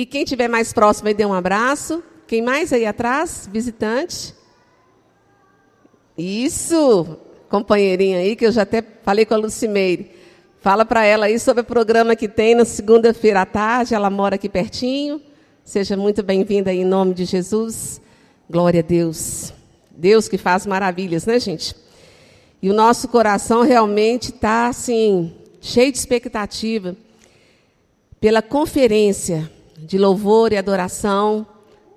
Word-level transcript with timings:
E 0.00 0.06
quem 0.06 0.24
tiver 0.24 0.48
mais 0.48 0.72
próximo 0.72 1.08
aí, 1.08 1.14
dê 1.14 1.26
um 1.26 1.34
abraço. 1.34 2.02
Quem 2.26 2.40
mais 2.40 2.72
aí 2.72 2.86
atrás? 2.86 3.46
Visitante. 3.52 4.34
Isso, 6.16 7.18
companheirinha 7.50 8.16
aí, 8.16 8.34
que 8.34 8.46
eu 8.46 8.50
já 8.50 8.62
até 8.62 8.82
falei 9.02 9.26
com 9.26 9.34
a 9.34 9.36
Lucimeire. 9.36 10.10
Fala 10.62 10.86
para 10.86 11.04
ela 11.04 11.26
aí 11.26 11.38
sobre 11.38 11.60
o 11.60 11.66
programa 11.66 12.16
que 12.16 12.28
tem 12.28 12.54
na 12.54 12.64
segunda-feira 12.64 13.42
à 13.42 13.44
tarde. 13.44 13.94
Ela 13.94 14.08
mora 14.08 14.36
aqui 14.36 14.48
pertinho. 14.48 15.20
Seja 15.62 15.98
muito 15.98 16.22
bem-vinda 16.22 16.72
em 16.72 16.82
nome 16.82 17.12
de 17.12 17.26
Jesus. 17.26 18.00
Glória 18.48 18.80
a 18.80 18.82
Deus. 18.82 19.52
Deus 19.90 20.28
que 20.28 20.38
faz 20.38 20.64
maravilhas, 20.64 21.26
né, 21.26 21.38
gente? 21.38 21.76
E 22.62 22.70
o 22.70 22.74
nosso 22.74 23.06
coração 23.06 23.60
realmente 23.60 24.30
está, 24.30 24.68
assim, 24.68 25.34
cheio 25.60 25.92
de 25.92 25.98
expectativa 25.98 26.96
pela 28.18 28.40
conferência 28.40 29.59
de 29.86 29.98
louvor 29.98 30.52
e 30.52 30.56
adoração, 30.56 31.46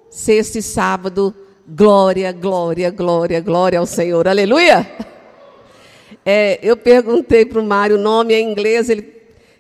sexta 0.09 0.59
e 0.59 0.61
sábado. 0.61 1.33
Glória, 1.67 2.31
glória, 2.31 2.89
glória, 2.89 3.39
glória 3.39 3.79
ao 3.79 3.85
Senhor. 3.85 4.27
Aleluia! 4.27 4.85
É, 6.25 6.59
eu 6.61 6.77
perguntei 6.77 7.45
para 7.45 7.59
o 7.59 7.63
Mário 7.63 7.97
o 7.97 8.01
nome 8.01 8.33
em 8.33 8.49
inglês, 8.49 8.89
ele, 8.89 9.13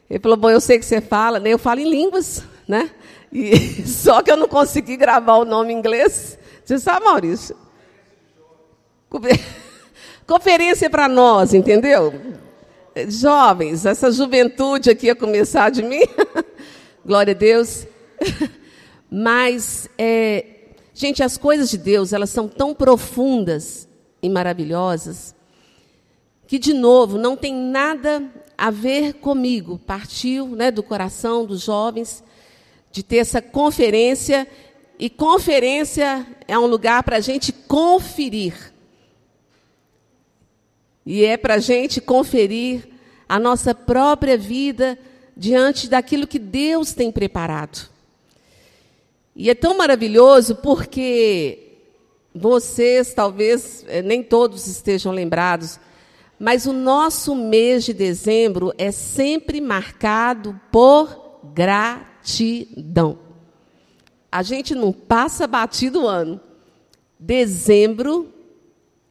ele 0.09 0.19
falou, 0.19 0.37
bom, 0.37 0.49
eu 0.49 0.61
sei 0.61 0.79
que 0.79 0.85
você 0.85 1.01
fala, 1.01 1.39
né? 1.39 1.49
eu 1.49 1.59
falo 1.59 1.79
em 1.81 1.89
línguas, 1.89 2.43
né? 2.67 2.89
E, 3.31 3.83
só 3.87 4.21
que 4.21 4.31
eu 4.31 4.37
não 4.37 4.47
consegui 4.47 4.95
gravar 4.95 5.37
o 5.37 5.45
nome 5.45 5.73
em 5.73 5.77
inglês. 5.77 6.37
Você 6.63 6.79
sabe, 6.79 7.05
Maurício? 7.05 7.55
Conferência 10.25 10.89
para 10.89 11.09
nós, 11.09 11.53
entendeu? 11.53 12.13
Jovens, 13.07 13.85
essa 13.85 14.11
juventude 14.11 14.89
aqui 14.89 15.09
a 15.09 15.15
começar 15.15 15.69
de 15.69 15.83
mim. 15.83 16.03
Glória 17.05 17.31
a 17.31 17.37
Deus. 17.37 17.85
Mas, 19.09 19.89
é, 19.97 20.45
gente, 20.93 21.21
as 21.21 21.37
coisas 21.37 21.69
de 21.69 21.77
Deus, 21.77 22.13
elas 22.13 22.29
são 22.29 22.47
tão 22.47 22.73
profundas 22.73 23.87
e 24.21 24.29
maravilhosas, 24.29 25.35
que, 26.47 26.57
de 26.57 26.73
novo, 26.73 27.17
não 27.17 27.35
tem 27.35 27.53
nada 27.53 28.23
a 28.57 28.69
ver 28.71 29.13
comigo. 29.13 29.79
Partiu 29.79 30.47
né, 30.47 30.71
do 30.71 30.83
coração 30.83 31.45
dos 31.45 31.61
jovens 31.61 32.23
de 32.91 33.01
ter 33.01 33.17
essa 33.17 33.41
conferência, 33.41 34.47
e 34.99 35.09
conferência 35.09 36.25
é 36.47 36.57
um 36.57 36.67
lugar 36.67 37.03
para 37.03 37.17
a 37.17 37.21
gente 37.21 37.51
conferir 37.51 38.73
e 41.05 41.25
é 41.25 41.35
para 41.37 41.55
a 41.55 41.59
gente 41.59 41.99
conferir 41.99 42.87
a 43.27 43.39
nossa 43.39 43.75
própria 43.75 44.37
vida 44.37 44.97
diante 45.35 45.89
daquilo 45.89 46.27
que 46.27 46.39
Deus 46.39 46.93
tem 46.93 47.11
preparado. 47.11 47.89
E 49.35 49.49
é 49.49 49.55
tão 49.55 49.77
maravilhoso 49.77 50.55
porque 50.55 51.77
vocês, 52.33 53.13
talvez 53.13 53.85
eh, 53.87 54.01
nem 54.01 54.23
todos 54.23 54.67
estejam 54.67 55.11
lembrados, 55.11 55.79
mas 56.39 56.65
o 56.65 56.73
nosso 56.73 57.35
mês 57.35 57.83
de 57.85 57.93
dezembro 57.93 58.73
é 58.77 58.91
sempre 58.91 59.61
marcado 59.61 60.59
por 60.71 61.39
gratidão. 61.53 63.19
A 64.31 64.41
gente 64.43 64.73
não 64.73 64.91
passa 64.91 65.45
batido 65.45 66.03
o 66.03 66.07
ano. 66.07 66.39
Dezembro, 67.19 68.33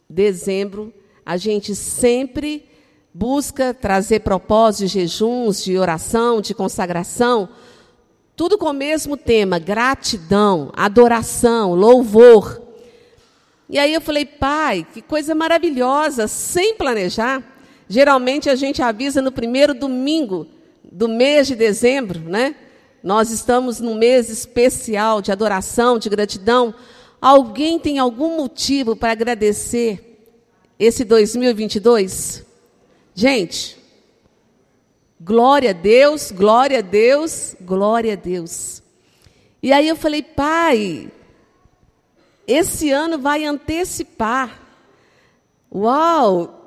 dezembro 0.09 0.92
a 1.25 1.36
gente 1.36 1.75
sempre 1.75 2.69
busca 3.14 3.73
trazer 3.73 4.20
propósitos 4.20 4.91
de 4.91 5.01
jejuns, 5.01 5.62
de 5.62 5.79
oração, 5.79 6.41
de 6.41 6.55
consagração, 6.55 7.48
tudo 8.37 8.59
com 8.59 8.67
o 8.67 8.75
mesmo 8.75 9.17
tema: 9.17 9.59
gratidão, 9.59 10.71
adoração, 10.75 11.75
louvor. 11.75 12.61
E 13.69 13.79
aí 13.79 13.95
eu 13.95 14.01
falei, 14.01 14.25
pai, 14.27 14.87
que 14.93 15.01
coisa 15.01 15.35
maravilhosa, 15.35 16.29
sem 16.29 16.75
planejar. 16.75 17.42
Geralmente 17.89 18.51
a 18.51 18.55
gente 18.55 18.83
avisa 18.83 19.23
no 19.23 19.33
primeiro 19.33 19.75
domingo 19.75 20.47
do 20.83 21.09
mês 21.09 21.47
de 21.47 21.55
dezembro, 21.55 22.21
né? 22.21 22.55
Nós 23.03 23.31
estamos 23.31 23.81
num 23.81 23.95
mês 23.95 24.29
especial 24.31 25.21
de 25.21 25.33
adoração, 25.33 25.98
de 25.98 26.09
gratidão. 26.09 26.75
Alguém 27.21 27.79
tem 27.79 27.98
algum 27.98 28.37
motivo 28.37 28.95
para 28.95 29.13
agradecer 29.13 30.19
esse 30.79 31.05
2022? 31.05 32.45
Gente, 33.15 33.82
glória 35.25 35.71
a 35.71 35.73
Deus, 35.73 36.33
glória 36.33 36.79
a 36.79 36.83
Deus, 36.83 37.55
glória 37.61 38.15
a 38.15 38.17
Deus. 38.17 38.83
E 39.63 39.73
aí 39.73 39.87
eu 39.87 39.95
falei, 39.95 40.23
pai, 40.23 41.11
esse 42.47 42.91
ano 42.91 43.19
vai 43.19 43.45
antecipar. 43.45 44.61
Uau! 45.73 46.59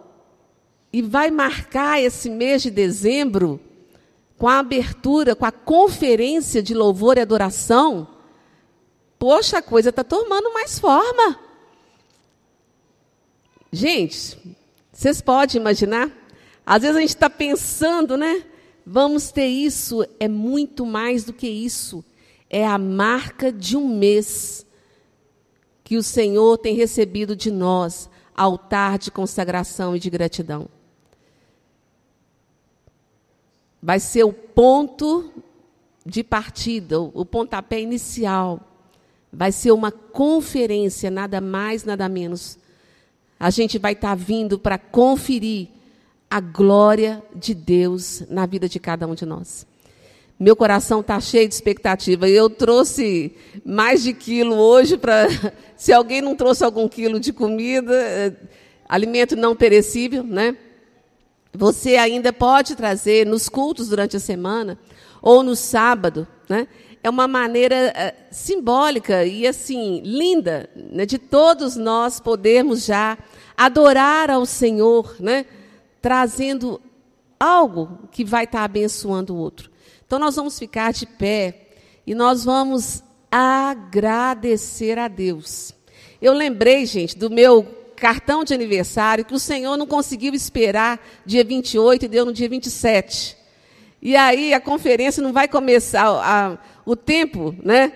E 0.91 1.01
vai 1.01 1.29
marcar 1.29 2.01
esse 2.01 2.29
mês 2.29 2.63
de 2.63 2.71
dezembro 2.71 3.59
com 4.37 4.47
a 4.47 4.59
abertura, 4.59 5.35
com 5.35 5.45
a 5.45 5.51
conferência 5.51 6.63
de 6.63 6.73
louvor 6.73 7.17
e 7.17 7.21
adoração. 7.21 8.07
Poxa, 9.19 9.57
a 9.57 9.61
coisa 9.61 9.89
está 9.89 10.03
tomando 10.03 10.53
mais 10.53 10.79
forma. 10.79 11.37
Gente, 13.71 14.57
vocês 14.93 15.19
podem 15.19 15.59
imaginar? 15.59 16.09
Às 16.65 16.81
vezes 16.81 16.97
a 16.97 17.01
gente 17.01 17.09
está 17.09 17.29
pensando, 17.29 18.17
né? 18.17 18.43
Vamos 18.85 19.31
ter 19.31 19.47
isso. 19.47 20.05
É 20.19 20.27
muito 20.27 20.85
mais 20.85 21.23
do 21.23 21.33
que 21.33 21.47
isso. 21.47 22.03
É 22.49 22.65
a 22.65 22.77
marca 22.77 23.51
de 23.51 23.77
um 23.77 23.87
mês 23.87 24.65
que 25.83 25.97
o 25.97 26.03
Senhor 26.03 26.57
tem 26.57 26.75
recebido 26.75 27.35
de 27.35 27.51
nós 27.51 28.09
altar 28.35 28.97
de 28.97 29.11
consagração 29.11 29.95
e 29.95 29.99
de 29.99 30.09
gratidão. 30.09 30.67
Vai 33.81 33.99
ser 33.99 34.23
o 34.23 34.33
ponto 34.33 35.31
de 36.05 36.23
partida, 36.23 36.99
o 36.99 37.23
pontapé 37.23 37.79
inicial. 37.79 38.59
Vai 39.31 39.51
ser 39.51 39.71
uma 39.71 39.91
conferência, 39.91 41.11
nada 41.11 41.39
mais, 41.39 41.83
nada 41.83 42.09
menos, 42.09 42.57
a 43.39 43.49
gente 43.49 43.77
vai 43.77 43.93
estar 43.93 44.09
tá 44.09 44.15
vindo 44.15 44.57
para 44.57 44.77
conferir 44.77 45.67
a 46.29 46.39
glória 46.39 47.23
de 47.35 47.53
Deus 47.53 48.23
na 48.29 48.45
vida 48.45 48.67
de 48.67 48.79
cada 48.79 49.07
um 49.07 49.15
de 49.15 49.25
nós. 49.25 49.65
Meu 50.37 50.55
coração 50.55 50.99
está 50.99 51.19
cheio 51.21 51.47
de 51.47 51.53
expectativa. 51.53 52.27
Eu 52.27 52.49
trouxe 52.49 53.33
mais 53.63 54.03
de 54.03 54.13
quilo 54.13 54.55
hoje 54.55 54.97
para. 54.97 55.27
Se 55.77 55.93
alguém 55.93 56.21
não 56.21 56.35
trouxe 56.35 56.63
algum 56.63 56.89
quilo 56.89 57.19
de 57.21 57.31
comida, 57.31 57.93
eh, 57.93 58.33
alimento 58.87 59.35
não 59.35 59.55
perecível, 59.55 60.23
né? 60.23 60.57
Você 61.53 61.95
ainda 61.95 62.33
pode 62.33 62.75
trazer 62.75 63.25
nos 63.25 63.47
cultos 63.47 63.87
durante 63.87 64.17
a 64.17 64.19
semana 64.19 64.77
ou 65.21 65.41
no 65.41 65.55
sábado, 65.55 66.27
né? 66.49 66.67
É 67.01 67.09
uma 67.09 67.27
maneira 67.27 67.93
uh, 67.95 68.25
simbólica 68.29 69.23
e 69.25 69.47
assim 69.47 70.01
linda 70.03 70.69
né, 70.75 71.05
de 71.05 71.19
todos 71.19 71.75
nós 71.75 72.19
podermos 72.19 72.83
já 72.83 73.17
adorar 73.55 74.29
ao 74.31 74.45
Senhor, 74.45 75.15
né? 75.19 75.45
Trazendo 76.05 76.79
algo 77.39 78.07
que 78.11 78.23
vai 78.23 78.43
estar 78.43 78.63
abençoando 78.63 79.33
o 79.33 79.37
outro. 79.39 79.71
Então 80.05 80.19
nós 80.19 80.35
vamos 80.35 80.59
ficar 80.59 80.93
de 80.93 81.07
pé 81.07 81.69
e 82.05 82.13
nós 82.13 82.45
vamos 82.45 83.03
agradecer 83.31 84.99
a 84.99 85.07
Deus. 85.07 85.73
Eu 86.21 86.31
lembrei, 86.31 86.85
gente, 86.85 87.17
do 87.17 87.27
meu 87.27 87.63
cartão 87.95 88.43
de 88.43 88.53
aniversário 88.53 89.25
que 89.25 89.33
o 89.33 89.39
Senhor 89.39 89.75
não 89.77 89.87
conseguiu 89.87 90.35
esperar 90.35 91.03
dia 91.25 91.43
28 91.43 92.05
e 92.05 92.07
deu 92.07 92.23
no 92.23 92.31
dia 92.31 92.49
27. 92.49 93.35
E 93.99 94.15
aí 94.15 94.53
a 94.53 94.59
conferência 94.59 95.23
não 95.23 95.33
vai 95.33 95.47
começar, 95.47 96.05
a, 96.05 96.59
o 96.85 96.95
tempo, 96.95 97.55
né? 97.63 97.91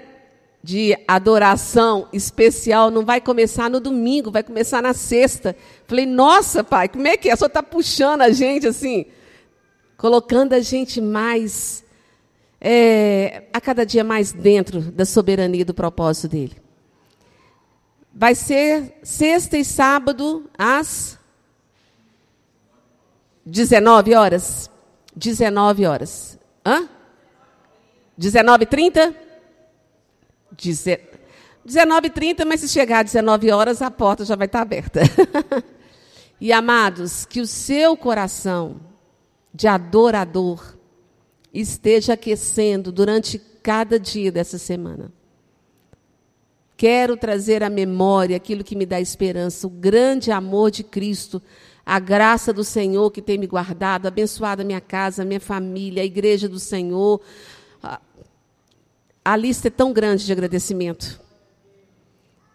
De 0.62 0.98
adoração 1.08 2.08
especial 2.12 2.92
não 2.92 3.06
vai 3.06 3.22
começar 3.22 3.70
no 3.70 3.80
domingo, 3.80 4.30
vai 4.30 4.44
começar 4.44 4.82
na 4.82 4.94
sexta. 4.94 5.56
Falei, 5.88 6.06
nossa, 6.06 6.64
pai, 6.64 6.90
como 6.90 7.08
é 7.08 7.16
que 7.16 7.30
é? 7.30 7.36
Só 7.36 7.46
está 7.46 7.64
puxando 7.64 8.22
a 8.22 8.30
gente 8.32 8.68
assim, 8.68 9.06
colocando 9.98 10.54
a 10.54 10.60
gente 10.60 11.00
mais, 11.00 11.84
é, 12.60 13.44
a 13.54 13.62
cada 13.62 13.86
dia 13.86 14.04
mais 14.04 14.34
dentro 14.34 14.82
da 14.82 15.06
soberania 15.06 15.64
do 15.64 15.74
propósito 15.74 16.28
dele. 16.28 16.58
Vai 18.14 18.36
ser 18.36 19.00
sexta 19.02 19.58
e 19.58 19.64
sábado 19.64 20.50
às 20.58 21.18
19 23.46 24.14
horas. 24.14 24.70
19 25.16 25.86
horas. 25.86 26.38
Hã? 26.66 26.90
19h30? 28.20 29.29
19h30, 30.56 32.46
mas 32.46 32.62
se 32.62 32.68
chegar 32.68 33.06
às 33.06 33.12
19 33.12 33.52
horas, 33.52 33.82
a 33.82 33.92
porta 33.92 34.26
já 34.26 34.36
vai 34.36 34.46
estar 34.46 34.62
aberta. 34.62 35.02
e 36.40 36.52
amados, 36.52 37.26
que 37.26 37.42
o 37.42 37.48
seu 37.48 37.96
coração 37.96 38.80
de 39.54 39.68
adorador, 39.68 40.78
esteja 41.54 42.14
aquecendo 42.14 42.92
durante 42.92 43.40
cada 43.62 44.00
dia 44.00 44.32
dessa 44.32 44.58
semana. 44.58 45.12
Quero 46.78 47.18
trazer 47.18 47.62
à 47.64 47.70
memória 47.70 48.38
aquilo 48.38 48.64
que 48.64 48.76
me 48.76 48.86
dá 48.86 49.02
esperança, 49.02 49.68
o 49.68 49.70
grande 49.70 50.32
amor 50.32 50.72
de 50.72 50.84
Cristo, 50.84 51.42
a 51.86 52.00
graça 52.00 52.54
do 52.54 52.64
Senhor 52.64 53.12
que 53.12 53.22
tem 53.22 53.38
me 53.38 53.48
guardado, 53.48 54.08
abençoado 54.08 54.62
a 54.62 54.66
minha 54.66 54.80
casa, 54.80 55.24
a 55.24 55.26
minha 55.26 55.42
família, 55.42 56.04
a 56.04 56.06
igreja 56.06 56.48
do 56.48 56.60
Senhor. 56.60 57.20
A 59.24 59.36
lista 59.36 59.68
é 59.68 59.72
tão 59.72 59.94
grande 59.94 60.26
de 60.26 60.32
agradecimento. 60.32 61.20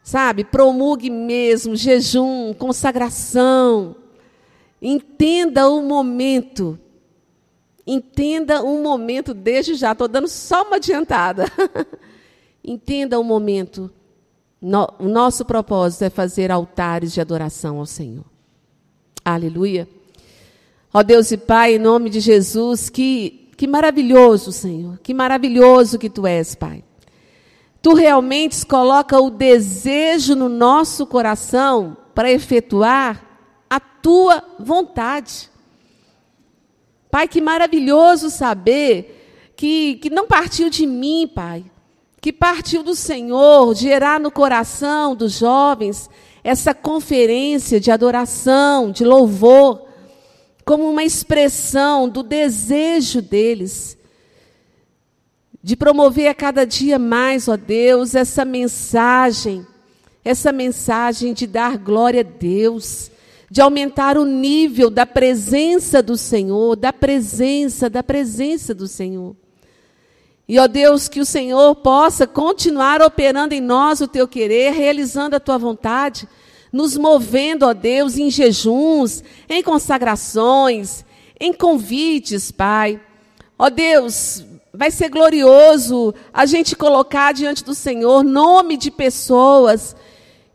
Sabe, 0.02 0.44
promulgue 0.44 1.10
mesmo 1.10 1.76
jejum, 1.76 2.52
consagração. 2.54 3.96
Entenda 4.82 5.68
o 5.68 5.82
momento 5.82 6.78
Entenda 7.86 8.62
um 8.62 8.82
momento 8.82 9.34
desde 9.34 9.74
já, 9.74 9.92
estou 9.92 10.08
dando 10.08 10.28
só 10.28 10.62
uma 10.62 10.76
adiantada. 10.76 11.44
Entenda 12.64 13.20
um 13.20 13.24
momento. 13.24 13.90
No, 14.60 14.88
o 14.98 15.06
nosso 15.06 15.44
propósito 15.44 16.04
é 16.04 16.10
fazer 16.10 16.50
altares 16.50 17.12
de 17.12 17.20
adoração 17.20 17.78
ao 17.78 17.84
Senhor. 17.84 18.24
Aleluia. 19.22 19.86
Ó 20.92 21.02
Deus 21.02 21.30
e 21.30 21.36
Pai, 21.36 21.74
em 21.74 21.78
nome 21.78 22.08
de 22.08 22.20
Jesus, 22.20 22.88
que, 22.88 23.43
que 23.56 23.66
maravilhoso, 23.66 24.52
Senhor. 24.52 24.98
Que 25.02 25.14
maravilhoso 25.14 25.98
que 25.98 26.10
Tu 26.10 26.26
és, 26.26 26.54
Pai. 26.54 26.84
Tu 27.80 27.92
realmente 27.92 28.64
coloca 28.64 29.20
o 29.20 29.30
desejo 29.30 30.34
no 30.34 30.48
nosso 30.48 31.06
coração 31.06 31.96
para 32.14 32.30
efetuar 32.30 33.24
a 33.68 33.78
Tua 33.78 34.42
vontade. 34.58 35.50
Pai, 37.10 37.28
que 37.28 37.40
maravilhoso 37.40 38.30
saber 38.30 39.52
que, 39.56 39.96
que 39.96 40.10
não 40.10 40.26
partiu 40.26 40.68
de 40.68 40.86
mim, 40.86 41.30
Pai, 41.32 41.64
que 42.20 42.32
partiu 42.32 42.82
do 42.82 42.94
Senhor, 42.94 43.74
gerar 43.74 44.18
no 44.18 44.30
coração 44.30 45.14
dos 45.14 45.32
jovens 45.38 46.08
essa 46.42 46.74
conferência 46.74 47.78
de 47.78 47.90
adoração, 47.90 48.90
de 48.90 49.04
louvor, 49.04 49.83
como 50.64 50.88
uma 50.88 51.04
expressão 51.04 52.08
do 52.08 52.22
desejo 52.22 53.20
deles 53.20 53.98
de 55.64 55.76
promover 55.76 56.28
a 56.28 56.34
cada 56.34 56.66
dia 56.66 56.98
mais, 56.98 57.48
ó 57.48 57.56
Deus, 57.56 58.14
essa 58.14 58.44
mensagem, 58.44 59.66
essa 60.22 60.52
mensagem 60.52 61.32
de 61.32 61.46
dar 61.46 61.78
glória 61.78 62.20
a 62.20 62.22
Deus, 62.22 63.10
de 63.50 63.62
aumentar 63.62 64.18
o 64.18 64.26
nível 64.26 64.90
da 64.90 65.06
presença 65.06 66.02
do 66.02 66.18
Senhor, 66.18 66.76
da 66.76 66.92
presença, 66.92 67.88
da 67.88 68.02
presença 68.02 68.74
do 68.74 68.86
Senhor. 68.86 69.34
E, 70.46 70.58
ó 70.58 70.66
Deus, 70.66 71.08
que 71.08 71.20
o 71.20 71.24
Senhor 71.24 71.74
possa 71.76 72.26
continuar 72.26 73.00
operando 73.00 73.54
em 73.54 73.60
nós 73.62 74.02
o 74.02 74.08
teu 74.08 74.28
querer, 74.28 74.74
realizando 74.74 75.34
a 75.34 75.40
tua 75.40 75.56
vontade, 75.56 76.28
nos 76.74 76.96
movendo, 76.96 77.66
ó 77.66 77.72
Deus, 77.72 78.18
em 78.18 78.28
jejuns, 78.28 79.22
em 79.48 79.62
consagrações, 79.62 81.04
em 81.38 81.52
convites, 81.52 82.50
Pai. 82.50 83.00
Ó 83.56 83.70
Deus, 83.70 84.44
vai 84.72 84.90
ser 84.90 85.08
glorioso 85.08 86.12
a 86.32 86.44
gente 86.46 86.74
colocar 86.74 87.32
diante 87.32 87.62
do 87.62 87.76
Senhor 87.76 88.24
nome 88.24 88.76
de 88.76 88.90
pessoas 88.90 89.94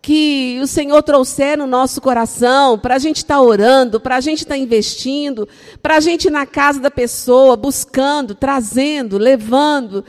que 0.02 0.60
o 0.62 0.68
Senhor 0.68 1.02
trouxer 1.04 1.58
no 1.58 1.66
nosso 1.66 2.02
coração, 2.02 2.78
para 2.78 2.96
a 2.96 3.00
gente 3.00 3.18
estar 3.18 3.36
tá 3.36 3.42
orando, 3.42 3.98
para 3.98 4.18
a 4.18 4.22
gente 4.22 4.40
estar 4.40 4.56
tá 4.56 4.58
investindo, 4.58 5.48
para 5.82 5.96
a 5.96 6.00
gente 6.02 6.26
ir 6.26 6.32
na 6.32 6.46
casa 6.46 6.82
da 6.82 6.92
pessoa, 6.92 7.56
buscando, 7.56 8.36
trazendo, 8.36 9.18
levando. 9.18 10.04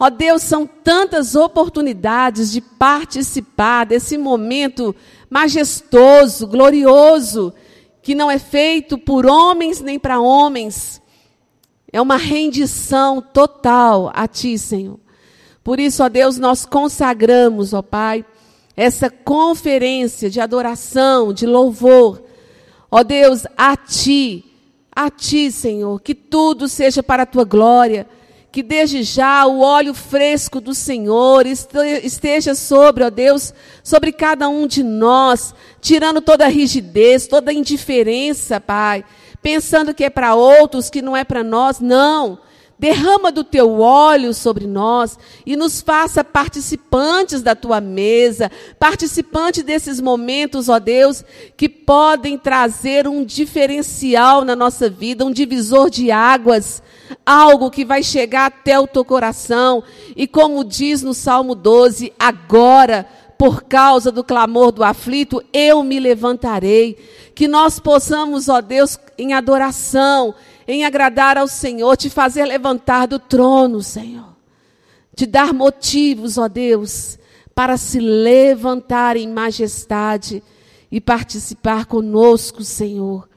Ó 0.00 0.10
Deus, 0.10 0.42
são 0.42 0.66
tantas 0.66 1.36
oportunidades 1.36 2.50
de 2.50 2.60
participar 2.60 3.86
desse 3.86 4.18
momento 4.18 4.94
majestoso, 5.28 6.46
glorioso, 6.46 7.52
que 8.02 8.14
não 8.14 8.30
é 8.30 8.38
feito 8.38 8.98
por 8.98 9.26
homens 9.26 9.80
nem 9.80 9.98
para 9.98 10.20
homens. 10.20 11.00
É 11.92 12.00
uma 12.00 12.16
rendição 12.16 13.20
total 13.20 14.10
a 14.14 14.26
Ti, 14.26 14.58
Senhor. 14.58 14.98
Por 15.62 15.80
isso, 15.80 16.04
ó 16.04 16.08
Deus, 16.08 16.38
nós 16.38 16.66
consagramos, 16.66 17.72
ó 17.72 17.80
Pai, 17.80 18.24
essa 18.76 19.08
conferência 19.08 20.28
de 20.28 20.40
adoração, 20.40 21.32
de 21.32 21.46
louvor. 21.46 22.22
Ó 22.90 23.02
Deus, 23.02 23.46
a 23.56 23.76
Ti, 23.76 24.44
a 24.94 25.08
Ti, 25.08 25.50
Senhor, 25.50 26.00
que 26.00 26.14
tudo 26.14 26.68
seja 26.68 27.02
para 27.02 27.22
a 27.22 27.26
Tua 27.26 27.44
glória, 27.44 28.06
que 28.54 28.62
desde 28.62 29.02
já 29.02 29.44
o 29.46 29.62
óleo 29.62 29.92
fresco 29.92 30.60
do 30.60 30.72
Senhor 30.72 31.44
esteja 31.44 32.54
sobre, 32.54 33.02
ó 33.02 33.10
Deus, 33.10 33.52
sobre 33.82 34.12
cada 34.12 34.48
um 34.48 34.68
de 34.68 34.80
nós, 34.84 35.52
tirando 35.80 36.20
toda 36.20 36.44
a 36.44 36.48
rigidez, 36.48 37.26
toda 37.26 37.50
a 37.50 37.54
indiferença, 37.54 38.60
Pai, 38.60 39.04
pensando 39.42 39.92
que 39.92 40.04
é 40.04 40.08
para 40.08 40.36
outros, 40.36 40.88
que 40.88 41.02
não 41.02 41.16
é 41.16 41.24
para 41.24 41.42
nós, 41.42 41.80
não. 41.80 42.38
Derrama 42.78 43.30
do 43.30 43.44
teu 43.44 43.80
óleo 43.80 44.34
sobre 44.34 44.66
nós 44.66 45.16
e 45.46 45.56
nos 45.56 45.80
faça 45.80 46.24
participantes 46.24 47.40
da 47.40 47.54
tua 47.54 47.80
mesa, 47.80 48.50
participantes 48.78 49.62
desses 49.62 50.00
momentos, 50.00 50.68
ó 50.68 50.80
Deus, 50.80 51.24
que 51.56 51.68
podem 51.68 52.36
trazer 52.36 53.06
um 53.06 53.24
diferencial 53.24 54.44
na 54.44 54.56
nossa 54.56 54.90
vida, 54.90 55.24
um 55.24 55.30
divisor 55.30 55.88
de 55.88 56.10
águas, 56.10 56.82
algo 57.24 57.70
que 57.70 57.84
vai 57.84 58.02
chegar 58.02 58.46
até 58.46 58.78
o 58.78 58.88
teu 58.88 59.04
coração. 59.04 59.84
E 60.16 60.26
como 60.26 60.64
diz 60.64 61.00
no 61.00 61.14
Salmo 61.14 61.54
12, 61.54 62.12
agora, 62.18 63.06
por 63.38 63.62
causa 63.62 64.10
do 64.10 64.24
clamor 64.24 64.72
do 64.72 64.82
aflito, 64.82 65.42
eu 65.52 65.82
me 65.82 66.00
levantarei. 66.00 66.96
Que 67.34 67.48
nós 67.48 67.78
possamos, 67.80 68.48
ó 68.48 68.60
Deus, 68.60 68.98
em 69.18 69.32
adoração, 69.32 70.34
em 70.66 70.84
agradar 70.84 71.36
ao 71.36 71.48
Senhor, 71.48 71.96
te 71.96 72.08
fazer 72.10 72.44
levantar 72.44 73.06
do 73.06 73.18
trono, 73.18 73.82
Senhor. 73.82 74.34
Te 75.14 75.26
dar 75.26 75.52
motivos, 75.52 76.38
ó 76.38 76.48
Deus, 76.48 77.18
para 77.54 77.76
se 77.76 78.00
levantar 78.00 79.16
em 79.16 79.28
majestade 79.28 80.42
e 80.90 81.00
participar 81.00 81.86
conosco, 81.86 82.64
Senhor. 82.64 83.28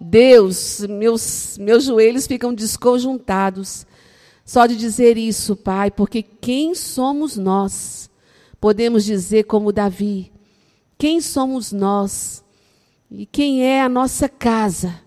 Deus, 0.00 0.80
meus, 0.88 1.56
meus 1.58 1.84
joelhos 1.84 2.26
ficam 2.26 2.52
desconjuntados 2.52 3.86
só 4.44 4.66
de 4.66 4.76
dizer 4.76 5.16
isso, 5.16 5.56
Pai, 5.56 5.90
porque 5.90 6.22
quem 6.22 6.74
somos 6.74 7.36
nós? 7.36 8.10
Podemos 8.60 9.04
dizer 9.04 9.44
como 9.44 9.72
Davi: 9.72 10.30
quem 10.98 11.20
somos 11.20 11.72
nós? 11.72 12.44
E 13.10 13.24
quem 13.24 13.64
é 13.64 13.80
a 13.80 13.88
nossa 13.88 14.28
casa? 14.28 15.00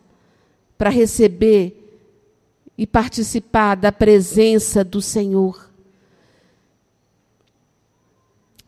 Para 0.78 0.90
receber 0.90 1.88
e 2.78 2.86
participar 2.86 3.76
da 3.76 3.92
presença 3.92 4.84
do 4.84 5.02
Senhor. 5.02 5.72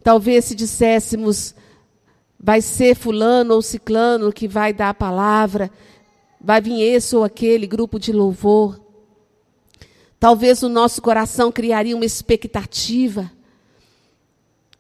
Talvez 0.02 0.46
se 0.46 0.56
disséssemos, 0.56 1.54
vai 2.40 2.62
ser 2.62 2.96
fulano 2.96 3.54
ou 3.54 3.62
ciclano 3.62 4.34
que 4.34 4.48
vai 4.48 4.74
dar 4.74 4.90
a 4.90 4.94
palavra, 4.94 5.70
vai 6.42 6.60
vir 6.60 6.82
esse 6.82 7.16
ou 7.16 7.24
aquele 7.24 7.68
grupo 7.68 8.00
de 8.00 8.12
louvor. 8.12 8.80
Talvez 10.20 10.64
o 10.64 10.70
nosso 10.70 11.02
coração 11.02 11.52
criaria 11.52 11.96
uma 11.96 12.06
expectativa. 12.06 13.32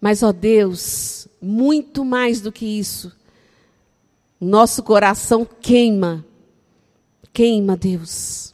Mas, 0.01 0.23
ó 0.23 0.31
Deus, 0.31 1.27
muito 1.41 2.03
mais 2.03 2.41
do 2.41 2.51
que 2.51 2.65
isso, 2.65 3.11
nosso 4.39 4.81
coração 4.81 5.45
queima 5.45 6.25
queima, 7.33 7.77
Deus, 7.77 8.53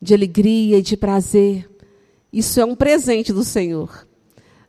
de 0.00 0.14
alegria 0.14 0.78
e 0.78 0.82
de 0.82 0.96
prazer. 0.96 1.68
Isso 2.32 2.60
é 2.60 2.64
um 2.64 2.76
presente 2.76 3.32
do 3.32 3.44
Senhor. 3.44 4.06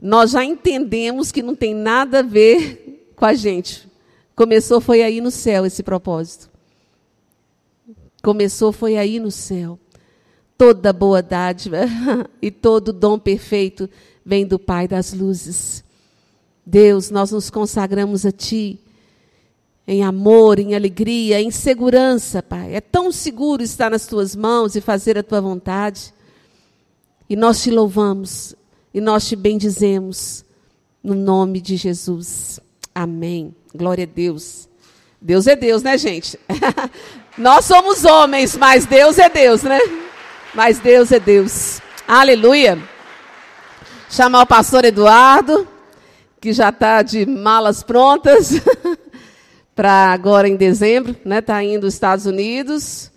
Nós 0.01 0.31
já 0.31 0.43
entendemos 0.43 1.31
que 1.31 1.43
não 1.43 1.55
tem 1.55 1.75
nada 1.75 2.19
a 2.19 2.23
ver 2.23 3.11
com 3.15 3.25
a 3.25 3.33
gente. 3.33 3.87
Começou 4.35 4.81
foi 4.81 5.03
aí 5.03 5.21
no 5.21 5.29
céu 5.29 5.65
esse 5.65 5.83
propósito. 5.83 6.49
Começou 8.23 8.71
foi 8.71 8.97
aí 8.97 9.19
no 9.19 9.29
céu. 9.29 9.79
Toda 10.57 10.91
boa 10.91 11.21
dádiva 11.21 11.85
e 12.41 12.49
todo 12.49 12.91
dom 12.93 13.19
perfeito 13.19 13.89
vem 14.25 14.45
do 14.45 14.57
Pai 14.57 14.87
das 14.87 15.13
luzes. 15.13 15.83
Deus, 16.65 17.09
nós 17.09 17.31
nos 17.31 17.49
consagramos 17.49 18.25
a 18.25 18.31
Ti 18.31 18.79
em 19.91 20.05
amor, 20.05 20.57
em 20.57 20.73
alegria, 20.73 21.41
em 21.41 21.51
segurança, 21.51 22.41
Pai. 22.41 22.73
É 22.73 22.79
tão 22.79 23.11
seguro 23.11 23.61
estar 23.61 23.91
nas 23.91 24.07
tuas 24.07 24.33
mãos 24.33 24.73
e 24.73 24.79
fazer 24.79 25.17
a 25.17 25.23
tua 25.23 25.41
vontade. 25.41 26.13
E 27.29 27.35
nós 27.35 27.61
te 27.61 27.69
louvamos 27.69 28.55
e 28.93 29.01
nós 29.01 29.27
te 29.27 29.35
bendizemos 29.35 30.45
no 31.03 31.13
nome 31.13 31.59
de 31.59 31.75
Jesus. 31.75 32.57
Amém. 32.95 33.53
Glória 33.75 34.05
a 34.05 34.07
Deus. 34.07 34.69
Deus 35.19 35.45
é 35.45 35.57
Deus, 35.57 35.83
né, 35.83 35.97
gente? 35.97 36.39
nós 37.37 37.65
somos 37.65 38.05
homens, 38.05 38.55
mas 38.55 38.85
Deus 38.85 39.19
é 39.19 39.27
Deus, 39.27 39.61
né? 39.63 39.79
Mas 40.55 40.79
Deus 40.79 41.11
é 41.11 41.19
Deus. 41.19 41.81
Aleluia. 42.07 42.81
Chamar 44.09 44.43
o 44.43 44.47
pastor 44.47 44.85
Eduardo, 44.85 45.67
que 46.39 46.53
já 46.53 46.69
está 46.69 47.01
de 47.01 47.25
malas 47.25 47.83
prontas 47.83 48.51
para 49.75 50.11
agora 50.11 50.47
em 50.47 50.55
dezembro, 50.55 51.15
né? 51.23 51.39
Está 51.39 51.63
indo 51.63 51.85
aos 51.85 51.93
Estados 51.93 52.25
Unidos, 52.25 53.11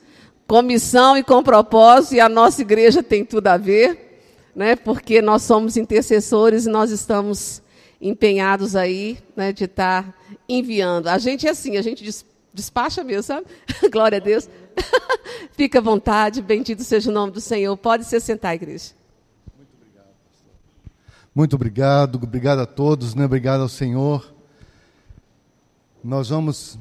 com 0.46 0.62
missão 0.62 1.16
e 1.16 1.22
com 1.22 1.42
propósito, 1.42 2.14
e 2.14 2.20
a 2.20 2.28
nossa 2.28 2.62
igreja 2.62 3.02
tem 3.02 3.24
tudo 3.24 3.48
a 3.48 3.56
ver, 3.56 4.22
né? 4.54 4.76
Porque 4.76 5.20
nós 5.20 5.42
somos 5.42 5.76
intercessores 5.76 6.66
e 6.66 6.70
nós 6.70 6.90
estamos 6.90 7.62
empenhados 8.00 8.76
aí, 8.76 9.18
né? 9.36 9.52
De 9.52 9.64
estar 9.64 10.04
tá 10.04 10.14
enviando. 10.48 11.08
A 11.08 11.18
gente 11.18 11.46
é 11.46 11.50
assim, 11.50 11.76
a 11.76 11.82
gente 11.82 12.04
despacha 12.52 13.02
mesmo, 13.02 13.22
sabe? 13.22 13.46
Glória 13.90 14.18
a 14.18 14.20
Deus. 14.20 14.48
Fica 15.52 15.78
à 15.78 15.82
vontade, 15.82 16.40
bendito 16.40 16.82
seja 16.82 17.10
o 17.10 17.14
nome 17.14 17.32
do 17.32 17.40
Senhor. 17.40 17.76
Pode 17.76 18.04
se 18.04 18.18
sentar, 18.20 18.54
igreja. 18.54 18.92
Muito 19.56 19.74
obrigado, 19.76 20.06
pastor. 20.24 20.52
Muito 21.34 21.56
obrigado, 21.56 22.16
obrigado 22.16 22.58
a 22.60 22.66
todos, 22.66 23.14
né? 23.14 23.24
obrigado 23.24 23.62
ao 23.62 23.68
Senhor. 23.68 24.33
Nós 26.04 26.28
vamos 26.28 26.78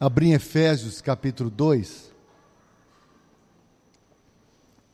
abrir 0.00 0.32
Efésios 0.32 1.00
capítulo 1.00 1.48
2. 1.50 2.10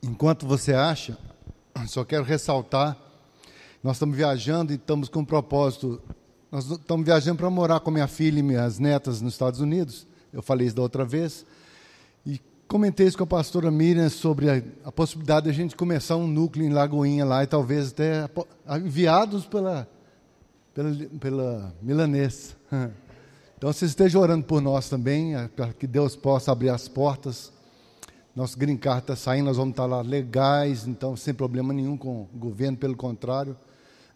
Enquanto 0.03 0.45
você 0.45 0.75
acha, 0.75 1.17
só 1.89 2.05
quero 2.05 2.23
ressaltar, 2.23 2.95
nós 3.83 3.95
estamos 3.95 4.15
viajando 4.15 4.71
e 4.71 4.75
estamos 4.75 5.09
com 5.09 5.21
um 5.21 5.25
propósito. 5.25 5.99
Nós 6.51 6.69
estamos 6.69 7.03
viajando 7.03 7.39
para 7.39 7.49
morar 7.49 7.79
com 7.79 7.89
minha 7.89 8.07
filha 8.07 8.37
e 8.37 8.43
minhas 8.43 8.77
netas 8.77 9.21
nos 9.21 9.33
Estados 9.33 9.59
Unidos. 9.59 10.05
Eu 10.31 10.43
falei 10.43 10.67
isso 10.67 10.75
da 10.75 10.83
outra 10.83 11.03
vez. 11.03 11.43
E 12.27 12.39
comentei 12.67 13.07
isso 13.07 13.17
com 13.17 13.23
a 13.23 13.27
pastora 13.27 13.71
Miriam 13.71 14.09
sobre 14.09 14.51
a, 14.51 14.61
a 14.85 14.91
possibilidade 14.91 15.45
de 15.45 15.49
a 15.49 15.53
gente 15.53 15.75
começar 15.75 16.15
um 16.15 16.27
núcleo 16.27 16.63
em 16.63 16.69
Lagoinha 16.69 17.25
lá 17.25 17.43
e 17.43 17.47
talvez 17.47 17.89
até 17.89 18.29
enviados 18.77 19.47
pela, 19.47 19.89
pela, 20.75 20.93
pela 21.19 21.75
milanês. 21.81 22.55
Então, 23.57 23.73
você 23.73 23.85
esteja 23.85 24.19
orando 24.19 24.45
por 24.45 24.61
nós 24.61 24.87
também, 24.87 25.33
para 25.55 25.73
que 25.73 25.87
Deus 25.87 26.15
possa 26.15 26.51
abrir 26.51 26.69
as 26.69 26.87
portas. 26.87 27.51
Nosso 28.35 28.55
green 28.55 28.77
card 28.77 29.01
está 29.01 29.15
saindo, 29.15 29.45
nós 29.45 29.57
vamos 29.57 29.71
estar 29.71 29.87
lá 29.87 29.99
legais, 30.01 30.85
então 30.85 31.15
sem 31.17 31.33
problema 31.33 31.73
nenhum 31.73 31.97
com 31.97 32.21
o 32.21 32.29
governo, 32.37 32.77
pelo 32.77 32.95
contrário. 32.95 33.57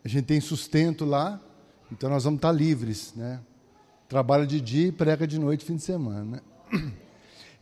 A 0.05 0.07
gente 0.07 0.25
tem 0.25 0.39
sustento 0.39 1.05
lá, 1.05 1.41
então 1.91 2.07
nós 2.07 2.23
vamos 2.23 2.37
estar 2.37 2.51
livres, 2.51 3.13
né? 3.15 3.39
Trabalha 4.07 4.45
de 4.45 4.61
dia 4.61 4.89
e 4.89 4.91
prega 4.91 5.25
de 5.25 5.39
noite, 5.39 5.65
fim 5.65 5.75
de 5.75 5.81
semana, 5.81 6.23
né? 6.23 6.91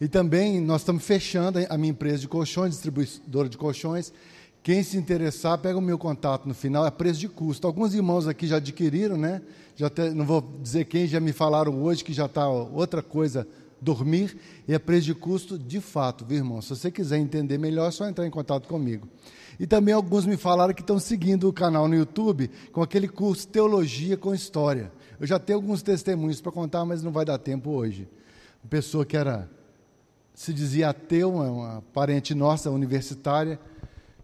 E 0.01 0.07
também 0.09 0.59
nós 0.59 0.81
estamos 0.81 1.03
fechando 1.05 1.59
a 1.69 1.77
minha 1.77 1.91
empresa 1.91 2.19
de 2.19 2.27
colchões, 2.27 2.71
distribuidora 2.71 3.47
de 3.47 3.57
colchões. 3.57 4.11
Quem 4.61 4.83
se 4.83 4.97
interessar, 4.97 5.57
pega 5.57 5.77
o 5.77 5.81
meu 5.81 5.97
contato 5.97 6.47
no 6.47 6.53
final, 6.53 6.85
é 6.85 6.91
preço 6.91 7.19
de 7.19 7.29
custo. 7.29 7.65
Alguns 7.65 7.93
irmãos 7.93 8.27
aqui 8.27 8.45
já 8.45 8.57
adquiriram, 8.57 9.17
né? 9.17 9.41
Já 9.75 9.89
te, 9.89 10.09
não 10.09 10.25
vou 10.25 10.41
dizer 10.61 10.85
quem, 10.85 11.07
já 11.07 11.19
me 11.19 11.31
falaram 11.31 11.81
hoje 11.81 12.03
que 12.03 12.11
já 12.11 12.25
está 12.25 12.47
outra 12.49 13.01
coisa, 13.01 13.47
dormir, 13.81 14.37
e 14.67 14.73
é 14.73 14.79
preço 14.79 15.05
de 15.05 15.15
custo 15.15 15.57
de 15.57 15.79
fato, 15.79 16.25
viu, 16.25 16.37
irmão? 16.37 16.61
Se 16.61 16.69
você 16.69 16.91
quiser 16.91 17.17
entender 17.17 17.57
melhor, 17.57 17.87
é 17.87 17.91
só 17.91 18.07
entrar 18.07 18.27
em 18.27 18.29
contato 18.29 18.67
comigo. 18.67 19.07
E 19.57 19.65
também 19.65 19.93
alguns 19.93 20.25
me 20.25 20.35
falaram 20.37 20.73
que 20.73 20.81
estão 20.81 20.99
seguindo 20.99 21.47
o 21.47 21.53
canal 21.53 21.87
no 21.87 21.95
YouTube 21.95 22.49
com 22.71 22.81
aquele 22.81 23.07
curso 23.07 23.47
Teologia 23.47 24.17
com 24.17 24.33
História. 24.33 24.91
Eu 25.19 25.27
já 25.27 25.39
tenho 25.39 25.59
alguns 25.59 25.81
testemunhos 25.81 26.39
para 26.39 26.51
contar, 26.51 26.85
mas 26.85 27.01
não 27.01 27.11
vai 27.11 27.25
dar 27.25 27.37
tempo 27.37 27.71
hoje. 27.71 28.07
Uma 28.63 28.69
pessoa 28.69 29.05
que 29.05 29.17
era, 29.17 29.49
se 30.33 30.53
dizia 30.53 30.89
ateu, 30.89 31.33
uma, 31.33 31.49
uma 31.49 31.83
parente 31.93 32.33
nossa, 32.33 32.69
universitária, 32.69 33.59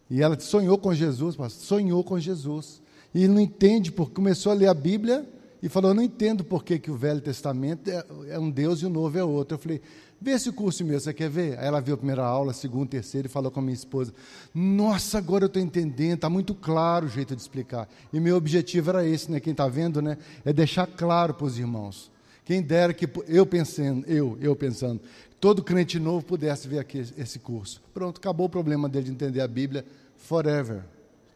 e 0.09 0.21
ela 0.21 0.39
sonhou 0.39 0.77
com 0.77 0.93
Jesus, 0.93 1.35
sonhou 1.51 2.03
com 2.03 2.19
Jesus. 2.19 2.81
E 3.13 3.27
não 3.27 3.39
entende, 3.39 3.91
porque 3.91 4.13
começou 4.13 4.51
a 4.51 4.55
ler 4.55 4.67
a 4.67 4.73
Bíblia 4.73 5.27
e 5.63 5.69
falou: 5.69 5.93
não 5.93 6.03
entendo 6.03 6.43
por 6.43 6.63
que, 6.63 6.77
que 6.77 6.91
o 6.91 6.95
Velho 6.95 7.21
Testamento 7.21 7.89
é, 7.89 8.05
é, 8.29 8.39
um 8.39 8.51
Deus 8.51 8.81
e 8.81 8.85
o 8.85 8.89
Novo 8.89 9.17
é 9.17 9.23
outro. 9.23 9.55
Eu 9.55 9.59
falei: 9.59 9.81
Vê 10.21 10.31
esse 10.31 10.51
curso 10.51 10.83
meu, 10.85 10.99
você 10.99 11.13
quer 11.13 11.29
ver? 11.29 11.57
Aí 11.57 11.65
ela 11.65 11.79
viu 11.79 11.95
a 11.95 11.97
primeira 11.97 12.23
aula, 12.23 12.51
a 12.51 12.53
segunda, 12.53 12.85
a 12.85 12.89
terceira 12.89 13.27
e 13.27 13.29
falou 13.29 13.49
com 13.49 13.59
a 13.59 13.63
minha 13.63 13.73
esposa: 13.73 14.13
Nossa, 14.53 15.17
agora 15.17 15.45
eu 15.45 15.47
estou 15.47 15.61
entendendo, 15.61 16.15
está 16.15 16.29
muito 16.29 16.53
claro 16.53 17.05
o 17.05 17.09
jeito 17.09 17.35
de 17.35 17.41
explicar. 17.41 17.89
E 18.13 18.19
meu 18.19 18.35
objetivo 18.35 18.91
era 18.91 19.07
esse, 19.07 19.31
né? 19.31 19.39
Quem 19.39 19.51
está 19.51 19.67
vendo, 19.67 20.01
né? 20.01 20.17
É 20.43 20.53
deixar 20.53 20.85
claro 20.85 21.33
para 21.33 21.45
os 21.45 21.57
irmãos. 21.57 22.11
Quem 22.45 22.61
dera 22.61 22.93
que 22.93 23.09
eu 23.27 23.43
pensando, 23.43 24.05
eu, 24.05 24.37
eu 24.39 24.55
pensando, 24.55 25.01
todo 25.45 25.61
crente 25.61 25.99
novo 25.99 26.25
pudesse 26.25 26.67
ver 26.67 26.79
aqui 26.79 26.97
esse 26.97 27.37
curso. 27.37 27.79
Pronto, 27.93 28.17
acabou 28.17 28.47
o 28.47 28.49
problema 28.49 28.89
dele 28.89 29.05
de 29.05 29.11
entender 29.11 29.41
a 29.41 29.47
Bíblia 29.47 29.85
forever. 30.17 30.83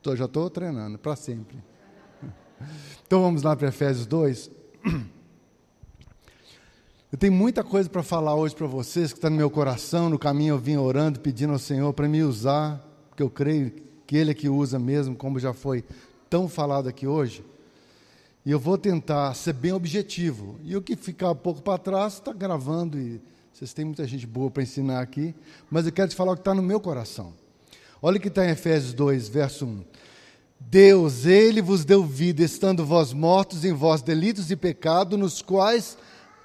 Tô, 0.02 0.16
já 0.16 0.26
estou 0.26 0.50
treinando, 0.50 0.98
para 0.98 1.16
sempre. 1.16 1.56
Então 3.06 3.22
vamos 3.22 3.44
lá 3.44 3.56
para 3.56 3.68
Efésios 3.68 4.08
2. 4.08 4.50
Eu 7.12 7.20
tenho 7.20 7.34
muita 7.34 7.64
coisa 7.64 7.88
para 7.88 8.02
falar 8.02 8.34
hoje 8.34 8.56
para 8.56 8.66
vocês 8.66 9.14
que 9.14 9.20
está 9.20 9.30
no 9.30 9.36
meu 9.36 9.50
coração. 9.52 10.10
No 10.10 10.18
caminho 10.18 10.56
eu 10.56 10.60
vim 10.60 10.78
orando, 10.78 11.20
pedindo 11.20 11.54
ao 11.54 11.60
Senhor 11.60 11.94
para 11.94 12.08
me 12.08 12.24
usar, 12.24 12.84
porque 13.10 13.22
eu 13.22 13.30
creio 13.30 13.72
que 14.08 14.18
Ele 14.18 14.32
é 14.32 14.34
que 14.34 14.50
usa 14.50 14.80
mesmo, 14.80 15.16
como 15.16 15.40
já 15.40 15.54
foi 15.54 15.84
tão 16.28 16.50
falado 16.50 16.90
aqui 16.90 17.06
hoje. 17.06 17.46
E 18.44 18.50
eu 18.50 18.60
vou 18.60 18.78
tentar 18.78 19.36
ser 19.36 19.54
bem 19.54 19.72
objetivo. 19.72 20.60
E 20.64 20.76
o 20.76 20.82
que 20.82 20.96
ficar 20.96 21.32
um 21.32 21.36
pouco 21.36 21.62
para 21.62 21.78
trás 21.78 22.14
está 22.14 22.34
gravando 22.34 23.00
e 23.00 23.22
vocês 23.60 23.74
têm 23.74 23.84
muita 23.84 24.08
gente 24.08 24.26
boa 24.26 24.50
para 24.50 24.64
ensinar 24.64 25.02
aqui, 25.02 25.36
mas 25.70 25.86
eu 25.86 25.92
quero 25.92 26.08
te 26.08 26.16
falar 26.16 26.32
o 26.32 26.36
que 26.36 26.40
está 26.40 26.54
no 26.54 26.64
meu 26.64 26.80
coração. 26.80 27.34
Olha 28.02 28.16
o 28.16 28.22
que 28.22 28.30
está 28.30 28.46
em 28.46 28.52
Efésios 28.52 28.94
2, 28.94 29.28
verso 29.28 29.66
1. 29.66 29.84
Deus, 30.58 31.26
Ele 31.26 31.62
vos 31.62 31.84
deu 31.84 32.06
vida, 32.06 32.42
estando 32.42 32.86
vós 32.86 33.12
mortos 33.12 33.66
em 33.66 33.74
vós 33.74 34.02
delitos 34.02 34.50
e 34.50 34.56
pecado, 34.56 35.18
nos 35.18 35.42
quais 35.42 35.98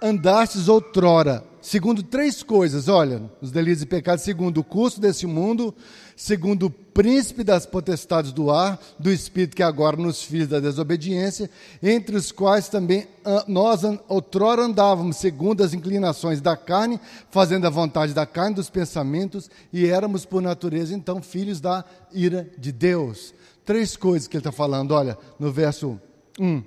andastes 0.02 0.66
outrora, 0.66 1.44
segundo 1.62 2.02
três 2.02 2.42
coisas, 2.42 2.88
olha, 2.88 3.30
os 3.40 3.52
delitos 3.52 3.84
e 3.84 3.86
pecados, 3.86 4.24
segundo 4.24 4.58
o 4.58 4.64
curso 4.64 5.00
desse 5.00 5.24
mundo, 5.24 5.72
segundo 6.16 6.66
o 6.66 6.70
príncipe 6.70 7.42
das 7.42 7.66
potestades 7.66 8.32
do 8.32 8.50
ar, 8.50 8.80
do 8.98 9.12
espírito 9.12 9.56
que 9.56 9.62
agora 9.62 9.96
nos 9.96 10.22
filhos 10.22 10.48
da 10.48 10.60
desobediência, 10.60 11.50
entre 11.82 12.16
os 12.16 12.30
quais 12.30 12.68
também 12.68 13.06
ah, 13.24 13.44
nós 13.48 13.82
outrora 14.08 14.62
andávamos 14.62 15.16
segundo 15.16 15.62
as 15.62 15.74
inclinações 15.74 16.40
da 16.40 16.56
carne, 16.56 17.00
fazendo 17.30 17.66
a 17.66 17.70
vontade 17.70 18.12
da 18.12 18.26
carne, 18.26 18.56
dos 18.56 18.70
pensamentos, 18.70 19.50
e 19.72 19.86
éramos 19.86 20.24
por 20.24 20.40
natureza 20.40 20.94
então 20.94 21.22
filhos 21.22 21.60
da 21.60 21.84
ira 22.12 22.48
de 22.58 22.70
Deus 22.70 23.34
três 23.64 23.96
coisas 23.96 24.28
que 24.28 24.36
ele 24.36 24.40
está 24.40 24.52
falando. 24.52 24.92
Olha, 24.92 25.16
no 25.38 25.50
verso 25.50 26.00
1. 26.38 26.62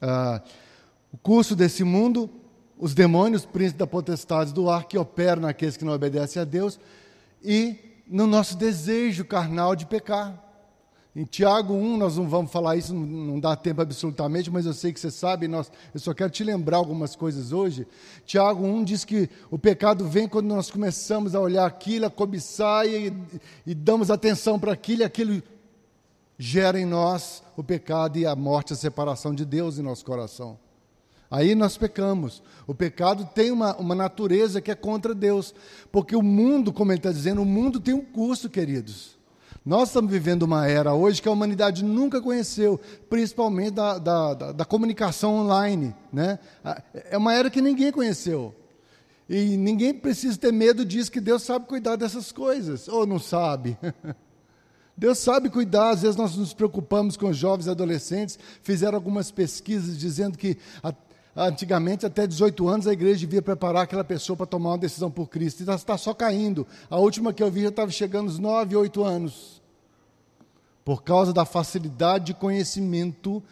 Ah, 0.00 0.42
o 1.12 1.16
curso 1.18 1.54
desse 1.54 1.84
mundo, 1.84 2.28
os 2.78 2.94
demônios, 2.94 3.44
príncipes 3.44 3.78
da 3.78 3.86
potestade 3.86 4.52
do 4.52 4.68
ar, 4.68 4.84
que 4.84 4.98
operam 4.98 5.42
naqueles 5.42 5.76
que 5.76 5.84
não 5.84 5.92
obedecem 5.92 6.40
a 6.42 6.44
Deus, 6.44 6.78
e 7.42 7.76
no 8.06 8.26
nosso 8.26 8.56
desejo 8.56 9.24
carnal 9.24 9.74
de 9.74 9.86
pecar. 9.86 10.42
Em 11.16 11.24
Tiago 11.24 11.74
1, 11.74 11.96
nós 11.96 12.16
não 12.16 12.28
vamos 12.28 12.50
falar 12.50 12.74
isso, 12.76 12.92
não 12.92 13.38
dá 13.38 13.54
tempo 13.54 13.80
absolutamente, 13.80 14.50
mas 14.50 14.66
eu 14.66 14.72
sei 14.72 14.92
que 14.92 14.98
você 14.98 15.12
sabe, 15.12 15.46
nós, 15.46 15.70
eu 15.94 16.00
só 16.00 16.12
quero 16.12 16.28
te 16.28 16.42
lembrar 16.42 16.78
algumas 16.78 17.14
coisas 17.14 17.52
hoje. 17.52 17.86
Tiago 18.26 18.64
1 18.64 18.82
diz 18.82 19.04
que 19.04 19.30
o 19.48 19.56
pecado 19.56 20.08
vem 20.08 20.26
quando 20.26 20.46
nós 20.46 20.72
começamos 20.72 21.36
a 21.36 21.40
olhar 21.40 21.66
aquilo, 21.66 22.06
a 22.06 22.10
cobiçar 22.10 22.84
e, 22.88 23.12
e 23.64 23.74
damos 23.76 24.10
atenção 24.10 24.58
para 24.58 24.72
aquilo, 24.72 25.02
e 25.02 25.04
aquilo 25.04 25.40
gera 26.36 26.80
em 26.80 26.84
nós 26.84 27.44
o 27.56 27.62
pecado 27.62 28.18
e 28.18 28.26
a 28.26 28.34
morte, 28.34 28.72
a 28.72 28.76
separação 28.76 29.32
de 29.32 29.44
Deus 29.44 29.78
em 29.78 29.82
nosso 29.82 30.04
coração. 30.04 30.58
Aí 31.30 31.54
nós 31.54 31.76
pecamos. 31.76 32.42
O 32.66 32.74
pecado 32.74 33.28
tem 33.34 33.50
uma, 33.50 33.76
uma 33.76 33.94
natureza 33.94 34.60
que 34.60 34.70
é 34.70 34.74
contra 34.74 35.14
Deus. 35.14 35.54
Porque 35.90 36.14
o 36.14 36.22
mundo, 36.22 36.72
como 36.72 36.92
ele 36.92 36.98
está 36.98 37.12
dizendo, 37.12 37.42
o 37.42 37.46
mundo 37.46 37.80
tem 37.80 37.94
um 37.94 38.04
curso, 38.04 38.48
queridos. 38.48 39.18
Nós 39.64 39.88
estamos 39.88 40.10
vivendo 40.10 40.42
uma 40.42 40.68
era 40.68 40.92
hoje 40.92 41.22
que 41.22 41.28
a 41.28 41.32
humanidade 41.32 41.82
nunca 41.82 42.20
conheceu, 42.20 42.78
principalmente 43.08 43.70
da, 43.70 43.98
da, 43.98 44.34
da, 44.34 44.52
da 44.52 44.64
comunicação 44.64 45.36
online. 45.36 45.94
Né? 46.12 46.38
É 47.10 47.16
uma 47.16 47.32
era 47.32 47.48
que 47.48 47.62
ninguém 47.62 47.90
conheceu. 47.90 48.54
E 49.26 49.56
ninguém 49.56 49.94
precisa 49.94 50.36
ter 50.36 50.52
medo 50.52 50.84
disso, 50.84 51.10
que 51.10 51.20
Deus 51.20 51.42
sabe 51.42 51.66
cuidar 51.66 51.96
dessas 51.96 52.30
coisas. 52.30 52.88
Ou 52.88 53.06
não 53.06 53.18
sabe? 53.18 53.78
Deus 54.96 55.18
sabe 55.18 55.50
cuidar, 55.50 55.90
às 55.90 56.02
vezes 56.02 56.16
nós 56.16 56.36
nos 56.36 56.54
preocupamos 56.54 57.16
com 57.16 57.32
jovens 57.32 57.66
adolescentes. 57.66 58.38
Fizeram 58.62 58.96
algumas 58.96 59.30
pesquisas 59.30 59.98
dizendo 59.98 60.38
que 60.38 60.56
antigamente, 61.36 62.06
até 62.06 62.26
18 62.26 62.68
anos, 62.68 62.86
a 62.86 62.92
igreja 62.92 63.20
devia 63.20 63.42
preparar 63.42 63.82
aquela 63.82 64.04
pessoa 64.04 64.36
para 64.36 64.46
tomar 64.46 64.70
uma 64.70 64.78
decisão 64.78 65.10
por 65.10 65.28
Cristo. 65.28 65.60
E 65.60 65.70
está 65.70 65.98
só 65.98 66.14
caindo. 66.14 66.66
A 66.88 66.98
última 66.98 67.32
que 67.32 67.42
eu 67.42 67.50
vi 67.50 67.62
já 67.62 67.68
estava 67.68 67.90
chegando 67.90 68.28
aos 68.28 68.38
9, 68.38 68.76
8 68.76 69.02
anos. 69.02 69.62
Por 70.84 71.02
causa 71.02 71.32
da 71.32 71.44
facilidade 71.44 72.26
de 72.26 72.34
conhecimento 72.34 73.42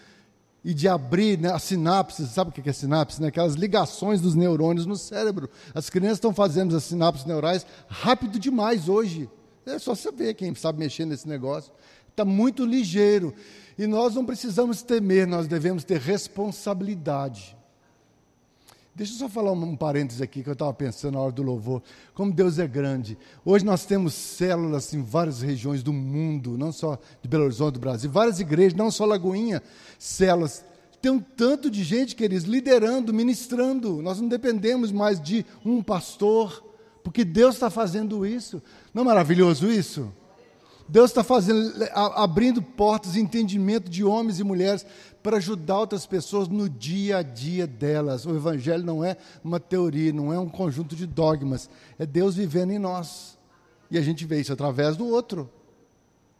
e 0.64 0.72
de 0.72 0.86
abrir 0.86 1.38
né, 1.38 1.50
as 1.50 1.64
sinapses, 1.64 2.30
sabe 2.30 2.50
o 2.50 2.52
que 2.52 2.68
é 2.68 2.72
sinapse? 2.72 3.20
Né? 3.20 3.28
Aquelas 3.28 3.54
ligações 3.54 4.20
dos 4.20 4.34
neurônios 4.34 4.86
no 4.86 4.96
cérebro. 4.96 5.50
As 5.74 5.90
crianças 5.90 6.18
estão 6.18 6.32
fazendo 6.32 6.76
as 6.76 6.84
sinapses 6.84 7.24
neurais 7.24 7.66
rápido 7.88 8.38
demais 8.38 8.88
hoje. 8.88 9.28
É 9.66 9.78
só 9.78 9.94
saber 9.94 10.34
quem 10.34 10.54
sabe 10.54 10.78
mexer 10.78 11.04
nesse 11.04 11.28
negócio. 11.28 11.72
Está 12.10 12.24
muito 12.24 12.64
ligeiro. 12.64 13.34
E 13.78 13.86
nós 13.86 14.14
não 14.14 14.24
precisamos 14.24 14.82
temer, 14.82 15.26
nós 15.26 15.48
devemos 15.48 15.82
ter 15.82 15.98
responsabilidade. 15.98 17.56
Deixa 18.94 19.14
eu 19.14 19.18
só 19.20 19.28
falar 19.28 19.52
um, 19.52 19.74
parênteses 19.74 20.20
aqui 20.20 20.42
que 20.42 20.50
eu 20.50 20.52
estava 20.52 20.72
pensando 20.74 21.14
na 21.14 21.20
hora 21.20 21.32
do 21.32 21.42
louvor. 21.42 21.82
Como 22.12 22.30
Deus 22.30 22.58
é 22.58 22.66
grande. 22.66 23.16
Hoje 23.42 23.64
nós 23.64 23.86
temos 23.86 24.12
células 24.12 24.92
em 24.92 25.02
várias 25.02 25.40
regiões 25.40 25.82
do 25.82 25.94
mundo, 25.94 26.58
não 26.58 26.70
só 26.70 26.98
de 27.22 27.26
Belo 27.26 27.44
Horizonte 27.44 27.74
do 27.74 27.80
Brasil, 27.80 28.10
várias 28.10 28.38
igrejas, 28.38 28.74
não 28.74 28.90
só 28.90 29.06
Lagoinha, 29.06 29.62
células. 29.98 30.62
Tem 31.00 31.10
um 31.10 31.20
tanto 31.20 31.70
de 31.70 31.82
gente, 31.82 32.14
queridos, 32.14 32.44
liderando, 32.44 33.14
ministrando. 33.14 34.02
Nós 34.02 34.20
não 34.20 34.28
dependemos 34.28 34.92
mais 34.92 35.18
de 35.18 35.46
um 35.64 35.82
pastor, 35.82 36.62
porque 37.02 37.24
Deus 37.24 37.54
está 37.54 37.70
fazendo 37.70 38.26
isso. 38.26 38.62
Não 38.92 39.02
é 39.02 39.06
maravilhoso 39.06 39.72
isso? 39.72 40.12
Deus 40.92 41.08
está 41.10 41.24
fazendo, 41.24 41.72
abrindo 41.94 42.60
portas 42.60 43.16
entendimento 43.16 43.88
de 43.88 44.04
homens 44.04 44.38
e 44.38 44.44
mulheres 44.44 44.84
para 45.22 45.38
ajudar 45.38 45.78
outras 45.78 46.04
pessoas 46.04 46.48
no 46.48 46.68
dia 46.68 47.16
a 47.16 47.22
dia 47.22 47.66
delas. 47.66 48.26
O 48.26 48.36
Evangelho 48.36 48.84
não 48.84 49.02
é 49.02 49.16
uma 49.42 49.58
teoria, 49.58 50.12
não 50.12 50.30
é 50.30 50.38
um 50.38 50.50
conjunto 50.50 50.94
de 50.94 51.06
dogmas, 51.06 51.70
é 51.98 52.04
Deus 52.04 52.36
vivendo 52.36 52.72
em 52.72 52.78
nós. 52.78 53.38
E 53.90 53.96
a 53.96 54.02
gente 54.02 54.26
vê 54.26 54.38
isso 54.38 54.52
através 54.52 54.94
do 54.94 55.06
outro. 55.06 55.48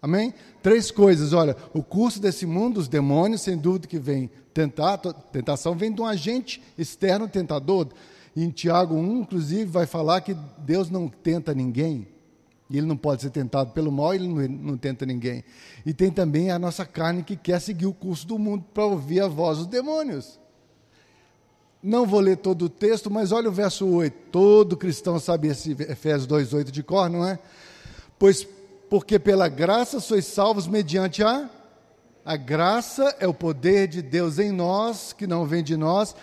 Amém? 0.02 0.34
Três 0.62 0.90
coisas. 0.90 1.32
Olha, 1.32 1.56
o 1.72 1.82
curso 1.82 2.20
desse 2.20 2.44
mundo, 2.44 2.76
os 2.76 2.88
demônios, 2.88 3.40
sem 3.40 3.56
dúvida 3.56 3.86
que 3.86 3.98
vem 3.98 4.30
tentar, 4.52 4.98
tentação 4.98 5.74
vem 5.74 5.90
de 5.90 6.02
um 6.02 6.06
agente 6.06 6.62
externo 6.76 7.26
tentador. 7.26 7.88
Em 8.36 8.50
Tiago 8.50 8.96
1, 8.96 9.20
inclusive, 9.22 9.64
vai 9.64 9.86
falar 9.86 10.20
que 10.20 10.36
Deus 10.58 10.90
não 10.90 11.08
tenta 11.08 11.54
ninguém. 11.54 12.11
E 12.72 12.78
ele 12.78 12.86
não 12.86 12.96
pode 12.96 13.20
ser 13.20 13.28
tentado 13.28 13.72
pelo 13.72 13.92
mal, 13.92 14.14
ele 14.14 14.26
não, 14.26 14.48
não, 14.48 14.76
tenta 14.78 15.04
ninguém. 15.04 15.44
E 15.84 15.92
tem 15.92 16.10
também 16.10 16.50
a 16.50 16.58
nossa 16.58 16.86
carne 16.86 17.22
que 17.22 17.36
quer 17.36 17.60
seguir 17.60 17.84
o 17.84 17.92
curso 17.92 18.26
do 18.26 18.38
mundo 18.38 18.64
para 18.72 18.86
ouvir 18.86 19.20
a 19.20 19.28
voz 19.28 19.58
dos 19.58 19.66
demônios. 19.66 20.40
Não 21.82 22.06
vou 22.06 22.20
ler 22.20 22.38
todo 22.38 22.64
o 22.64 22.68
texto, 22.70 23.10
mas 23.10 23.30
olha 23.30 23.50
o 23.50 23.52
verso 23.52 23.86
8. 23.86 24.30
Todo 24.32 24.74
cristão 24.74 25.18
sabe 25.18 25.48
esse 25.48 25.72
Efésios 25.72 26.26
2,8 26.26 26.70
de 26.70 26.82
cor, 26.82 27.10
não 27.10 27.26
é? 27.26 27.38
Pois 28.18 28.48
porque 28.88 29.18
pela 29.18 29.48
graça 29.48 30.00
sois 30.00 30.24
salvos 30.24 30.66
mediante 30.66 31.22
a 31.22 31.50
a 32.24 32.36
graça 32.36 33.16
é 33.18 33.26
o 33.26 33.34
poder 33.34 33.88
de 33.88 34.00
Deus 34.00 34.38
em 34.38 34.52
nós, 34.52 35.12
que 35.12 35.26
não 35.26 35.44
vem 35.44 35.62
de 35.62 35.76
nós, 35.76 36.14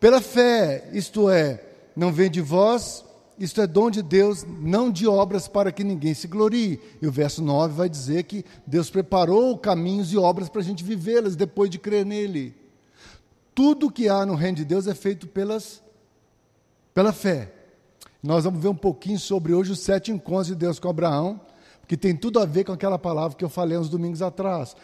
pela 0.00 0.20
fé, 0.20 0.88
isto 0.92 1.30
é, 1.30 1.62
não 1.94 2.12
vem 2.12 2.28
de 2.28 2.40
vós, 2.40 3.04
isto 3.38 3.60
é 3.60 3.66
dom 3.66 3.90
de 3.90 4.02
Deus, 4.02 4.44
não 4.60 4.90
de 4.90 5.06
obras 5.06 5.46
para 5.46 5.70
que 5.70 5.84
ninguém 5.84 6.12
se 6.12 6.26
glorie. 6.26 6.80
E 7.00 7.06
o 7.06 7.12
verso 7.12 7.42
9 7.42 7.74
vai 7.74 7.88
dizer 7.88 8.24
que 8.24 8.44
Deus 8.66 8.90
preparou 8.90 9.56
caminhos 9.56 10.12
e 10.12 10.18
obras 10.18 10.48
para 10.48 10.60
a 10.60 10.64
gente 10.64 10.82
vivê-las 10.82 11.36
depois 11.36 11.70
de 11.70 11.78
crer 11.78 12.04
nele. 12.04 12.54
Tudo 13.54 13.90
que 13.90 14.08
há 14.08 14.26
no 14.26 14.34
reino 14.34 14.56
de 14.56 14.64
Deus 14.64 14.86
é 14.86 14.94
feito 14.94 15.26
pelas, 15.26 15.82
pela 16.92 17.12
fé. 17.12 17.52
Nós 18.22 18.42
vamos 18.42 18.60
ver 18.60 18.68
um 18.68 18.74
pouquinho 18.74 19.18
sobre 19.18 19.54
hoje 19.54 19.70
os 19.70 19.80
sete 19.80 20.10
encontros 20.10 20.48
de 20.48 20.56
Deus 20.56 20.80
com 20.80 20.88
Abraão, 20.88 21.40
que 21.86 21.96
tem 21.96 22.16
tudo 22.16 22.40
a 22.40 22.44
ver 22.44 22.64
com 22.64 22.72
aquela 22.72 22.98
palavra 22.98 23.36
que 23.36 23.44
eu 23.44 23.48
falei 23.48 23.78
uns 23.78 23.88
domingos 23.88 24.20
atrás. 24.20 24.74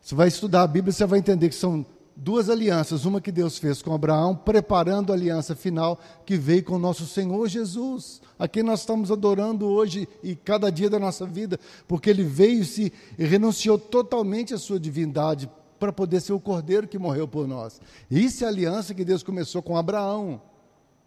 Você 0.00 0.14
vai 0.14 0.28
estudar 0.28 0.62
a 0.62 0.66
Bíblia, 0.66 0.92
você 0.92 1.04
vai 1.04 1.18
entender 1.18 1.50
que 1.50 1.54
são 1.54 1.84
duas 2.22 2.50
alianças, 2.50 3.06
uma 3.06 3.20
que 3.20 3.32
Deus 3.32 3.56
fez 3.56 3.80
com 3.80 3.94
Abraão, 3.94 4.36
preparando 4.36 5.10
a 5.10 5.16
aliança 5.16 5.56
final 5.56 5.98
que 6.26 6.36
veio 6.36 6.62
com 6.62 6.74
o 6.74 6.78
nosso 6.78 7.06
Senhor 7.06 7.48
Jesus, 7.48 8.20
a 8.38 8.46
quem 8.46 8.62
nós 8.62 8.80
estamos 8.80 9.10
adorando 9.10 9.66
hoje 9.66 10.06
e 10.22 10.36
cada 10.36 10.70
dia 10.70 10.90
da 10.90 10.98
nossa 10.98 11.24
vida, 11.24 11.58
porque 11.88 12.10
ele 12.10 12.22
veio 12.22 12.62
se 12.64 12.92
e 13.18 13.24
renunciou 13.24 13.78
totalmente 13.78 14.52
à 14.52 14.58
sua 14.58 14.78
divindade 14.78 15.50
para 15.78 15.92
poder 15.92 16.20
ser 16.20 16.34
o 16.34 16.40
cordeiro 16.40 16.86
que 16.86 16.98
morreu 16.98 17.26
por 17.26 17.48
nós. 17.48 17.80
Isso 18.10 18.44
é 18.44 18.46
a 18.46 18.50
aliança 18.50 18.92
que 18.92 19.04
Deus 19.04 19.22
começou 19.22 19.62
com 19.62 19.78
Abraão. 19.78 20.42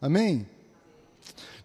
Amém? 0.01 0.47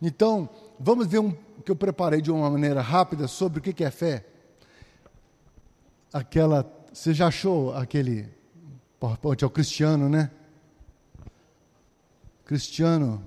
Então, 0.01 0.46
vamos 0.79 1.07
ver 1.07 1.20
um 1.20 1.35
que 1.64 1.70
eu 1.70 1.77
preparei 1.77 2.20
de 2.20 2.31
uma 2.31 2.51
maneira 2.51 2.83
rápida 2.83 3.27
sobre 3.27 3.61
o 3.61 3.62
que 3.62 3.83
é 3.83 3.90
fé. 3.90 4.27
Aquela, 6.12 6.70
você 6.92 7.14
já 7.14 7.29
achou 7.29 7.75
aquele 7.75 8.38
PowerPoint 8.99 9.43
é 9.43 9.47
o 9.47 9.51
Cristiano, 9.51 10.09
né? 10.09 10.31
Cristiano. 12.45 13.23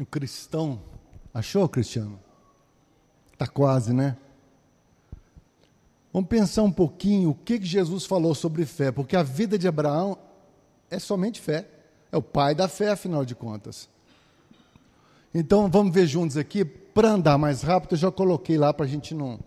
O 0.00 0.04
cristão. 0.04 0.80
Achou, 1.32 1.68
Cristiano? 1.68 2.18
Está 3.32 3.46
quase, 3.46 3.92
né? 3.92 4.16
Vamos 6.12 6.28
pensar 6.28 6.62
um 6.62 6.72
pouquinho 6.72 7.30
o 7.30 7.34
que, 7.34 7.58
que 7.58 7.66
Jesus 7.66 8.04
falou 8.04 8.34
sobre 8.34 8.66
fé, 8.66 8.90
porque 8.90 9.16
a 9.16 9.22
vida 9.22 9.58
de 9.58 9.68
Abraão 9.68 10.18
é 10.90 10.98
somente 10.98 11.40
fé. 11.40 11.68
É 12.10 12.16
o 12.16 12.22
pai 12.22 12.54
da 12.54 12.68
fé, 12.68 12.90
afinal 12.90 13.24
de 13.24 13.34
contas. 13.34 13.88
Então 15.34 15.68
vamos 15.68 15.92
ver 15.92 16.06
juntos 16.06 16.36
aqui 16.36 16.64
para 16.64 17.10
andar 17.10 17.38
mais 17.38 17.62
rápido, 17.62 17.92
eu 17.92 17.98
já 17.98 18.10
coloquei 18.10 18.58
lá 18.58 18.74
para 18.74 18.84
a 18.84 18.88
gente 18.88 19.14
não. 19.14 19.38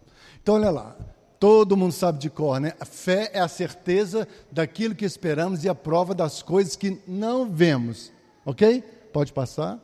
Então, 0.41 0.55
olha 0.55 0.69
lá. 0.69 0.95
Todo 1.37 1.75
mundo 1.75 1.91
sabe 1.91 2.19
de 2.19 2.29
cor, 2.29 2.59
né? 2.59 2.73
A 2.79 2.85
fé 2.85 3.31
é 3.33 3.39
a 3.39 3.47
certeza 3.47 4.27
daquilo 4.51 4.93
que 4.93 5.03
esperamos 5.03 5.63
e 5.63 5.69
a 5.69 5.73
prova 5.73 6.13
das 6.13 6.43
coisas 6.43 6.75
que 6.75 7.01
não 7.07 7.51
vemos. 7.51 8.11
Ok? 8.45 8.81
Pode 9.11 9.33
passar. 9.33 9.79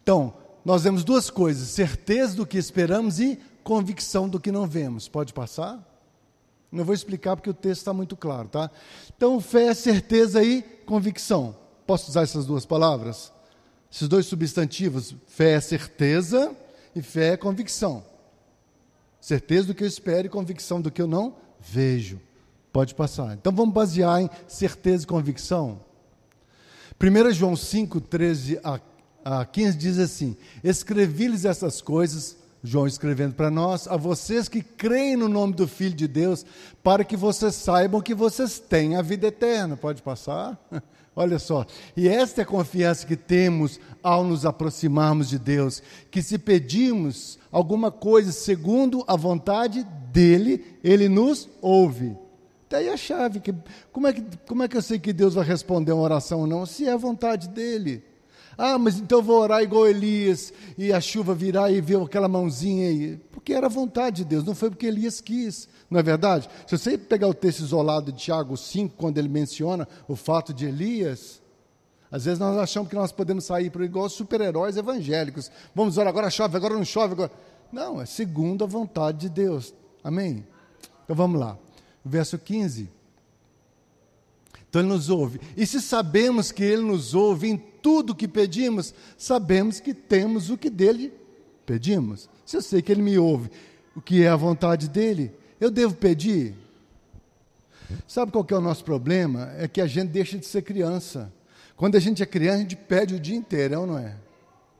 Então, 0.00 0.32
nós 0.64 0.84
vemos 0.84 1.02
duas 1.02 1.30
coisas: 1.30 1.68
certeza 1.68 2.36
do 2.36 2.46
que 2.46 2.56
esperamos 2.56 3.18
e 3.18 3.40
convicção 3.64 4.28
do 4.28 4.40
que 4.40 4.52
não 4.52 4.66
vemos. 4.68 5.08
Pode 5.08 5.32
passar? 5.32 5.84
Não 6.70 6.84
vou 6.84 6.94
explicar 6.94 7.36
porque 7.36 7.50
o 7.50 7.54
texto 7.54 7.80
está 7.80 7.92
muito 7.92 8.16
claro, 8.16 8.48
tá? 8.48 8.70
Então, 9.16 9.40
fé 9.40 9.66
é 9.66 9.74
certeza 9.74 10.42
e 10.42 10.62
convicção. 10.86 11.61
Posso 11.86 12.10
usar 12.10 12.22
essas 12.22 12.46
duas 12.46 12.64
palavras? 12.64 13.32
Esses 13.90 14.08
dois 14.08 14.26
substantivos, 14.26 15.14
fé 15.26 15.52
é 15.52 15.60
certeza 15.60 16.54
e 16.94 17.02
fé 17.02 17.34
é 17.34 17.36
convicção. 17.36 18.04
Certeza 19.20 19.68
do 19.68 19.74
que 19.74 19.84
eu 19.84 19.88
espero 19.88 20.26
e 20.26 20.30
convicção 20.30 20.80
do 20.80 20.90
que 20.90 21.00
eu 21.00 21.06
não 21.06 21.36
vejo. 21.60 22.20
Pode 22.72 22.94
passar. 22.94 23.34
Então 23.34 23.52
vamos 23.52 23.74
basear 23.74 24.22
em 24.22 24.30
certeza 24.48 25.04
e 25.04 25.06
convicção. 25.06 25.80
1 27.00 27.32
João 27.32 27.54
5, 27.54 28.00
13 28.00 28.60
a 29.24 29.44
15 29.44 29.76
diz 29.76 29.98
assim: 29.98 30.36
Escrevi-lhes 30.64 31.44
essas 31.44 31.80
coisas, 31.80 32.36
João 32.62 32.86
escrevendo 32.86 33.34
para 33.34 33.50
nós, 33.50 33.86
a 33.86 33.96
vocês 33.96 34.48
que 34.48 34.62
creem 34.62 35.16
no 35.16 35.28
nome 35.28 35.52
do 35.52 35.68
Filho 35.68 35.94
de 35.94 36.08
Deus, 36.08 36.44
para 36.82 37.04
que 37.04 37.16
vocês 37.16 37.54
saibam 37.54 38.00
que 38.00 38.14
vocês 38.14 38.58
têm 38.58 38.96
a 38.96 39.02
vida 39.02 39.26
eterna. 39.26 39.76
Pode 39.76 40.02
passar? 40.02 40.58
Olha 41.14 41.38
só, 41.38 41.66
e 41.94 42.08
esta 42.08 42.40
é 42.40 42.44
a 42.44 42.46
confiança 42.46 43.06
que 43.06 43.16
temos 43.16 43.78
ao 44.02 44.24
nos 44.24 44.46
aproximarmos 44.46 45.28
de 45.28 45.38
Deus, 45.38 45.82
que 46.10 46.22
se 46.22 46.38
pedimos 46.38 47.38
alguma 47.50 47.90
coisa 47.90 48.32
segundo 48.32 49.04
a 49.06 49.14
vontade 49.14 49.86
dEle, 50.10 50.64
Ele 50.82 51.10
nos 51.10 51.50
ouve. 51.60 52.16
Daí 52.70 52.88
a 52.88 52.96
chave, 52.96 53.40
que, 53.40 53.54
como, 53.92 54.06
é 54.06 54.14
que, 54.14 54.22
como 54.46 54.62
é 54.62 54.68
que 54.68 54.74
eu 54.74 54.80
sei 54.80 54.98
que 54.98 55.12
Deus 55.12 55.34
vai 55.34 55.44
responder 55.44 55.92
uma 55.92 56.02
oração 56.02 56.40
ou 56.40 56.46
não? 56.46 56.64
Se 56.64 56.88
é 56.88 56.92
a 56.92 56.96
vontade 56.96 57.48
dEle. 57.48 58.02
Ah, 58.56 58.78
mas 58.78 58.98
então 58.98 59.18
eu 59.18 59.22
vou 59.22 59.38
orar 59.38 59.62
igual 59.62 59.86
Elias, 59.86 60.52
e 60.78 60.92
a 60.92 61.00
chuva 61.00 61.34
virá 61.34 61.70
e 61.70 61.82
ver 61.82 62.00
aquela 62.00 62.28
mãozinha 62.28 62.88
aí. 62.88 63.20
Porque 63.30 63.52
era 63.52 63.66
a 63.66 63.70
vontade 63.70 64.18
de 64.18 64.24
Deus, 64.24 64.44
não 64.44 64.54
foi 64.54 64.70
porque 64.70 64.86
Elias 64.86 65.20
quis. 65.20 65.68
Não 65.92 66.00
é 66.00 66.02
verdade? 66.02 66.48
Se 66.66 66.78
você 66.78 66.96
pegar 66.96 67.28
o 67.28 67.34
texto 67.34 67.60
isolado 67.60 68.10
de 68.10 68.18
Tiago 68.18 68.56
5, 68.56 68.94
quando 68.96 69.18
ele 69.18 69.28
menciona 69.28 69.86
o 70.08 70.16
fato 70.16 70.54
de 70.54 70.64
Elias, 70.64 71.42
às 72.10 72.24
vezes 72.24 72.38
nós 72.38 72.56
achamos 72.56 72.88
que 72.88 72.94
nós 72.94 73.12
podemos 73.12 73.44
sair 73.44 73.68
para 73.68 73.84
igual 73.84 74.08
super-heróis 74.08 74.78
evangélicos. 74.78 75.50
Vamos 75.74 75.98
orar, 75.98 76.08
agora 76.08 76.30
chove, 76.30 76.56
agora 76.56 76.74
não 76.74 76.84
chove. 76.84 77.12
Agora... 77.12 77.30
Não, 77.70 78.00
é 78.00 78.06
segundo 78.06 78.64
a 78.64 78.66
vontade 78.66 79.18
de 79.18 79.28
Deus. 79.28 79.74
Amém? 80.02 80.46
Então 81.04 81.14
vamos 81.14 81.38
lá. 81.38 81.58
Verso 82.02 82.38
15. 82.38 82.88
Então 84.70 84.80
ele 84.80 84.88
nos 84.88 85.10
ouve. 85.10 85.42
E 85.54 85.66
se 85.66 85.78
sabemos 85.78 86.50
que 86.50 86.64
ele 86.64 86.80
nos 86.80 87.12
ouve 87.14 87.48
em 87.48 87.58
tudo 87.58 88.14
que 88.14 88.26
pedimos, 88.26 88.94
sabemos 89.18 89.78
que 89.78 89.92
temos 89.92 90.48
o 90.48 90.56
que 90.56 90.70
dele 90.70 91.12
pedimos. 91.66 92.30
Se 92.46 92.56
eu 92.56 92.62
sei 92.62 92.80
que 92.80 92.90
ele 92.90 93.02
me 93.02 93.18
ouve, 93.18 93.50
o 93.94 94.00
que 94.00 94.22
é 94.22 94.28
a 94.30 94.36
vontade 94.36 94.88
dele, 94.88 95.34
eu 95.64 95.70
devo 95.70 95.94
pedir? 95.94 96.54
Sabe 98.08 98.32
qual 98.32 98.44
que 98.44 98.52
é 98.52 98.56
o 98.56 98.60
nosso 98.60 98.84
problema? 98.84 99.52
É 99.56 99.68
que 99.68 99.80
a 99.80 99.86
gente 99.86 100.08
deixa 100.10 100.38
de 100.38 100.46
ser 100.46 100.62
criança. 100.62 101.32
Quando 101.76 101.96
a 101.96 102.00
gente 102.00 102.22
é 102.22 102.26
criança, 102.26 102.58
a 102.58 102.60
gente 102.62 102.76
pede 102.76 103.14
o 103.14 103.20
dia 103.20 103.36
inteiro, 103.36 103.74
é 103.74 103.86
não 103.86 103.98
é? 103.98 104.16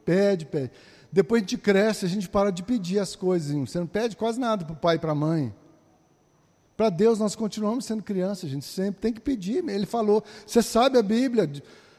Pede, 0.05 0.47
pede. 0.47 0.71
Depois 1.11 1.41
a 1.41 1.45
gente 1.45 1.59
cresce, 1.59 2.05
a 2.05 2.09
gente 2.09 2.29
para 2.29 2.51
de 2.51 2.63
pedir 2.63 2.99
as 2.99 3.15
coisas. 3.15 3.55
Você 3.55 3.79
não 3.79 3.87
pede 3.87 4.17
quase 4.17 4.41
nada 4.41 4.65
para 4.65 4.73
o 4.73 4.77
pai 4.77 4.97
e 4.97 4.99
para 4.99 5.13
a 5.13 5.15
mãe. 5.15 5.55
Para 6.77 6.91
Deus 6.91 7.19
nós 7.19 7.37
continuamos 7.37 7.85
sendo 7.85 8.03
crianças, 8.03 8.47
a 8.49 8.53
gente 8.53 8.65
sempre 8.65 9.01
tem 9.01 9.13
que 9.13 9.21
pedir. 9.21 9.63
Ele 9.69 9.87
falou, 9.87 10.25
você 10.47 10.63
sabe 10.63 10.99
a 10.99 11.03
Bíblia, 11.03 11.49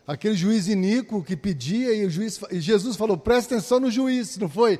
aquele 0.05 0.35
juiz 0.35 0.67
iníquo 0.67 1.23
que 1.23 1.37
pedia 1.37 1.93
e, 1.93 2.05
o 2.05 2.09
juiz, 2.09 2.39
e 2.51 2.59
Jesus 2.59 2.97
falou, 2.97 3.17
presta 3.17 3.55
atenção 3.55 3.79
no 3.79 3.91
juiz, 3.91 4.37
não 4.37 4.49
foi? 4.49 4.79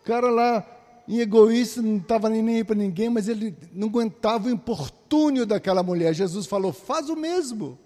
O 0.00 0.02
cara 0.02 0.30
lá, 0.30 0.66
em 1.06 1.18
egoísta, 1.18 1.82
não 1.82 1.98
estava 1.98 2.28
nem 2.28 2.56
aí 2.56 2.64
para 2.64 2.74
ninguém, 2.74 3.10
mas 3.10 3.28
ele 3.28 3.54
não 3.72 3.88
aguentava 3.88 4.48
o 4.48 4.50
importúnio 4.50 5.44
daquela 5.44 5.82
mulher. 5.82 6.14
Jesus 6.14 6.46
falou, 6.46 6.72
faz 6.72 7.08
o 7.08 7.16
mesmo. 7.16 7.78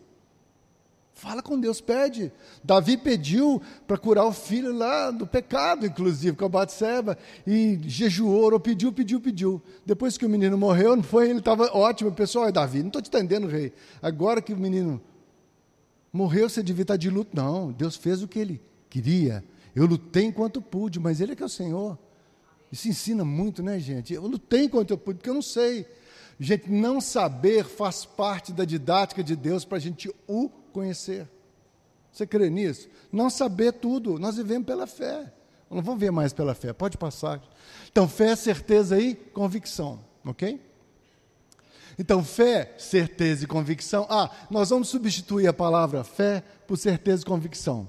Fala 1.18 1.42
com 1.42 1.58
Deus, 1.58 1.80
pede. 1.80 2.30
Davi 2.62 2.96
pediu 2.96 3.60
para 3.88 3.98
curar 3.98 4.24
o 4.24 4.32
filho 4.32 4.72
lá 4.72 5.10
do 5.10 5.26
pecado, 5.26 5.84
inclusive, 5.84 6.36
com 6.36 6.44
a 6.44 6.48
Batseba, 6.48 7.18
e 7.44 7.76
jejuou, 7.82 8.40
orou, 8.40 8.60
pediu, 8.60 8.92
pediu, 8.92 9.20
pediu. 9.20 9.60
Depois 9.84 10.16
que 10.16 10.24
o 10.24 10.28
menino 10.28 10.56
morreu, 10.56 10.94
não 10.94 11.02
foi, 11.02 11.28
ele 11.28 11.40
estava 11.40 11.76
ótimo. 11.76 12.12
Pessoal, 12.12 12.46
é 12.46 12.52
Davi, 12.52 12.82
não 12.82 12.86
estou 12.86 13.02
te 13.02 13.08
entendendo, 13.08 13.48
rei. 13.48 13.72
Agora 14.00 14.40
que 14.40 14.52
o 14.52 14.56
menino 14.56 15.00
morreu, 16.12 16.48
você 16.48 16.62
devia 16.62 16.82
estar 16.82 16.96
de 16.96 17.10
luto. 17.10 17.34
Não, 17.34 17.72
Deus 17.72 17.96
fez 17.96 18.22
o 18.22 18.28
que 18.28 18.38
ele 18.38 18.62
queria. 18.88 19.44
Eu 19.74 19.86
lutei 19.86 20.24
enquanto 20.24 20.62
pude, 20.62 21.00
mas 21.00 21.20
ele 21.20 21.32
é 21.32 21.34
que 21.34 21.42
é 21.42 21.46
o 21.46 21.48
Senhor. 21.48 21.98
Isso 22.70 22.88
ensina 22.88 23.24
muito, 23.24 23.62
né, 23.62 23.78
gente? 23.78 24.12
Eu 24.12 24.26
lutei 24.26 24.64
enquanto 24.64 24.90
eu 24.90 24.98
pude, 24.98 25.18
porque 25.18 25.30
eu 25.30 25.34
não 25.34 25.42
sei. 25.42 25.86
Gente, 26.38 26.70
não 26.70 27.00
saber 27.00 27.64
faz 27.64 28.04
parte 28.04 28.52
da 28.52 28.64
didática 28.64 29.24
de 29.24 29.34
Deus 29.34 29.64
para 29.64 29.78
a 29.78 29.80
gente 29.80 30.10
o 30.26 30.48
conhecer. 30.72 31.28
Você 32.12 32.26
crê 32.26 32.50
nisso? 32.50 32.88
Não 33.12 33.30
saber 33.30 33.72
tudo, 33.72 34.18
nós 34.18 34.36
vivemos 34.36 34.66
pela 34.66 34.86
fé. 34.86 35.32
Não 35.70 35.82
vamos 35.82 36.00
ver 36.00 36.10
mais 36.10 36.32
pela 36.32 36.54
fé, 36.54 36.72
pode 36.72 36.96
passar. 36.96 37.42
Então, 37.90 38.08
fé, 38.08 38.34
certeza 38.36 38.98
e 38.98 39.14
convicção, 39.14 40.00
ok? 40.24 40.60
Então, 41.98 42.24
fé, 42.24 42.74
certeza 42.78 43.44
e 43.44 43.46
convicção. 43.46 44.06
Ah, 44.08 44.30
nós 44.50 44.70
vamos 44.70 44.88
substituir 44.88 45.46
a 45.48 45.52
palavra 45.52 46.04
fé 46.04 46.42
por 46.66 46.76
certeza 46.76 47.22
e 47.22 47.26
convicção. 47.26 47.88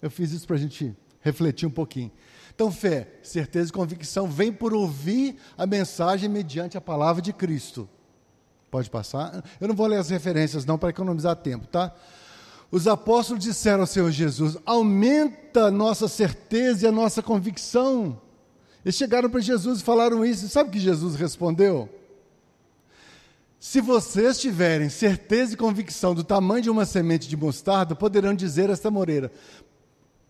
Eu 0.00 0.10
fiz 0.10 0.30
isso 0.32 0.46
para 0.46 0.56
a 0.56 0.58
gente 0.58 0.94
refletir 1.20 1.66
um 1.66 1.70
pouquinho. 1.70 2.12
Então, 2.54 2.70
fé, 2.70 3.08
certeza 3.22 3.70
e 3.70 3.72
convicção 3.72 4.26
vem 4.26 4.52
por 4.52 4.74
ouvir 4.74 5.36
a 5.56 5.66
mensagem 5.66 6.28
mediante 6.28 6.76
a 6.76 6.80
palavra 6.80 7.22
de 7.22 7.32
Cristo. 7.32 7.88
Pode 8.70 8.88
passar? 8.88 9.42
Eu 9.60 9.68
não 9.68 9.74
vou 9.74 9.86
ler 9.86 9.96
as 9.96 10.10
referências, 10.10 10.64
não, 10.64 10.78
para 10.78 10.90
economizar 10.90 11.36
tempo, 11.36 11.66
tá? 11.66 11.92
Os 12.70 12.86
apóstolos 12.86 13.42
disseram 13.42 13.80
ao 13.80 13.86
Senhor 13.86 14.10
Jesus: 14.10 14.56
aumenta 14.64 15.64
a 15.64 15.70
nossa 15.70 16.06
certeza 16.06 16.86
e 16.86 16.88
a 16.88 16.92
nossa 16.92 17.22
convicção. 17.22 18.20
Eles 18.84 18.94
chegaram 18.94 19.28
para 19.28 19.40
Jesus 19.40 19.80
e 19.80 19.84
falaram 19.84 20.24
isso. 20.24 20.48
Sabe 20.48 20.70
o 20.70 20.72
que 20.72 20.78
Jesus 20.78 21.16
respondeu? 21.16 21.88
Se 23.58 23.80
vocês 23.80 24.40
tiverem 24.40 24.88
certeza 24.88 25.52
e 25.52 25.56
convicção 25.56 26.14
do 26.14 26.24
tamanho 26.24 26.62
de 26.62 26.70
uma 26.70 26.86
semente 26.86 27.28
de 27.28 27.36
mostarda, 27.36 27.94
poderão 27.94 28.34
dizer 28.34 28.70
a 28.70 28.72
esta 28.72 28.90
moreira: 28.90 29.30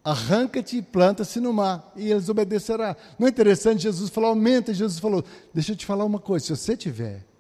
arranca-te 0.05 0.79
e 0.79 0.83
planta-se 0.83 1.41
no 1.41 1.53
mar, 1.53 1.93
e 1.97 2.11
eles 2.11 2.29
obedecerão. 2.29 2.97
Não 3.19 3.27
é 3.27 3.31
interessante? 3.31 3.83
Jesus 3.83 4.11
falou: 4.11 4.31
aumenta. 4.31 4.73
Jesus 4.73 4.99
falou: 4.99 5.25
deixa 5.53 5.73
eu 5.73 5.77
te 5.77 5.87
falar 5.87 6.05
uma 6.05 6.19
coisa, 6.19 6.45
se 6.47 6.57
você 6.57 6.77
tiver 6.77 7.31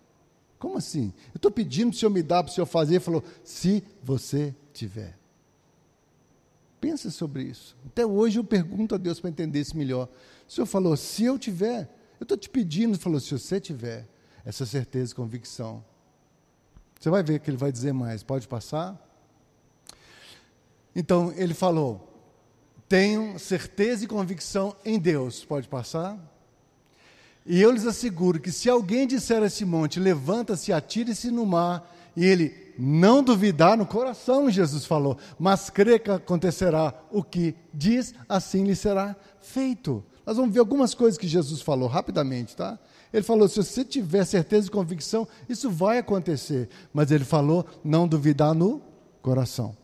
como 0.61 0.77
assim? 0.77 1.11
Eu 1.29 1.37
estou 1.37 1.51
pedindo 1.51 1.89
para 1.89 1.97
o 1.97 1.99
Senhor 1.99 2.11
me 2.11 2.23
dar, 2.23 2.43
para 2.43 2.53
o 2.53 2.55
Senhor 2.55 2.67
fazer. 2.67 2.97
Ele 2.97 3.01
falou: 3.01 3.25
se 3.43 3.83
você 4.05 4.55
tiver. 4.75 5.19
Pensa 6.79 7.11
sobre 7.11 7.45
isso. 7.45 7.75
Até 7.87 8.05
hoje 8.05 8.39
eu 8.39 8.45
pergunto 8.45 8.95
a 8.95 8.99
Deus 8.99 9.19
para 9.19 9.31
entender 9.31 9.59
isso 9.59 9.77
melhor. 9.77 10.07
O 10.47 10.53
Senhor 10.53 10.67
falou: 10.67 10.95
se 10.99 11.25
eu 11.25 11.39
tiver, 11.39 11.89
eu 12.21 12.25
estou 12.25 12.37
te 12.37 12.51
pedindo. 12.51 12.91
Ele 12.91 13.03
falou: 13.03 13.19
se 13.19 13.33
você 13.33 13.59
tiver 13.59 14.07
essa 14.45 14.67
certeza 14.67 15.13
e 15.13 15.15
convicção. 15.15 15.83
Você 17.01 17.09
vai 17.09 17.23
ver 17.23 17.41
que 17.41 17.49
ele 17.49 17.57
vai 17.57 17.73
dizer 17.73 17.95
mais. 17.95 18.23
Pode 18.23 18.47
passar? 18.47 19.01
Então, 20.95 21.33
ele 21.37 21.55
falou: 21.55 22.10
tenham 22.91 23.39
certeza 23.39 24.05
e 24.05 24.09
convicção 24.09 24.75
em 24.85 24.99
Deus. 24.99 25.45
Pode 25.45 25.69
passar? 25.69 26.19
E 27.47 27.63
eu 27.63 27.71
lhes 27.71 27.87
asseguro 27.87 28.41
que 28.41 28.51
se 28.51 28.69
alguém 28.69 29.07
disser 29.07 29.41
a 29.41 29.47
esse 29.47 29.65
monte, 29.65 30.01
levanta-se, 30.01 30.73
atire-se 30.73 31.31
no 31.31 31.47
mar, 31.47 31.89
e 32.17 32.27
ele 32.27 32.75
não 32.77 33.23
duvidar 33.23 33.79
no 33.79 33.87
coração, 33.87 34.51
Jesus 34.51 34.85
falou, 34.85 35.17
mas 35.39 35.71
crê 35.71 36.01
que 36.01 36.11
acontecerá 36.11 36.93
o 37.13 37.23
que 37.23 37.55
diz, 37.73 38.13
assim 38.29 38.65
lhe 38.65 38.75
será 38.75 39.15
feito. 39.41 40.05
Nós 40.27 40.37
vamos 40.37 40.53
ver 40.53 40.59
algumas 40.59 40.93
coisas 40.93 41.17
que 41.17 41.29
Jesus 41.29 41.63
falou 41.63 41.89
rapidamente, 41.89 42.57
tá? 42.57 42.77
Ele 43.13 43.23
falou: 43.23 43.49
se 43.49 43.57
você 43.57 43.85
tiver 43.85 44.25
certeza 44.25 44.67
e 44.67 44.71
convicção, 44.71 45.27
isso 45.49 45.71
vai 45.71 45.99
acontecer. 45.99 46.69
Mas 46.93 47.11
ele 47.11 47.25
falou: 47.25 47.65
não 47.83 48.07
duvidar 48.07 48.55
no 48.55 48.83
coração. 49.23 49.80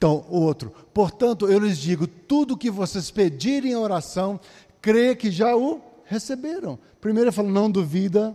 Então, 0.00 0.24
outro. 0.30 0.72
Portanto, 0.94 1.46
eu 1.46 1.58
lhes 1.58 1.76
digo: 1.76 2.06
tudo 2.06 2.56
que 2.56 2.70
vocês 2.70 3.10
pedirem 3.10 3.72
em 3.72 3.76
oração, 3.76 4.40
crê 4.80 5.14
que 5.14 5.30
já 5.30 5.54
o 5.54 5.78
receberam. 6.06 6.78
Primeiro 7.02 7.28
ele 7.28 7.36
falou, 7.36 7.52
não 7.52 7.70
duvida, 7.70 8.34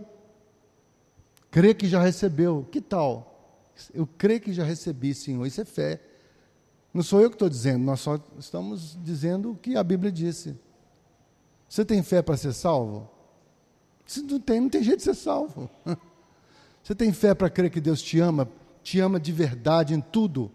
crê 1.50 1.74
que 1.74 1.88
já 1.88 2.00
recebeu. 2.00 2.68
Que 2.70 2.80
tal? 2.80 3.58
Eu 3.92 4.08
creio 4.16 4.40
que 4.40 4.52
já 4.52 4.62
recebi, 4.62 5.12
Senhor. 5.12 5.44
Isso 5.44 5.60
é 5.60 5.64
fé. 5.64 6.00
Não 6.94 7.02
sou 7.02 7.20
eu 7.20 7.28
que 7.28 7.34
estou 7.34 7.48
dizendo, 7.48 7.84
nós 7.84 7.98
só 7.98 8.16
estamos 8.38 8.96
dizendo 9.02 9.50
o 9.50 9.56
que 9.56 9.76
a 9.76 9.82
Bíblia 9.82 10.12
disse. 10.12 10.56
Você 11.68 11.84
tem 11.84 12.00
fé 12.00 12.22
para 12.22 12.36
ser 12.36 12.52
salvo? 12.52 13.10
Se 14.06 14.22
não 14.22 14.38
tem, 14.38 14.60
não 14.60 14.68
tem 14.68 14.84
jeito 14.84 14.98
de 14.98 15.02
ser 15.04 15.16
salvo. 15.16 15.68
Você 16.80 16.94
tem 16.94 17.12
fé 17.12 17.34
para 17.34 17.50
crer 17.50 17.68
que 17.68 17.80
Deus 17.80 18.00
te 18.00 18.20
ama, 18.20 18.48
te 18.84 19.00
ama 19.00 19.18
de 19.18 19.32
verdade 19.32 19.92
em 19.92 20.00
tudo? 20.00 20.52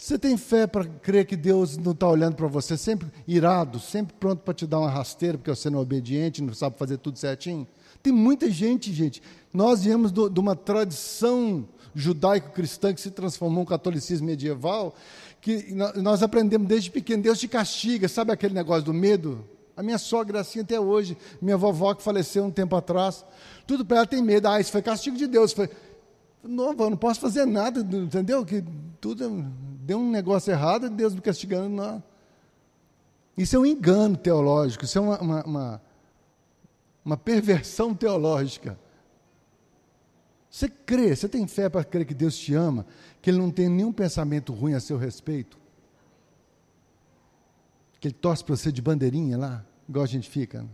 Você 0.00 0.18
tem 0.18 0.34
fé 0.38 0.66
para 0.66 0.86
crer 0.86 1.26
que 1.26 1.36
Deus 1.36 1.76
não 1.76 1.92
está 1.92 2.08
olhando 2.08 2.34
para 2.34 2.46
você, 2.46 2.74
sempre 2.74 3.06
irado, 3.28 3.78
sempre 3.78 4.16
pronto 4.18 4.40
para 4.40 4.54
te 4.54 4.66
dar 4.66 4.78
uma 4.78 4.88
rasteira, 4.88 5.36
porque 5.36 5.50
você 5.50 5.68
não 5.68 5.78
é 5.78 5.82
obediente, 5.82 6.42
não 6.42 6.54
sabe 6.54 6.78
fazer 6.78 6.96
tudo 6.96 7.18
certinho? 7.18 7.68
Tem 8.02 8.10
muita 8.10 8.50
gente, 8.50 8.94
gente. 8.94 9.22
Nós 9.52 9.82
viemos 9.82 10.10
de 10.10 10.40
uma 10.40 10.56
tradição 10.56 11.68
judaico-cristã 11.94 12.94
que 12.94 13.00
se 13.00 13.10
transformou 13.10 13.62
em 13.62 13.66
catolicismo 13.66 14.26
medieval, 14.26 14.94
que 15.38 15.70
nós 15.96 16.22
aprendemos 16.22 16.66
desde 16.66 16.90
pequeno, 16.90 17.22
Deus 17.22 17.38
te 17.38 17.46
castiga, 17.46 18.08
sabe 18.08 18.32
aquele 18.32 18.54
negócio 18.54 18.84
do 18.84 18.94
medo? 18.94 19.44
A 19.76 19.82
minha 19.82 19.98
sogra 19.98 20.38
é 20.38 20.40
assim 20.40 20.60
até 20.60 20.80
hoje, 20.80 21.14
minha 21.42 21.58
vovó 21.58 21.92
que 21.92 22.02
faleceu 22.02 22.42
um 22.42 22.50
tempo 22.50 22.74
atrás, 22.74 23.22
tudo 23.66 23.84
para 23.84 23.98
ela 23.98 24.06
tem 24.06 24.22
medo, 24.22 24.48
ah, 24.48 24.58
isso 24.58 24.72
foi 24.72 24.80
castigo 24.80 25.18
de 25.18 25.26
Deus, 25.26 25.52
foi... 25.52 25.68
Não, 26.42 26.70
eu 26.70 26.88
não 26.88 26.96
posso 26.96 27.20
fazer 27.20 27.44
nada, 27.44 27.80
entendeu? 27.80 28.46
Que 28.46 28.64
tudo 28.98 29.44
deu 29.90 29.98
um 29.98 30.08
negócio 30.08 30.52
errado, 30.52 30.88
Deus 30.88 31.16
me 31.16 31.20
castigando. 31.20 31.68
Não. 31.68 32.00
Isso 33.36 33.56
é 33.56 33.58
um 33.58 33.66
engano 33.66 34.16
teológico, 34.16 34.84
isso 34.84 34.96
é 34.96 35.00
uma, 35.00 35.20
uma, 35.20 35.42
uma, 35.44 35.82
uma 37.04 37.16
perversão 37.16 37.92
teológica. 37.92 38.78
Você 40.48 40.68
crê, 40.68 41.16
você 41.16 41.28
tem 41.28 41.44
fé 41.48 41.68
para 41.68 41.82
crer 41.82 42.06
que 42.06 42.14
Deus 42.14 42.38
te 42.38 42.54
ama, 42.54 42.86
que 43.20 43.30
Ele 43.30 43.38
não 43.38 43.50
tem 43.50 43.68
nenhum 43.68 43.92
pensamento 43.92 44.52
ruim 44.52 44.74
a 44.74 44.80
seu 44.80 44.96
respeito? 44.96 45.58
Que 47.98 48.06
Ele 48.06 48.14
torce 48.14 48.44
para 48.44 48.54
você 48.54 48.70
de 48.70 48.80
bandeirinha 48.80 49.36
lá, 49.36 49.66
igual 49.88 50.04
a 50.04 50.08
gente 50.08 50.30
fica? 50.30 50.64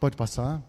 Pode 0.00 0.16
passar? 0.16 0.62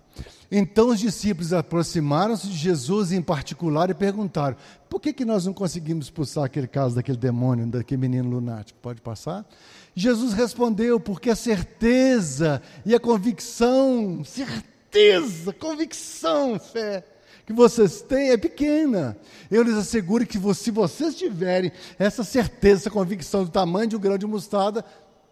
Então 0.51 0.89
os 0.89 0.99
discípulos 0.99 1.53
aproximaram-se 1.53 2.47
de 2.47 2.58
Jesus 2.58 3.12
em 3.12 3.21
particular 3.21 3.89
e 3.89 3.93
perguntaram: 3.93 4.55
por 4.89 4.99
que, 4.99 5.13
que 5.13 5.25
nós 5.25 5.45
não 5.45 5.53
conseguimos 5.53 6.05
expulsar 6.05 6.45
aquele 6.45 6.67
caso 6.67 6.95
daquele 6.95 7.17
demônio, 7.17 7.67
daquele 7.67 8.01
menino 8.01 8.29
lunático? 8.29 8.79
Pode 8.82 9.01
passar? 9.01 9.45
Jesus 9.93 10.34
respondeu: 10.34 10.99
porque 10.99 11.29
a 11.29 11.36
certeza 11.36 12.62
e 12.86 12.95
a 12.95 12.99
convicção, 12.99 14.23
certeza, 14.23 15.53
convicção, 15.53 16.60
fé, 16.60 17.05
que 17.45 17.53
vocês 17.53 18.01
têm 18.01 18.32
é 18.32 18.38
pequena. 18.38 19.17
Eu 19.51 19.62
lhes 19.62 19.75
asseguro 19.75 20.25
que 20.25 20.39
se 20.55 20.71
vocês 20.71 21.15
tiverem 21.15 21.71
essa 21.97 22.23
certeza, 22.23 22.82
essa 22.82 22.89
convicção 22.89 23.43
do 23.43 23.51
tamanho 23.51 23.88
de 23.88 23.95
um 23.95 23.99
grão 23.99 24.17
de 24.17 24.25
mostarda, 24.25 24.84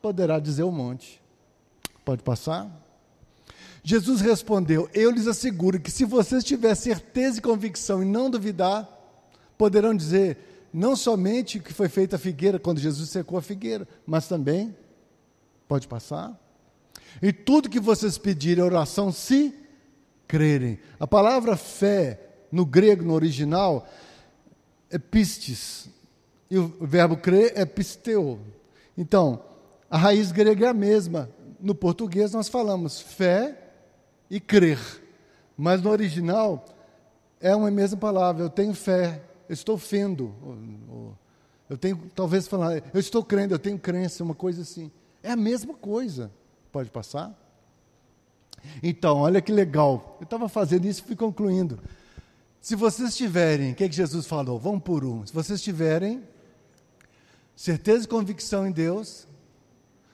poderá 0.02 0.39
dizer 0.39 0.63
um 0.63 0.71
monte. 0.71 1.21
Pode 2.06 2.21
passar? 2.23 2.87
Jesus 3.89 4.19
respondeu: 4.19 4.89
Eu 4.93 5.10
lhes 5.10 5.28
asseguro 5.28 5.80
que 5.80 5.89
se 5.89 6.04
vocês 6.04 6.43
tiverem 6.43 6.76
certeza 6.76 7.39
e 7.39 7.41
convicção 7.41 8.04
e 8.04 8.06
não 8.06 8.30
duvidar, 8.30 8.86
poderão 9.58 9.95
dizer 9.95 10.67
não 10.73 10.93
somente 10.93 11.58
que 11.58 11.71
foi 11.71 11.88
feita 11.88 12.17
a 12.17 12.19
figueira 12.19 12.60
quando 12.60 12.82
Jesus 12.82 13.10
secou 13.10 13.39
a 13.39 13.41
figueira, 13.41 13.88
mas 14.06 14.28
também 14.28 14.76
pode 15.69 15.88
passar. 15.88 16.38
E 17.21 17.32
tudo 17.32 17.69
que 17.69 17.80
vocês 17.80 18.17
pedirem 18.17 18.62
oração, 18.62 19.10
se 19.10 19.54
crerem. 20.28 20.80
A 21.00 21.08
palavra 21.08 21.56
fé 21.56 22.19
no 22.52 22.65
grego, 22.65 23.06
no 23.06 23.13
original, 23.13 23.88
é 24.89 24.97
pistes. 24.97 25.89
E 26.52 26.58
o 26.58 26.76
verbo 26.82 27.15
crer 27.15 27.54
é 27.56 27.65
pisteu. 27.65 28.38
Então, 28.97 29.41
a 29.89 29.97
raiz 29.97 30.30
grega 30.34 30.65
é 30.65 30.69
a 30.71 30.73
mesma. 30.73 31.30
No 31.58 31.73
português 31.73 32.34
nós 32.34 32.50
falamos 32.50 33.00
fé 33.00 33.63
e 34.29 34.39
crer. 34.39 34.79
Mas 35.57 35.81
no 35.81 35.89
original 35.89 36.65
é 37.39 37.55
uma 37.55 37.71
mesma 37.71 37.97
palavra. 37.97 38.43
Eu 38.43 38.49
tenho 38.49 38.73
fé, 38.73 39.21
eu 39.47 39.53
estou 39.53 39.77
fendo. 39.77 40.33
Eu 41.69 41.77
tenho, 41.77 41.97
talvez 42.15 42.47
falar, 42.47 42.81
eu 42.93 42.99
estou 42.99 43.23
crendo, 43.23 43.53
eu 43.53 43.59
tenho 43.59 43.77
crença, 43.77 44.23
uma 44.23 44.35
coisa 44.35 44.61
assim. 44.61 44.91
É 45.21 45.31
a 45.31 45.35
mesma 45.35 45.73
coisa. 45.73 46.31
Pode 46.71 46.89
passar? 46.89 47.35
Então, 48.81 49.17
olha 49.17 49.41
que 49.41 49.51
legal. 49.51 50.17
Eu 50.19 50.23
estava 50.23 50.47
fazendo 50.47 50.85
isso 50.85 51.01
e 51.01 51.07
fui 51.07 51.15
concluindo. 51.15 51.79
Se 52.61 52.75
vocês 52.75 53.15
tiverem, 53.15 53.71
o 53.71 53.75
que, 53.75 53.83
é 53.83 53.89
que 53.89 53.95
Jesus 53.95 54.25
falou? 54.25 54.59
Vamos 54.59 54.83
por 54.83 55.05
um. 55.05 55.25
Se 55.25 55.33
vocês 55.33 55.61
tiverem 55.61 56.23
certeza 57.55 58.05
e 58.05 58.07
convicção 58.07 58.67
em 58.67 58.71
Deus, 58.71 59.27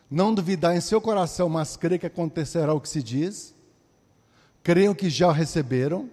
não 0.10 0.34
duvidar 0.34 0.76
em 0.76 0.82
seu 0.82 1.02
coração, 1.02 1.50
mas 1.50 1.76
crer 1.76 2.00
que 2.00 2.06
acontecerá 2.06 2.74
o 2.74 2.80
que 2.80 2.88
se 2.88 3.02
diz, 3.02 3.53
creiam 4.64 4.96
que 4.96 5.10
já 5.10 5.32
receberam, 5.32 6.10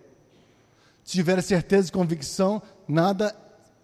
se 1.05 1.13
tiverem 1.13 1.43
certeza 1.43 1.89
e 1.89 1.93
convicção, 1.93 2.61
nada 2.87 3.35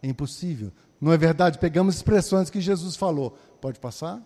é 0.02 0.08
impossível. 0.08 0.72
Não 1.00 1.12
é 1.12 1.16
verdade? 1.16 1.58
Pegamos 1.58 1.96
expressões 1.96 2.50
que 2.50 2.60
Jesus 2.60 2.96
falou. 2.96 3.38
Pode 3.60 3.78
passar? 3.78 4.20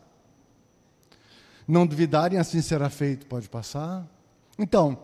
Não 1.67 1.87
duvidarem, 1.87 2.39
assim 2.39 2.61
será 2.61 2.89
feito. 2.91 3.27
Pode 3.27 3.49
passar? 3.49 4.07
Então, 4.59 4.99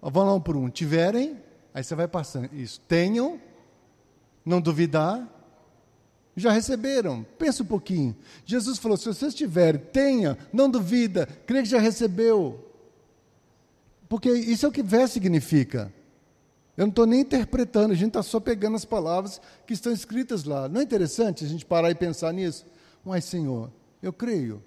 vamos 0.00 0.28
lá 0.28 0.34
um 0.34 0.40
por 0.40 0.56
um. 0.56 0.68
Tiverem, 0.68 1.40
aí 1.72 1.82
você 1.82 1.94
vai 1.94 2.08
passando. 2.08 2.50
Isso. 2.52 2.80
Tenham, 2.80 3.40
não 4.44 4.60
duvidar, 4.60 5.26
já 6.36 6.52
receberam. 6.52 7.24
Pensa 7.38 7.62
um 7.62 7.66
pouquinho. 7.66 8.16
Jesus 8.44 8.78
falou: 8.78 8.96
se 8.96 9.06
vocês 9.06 9.34
tiverem, 9.34 9.80
tenha, 9.80 10.36
não 10.52 10.68
duvida, 10.70 11.26
crê 11.46 11.62
que 11.62 11.68
já 11.68 11.78
recebeu. 11.78 12.65
Porque 14.08 14.30
isso 14.30 14.66
é 14.66 14.68
o 14.68 14.72
que 14.72 14.82
vé 14.82 15.06
significa. 15.06 15.92
Eu 16.76 16.82
não 16.82 16.90
estou 16.90 17.06
nem 17.06 17.20
interpretando, 17.20 17.92
a 17.92 17.94
gente 17.94 18.08
está 18.08 18.22
só 18.22 18.38
pegando 18.38 18.76
as 18.76 18.84
palavras 18.84 19.40
que 19.66 19.72
estão 19.72 19.92
escritas 19.92 20.44
lá. 20.44 20.68
Não 20.68 20.80
é 20.80 20.84
interessante 20.84 21.44
a 21.44 21.48
gente 21.48 21.64
parar 21.64 21.90
e 21.90 21.94
pensar 21.94 22.32
nisso? 22.32 22.66
Mas, 23.04 23.24
Senhor, 23.24 23.72
eu 24.02 24.12
creio. 24.12 24.62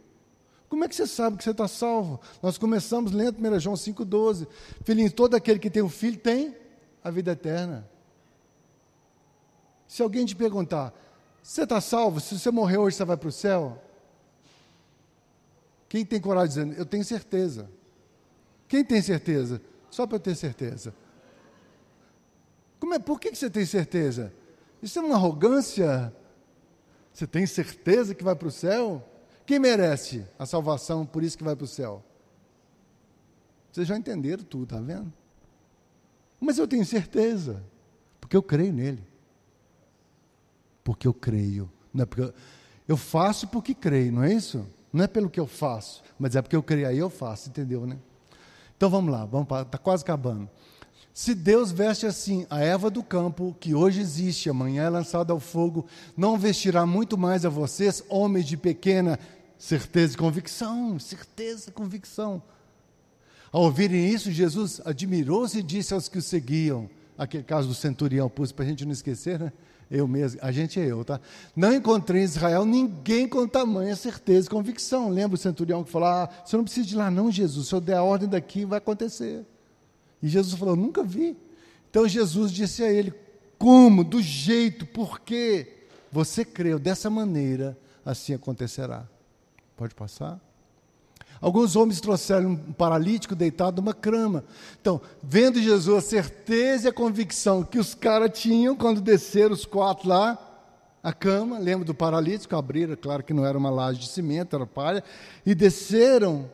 Como 0.67 0.84
é 0.84 0.88
que 0.88 0.95
você 0.95 1.06
sabe 1.06 1.38
que 1.38 1.43
você 1.43 1.52
está 1.52 1.67
salvo? 1.67 2.19
Nós 2.41 2.58
começamos 2.58 3.12
lendo 3.12 3.38
1 3.39 3.60
João 3.60 3.75
5,12. 3.75 4.47
Filhinho, 4.84 5.12
todo 5.12 5.36
aquele 5.36 5.60
que 5.60 5.69
tem 5.69 5.84
um 5.84 5.89
filho 5.89 6.17
tem 6.17 6.56
a 7.04 7.12
vida 7.12 7.32
eterna. 7.32 7.88
Se 9.88 10.02
alguém 10.02 10.25
te 10.25 10.36
perguntar, 10.36 10.93
você 11.41 11.63
está 11.63 11.80
salvo? 11.80 12.19
Se 12.19 12.38
você 12.38 12.52
morrer 12.52 12.78
hoje, 12.78 12.95
você 12.95 13.06
vai 13.06 13.17
para 13.17 13.30
o 13.30 13.32
céu? 13.32 13.82
Quem 15.88 16.06
tem 16.06 16.21
coragem 16.21 16.49
dizendo, 16.49 16.73
eu 16.73 16.86
tenho 16.86 17.04
certeza. 17.04 17.69
Quem 18.69 18.86
tem 18.86 19.01
certeza? 19.01 19.60
Só 19.89 20.05
para 20.05 20.17
eu 20.17 20.21
ter 20.21 20.36
certeza. 20.36 20.93
Como 22.79 22.93
é, 22.93 22.99
por 22.99 23.19
que 23.19 23.34
você 23.36 23.49
tem 23.49 23.65
certeza? 23.65 24.32
Isso 24.82 24.99
é 24.99 25.01
uma 25.01 25.15
arrogância? 25.15 26.13
Você 27.12 27.25
tem 27.25 27.45
certeza 27.47 28.13
que 28.13 28.23
vai 28.23 28.36
para 28.36 28.47
o 28.47 28.51
céu? 28.51 29.03
Quem 29.45 29.58
merece 29.58 30.23
a 30.38 30.45
salvação, 30.45 31.03
por 31.03 31.23
isso 31.23 31.36
que 31.36 31.43
vai 31.43 31.55
para 31.55 31.65
o 31.65 31.67
céu? 31.67 32.03
Vocês 33.71 33.88
já 33.88 33.97
entenderam 33.97 34.43
tudo, 34.43 34.67
tá 34.67 34.79
vendo? 34.79 35.12
Mas 36.39 36.60
eu 36.60 36.67
tenho 36.67 36.86
certeza, 36.86 37.63
porque 38.21 38.38
eu 38.38 38.43
creio 38.43 38.71
nele. 38.71 39.03
Porque 40.84 41.08
eu 41.08 41.13
creio. 41.13 41.69
Não 41.91 42.03
é 42.03 42.05
porque 42.05 42.21
eu, 42.21 42.34
eu 42.88 42.95
faço 42.95 43.47
porque 43.47 43.73
creio, 43.73 44.12
não 44.12 44.23
é 44.23 44.32
isso? 44.32 44.65
Não 44.93 45.03
é 45.03 45.08
pelo 45.08 45.29
que 45.29 45.39
eu 45.39 45.47
faço, 45.47 46.03
mas 46.19 46.36
é 46.36 46.41
porque 46.41 46.55
eu 46.55 46.63
creio, 46.63 46.88
aí 46.88 46.99
eu 46.99 47.10
faço, 47.10 47.49
entendeu, 47.49 47.86
né? 47.88 47.97
Então 48.80 48.89
vamos 48.89 49.12
lá, 49.12 49.26
vamos 49.26 49.46
está 49.62 49.78
quase 49.78 50.04
acabando. 50.04 50.50
Se 51.13 51.36
Deus 51.36 51.70
veste 51.70 52.06
assim 52.06 52.48
a 52.50 52.62
erva 52.62 52.89
do 52.89 53.04
campo, 53.04 53.54
que 53.60 53.76
hoje 53.76 54.00
existe, 54.00 54.50
amanhã 54.50 54.84
é 54.84 54.89
lançada 54.89 55.34
ao 55.34 55.39
fogo, 55.42 55.86
não 56.15 56.38
vestirá 56.38 56.86
muito 56.86 57.18
mais 57.18 57.44
a 57.44 57.50
vocês, 57.50 58.02
homens 58.08 58.46
de 58.46 58.56
pequena 58.56 59.20
Certeza 59.58 60.13
e 60.13 60.18
convicção, 60.18 60.98
certeza 60.98 61.70
e 61.70 61.74
convicção. 61.74 62.42
Ao 63.52 63.63
ouvirem 63.63 64.08
isso, 64.08 64.32
Jesus 64.32 64.80
admirou-se 64.86 65.60
e 65.60 65.62
disse 65.62 65.94
aos 65.94 66.08
que 66.08 66.18
o 66.18 66.22
seguiam, 66.22 66.89
aquele 67.18 67.44
caso 67.44 67.68
do 67.68 67.74
centurião, 67.74 68.30
pus 68.30 68.54
para 68.54 68.63
a 68.63 68.68
gente 68.70 68.86
não 68.86 68.94
esquecer, 68.94 69.38
né? 69.38 69.52
Eu 69.89 70.08
mesmo, 70.08 70.39
a 70.43 70.52
gente 70.52 70.80
é 70.80 70.86
eu, 70.86 71.04
tá? 71.04 71.19
Não 71.56 71.73
encontrei 71.73 72.21
em 72.21 72.25
Israel 72.25 72.63
ninguém 72.63 73.28
com 73.28 73.47
tamanha 73.47 73.95
certeza 73.95 74.45
e 74.45 74.49
convicção. 74.49 75.10
Lembra 75.10 75.36
o 75.36 75.38
centurião 75.38 75.84
que 75.84 75.89
falou: 75.89 76.08
ah, 76.08 76.30
você 76.45 76.56
não 76.56 76.63
precisa 76.63 76.86
de 76.86 76.93
ir 76.93 76.97
lá, 76.97 77.10
não, 77.10 77.32
Jesus. 77.32 77.67
Se 77.67 77.73
eu 77.73 77.82
der 77.82 77.95
a 77.95 78.04
ordem 78.04 78.30
daqui, 78.30 78.65
vai 78.65 78.78
acontecer. 78.78 79.45
E 80.21 80.28
Jesus 80.28 80.54
falou: 80.60 80.75
nunca 80.75 81.04
vi. 81.04 81.36
Então 81.89 82.08
Jesus 82.08 82.52
disse 82.52 82.84
a 82.84 82.91
ele: 82.91 83.12
como? 83.58 84.04
Do 84.04 84.21
jeito, 84.21 84.86
por 84.86 85.19
quê? 85.19 85.88
Você 86.12 86.45
creu 86.45 86.78
dessa 86.78 87.10
maneira, 87.10 87.78
assim 88.06 88.34
acontecerá. 88.34 89.08
Pode 89.75 89.95
passar? 89.95 90.39
Alguns 91.41 91.75
homens 91.75 92.02
trouxeram 92.02 92.52
um 92.52 92.73
paralítico 92.73 93.34
deitado 93.34 93.82
numa 93.82 93.93
cama. 93.93 94.43
Então, 94.82 94.99
vendo 95.23 95.62
Jesus 95.62 95.97
a 95.97 96.02
certeza 96.02 96.88
e 96.88 96.89
a 96.89 96.93
convicção 96.93 97.63
que 97.63 97.80
os 97.80 97.93
caras 97.93 98.38
tinham 98.38 98.75
quando 98.75 98.99
desceram 98.99 99.54
os 99.54 99.65
quatro 99.65 100.10
lá, 100.10 100.38
a 101.02 101.13
cama, 101.13 101.58
lembra 101.58 101.86
do 101.86 101.93
paralítico? 101.93 102.56
Abriram, 102.56 102.95
claro 102.95 103.23
que 103.23 103.34
não 103.34 103.45
era 103.45 103.58
uma 103.58 103.69
laje 103.69 103.99
de 103.99 104.10
cimento, 104.10 104.56
era 104.56 104.65
palha, 104.65 105.04
e 105.45 105.56
desceram. 105.56 106.49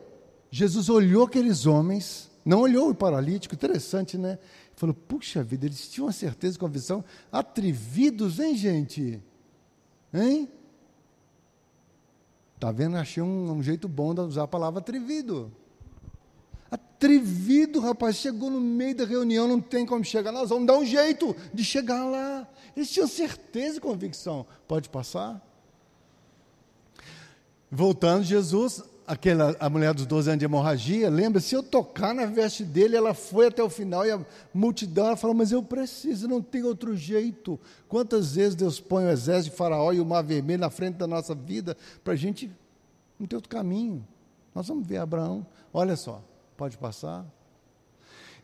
Jesus 0.50 0.88
olhou 0.88 1.24
aqueles 1.24 1.66
homens, 1.66 2.30
não 2.44 2.60
olhou 2.60 2.90
o 2.90 2.94
paralítico, 2.94 3.54
interessante, 3.54 4.16
né? 4.16 4.38
Falou: 4.76 4.94
puxa 4.94 5.42
vida, 5.42 5.66
eles 5.66 5.88
tinham 5.88 6.08
a 6.08 6.12
certeza 6.12 6.56
e 6.56 6.60
convicção, 6.60 7.04
atrevidos, 7.32 8.38
hein, 8.38 8.56
gente? 8.56 9.20
Hein? 10.14 10.48
Está 12.56 12.72
vendo? 12.72 12.96
Achei 12.96 13.22
um, 13.22 13.52
um, 13.52 13.62
jeito 13.62 13.86
bom 13.86 14.14
de 14.14 14.22
usar 14.22 14.44
a 14.44 14.48
palavra 14.48 14.80
atrevido. 14.80 15.52
Atrevido, 16.70 17.78
rapaz, 17.80 18.16
chegou 18.16 18.50
no 18.50 18.60
meio 18.60 18.96
da 18.96 19.04
reunião, 19.04 19.46
não 19.46 19.60
tem 19.60 19.86
como 19.86 20.02
chegar, 20.02 20.32
nós 20.32 20.48
vamos 20.48 20.66
dar 20.66 20.76
um 20.76 20.84
jeito 20.84 21.36
de 21.52 21.62
chegar 21.62 22.04
lá. 22.06 22.48
Eles 22.74 22.90
tinham 22.90 23.06
certeza 23.06 23.76
e 23.76 23.80
convicção. 23.80 24.46
Pode 24.66 24.88
passar? 24.88 25.40
Voltando, 27.70 28.24
Jesus 28.24 28.82
aquela, 29.06 29.56
a 29.60 29.70
mulher 29.70 29.94
dos 29.94 30.04
12 30.06 30.30
anos 30.30 30.38
de 30.38 30.44
hemorragia, 30.44 31.08
lembra? 31.08 31.40
Se 31.40 31.54
eu 31.54 31.62
tocar 31.62 32.14
na 32.14 32.26
veste 32.26 32.64
dele, 32.64 32.96
ela 32.96 33.14
foi 33.14 33.46
até 33.46 33.62
o 33.62 33.70
final 33.70 34.04
e 34.04 34.10
a 34.10 34.20
multidão, 34.52 35.06
ela 35.06 35.16
falou, 35.16 35.36
mas 35.36 35.52
eu 35.52 35.62
preciso, 35.62 36.26
não 36.26 36.42
tem 36.42 36.62
outro 36.62 36.96
jeito. 36.96 37.58
Quantas 37.88 38.34
vezes 38.34 38.54
Deus 38.54 38.80
põe 38.80 39.04
o 39.04 39.10
exército 39.10 39.52
de 39.52 39.56
faraó 39.56 39.92
e 39.92 40.00
o 40.00 40.04
mar 40.04 40.22
vermelho 40.22 40.60
na 40.60 40.70
frente 40.70 40.96
da 40.96 41.06
nossa 41.06 41.34
vida 41.34 41.76
para 42.02 42.14
a 42.14 42.16
gente 42.16 42.50
não 43.18 43.26
ter 43.26 43.36
outro 43.36 43.50
caminho. 43.50 44.06
Nós 44.54 44.66
vamos 44.66 44.86
ver 44.86 44.98
Abraão, 44.98 45.46
olha 45.72 45.96
só, 45.96 46.22
pode 46.56 46.76
passar. 46.76 47.24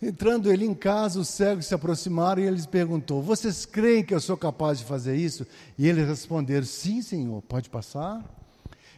Entrando 0.01 0.53
ele 0.53 0.65
em 0.65 0.75
casa, 0.75 1.21
os 1.21 1.29
cegos 1.29 1.67
se 1.67 1.75
aproximaram 1.75 2.43
e 2.43 2.47
ele 2.47 2.57
lhes 2.57 2.67
perguntou: 2.67 3.23
Vocês 3.23 3.65
creem 3.65 4.05
que 4.05 4.13
eu 4.13 4.21
sou 4.21 4.37
capaz 4.37 4.79
de 4.79 4.85
fazer 4.85 5.15
isso? 5.15 5.47
E 5.79 5.89
eles 5.89 6.09
responderam: 6.09 6.67
Sim, 6.67 7.01
Senhor, 7.01 7.41
pode 7.43 7.71
passar. 7.71 8.21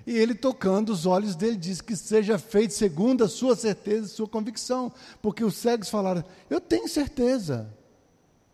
E 0.06 0.16
ele, 0.16 0.34
tocando 0.34 0.90
os 0.90 1.06
olhos 1.06 1.34
dele, 1.34 1.56
diz 1.56 1.80
que 1.80 1.96
seja 1.96 2.38
feito 2.38 2.74
segundo 2.74 3.24
a 3.24 3.28
sua 3.28 3.56
certeza 3.56 4.06
e 4.06 4.10
sua 4.10 4.28
convicção. 4.28 4.92
Porque 5.22 5.42
os 5.42 5.56
cegos 5.56 5.88
falaram: 5.88 6.22
Eu 6.50 6.60
tenho 6.60 6.86
certeza 6.88 7.74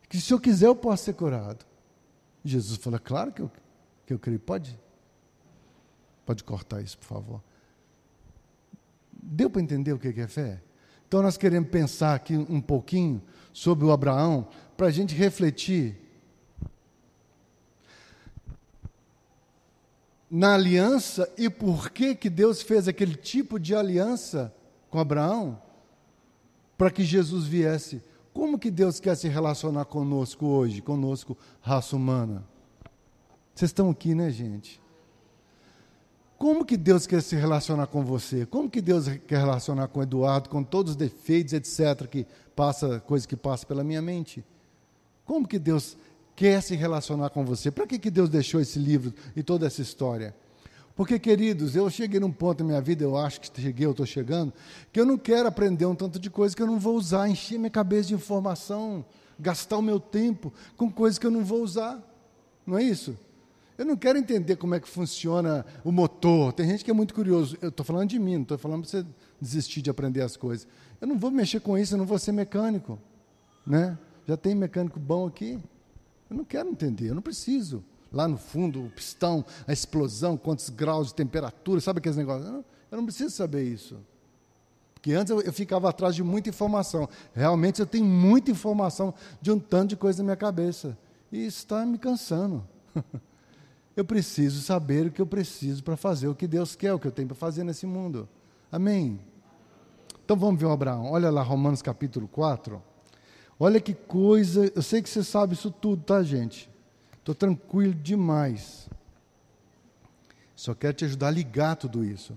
que 0.09 0.21
se 0.21 0.33
eu 0.33 0.41
quiser 0.41 0.67
eu 0.67 0.77
posso 0.77 1.05
ser 1.05 1.15
curado. 1.15 1.65
Jesus 2.45 2.79
falou: 2.79 3.01
Claro 3.01 3.33
que 3.33 3.43
eu, 3.43 3.51
que 4.07 4.15
eu 4.15 4.19
creio. 4.19 4.39
Pode? 4.39 4.79
Pode 6.25 6.45
cortar 6.45 6.81
isso, 6.81 6.97
por 6.99 7.07
favor. 7.07 7.43
Deu 9.13 9.51
para 9.51 9.61
entender 9.61 9.93
o 9.93 9.99
que 9.99 10.09
é 10.09 10.27
fé? 10.29 10.63
Então 11.07 11.23
nós 11.23 11.37
queremos 11.37 11.69
pensar 11.69 12.15
aqui 12.15 12.37
um 12.37 12.61
pouquinho 12.61 13.21
sobre 13.53 13.85
o 13.85 13.91
Abraão, 13.91 14.47
para 14.77 14.87
a 14.87 14.91
gente 14.91 15.15
refletir 15.15 16.00
na 20.31 20.55
aliança 20.55 21.29
e 21.37 21.51
por 21.51 21.91
que, 21.91 22.15
que 22.15 22.31
Deus 22.31 22.63
fez 22.63 22.87
aquele 22.87 23.17
tipo 23.17 23.59
de 23.59 23.75
aliança 23.75 24.55
com 24.89 24.99
Abraão 24.99 25.61
para 26.79 26.91
que 26.91 27.05
Jesus 27.05 27.47
viesse. 27.47 28.03
Como 28.33 28.59
que 28.59 28.71
Deus 28.71 29.01
quer 29.01 29.17
se 29.17 29.29
relacionar 29.29 29.85
conosco 29.85 30.47
hoje, 30.47 30.81
conosco, 30.81 31.37
raça 31.61 31.97
humana? 31.97 32.45
Vocês 33.55 33.71
estão 33.71 33.91
aqui, 33.91 34.15
né, 34.15 34.31
gente? 34.31 34.81
Como 36.39 36.65
que 36.65 36.79
Deus 36.79 37.07
quer 37.07 37.21
se 37.23 37.37
relacionar 37.37 37.87
com 37.89 38.03
você? 38.03 38.47
Como 38.47 38.71
que 38.71 38.81
Deus 38.81 39.09
quer 39.27 39.41
relacionar 39.41 39.89
com 39.89 40.03
Eduardo, 40.03 40.49
com 40.49 40.63
todos 40.63 40.93
os 40.93 40.97
defeitos, 40.97 41.53
etc., 41.53 42.07
que 42.07 42.27
passa, 42.57 42.99
coisa 43.01 43.29
que 43.29 43.37
passa 43.37 43.67
pela 43.67 43.85
minha 43.85 44.01
mente? 44.01 44.43
Como 45.27 45.47
que 45.47 45.59
Deus 45.59 45.99
quer 46.41 46.63
se 46.63 46.75
relacionar 46.75 47.29
com 47.29 47.45
você. 47.45 47.71
Para 47.71 47.87
que, 47.87 47.99
que 47.99 48.11
Deus 48.11 48.31
deixou 48.31 48.63
esse 48.63 48.79
livro 48.79 49.13
e 49.37 49.43
toda 49.43 49.67
essa 49.67 49.83
história? 49.83 50.35
Porque, 50.97 51.19
queridos, 51.19 51.77
eu 51.77 51.91
cheguei 51.91 52.19
num 52.19 52.33
ponto 52.33 52.61
na 52.65 52.69
minha 52.69 52.81
vida, 52.81 53.05
eu 53.05 53.15
acho 53.15 53.43
que 53.43 53.61
cheguei, 53.61 53.85
eu 53.85 53.91
estou 53.91 54.07
chegando, 54.07 54.51
que 54.91 54.99
eu 54.99 55.05
não 55.05 55.19
quero 55.19 55.47
aprender 55.47 55.85
um 55.85 55.95
tanto 55.95 56.19
de 56.19 56.31
coisa 56.31 56.57
que 56.57 56.63
eu 56.63 56.67
não 56.67 56.79
vou 56.79 56.97
usar, 56.97 57.29
encher 57.29 57.59
minha 57.59 57.69
cabeça 57.69 58.09
de 58.09 58.15
informação, 58.15 59.05
gastar 59.39 59.77
o 59.77 59.83
meu 59.83 60.01
tempo 60.01 60.51
com 60.79 60.91
coisas 60.91 61.19
que 61.19 61.27
eu 61.27 61.31
não 61.31 61.45
vou 61.45 61.63
usar. 61.63 62.03
Não 62.67 62.79
é 62.79 62.85
isso? 62.85 63.19
Eu 63.77 63.85
não 63.85 63.95
quero 63.95 64.19
entender 64.19 64.57
como 64.57 64.75
é 64.75 64.81
que 64.81 64.89
funciona 64.89 65.67
o 65.85 65.93
motor. 65.93 66.55
Tem 66.55 66.67
gente 66.67 66.83
que 66.83 66.91
é 66.91 66.95
muito 66.95 67.13
curioso. 67.13 67.59
Eu 67.61 67.69
estou 67.69 67.85
falando 67.85 68.09
de 68.09 68.19
mim, 68.19 68.37
não 68.37 68.43
estou 68.45 68.57
falando 68.57 68.81
para 68.81 68.91
você 68.91 69.07
desistir 69.39 69.83
de 69.83 69.91
aprender 69.91 70.23
as 70.23 70.39
coisas. 70.39 70.67
Eu 71.03 71.07
não 71.07 71.19
vou 71.19 71.31
mexer 71.31 71.61
com 71.61 71.77
isso, 71.77 71.93
eu 71.93 71.99
não 71.99 72.07
vou 72.07 72.19
ser 72.19 72.33
mecânico. 72.33 72.99
Né? 73.67 73.99
Já 74.27 74.39
tem 74.39 74.55
mecânico 74.55 74.99
bom 74.99 75.27
aqui. 75.27 75.59
Eu 76.31 76.37
não 76.37 76.45
quero 76.45 76.69
entender, 76.69 77.09
eu 77.09 77.15
não 77.15 77.23
preciso 77.23 77.85
lá 78.13 78.27
no 78.27 78.37
fundo, 78.37 78.85
o 78.85 78.91
pistão, 78.91 79.45
a 79.67 79.73
explosão, 79.73 80.37
quantos 80.37 80.69
graus 80.69 81.09
de 81.09 81.15
temperatura, 81.15 81.81
sabe 81.81 81.99
aqueles 81.99 82.17
negócios? 82.17 82.47
Eu 82.47 82.53
não, 82.53 82.65
eu 82.91 82.97
não 82.99 83.05
preciso 83.05 83.31
saber 83.31 83.63
isso. 83.65 83.99
Porque 84.95 85.13
antes 85.13 85.31
eu, 85.31 85.41
eu, 85.41 85.53
ficava 85.53 85.89
atrás 85.89 86.15
de 86.15 86.23
muita 86.23 86.51
informação. 86.51 87.09
Realmente 87.33 87.81
eu 87.81 87.87
tenho 87.87 88.05
muita 88.05 88.51
informação 88.51 89.15
de 89.41 89.51
um 89.51 89.59
tanto 89.59 89.91
de 89.91 89.97
coisa 89.97 90.19
na 90.19 90.25
minha 90.25 90.37
cabeça. 90.37 90.97
E 91.33 91.47
isso 91.47 91.59
está 91.59 91.87
me 91.87 91.97
cansando. 91.97 92.67
eu 93.97 94.05
preciso 94.05 94.61
saber 94.61 95.07
o 95.07 95.11
que 95.11 95.23
eu 95.23 95.27
preciso 95.27 95.83
para 95.83 95.97
fazer 95.97 96.29
o 96.29 96.35
que 96.35 96.47
Deus 96.47 96.75
quer, 96.77 96.93
o 96.93 96.99
que 96.99 97.07
eu 97.07 97.13
tenho 97.13 97.29
para 97.29 97.37
fazer 97.37 97.65
nesse 97.65 97.87
mundo. 97.87 98.29
Amém? 98.71 99.19
Então 100.23 100.37
vamos 100.37 100.61
ver 100.61 100.67
o 100.67 100.71
Abraão. 100.71 101.11
Olha 101.11 101.31
lá, 101.31 101.43
Romanos 101.43 101.81
capítulo 101.81 102.29
4. 102.29 102.83
Olha 103.63 103.79
que 103.79 103.93
coisa. 103.93 104.73
Eu 104.75 104.81
sei 104.81 105.03
que 105.03 105.11
você 105.11 105.23
sabe 105.23 105.53
isso 105.53 105.71
tudo, 105.71 106.03
tá, 106.03 106.23
gente? 106.23 106.71
Estou 107.19 107.35
tranquilo 107.35 107.93
demais. 107.93 108.89
Só 110.57 110.75
quero 110.75 110.95
te 110.95 111.05
ajudar 111.05 111.29
a 111.29 111.31
ligar 111.31 111.77
tudo 111.77 112.03
isso. 112.03 112.37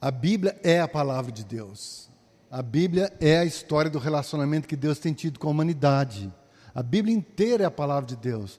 A 0.00 0.10
Bíblia 0.10 0.58
é 0.64 0.80
a 0.80 0.88
palavra 0.88 1.30
de 1.30 1.44
Deus. 1.44 2.10
A 2.50 2.62
Bíblia 2.62 3.12
é 3.20 3.38
a 3.38 3.44
história 3.44 3.90
do 3.90 3.98
relacionamento 3.98 4.66
que 4.66 4.74
Deus 4.74 4.98
tem 4.98 5.12
tido 5.12 5.38
com 5.38 5.46
a 5.46 5.50
humanidade. 5.52 6.32
A 6.74 6.82
Bíblia 6.82 7.14
inteira 7.14 7.62
é 7.62 7.66
a 7.66 7.70
palavra 7.70 8.06
de 8.06 8.16
Deus. 8.16 8.58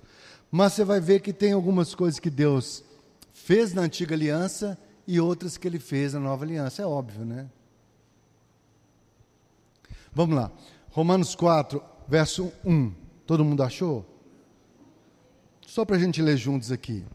Mas 0.49 0.73
você 0.73 0.85
vai 0.85 1.01
ver 1.01 1.19
que 1.19 1.33
tem 1.33 1.51
algumas 1.51 1.93
coisas 1.93 2.19
que 2.19 2.29
Deus 2.29 2.83
fez 3.33 3.73
na 3.73 3.81
antiga 3.81 4.15
aliança 4.15 4.77
e 5.07 5.19
outras 5.19 5.57
que 5.57 5.67
ele 5.67 5.79
fez 5.79 6.13
na 6.13 6.19
nova 6.19 6.45
aliança. 6.45 6.81
É 6.81 6.85
óbvio, 6.85 7.25
né? 7.25 7.49
Vamos 10.13 10.35
lá. 10.35 10.51
Romanos 10.89 11.35
4, 11.35 11.81
verso 12.07 12.51
1. 12.65 12.91
Todo 13.25 13.45
mundo 13.45 13.63
achou? 13.63 14.05
Só 15.65 15.85
para 15.85 15.95
a 15.95 15.99
gente 15.99 16.21
ler 16.21 16.35
juntos 16.35 16.71
aqui. 16.71 17.05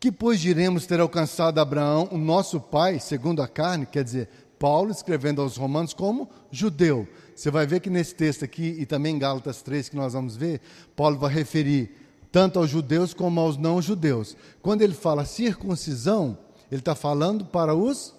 Que, 0.00 0.10
pois, 0.10 0.40
diremos 0.40 0.86
ter 0.86 1.00
alcançado 1.00 1.60
Abraão, 1.60 2.08
o 2.10 2.18
nosso 2.18 2.60
pai, 2.60 2.98
segundo 2.98 3.42
a 3.42 3.48
carne, 3.48 3.86
quer 3.86 4.04
dizer, 4.04 4.28
Paulo 4.58 4.90
escrevendo 4.90 5.42
aos 5.42 5.56
Romanos 5.56 5.92
como 5.92 6.30
judeu. 6.50 7.08
Você 7.34 7.50
vai 7.50 7.66
ver 7.66 7.80
que 7.80 7.90
nesse 7.90 8.14
texto 8.14 8.44
aqui, 8.44 8.76
e 8.78 8.86
também 8.86 9.16
em 9.16 9.18
Gálatas 9.18 9.60
3, 9.62 9.88
que 9.88 9.96
nós 9.96 10.12
vamos 10.12 10.36
ver, 10.36 10.60
Paulo 10.96 11.18
vai 11.18 11.32
referir 11.32 12.03
tanto 12.34 12.58
aos 12.58 12.68
judeus 12.68 13.14
como 13.14 13.40
aos 13.40 13.56
não-judeus. 13.56 14.36
Quando 14.60 14.82
ele 14.82 14.92
fala 14.92 15.24
circuncisão, 15.24 16.36
ele 16.68 16.80
está 16.80 16.92
falando 16.92 17.44
para 17.44 17.76
os 17.76 18.12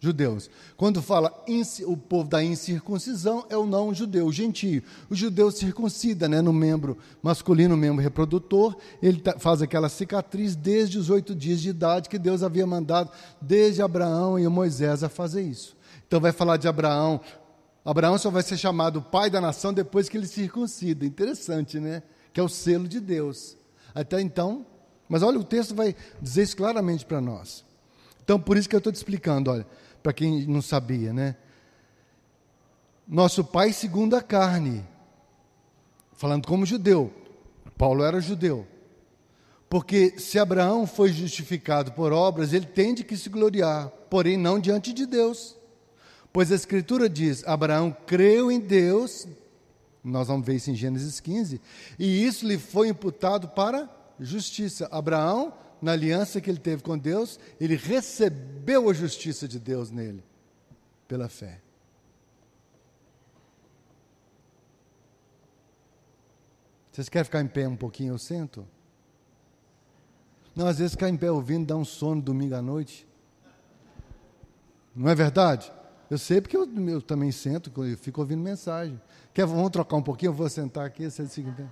judeus. 0.00 0.50
Quando 0.76 1.00
fala 1.00 1.32
o 1.86 1.96
povo 1.96 2.28
da 2.28 2.42
incircuncisão, 2.42 3.46
é 3.48 3.56
o 3.56 3.64
não 3.64 3.94
judeu, 3.94 4.26
o 4.26 4.32
gentio. 4.32 4.82
O 5.08 5.14
judeu 5.14 5.52
circuncida 5.52 6.28
né, 6.28 6.42
no 6.42 6.52
membro 6.52 6.98
masculino, 7.22 7.76
no 7.76 7.80
membro 7.80 8.02
reprodutor, 8.02 8.76
ele 9.00 9.20
tá, 9.20 9.38
faz 9.38 9.62
aquela 9.62 9.88
cicatriz 9.88 10.56
desde 10.56 10.98
os 10.98 11.08
oito 11.08 11.32
dias 11.32 11.60
de 11.60 11.68
idade 11.68 12.08
que 12.08 12.18
Deus 12.18 12.42
havia 12.42 12.66
mandado 12.66 13.12
desde 13.40 13.80
Abraão 13.80 14.36
e 14.36 14.48
Moisés 14.48 15.04
a 15.04 15.08
fazer 15.08 15.42
isso. 15.42 15.76
Então 16.04 16.18
vai 16.18 16.32
falar 16.32 16.56
de 16.56 16.66
Abraão. 16.66 17.20
Abraão 17.84 18.18
só 18.18 18.28
vai 18.28 18.42
ser 18.42 18.56
chamado 18.56 19.00
pai 19.00 19.30
da 19.30 19.40
nação 19.40 19.72
depois 19.72 20.08
que 20.08 20.16
ele 20.16 20.26
circuncida. 20.26 21.06
Interessante, 21.06 21.78
né? 21.78 22.02
Que 22.36 22.40
é 22.40 22.42
o 22.42 22.50
selo 22.50 22.86
de 22.86 23.00
Deus. 23.00 23.56
Até 23.94 24.20
então, 24.20 24.66
mas 25.08 25.22
olha, 25.22 25.38
o 25.38 25.42
texto 25.42 25.74
vai 25.74 25.96
dizer 26.20 26.42
isso 26.42 26.54
claramente 26.54 27.06
para 27.06 27.18
nós. 27.18 27.64
Então, 28.22 28.38
por 28.38 28.58
isso 28.58 28.68
que 28.68 28.76
eu 28.76 28.78
estou 28.78 28.92
te 28.92 28.96
explicando, 28.96 29.50
olha 29.50 29.66
para 30.02 30.12
quem 30.12 30.46
não 30.46 30.60
sabia, 30.60 31.14
né? 31.14 31.34
Nosso 33.08 33.42
pai 33.42 33.72
segundo 33.72 34.14
a 34.16 34.20
carne, 34.20 34.84
falando 36.12 36.46
como 36.46 36.66
judeu. 36.66 37.10
Paulo 37.78 38.04
era 38.04 38.20
judeu. 38.20 38.66
Porque 39.66 40.18
se 40.18 40.38
Abraão 40.38 40.86
foi 40.86 41.14
justificado 41.14 41.92
por 41.92 42.12
obras, 42.12 42.52
ele 42.52 42.66
tem 42.66 42.92
de 42.92 43.02
que 43.02 43.16
se 43.16 43.30
gloriar, 43.30 43.88
porém 44.10 44.36
não 44.36 44.60
diante 44.60 44.92
de 44.92 45.06
Deus. 45.06 45.56
Pois 46.34 46.52
a 46.52 46.54
Escritura 46.54 47.08
diz: 47.08 47.42
Abraão 47.48 47.96
creu 48.06 48.52
em 48.52 48.60
Deus, 48.60 49.26
nós 50.06 50.28
vamos 50.28 50.46
ver 50.46 50.54
isso 50.54 50.70
em 50.70 50.74
Gênesis 50.74 51.20
15, 51.20 51.60
e 51.98 52.24
isso 52.24 52.46
lhe 52.46 52.58
foi 52.58 52.88
imputado 52.88 53.48
para 53.48 53.90
justiça. 54.20 54.88
Abraão 54.90 55.52
na 55.80 55.92
aliança 55.92 56.40
que 56.40 56.48
ele 56.48 56.58
teve 56.58 56.82
com 56.82 56.96
Deus, 56.96 57.38
ele 57.60 57.76
recebeu 57.76 58.88
a 58.88 58.92
justiça 58.92 59.46
de 59.46 59.58
Deus 59.58 59.90
nele, 59.90 60.24
pela 61.06 61.28
fé. 61.28 61.60
Vocês 66.90 67.10
querem 67.10 67.24
ficar 67.24 67.42
em 67.42 67.46
pé 67.46 67.68
um 67.68 67.76
pouquinho? 67.76 68.14
Eu 68.14 68.18
sento? 68.18 68.66
Não, 70.54 70.66
às 70.66 70.78
vezes 70.78 70.92
ficar 70.92 71.10
em 71.10 71.16
pé 71.16 71.30
ouvindo 71.30 71.66
dá 71.66 71.76
um 71.76 71.84
sono 71.84 72.22
domingo 72.22 72.54
à 72.54 72.62
noite. 72.62 73.06
Não 74.94 75.10
é 75.10 75.14
verdade? 75.14 75.70
Eu 76.08 76.16
sei 76.16 76.40
porque 76.40 76.56
eu, 76.56 76.66
eu 76.88 77.02
também 77.02 77.30
sento, 77.30 77.70
eu 77.84 77.98
fico 77.98 78.22
ouvindo 78.22 78.40
mensagem. 78.40 78.98
Quer, 79.36 79.44
vamos 79.44 79.68
trocar 79.68 79.96
um 79.96 80.02
pouquinho? 80.02 80.30
Eu 80.30 80.32
vou 80.32 80.48
sentar 80.48 80.86
aqui, 80.86 81.10
você 81.10 81.26
fica. 81.26 81.70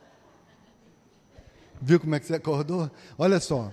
Viu 1.81 1.99
como 1.99 2.15
é 2.15 2.21
que 2.21 2.27
você 2.27 2.35
acordou? 2.35 2.91
Olha 3.17 3.41
só. 3.41 3.73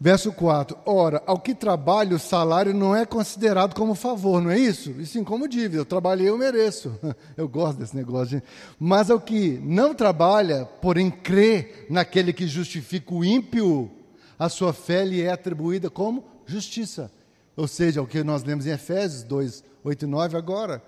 Verso 0.00 0.32
4: 0.32 0.76
Ora, 0.84 1.22
ao 1.24 1.38
que 1.38 1.54
trabalho, 1.54 2.16
o 2.16 2.18
salário 2.18 2.74
não 2.74 2.96
é 2.96 3.06
considerado 3.06 3.72
como 3.72 3.94
favor, 3.94 4.42
não 4.42 4.50
é 4.50 4.58
isso? 4.58 4.90
E 4.98 5.06
sim 5.06 5.22
como 5.22 5.46
dívida. 5.46 5.76
Eu 5.76 5.84
trabalhei, 5.84 6.28
eu 6.28 6.36
mereço. 6.36 6.98
Eu 7.38 7.48
gosto 7.48 7.78
desse 7.78 7.94
negócio. 7.94 8.30
Gente. 8.30 8.44
Mas 8.80 9.12
ao 9.12 9.20
que 9.20 9.60
não 9.62 9.94
trabalha, 9.94 10.64
porém 10.82 11.08
crê 11.08 11.86
naquele 11.88 12.32
que 12.32 12.48
justifica 12.48 13.14
o 13.14 13.24
ímpio, 13.24 13.88
a 14.36 14.48
sua 14.48 14.72
fé 14.72 15.04
lhe 15.04 15.22
é 15.22 15.30
atribuída 15.30 15.88
como 15.88 16.24
justiça. 16.46 17.12
Ou 17.56 17.68
seja, 17.68 18.02
o 18.02 18.08
que 18.08 18.24
nós 18.24 18.42
lemos 18.42 18.66
em 18.66 18.70
Efésios 18.70 19.22
2, 19.22 19.62
8 19.84 20.04
e 20.04 20.08
9 20.08 20.36
agora. 20.36 20.82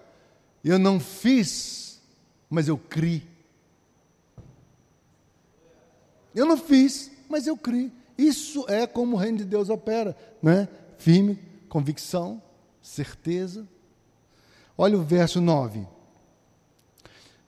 Eu 0.65 0.79
não 0.79 1.01
fiz, 1.01 1.90
mas 2.51 2.67
eu 2.67 2.77
criei. 2.77 3.23
Eu 6.35 6.45
não 6.45 6.57
fiz, 6.57 7.11
mas 7.29 7.47
eu 7.47 7.57
criei. 7.57 7.93
Isso 8.19 8.67
é 8.69 8.87
como 8.87 9.17
o 9.17 9.19
reino 9.19 9.39
de 9.39 9.45
Deus 9.45 9.71
opera, 9.71 10.17
né? 10.43 10.69
Firme, 10.99 11.39
convicção, 11.69 12.43
certeza. 12.83 13.67
Olha 14.77 14.99
o 14.99 15.03
verso 15.03 15.41
9. 15.41 15.87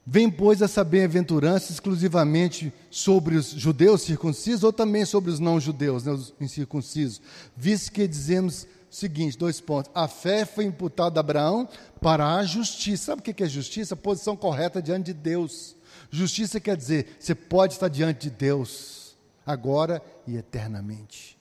Vem, 0.05 0.29
pois, 0.31 0.61
essa 0.61 0.83
bem-aventurança 0.83 1.71
exclusivamente 1.71 2.73
sobre 2.91 3.37
os 3.37 3.51
judeus 3.51 4.03
circuncisos 4.03 4.65
ou 4.65 4.73
também 4.73 5.05
sobre 5.05 5.31
os 5.31 5.39
não-judeus, 5.39 6.05
né, 6.05 6.13
os 6.13 6.35
incircuncisos, 6.41 7.21
visto 7.57 7.93
que 7.93 8.09
dizemos 8.09 8.67
seguinte: 8.93 9.39
dois 9.39 9.61
pontos. 9.61 9.91
A 9.95 10.07
fé 10.07 10.45
foi 10.45 10.65
imputada 10.65 11.19
a 11.19 11.23
Abraão 11.23 11.69
para 12.01 12.35
a 12.35 12.45
justiça. 12.45 13.07
Sabe 13.07 13.21
o 13.21 13.35
que 13.35 13.43
é 13.43 13.49
justiça? 13.49 13.97
Posição 13.97 14.37
correta 14.37 14.81
diante 14.81 15.07
de 15.07 15.15
Deus. 15.15 15.75
Justiça 16.11 16.61
quer 16.61 16.77
dizer, 16.77 17.17
você 17.19 17.35
pode 17.35 17.73
estar 17.73 17.89
diante 17.89 18.29
de 18.29 18.31
Deus 18.31 19.17
agora 19.47 20.03
e 20.27 20.37
eternamente. 20.37 21.39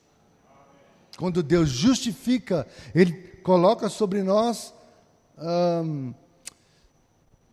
Quando 1.17 1.43
Deus 1.43 1.69
justifica, 1.69 2.65
Ele 2.95 3.11
coloca 3.43 3.89
sobre 3.89 4.23
nós 4.23 4.73
hum, 5.37 6.13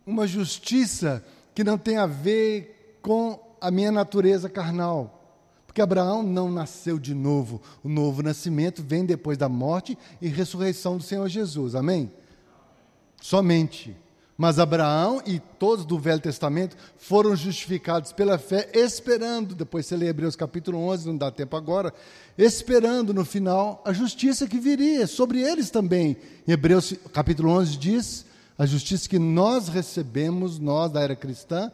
uma 0.05 0.25
justiça 0.25 1.23
que 1.53 1.63
não 1.63 1.77
tem 1.77 1.97
a 1.97 2.05
ver 2.05 2.97
com 3.01 3.39
a 3.59 3.69
minha 3.69 3.91
natureza 3.91 4.49
carnal. 4.49 5.18
Porque 5.69 5.83
Abraão 5.83 6.23
não 6.23 6.49
nasceu 6.49 6.97
de 6.97 7.13
novo. 7.13 7.61
O 7.83 7.87
novo 7.87 8.23
nascimento 8.23 8.81
vem 8.81 9.05
depois 9.05 9.37
da 9.37 9.47
morte 9.47 9.95
e 10.19 10.27
ressurreição 10.27 10.97
do 10.97 11.03
Senhor 11.03 11.29
Jesus. 11.29 11.75
Amém? 11.75 12.11
Somente. 13.21 13.95
Mas 14.35 14.57
Abraão 14.57 15.21
e 15.27 15.37
todos 15.37 15.85
do 15.85 15.99
Velho 15.99 16.19
Testamento 16.19 16.75
foram 16.97 17.35
justificados 17.35 18.11
pela 18.11 18.39
fé, 18.39 18.67
esperando, 18.73 19.53
depois 19.53 19.85
você 19.85 19.95
lê 19.95 20.07
Hebreus 20.07 20.35
capítulo 20.35 20.79
11, 20.79 21.07
não 21.07 21.15
dá 21.15 21.29
tempo 21.29 21.55
agora, 21.55 21.93
esperando 22.35 23.13
no 23.13 23.23
final 23.23 23.83
a 23.85 23.93
justiça 23.93 24.47
que 24.47 24.57
viria 24.57 25.05
sobre 25.05 25.39
eles 25.39 25.69
também. 25.69 26.17
Em 26.47 26.51
Hebreus 26.51 26.95
capítulo 27.13 27.51
11 27.51 27.77
diz: 27.77 28.25
a 28.57 28.65
justiça 28.65 29.07
que 29.07 29.19
nós 29.19 29.67
recebemos, 29.67 30.57
nós 30.57 30.91
da 30.91 31.01
era 31.01 31.15
cristã, 31.15 31.71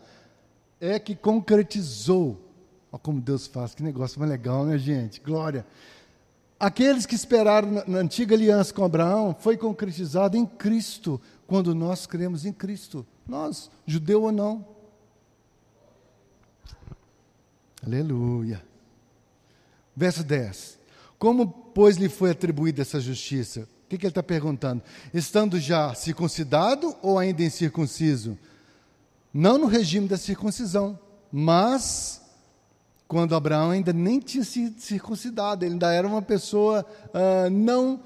é 0.82 1.00
que 1.00 1.16
concretizou. 1.16 2.45
Olha 2.96 3.00
como 3.02 3.20
Deus 3.20 3.46
faz, 3.46 3.76
que 3.76 3.84
negócio 3.84 4.18
mais 4.18 4.32
legal, 4.32 4.64
né, 4.64 4.78
gente? 4.78 5.20
Glória. 5.20 5.66
Aqueles 6.58 7.06
que 7.06 7.14
esperaram 7.14 7.84
na, 7.86 7.98
antiga 8.00 8.34
aliança 8.34 8.74
com 8.74 8.86
Abraão 8.86 9.36
foi 9.38 9.58
concretizado 9.58 10.38
em 10.38 10.46
Cristo, 10.46 11.20
quando 11.46 11.76
nós 11.76 12.06
cremos 12.06 12.46
em 12.46 12.54
Cristo. 12.54 13.06
Nós, 13.28 13.70
judeu 13.86 14.24
ou 14.24 14.32
não. 14.32 14.66
Aleluia. 17.86 18.64
Verso 19.94 20.24
10. 20.24 20.80
Como, 21.20 21.50
pois, 21.50 21.98
lhe 21.98 22.08
foi 22.08 22.32
atribuída 22.32 22.82
essa 22.82 23.02
justiça? 23.02 23.68
O 23.86 23.90
que, 23.90 23.98
que 23.98 24.06
ele 24.06 24.12
está 24.12 24.24
perguntando? 24.24 24.82
Estando 25.14 25.60
já 25.60 25.94
circuncidado 25.94 26.96
ou 27.02 27.20
ainda 27.20 27.44
incircunciso? 27.44 28.38
Não 29.34 29.58
no 29.58 29.68
regime 29.68 30.08
da 30.08 30.16
circuncisão, 30.16 30.98
mas 31.30 32.25
quando 33.08 33.36
Abraão 33.36 33.72
ainda 33.72 33.94
nem 33.94 34.20
tinha 34.20 34.44
sido 34.44 34.80
circuncidado, 34.80 35.64
ele 35.64 35.74
ainda 35.74 35.94
era 35.94 36.08
uma 36.08 36.22
pessoa 36.22 36.86
uh, 37.10 37.50
não 37.50 38.00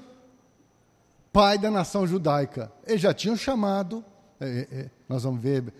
pai 1.32 1.58
da 1.58 1.70
nação 1.70 2.06
judaica. 2.06 2.70
Eles 2.86 3.00
já 3.00 3.14
tinham 3.14 3.36
chamado, 3.36 4.04
é, 4.40 4.68
é, 4.70 4.90
nós 5.08 5.22
vamos 5.22 5.40
ver 5.40 5.72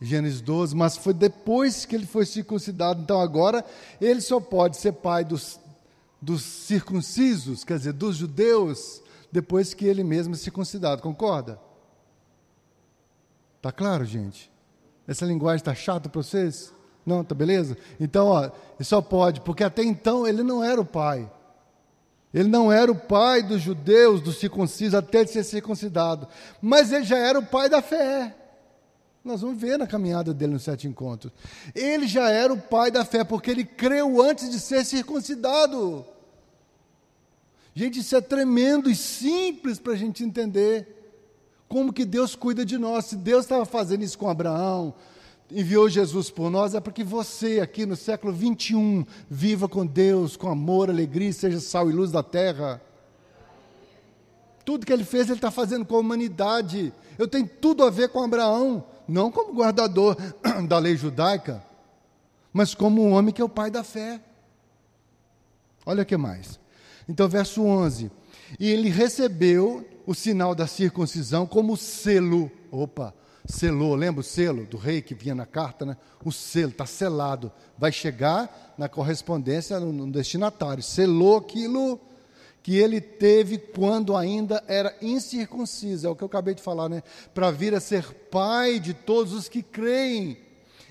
Gênesis 0.00 0.40
12, 0.40 0.74
mas 0.74 0.96
foi 0.96 1.14
depois 1.14 1.84
que 1.84 1.94
ele 1.94 2.06
foi 2.06 2.26
circuncidado. 2.26 3.00
Então 3.00 3.20
agora 3.20 3.64
ele 4.00 4.20
só 4.20 4.40
pode 4.40 4.76
ser 4.76 4.92
pai 4.92 5.24
dos, 5.24 5.58
dos 6.20 6.42
circuncisos, 6.42 7.64
quer 7.64 7.78
dizer, 7.78 7.92
dos 7.92 8.16
judeus, 8.16 9.02
depois 9.30 9.72
que 9.72 9.86
ele 9.86 10.04
mesmo 10.04 10.34
é 10.34 10.36
circuncidado. 10.36 11.00
Concorda? 11.00 11.58
Tá 13.62 13.70
claro, 13.70 14.04
gente? 14.04 14.50
Essa 15.06 15.24
linguagem 15.24 15.58
está 15.58 15.74
chata 15.74 16.08
para 16.08 16.22
vocês? 16.22 16.74
Não, 17.04 17.24
tá 17.24 17.34
beleza? 17.34 17.76
Então, 17.98 18.28
ó, 18.28 18.44
ele 18.44 18.84
só 18.84 19.00
pode, 19.00 19.40
porque 19.40 19.64
até 19.64 19.82
então 19.82 20.26
ele 20.26 20.42
não 20.42 20.62
era 20.62 20.80
o 20.80 20.84
pai. 20.84 21.30
Ele 22.32 22.48
não 22.48 22.72
era 22.72 22.90
o 22.90 22.94
pai 22.94 23.42
dos 23.42 23.60
judeus, 23.60 24.22
dos 24.22 24.38
circuncisos, 24.38 24.94
até 24.94 25.20
ele 25.20 25.28
ser 25.28 25.44
circuncidado. 25.44 26.26
Mas 26.60 26.90
ele 26.90 27.04
já 27.04 27.18
era 27.18 27.38
o 27.38 27.44
pai 27.44 27.68
da 27.68 27.82
fé. 27.82 28.34
Nós 29.24 29.42
vamos 29.42 29.60
ver 29.60 29.78
na 29.78 29.86
caminhada 29.86 30.32
dele 30.32 30.54
nos 30.54 30.62
sete 30.62 30.88
encontros. 30.88 31.32
Ele 31.74 32.06
já 32.06 32.30
era 32.30 32.52
o 32.52 32.60
pai 32.60 32.90
da 32.90 33.04
fé, 33.04 33.22
porque 33.22 33.50
ele 33.50 33.64
creu 33.64 34.20
antes 34.22 34.50
de 34.50 34.58
ser 34.58 34.84
circuncidado. 34.84 36.04
Gente, 37.74 38.00
isso 38.00 38.16
é 38.16 38.20
tremendo 38.20 38.90
e 38.90 38.96
simples 38.96 39.78
para 39.78 39.92
a 39.92 39.96
gente 39.96 40.24
entender. 40.24 40.88
Como 41.68 41.92
que 41.92 42.04
Deus 42.04 42.34
cuida 42.34 42.64
de 42.64 42.78
nós. 42.78 43.06
Se 43.06 43.16
Deus 43.16 43.44
estava 43.44 43.64
fazendo 43.64 44.02
isso 44.02 44.18
com 44.18 44.28
Abraão, 44.28 44.94
enviou 45.54 45.88
Jesus 45.88 46.30
por 46.30 46.50
nós, 46.50 46.74
é 46.74 46.80
para 46.80 46.92
que 46.92 47.04
você, 47.04 47.60
aqui 47.60 47.84
no 47.86 47.96
século 47.96 48.32
21, 48.32 49.04
viva 49.28 49.68
com 49.68 49.86
Deus, 49.86 50.36
com 50.36 50.48
amor, 50.48 50.90
alegria, 50.90 51.32
seja 51.32 51.60
sal 51.60 51.90
e 51.90 51.92
luz 51.92 52.10
da 52.10 52.22
terra. 52.22 52.80
Tudo 54.64 54.86
que 54.86 54.92
ele 54.92 55.04
fez, 55.04 55.26
ele 55.26 55.34
está 55.34 55.50
fazendo 55.50 55.84
com 55.84 55.96
a 55.96 56.00
humanidade. 56.00 56.92
Eu 57.18 57.28
tenho 57.28 57.46
tudo 57.46 57.84
a 57.84 57.90
ver 57.90 58.08
com 58.08 58.22
Abraão 58.22 58.84
não 59.06 59.30
como 59.30 59.52
guardador 59.52 60.16
da 60.68 60.78
lei 60.78 60.96
judaica, 60.96 61.64
mas 62.52 62.74
como 62.74 63.02
um 63.02 63.12
homem 63.12 63.32
que 63.32 63.42
é 63.42 63.44
o 63.44 63.48
pai 63.48 63.70
da 63.70 63.82
fé. 63.82 64.20
Olha 65.84 66.02
o 66.02 66.06
que 66.06 66.16
mais. 66.16 66.60
Então, 67.08 67.28
verso 67.28 67.62
11. 67.62 68.10
E 68.58 68.70
ele 68.70 68.88
recebeu 68.88 69.86
o 70.06 70.14
sinal 70.14 70.54
da 70.54 70.66
circuncisão 70.66 71.46
como 71.46 71.76
selo. 71.76 72.50
Opa, 72.70 73.14
selou, 73.46 73.94
lembra 73.94 74.20
o 74.20 74.24
selo 74.24 74.64
do 74.66 74.76
rei 74.76 75.02
que 75.02 75.14
vinha 75.14 75.34
na 75.34 75.46
carta, 75.46 75.84
né? 75.84 75.96
O 76.24 76.30
selo 76.30 76.70
está 76.70 76.86
selado, 76.86 77.50
vai 77.76 77.90
chegar 77.90 78.74
na 78.78 78.88
correspondência 78.88 79.78
no, 79.80 80.10
destinatário. 80.10 80.82
Selou 80.82 81.38
aquilo 81.38 82.00
que 82.62 82.76
ele 82.76 83.00
teve 83.00 83.58
quando 83.58 84.16
ainda 84.16 84.62
era 84.68 84.94
incircunciso, 85.02 86.06
é 86.06 86.10
o 86.10 86.14
que 86.14 86.22
eu 86.22 86.26
acabei 86.26 86.54
de 86.54 86.62
falar, 86.62 86.88
né? 86.88 87.02
Para 87.34 87.50
vir 87.50 87.74
a 87.74 87.80
ser 87.80 88.12
pai 88.30 88.78
de 88.78 88.94
todos 88.94 89.32
os 89.32 89.48
que 89.48 89.62
creem, 89.62 90.38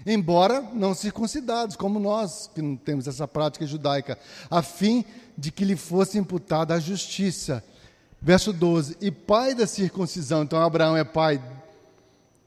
embora 0.05 0.61
não 0.73 0.93
circuncidados, 0.93 1.77
como 1.77 1.99
nós, 1.99 2.49
que 2.53 2.61
não 2.61 2.75
temos 2.75 3.07
essa 3.07 3.25
prática 3.25 3.65
judaica, 3.65 4.19
a 4.49 4.61
fim 4.61 5.05
de 5.37 5.49
que 5.49 5.63
lhe 5.63 5.77
fosse 5.77 6.17
imputada 6.17 6.73
a 6.73 6.79
justiça. 6.79 7.63
Verso 8.21 8.51
12: 8.51 8.97
E 8.99 9.09
pai 9.09 9.55
da 9.55 9.65
circuncisão, 9.65 10.43
então 10.43 10.61
Abraão 10.61 10.97
é 10.97 11.05
pai 11.05 11.41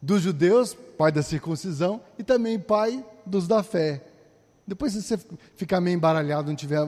dos 0.05 0.21
judeus, 0.21 0.75
pai 0.99 1.11
da 1.11 1.23
circuncisão, 1.23 2.01
e 2.19 2.23
também 2.23 2.59
pai 2.59 3.03
dos 3.25 3.49
da 3.49 3.63
fé. 3.63 4.05
Depois, 4.67 4.93
se 4.93 5.03
você 5.03 5.19
ficar 5.57 5.81
meio 5.81 5.97
embaralhado, 5.97 6.49
não 6.49 6.55
tiver 6.55 6.81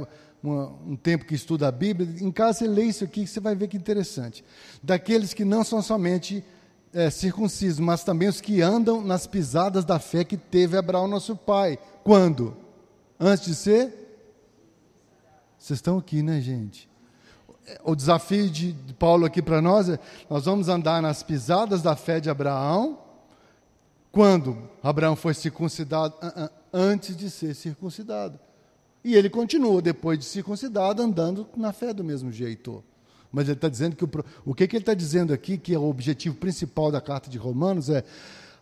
um 0.44 0.94
tempo 0.96 1.24
que 1.24 1.34
estuda 1.34 1.66
a 1.66 1.72
Bíblia, 1.72 2.08
em 2.20 2.30
casa 2.30 2.58
você 2.58 2.66
lê 2.66 2.84
isso 2.84 3.04
aqui, 3.04 3.26
você 3.26 3.40
vai 3.40 3.54
ver 3.54 3.68
que 3.68 3.76
interessante. 3.76 4.44
Daqueles 4.82 5.32
que 5.32 5.46
não 5.46 5.64
são 5.64 5.80
somente 5.80 6.44
é, 6.92 7.08
circuncisos, 7.08 7.80
mas 7.80 8.04
também 8.04 8.28
os 8.28 8.40
que 8.40 8.60
andam 8.60 9.00
nas 9.00 9.26
pisadas 9.26 9.84
da 9.84 9.98
fé 9.98 10.22
que 10.22 10.36
teve 10.36 10.76
Abraão, 10.76 11.08
nosso 11.08 11.34
pai. 11.34 11.78
Quando? 12.04 12.54
Antes 13.18 13.46
de 13.46 13.54
ser? 13.54 13.94
Vocês 15.58 15.78
estão 15.78 15.96
aqui, 15.96 16.22
né, 16.22 16.38
gente? 16.40 16.88
O 17.82 17.96
desafio 17.96 18.48
de, 18.48 18.72
de 18.72 18.92
Paulo 18.92 19.24
aqui 19.24 19.40
para 19.40 19.62
nós 19.62 19.88
é: 19.88 19.98
nós 20.28 20.44
vamos 20.44 20.68
andar 20.68 21.00
nas 21.00 21.22
pisadas 21.22 21.82
da 21.82 21.96
fé 21.96 22.20
de 22.20 22.28
Abraão. 22.28 23.05
Quando 24.16 24.56
Abraão 24.82 25.14
foi 25.14 25.34
circuncidado? 25.34 26.14
Antes 26.72 27.14
de 27.14 27.28
ser 27.28 27.54
circuncidado. 27.54 28.40
E 29.04 29.14
ele 29.14 29.28
continua, 29.28 29.82
depois 29.82 30.18
de 30.18 30.24
circuncidado, 30.24 31.02
andando 31.02 31.46
na 31.54 31.70
fé 31.70 31.92
do 31.92 32.02
mesmo 32.02 32.32
jeito. 32.32 32.82
Mas 33.30 33.44
ele 33.44 33.58
está 33.58 33.68
dizendo 33.68 33.94
que 33.94 34.04
o, 34.04 34.10
o 34.46 34.54
que, 34.54 34.66
que 34.66 34.74
ele 34.74 34.82
está 34.84 34.94
dizendo 34.94 35.34
aqui, 35.34 35.58
que 35.58 35.74
é 35.74 35.78
o 35.78 35.84
objetivo 35.84 36.34
principal 36.34 36.90
da 36.90 36.98
carta 36.98 37.28
de 37.28 37.36
Romanos, 37.36 37.90
é 37.90 38.04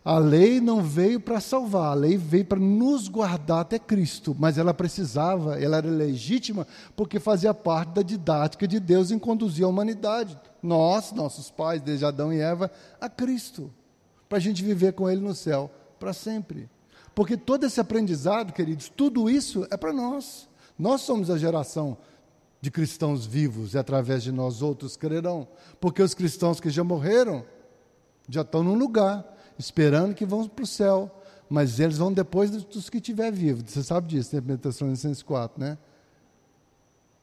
a 0.03 0.17
lei 0.17 0.59
não 0.59 0.83
veio 0.83 1.21
para 1.21 1.39
salvar, 1.39 1.91
a 1.91 1.93
lei 1.93 2.17
veio 2.17 2.43
para 2.43 2.59
nos 2.59 3.07
guardar 3.07 3.61
até 3.61 3.79
Cristo, 3.79 4.35
mas 4.37 4.57
ela 4.57 4.73
precisava, 4.73 5.57
ela 5.57 5.77
era 5.77 5.89
legítima, 5.89 6.67
porque 6.97 7.17
fazia 7.17 7.53
parte 7.53 7.93
da 7.93 8.01
didática 8.01 8.67
de 8.67 8.77
Deus 8.77 9.09
em 9.09 9.17
conduzir 9.17 9.63
a 9.63 9.69
humanidade, 9.69 10.37
nós, 10.61 11.13
nossos 11.13 11.49
pais, 11.49 11.81
desde 11.81 12.03
Adão 12.03 12.33
e 12.33 12.41
Eva, 12.41 12.69
a 12.99 13.07
Cristo, 13.07 13.71
para 14.27 14.37
a 14.37 14.41
gente 14.41 14.63
viver 14.63 14.93
com 14.93 15.09
Ele 15.09 15.21
no 15.21 15.35
céu 15.35 15.71
para 15.99 16.13
sempre. 16.13 16.69
Porque 17.13 17.37
todo 17.37 17.65
esse 17.65 17.79
aprendizado, 17.79 18.53
queridos, 18.53 18.89
tudo 18.89 19.29
isso 19.29 19.65
é 19.71 19.77
para 19.77 19.93
nós. 19.93 20.49
Nós 20.77 21.01
somos 21.01 21.29
a 21.29 21.37
geração 21.37 21.97
de 22.59 22.69
cristãos 22.69 23.25
vivos 23.25 23.73
e 23.73 23.77
através 23.77 24.23
de 24.23 24.31
nós 24.31 24.61
outros 24.61 24.97
crerão. 24.97 25.47
Porque 25.79 26.01
os 26.01 26.13
cristãos 26.13 26.59
que 26.59 26.69
já 26.69 26.83
morreram 26.83 27.45
já 28.27 28.41
estão 28.41 28.63
num 28.63 28.75
lugar, 28.75 29.25
esperando 29.57 30.13
que 30.13 30.25
vão 30.25 30.47
para 30.47 30.63
o 30.63 30.67
céu. 30.67 31.09
Mas 31.49 31.79
eles 31.79 31.97
vão 31.97 32.11
depois 32.11 32.51
dos 32.51 32.89
que 32.89 32.97
estiver 32.97 33.31
vivo. 33.31 33.63
Você 33.65 33.83
sabe 33.83 34.07
disso, 34.07 34.35
né? 34.35 34.57
Tessalonicenses 34.57 35.23
4, 35.23 35.59
né? 35.59 35.77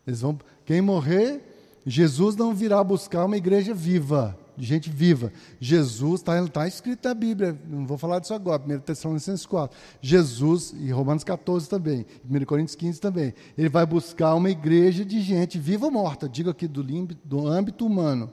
Eles 0.07 0.21
vão, 0.21 0.39
quem 0.65 0.81
morrer, 0.81 1.43
Jesus 1.85 2.35
não 2.35 2.55
virá 2.55 2.83
buscar 2.83 3.25
uma 3.25 3.37
igreja 3.37 3.75
viva 3.75 4.39
gente 4.65 4.91
viva. 4.91 5.33
Jesus, 5.61 6.21
está 6.21 6.47
tá 6.49 6.69
escrito 6.69 7.09
na 7.09 7.15
Bíblia, 7.15 7.59
não 7.69 7.87
vou 7.87 7.99
falar 7.99 8.19
disso 8.19 8.35
agora, 8.35 8.63
1 8.63 8.81
Tessalonicenses 8.81 9.45
4. 9.47 9.77
Jesus, 10.01 10.75
e 10.79 10.91
Romanos 10.91 11.25
14 11.25 11.69
também, 11.69 12.07
1 12.29 12.45
Coríntios 12.45 12.77
15 12.77 13.01
também. 13.01 13.35
Ele 13.57 13.69
vai 13.69 13.85
buscar 13.85 14.35
uma 14.35 14.51
igreja 14.51 15.05
de 15.05 15.21
gente 15.21 15.59
viva 15.59 15.87
ou 15.87 15.91
morta, 15.93 16.29
digo 16.29 16.51
aqui 16.51 16.69
do, 16.69 16.83
limbo, 16.83 17.15
do 17.25 17.47
âmbito 17.47 17.87
humano. 17.87 18.31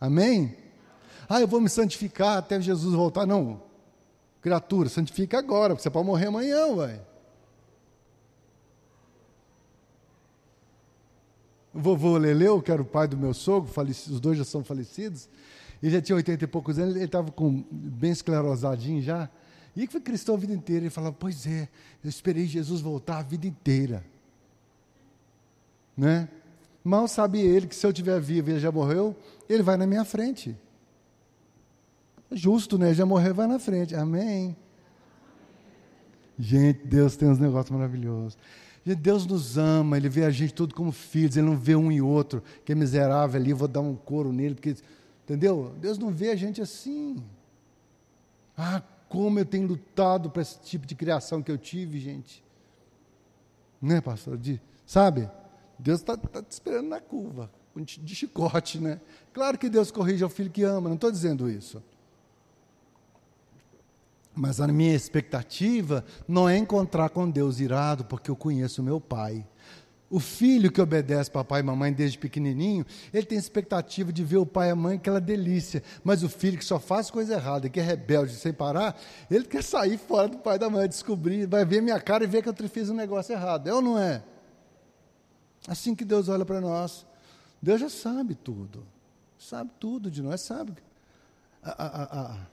Amém? 0.00 0.54
Ah, 1.28 1.40
eu 1.40 1.48
vou 1.48 1.60
me 1.60 1.68
santificar 1.68 2.38
até 2.38 2.60
Jesus 2.60 2.94
voltar. 2.94 3.26
Não. 3.26 3.60
Criatura, 4.40 4.88
santifica 4.88 5.38
agora, 5.38 5.74
porque 5.74 5.82
você 5.82 5.90
pode 5.90 6.06
morrer 6.06 6.26
amanhã, 6.26 6.66
ué. 6.68 7.00
O 11.74 11.80
vovô 11.80 12.16
Leleu, 12.16 12.62
que 12.62 12.72
era 12.72 12.80
o 12.80 12.84
pai 12.84 13.06
do 13.06 13.16
meu 13.16 13.34
sogro, 13.34 13.70
os 13.88 14.20
dois 14.20 14.38
já 14.38 14.44
são 14.44 14.64
falecidos, 14.64 15.28
ele 15.82 15.92
já 15.92 16.00
tinha 16.00 16.16
80 16.16 16.44
e 16.44 16.46
poucos 16.46 16.78
anos, 16.78 16.96
ele 16.96 17.04
estava 17.04 17.30
com, 17.30 17.64
bem 17.70 18.10
esclerosadinho 18.10 19.02
já. 19.02 19.28
E 19.76 19.86
foi 19.86 20.00
cristão 20.00 20.34
a 20.34 20.38
vida 20.38 20.52
inteira. 20.52 20.84
Ele 20.84 20.90
falava: 20.90 21.14
Pois 21.18 21.46
é, 21.46 21.68
eu 22.02 22.08
esperei 22.10 22.46
Jesus 22.46 22.80
voltar 22.80 23.18
a 23.18 23.22
vida 23.22 23.46
inteira. 23.46 24.04
Né? 25.96 26.28
Mal 26.82 27.06
sabe 27.06 27.40
ele 27.40 27.66
que 27.66 27.74
se 27.74 27.86
eu 27.86 27.90
estiver 27.90 28.20
vivo 28.20 28.50
e 28.50 28.52
ele 28.54 28.60
já 28.60 28.72
morreu, 28.72 29.16
ele 29.48 29.62
vai 29.62 29.76
na 29.76 29.86
minha 29.86 30.04
frente. 30.04 30.56
Justo, 32.30 32.76
né? 32.76 32.92
Já 32.92 33.06
morreu, 33.06 33.34
vai 33.34 33.46
na 33.46 33.58
frente. 33.58 33.94
Amém. 33.94 34.56
Gente, 36.38 36.86
Deus 36.86 37.16
tem 37.16 37.28
uns 37.28 37.38
negócios 37.38 37.70
maravilhosos. 37.70 38.38
Deus 38.94 39.26
nos 39.26 39.58
ama, 39.58 39.96
Ele 39.96 40.08
vê 40.08 40.24
a 40.24 40.30
gente 40.30 40.54
tudo 40.54 40.74
como 40.74 40.92
filhos, 40.92 41.36
Ele 41.36 41.46
não 41.46 41.56
vê 41.56 41.74
um 41.74 41.90
e 41.90 42.00
outro, 42.00 42.42
que 42.64 42.72
é 42.72 42.74
miserável 42.74 43.40
ali, 43.40 43.52
vou 43.52 43.68
dar 43.68 43.80
um 43.80 43.94
couro 43.94 44.32
nele, 44.32 44.54
porque, 44.54 44.76
entendeu? 45.28 45.74
Deus 45.78 45.98
não 45.98 46.10
vê 46.10 46.30
a 46.30 46.36
gente 46.36 46.62
assim. 46.62 47.22
Ah, 48.56 48.82
como 49.10 49.38
eu 49.38 49.44
tenho 49.44 49.68
lutado 49.68 50.30
para 50.30 50.40
esse 50.40 50.58
tipo 50.60 50.86
de 50.86 50.94
criação 50.94 51.42
que 51.42 51.52
eu 51.52 51.58
tive, 51.58 52.00
gente. 52.00 52.42
Né, 53.80 54.00
pastor? 54.00 54.38
De, 54.38 54.60
sabe? 54.86 55.30
Deus 55.78 56.00
está 56.00 56.16
tá 56.16 56.42
te 56.42 56.50
esperando 56.50 56.88
na 56.88 56.98
curva, 56.98 57.50
de 57.76 58.14
chicote, 58.14 58.80
né? 58.80 59.00
Claro 59.32 59.58
que 59.58 59.68
Deus 59.68 59.90
corrige 59.90 60.24
ao 60.24 60.30
filho 60.30 60.50
que 60.50 60.62
ama, 60.62 60.88
não 60.88 60.96
estou 60.96 61.12
dizendo 61.12 61.48
isso. 61.48 61.82
Mas 64.34 64.60
a 64.60 64.66
minha 64.66 64.94
expectativa 64.94 66.04
não 66.26 66.48
é 66.48 66.56
encontrar 66.56 67.10
com 67.10 67.28
Deus 67.28 67.60
irado, 67.60 68.04
porque 68.04 68.30
eu 68.30 68.36
conheço 68.36 68.82
meu 68.82 69.00
pai. 69.00 69.46
O 70.10 70.18
filho 70.18 70.72
que 70.72 70.80
obedece 70.80 71.30
papai 71.30 71.60
e 71.60 71.62
mamãe 71.62 71.92
desde 71.92 72.18
pequenininho, 72.18 72.86
ele 73.12 73.26
tem 73.26 73.36
expectativa 73.36 74.10
de 74.10 74.24
ver 74.24 74.38
o 74.38 74.46
pai 74.46 74.68
e 74.68 74.70
a 74.70 74.76
mãe 74.76 74.96
aquela 74.96 75.20
delícia. 75.20 75.82
Mas 76.02 76.22
o 76.22 76.30
filho 76.30 76.56
que 76.56 76.64
só 76.64 76.80
faz 76.80 77.10
coisa 77.10 77.34
errada, 77.34 77.68
que 77.68 77.78
é 77.78 77.82
rebelde 77.82 78.34
sem 78.34 78.52
parar, 78.52 78.98
ele 79.30 79.44
quer 79.44 79.62
sair 79.62 79.98
fora 79.98 80.28
do 80.28 80.38
pai 80.38 80.56
e 80.56 80.58
da 80.58 80.70
mãe, 80.70 80.88
descobrir, 80.88 81.46
vai 81.46 81.64
ver 81.64 81.82
minha 81.82 82.00
cara 82.00 82.24
e 82.24 82.26
ver 82.26 82.42
que 82.42 82.48
eu 82.48 82.68
fiz 82.70 82.88
um 82.88 82.94
negócio 82.94 83.34
errado. 83.34 83.68
É 83.68 83.74
ou 83.74 83.82
não 83.82 83.98
é? 83.98 84.22
Assim 85.66 85.94
que 85.94 86.06
Deus 86.06 86.30
olha 86.30 86.46
para 86.46 86.60
nós, 86.60 87.06
Deus 87.60 87.78
já 87.78 87.90
sabe 87.90 88.34
tudo. 88.34 88.86
Sabe 89.38 89.70
tudo 89.78 90.10
de 90.10 90.22
nós, 90.22 90.40
sabe. 90.40 90.72
A, 91.62 92.46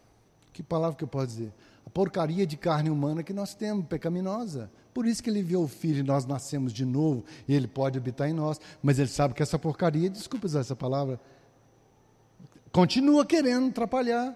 que 0.52 0.62
palavra 0.62 0.98
que 0.98 1.04
eu 1.06 1.08
posso 1.08 1.28
dizer? 1.28 1.54
A 1.86 1.90
porcaria 1.90 2.46
de 2.46 2.58
carne 2.58 2.90
humana 2.90 3.24
que 3.24 3.32
nós 3.32 3.56
temos, 3.56 3.86
pecaminosa. 3.86 4.70
Por 4.96 5.06
isso 5.06 5.22
que 5.22 5.30
ele 5.30 5.40
enviou 5.40 5.66
o 5.66 5.68
Filho 5.68 6.00
e 6.00 6.04
nós 6.04 6.26
nascemos 6.26 6.72
de 6.72 6.86
novo 6.86 7.26
e 7.50 7.54
ele 7.54 7.68
pode 7.68 7.98
habitar 7.98 8.30
em 8.30 8.34
nós. 8.34 8.62
Mas 8.82 8.98
ele 8.98 9.10
sabe 9.10 9.34
que 9.34 9.44
essa 9.44 9.60
porcaria, 9.60 10.10
desculpa 10.10 10.46
usar 10.46 10.62
essa 10.62 10.74
palavra, 10.74 11.20
continua 12.72 13.26
querendo 13.26 13.68
atrapalhar. 13.68 14.34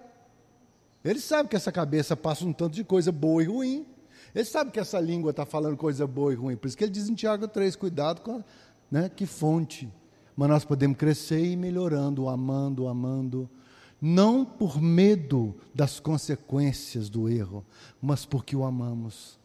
Ele 1.01 1.22
sabe 1.22 1.47
que 1.47 1.55
essa 1.55 1.72
cabeça 1.72 2.14
passa 2.14 2.43
um 2.43 2.51
tanto 2.51 2.74
de 2.76 2.84
coisa 2.84 3.10
boa 3.10 3.41
e 3.41 3.45
ruim. 3.45 3.86
Ele 4.36 4.43
sabe 4.43 4.70
que 4.70 4.82
essa 4.82 4.99
língua 4.99 5.32
está 5.32 5.45
falando 5.45 5.78
coisa 5.78 6.05
boa 6.05 6.34
e 6.34 6.36
ruim. 6.36 6.57
Por 6.57 6.68
isso 6.68 6.76
que 6.76 6.84
ele 6.84 6.91
diz 6.91 7.07
em 7.07 7.16
Tiago 7.16 7.47
3, 7.47 7.78
cuidado 7.78 8.20
com 8.20 8.39
a, 8.39 8.43
né, 8.91 9.07
que 9.07 9.26
fonte. 9.26 9.89
Mas 10.36 10.49
nós 10.49 10.66
podemos 10.66 10.97
crescer 10.97 11.39
e 11.39 11.53
ir 11.53 11.55
melhorando, 11.55 12.28
amando, 12.28 12.86
amando. 12.86 13.49
Não 14.01 14.43
por 14.43 14.82
medo 14.82 15.55
das 15.74 16.01
consequências 16.01 17.07
do 17.07 17.30
erro, 17.30 17.66
mas 18.01 18.26
porque 18.26 18.57
o 18.57 18.66
amamos. 18.66 19.39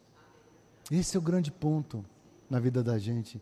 Esse 0.91 1.17
é 1.17 1.19
o 1.19 1.23
grande 1.23 1.51
ponto 1.51 2.05
na 2.49 2.59
vida 2.61 2.83
da 2.83 2.99
gente. 2.99 3.41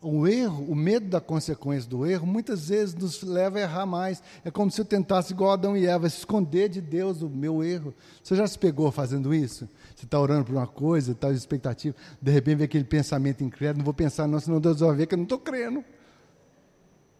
O 0.00 0.26
erro, 0.28 0.66
o 0.70 0.74
medo 0.74 1.08
da 1.08 1.18
consequência 1.18 1.88
do 1.88 2.04
erro, 2.04 2.26
muitas 2.26 2.68
vezes 2.68 2.94
nos 2.94 3.22
leva 3.22 3.58
a 3.58 3.62
errar 3.62 3.86
mais. 3.86 4.22
É 4.44 4.50
como 4.50 4.70
se 4.70 4.78
eu 4.78 4.84
tentasse, 4.84 5.32
igual 5.32 5.52
Adão 5.52 5.74
e 5.74 5.86
Eva, 5.86 6.06
esconder 6.06 6.68
de 6.68 6.80
Deus 6.80 7.22
o 7.22 7.28
meu 7.30 7.64
erro. 7.64 7.94
Você 8.22 8.36
já 8.36 8.46
se 8.46 8.58
pegou 8.58 8.92
fazendo 8.92 9.32
isso? 9.32 9.66
Você 9.96 10.04
está 10.04 10.20
orando 10.20 10.44
por 10.44 10.52
uma 10.52 10.66
coisa, 10.66 11.12
está 11.12 11.30
expectativa, 11.30 11.96
de 12.20 12.30
repente 12.30 12.56
vem 12.56 12.64
aquele 12.66 12.84
pensamento 12.84 13.42
incrédulo, 13.42 13.78
não 13.78 13.84
vou 13.84 13.94
pensar 13.94 14.26
não, 14.28 14.38
senão 14.38 14.60
Deus 14.60 14.80
vai 14.80 14.94
ver 14.94 15.06
que 15.06 15.14
eu 15.14 15.18
não 15.18 15.24
estou 15.24 15.38
crendo. 15.38 15.82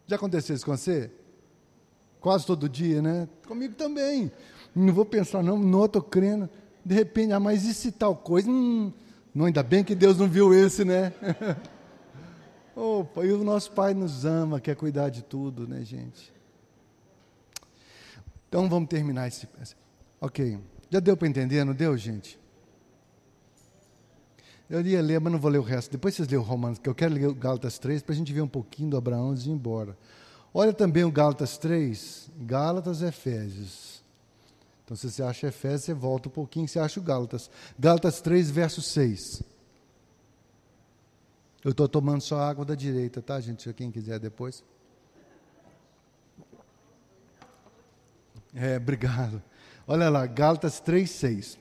Já 0.06 0.16
aconteceu 0.16 0.54
isso 0.54 0.66
com 0.66 0.76
você? 0.76 1.10
Quase 2.20 2.44
todo 2.44 2.68
dia, 2.68 3.00
né? 3.00 3.26
Comigo 3.46 3.74
também. 3.74 4.30
Não 4.74 4.92
vou 4.92 5.06
pensar 5.06 5.42
não, 5.42 5.56
não 5.56 5.86
estou 5.86 6.02
crendo. 6.02 6.50
De 6.84 6.94
repente, 6.94 7.32
ah, 7.32 7.40
mas 7.40 7.64
e 7.64 7.72
se 7.72 7.92
tal 7.92 8.14
coisa? 8.14 8.50
Hum, 8.50 8.92
não, 9.34 9.46
ainda 9.46 9.62
bem 9.62 9.82
que 9.82 9.94
Deus 9.94 10.16
não 10.16 10.28
viu 10.28 10.54
esse, 10.54 10.84
né? 10.84 11.12
Opa, 12.76 13.24
e 13.24 13.32
o 13.32 13.42
nosso 13.42 13.72
Pai 13.72 13.92
nos 13.92 14.24
ama, 14.24 14.60
quer 14.60 14.76
cuidar 14.76 15.08
de 15.08 15.22
tudo, 15.22 15.66
né, 15.66 15.84
gente? 15.84 16.32
Então 18.48 18.68
vamos 18.68 18.88
terminar 18.88 19.26
esse. 19.26 19.48
Ok. 20.20 20.58
Já 20.88 21.00
deu 21.00 21.16
para 21.16 21.26
entender, 21.26 21.64
não 21.64 21.74
deu, 21.74 21.96
gente? 21.96 22.38
Eu 24.70 24.80
ia 24.80 25.02
ler, 25.02 25.20
mas 25.20 25.32
não 25.32 25.38
vou 25.38 25.50
ler 25.50 25.58
o 25.58 25.62
resto. 25.62 25.90
Depois 25.90 26.14
vocês 26.14 26.28
lêem 26.28 26.40
o 26.40 26.44
Romanos, 26.44 26.78
que 26.78 26.88
eu 26.88 26.94
quero 26.94 27.14
ler 27.14 27.26
o 27.26 27.34
Gálatas 27.34 27.78
3 27.78 28.02
para 28.02 28.14
a 28.14 28.16
gente 28.16 28.32
ver 28.32 28.40
um 28.40 28.48
pouquinho 28.48 28.90
do 28.90 28.96
Abraão 28.96 29.34
de 29.34 29.50
ir 29.50 29.52
embora. 29.52 29.96
Olha 30.52 30.72
também 30.72 31.04
o 31.04 31.10
Gálatas 31.10 31.58
3, 31.58 32.30
Gálatas 32.38 33.02
e 33.02 33.06
Efésios. 33.06 33.93
Então, 34.84 34.96
se 34.96 35.10
você 35.10 35.22
acha 35.22 35.46
Efésios, 35.46 35.84
você 35.84 35.94
volta 35.94 36.28
um 36.28 36.32
pouquinho, 36.32 36.68
você 36.68 36.78
acha 36.78 37.00
o 37.00 37.02
Gálatas. 37.02 37.50
Gálatas 37.78 38.20
3, 38.20 38.50
verso 38.50 38.82
6. 38.82 39.42
Eu 41.64 41.70
estou 41.70 41.88
tomando 41.88 42.20
só 42.20 42.38
água 42.40 42.64
da 42.64 42.74
direita, 42.74 43.22
tá, 43.22 43.40
gente? 43.40 43.62
Se 43.62 43.72
quem 43.72 43.90
quiser 43.90 44.18
depois. 44.18 44.62
É, 48.54 48.76
obrigado. 48.76 49.42
Olha 49.86 50.10
lá, 50.10 50.26
Gálatas 50.26 50.78
3, 50.80 51.10
6. 51.10 51.58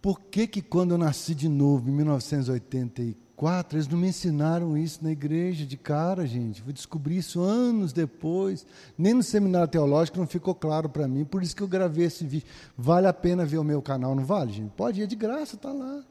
Por 0.00 0.20
que 0.20 0.46
que 0.46 0.62
quando 0.62 0.92
eu 0.92 0.98
nasci 0.98 1.34
de 1.34 1.48
novo, 1.48 1.90
em 1.90 1.92
1984, 1.92 3.27
quatro, 3.38 3.78
eles 3.78 3.86
não 3.86 3.96
me 3.96 4.08
ensinaram 4.08 4.76
isso 4.76 4.98
na 5.00 5.12
igreja 5.12 5.64
de 5.64 5.76
cara, 5.76 6.26
gente. 6.26 6.60
Fui 6.60 6.72
descobrir 6.72 7.18
isso 7.18 7.40
anos 7.40 7.92
depois. 7.92 8.66
Nem 8.98 9.14
no 9.14 9.22
seminário 9.22 9.68
teológico 9.68 10.18
não 10.18 10.26
ficou 10.26 10.56
claro 10.56 10.88
para 10.88 11.06
mim. 11.06 11.24
Por 11.24 11.40
isso 11.40 11.54
que 11.54 11.62
eu 11.62 11.68
gravei 11.68 12.06
esse 12.06 12.26
vídeo. 12.26 12.48
Vale 12.76 13.06
a 13.06 13.12
pena 13.12 13.46
ver 13.46 13.58
o 13.58 13.64
meu 13.64 13.80
canal, 13.80 14.12
não 14.16 14.24
vale, 14.24 14.52
gente? 14.52 14.72
Pode 14.72 15.00
ir, 15.00 15.04
é 15.04 15.06
de 15.06 15.14
graça, 15.14 15.54
está 15.54 15.72
lá. 15.72 16.02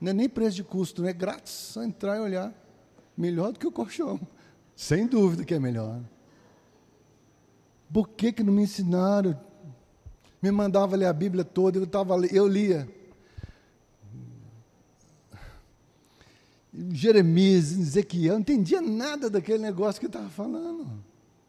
Não 0.00 0.10
é 0.10 0.12
nem 0.12 0.28
preço 0.28 0.54
de 0.54 0.62
custo, 0.62 1.04
é 1.04 1.12
grátis. 1.12 1.52
Só 1.52 1.82
entrar 1.82 2.16
e 2.18 2.20
olhar. 2.20 2.54
Melhor 3.16 3.52
do 3.52 3.58
que 3.58 3.66
o 3.66 3.72
colchão. 3.72 4.20
Sem 4.76 5.08
dúvida 5.08 5.44
que 5.44 5.54
é 5.54 5.58
melhor. 5.58 6.00
Por 7.92 8.08
que, 8.08 8.32
que 8.32 8.44
não 8.44 8.52
me 8.52 8.62
ensinaram? 8.62 9.36
Me 10.40 10.52
mandava 10.52 10.94
ler 10.94 11.06
a 11.06 11.12
Bíblia 11.12 11.44
toda, 11.44 11.78
eu, 11.78 11.86
tava, 11.86 12.14
eu 12.26 12.46
lia. 12.46 12.88
Jeremias, 16.72 17.72
Ezequiel, 17.72 18.34
não 18.34 18.40
entendia 18.40 18.80
nada 18.80 19.28
daquele 19.28 19.62
negócio 19.62 20.00
que 20.00 20.06
estava 20.06 20.28
falando. 20.28 20.86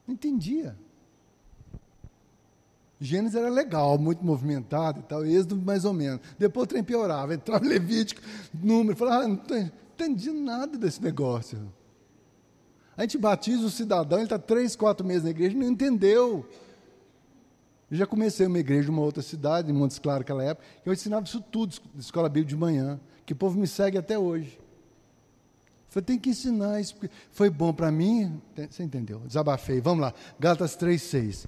Não 0.07 0.13
entendia. 0.13 0.75
Gênesis 2.99 3.35
era 3.35 3.49
legal, 3.49 3.97
muito 3.97 4.23
movimentado 4.23 4.99
e 4.99 5.03
tal, 5.03 5.25
Êxodo 5.25 5.55
mais 5.55 5.85
ou 5.85 5.93
menos. 5.93 6.21
Depois 6.37 6.65
o 6.65 6.67
trem 6.67 6.83
piorava, 6.83 7.33
entrava 7.33 7.65
Levítico, 7.65 8.21
número, 8.53 8.95
falava, 8.95 9.25
ah, 9.25 9.27
não 9.27 9.71
entendi 9.93 10.31
nada 10.31 10.77
desse 10.77 11.01
negócio. 11.01 11.59
A 12.95 13.01
gente 13.01 13.17
batiza 13.17 13.65
o 13.65 13.71
cidadão, 13.71 14.19
ele 14.19 14.25
está 14.25 14.37
três, 14.37 14.75
quatro 14.75 15.05
meses 15.05 15.23
na 15.23 15.31
igreja, 15.31 15.57
não 15.57 15.67
entendeu. 15.67 16.45
Eu 17.89 17.97
já 17.97 18.05
comecei 18.05 18.45
uma 18.45 18.59
igreja 18.59 18.89
em 18.89 18.91
uma 18.91 19.01
outra 19.01 19.23
cidade, 19.23 19.71
em 19.71 19.73
Montes 19.73 19.97
Claros, 19.97 20.21
naquela 20.21 20.43
época, 20.43 20.67
que 20.83 20.87
eu 20.87 20.93
ensinava 20.93 21.25
isso 21.25 21.41
tudo, 21.41 21.73
escola 21.97 22.29
bíblica 22.29 22.49
de 22.49 22.55
manhã, 22.55 22.99
que 23.25 23.33
o 23.33 23.35
povo 23.35 23.59
me 23.59 23.65
segue 23.65 23.97
até 23.97 24.17
hoje. 24.17 24.60
Falei, 25.91 26.05
tem 26.05 26.17
que 26.17 26.29
ensinar 26.29 26.79
isso, 26.79 26.95
porque 26.95 27.13
foi 27.33 27.49
bom 27.49 27.73
para 27.73 27.91
mim. 27.91 28.41
Você 28.69 28.81
entendeu? 28.81 29.19
Desabafei. 29.25 29.81
Vamos 29.81 29.99
lá. 30.01 30.13
Gálatas 30.39 30.73
3, 30.77 31.01
6. 31.01 31.47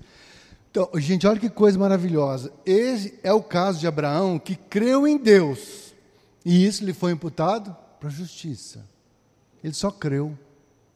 Então, 0.70 0.90
gente, 0.96 1.26
olha 1.26 1.40
que 1.40 1.50
coisa 1.50 1.80
maravilhosa. 1.80 2.52
Esse 2.66 3.18
é 3.24 3.32
o 3.32 3.42
caso 3.42 3.80
de 3.80 3.88
Abraão 3.88 4.38
que 4.38 4.58
creu 4.58 5.08
em 5.08 5.18
Deus. 5.18 5.94
E 6.44 6.66
isso 6.66 6.84
lhe 6.84 6.92
foi 6.92 7.14
imputado 7.14 7.74
para 8.02 8.10
justiça. 8.10 8.86
Ele 9.64 9.74
só 9.74 9.90
creu. 9.90 10.38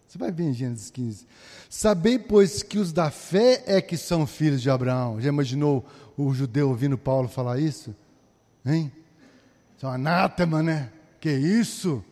Você 0.05 0.17
vai 0.17 0.29
ver 0.29 0.43
em 0.43 0.53
Gênesis 0.53 0.89
15. 0.89 1.25
Sabei, 1.69 2.19
pois, 2.19 2.61
que 2.61 2.77
os 2.77 2.91
da 2.91 3.09
fé 3.09 3.63
é 3.65 3.81
que 3.81 3.95
são 3.95 4.27
filhos 4.27 4.61
de 4.61 4.69
Abraão. 4.69 5.21
Já 5.21 5.29
imaginou 5.29 5.85
o 6.17 6.33
judeu 6.33 6.67
ouvindo 6.67 6.97
Paulo 6.97 7.29
falar 7.29 7.59
isso? 7.59 7.95
Hein? 8.65 8.91
São 9.77 9.89
anátema, 9.89 10.61
né? 10.61 10.91
Que 11.21 11.31
isso? 11.31 12.03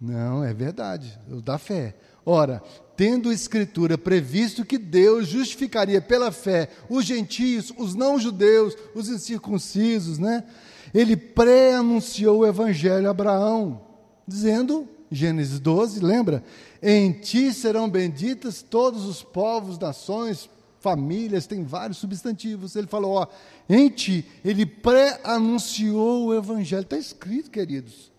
Não, 0.00 0.44
é 0.44 0.52
verdade, 0.52 1.18
o 1.30 1.40
da 1.40 1.58
fé. 1.58 1.96
Ora, 2.24 2.62
tendo 2.96 3.30
a 3.30 3.34
Escritura 3.34 3.96
previsto 3.96 4.64
que 4.64 4.78
Deus 4.78 5.28
justificaria 5.28 6.00
pela 6.00 6.30
fé 6.30 6.68
os 6.88 7.04
gentios, 7.04 7.72
os 7.78 7.94
não-judeus, 7.94 8.76
os 8.94 9.08
incircuncisos, 9.08 10.18
né? 10.18 10.44
Ele 10.92 11.16
pré-anunciou 11.16 12.40
o 12.40 12.46
Evangelho 12.46 13.06
a 13.06 13.10
Abraão, 13.10 13.80
dizendo, 14.26 14.88
Gênesis 15.10 15.60
12, 15.60 16.00
lembra? 16.00 16.44
Em 16.82 17.12
ti 17.12 17.52
serão 17.52 17.88
benditas 17.88 18.62
todos 18.62 19.04
os 19.06 19.22
povos, 19.22 19.78
nações, 19.78 20.48
famílias, 20.80 21.46
tem 21.46 21.64
vários 21.64 21.98
substantivos. 21.98 22.76
Ele 22.76 22.86
falou, 22.86 23.12
ó, 23.12 23.26
em 23.68 23.88
ti, 23.88 24.24
ele 24.44 24.66
pré-anunciou 24.66 26.26
o 26.26 26.34
Evangelho. 26.34 26.82
Está 26.82 26.98
escrito, 26.98 27.50
queridos. 27.50 28.10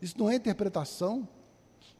Isso 0.00 0.14
não 0.18 0.30
é 0.30 0.36
interpretação. 0.36 1.28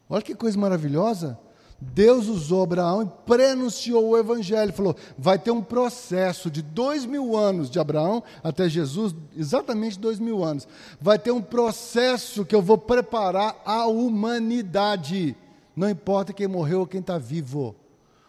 Olha 0.09 0.21
que 0.21 0.35
coisa 0.35 0.57
maravilhosa. 0.57 1.37
Deus 1.81 2.27
usou 2.27 2.63
Abraão 2.63 3.03
e 3.03 3.25
prenunciou 3.25 4.09
o 4.09 4.17
Evangelho. 4.17 4.73
Falou: 4.73 4.95
vai 5.17 5.39
ter 5.39 5.51
um 5.51 5.61
processo 5.61 6.51
de 6.51 6.61
dois 6.61 7.05
mil 7.05 7.37
anos 7.37 7.69
de 7.69 7.79
Abraão 7.79 8.21
até 8.43 8.67
Jesus, 8.67 9.15
exatamente 9.35 9.97
dois 9.97 10.19
mil 10.19 10.43
anos. 10.43 10.67
Vai 10.99 11.17
ter 11.17 11.31
um 11.31 11.41
processo 11.41 12.43
que 12.43 12.55
eu 12.55 12.61
vou 12.61 12.77
preparar 12.77 13.61
a 13.63 13.85
humanidade. 13.85 15.35
Não 15.75 15.89
importa 15.89 16.33
quem 16.33 16.47
morreu 16.47 16.81
ou 16.81 16.87
quem 16.87 16.99
está 16.99 17.17
vivo. 17.17 17.75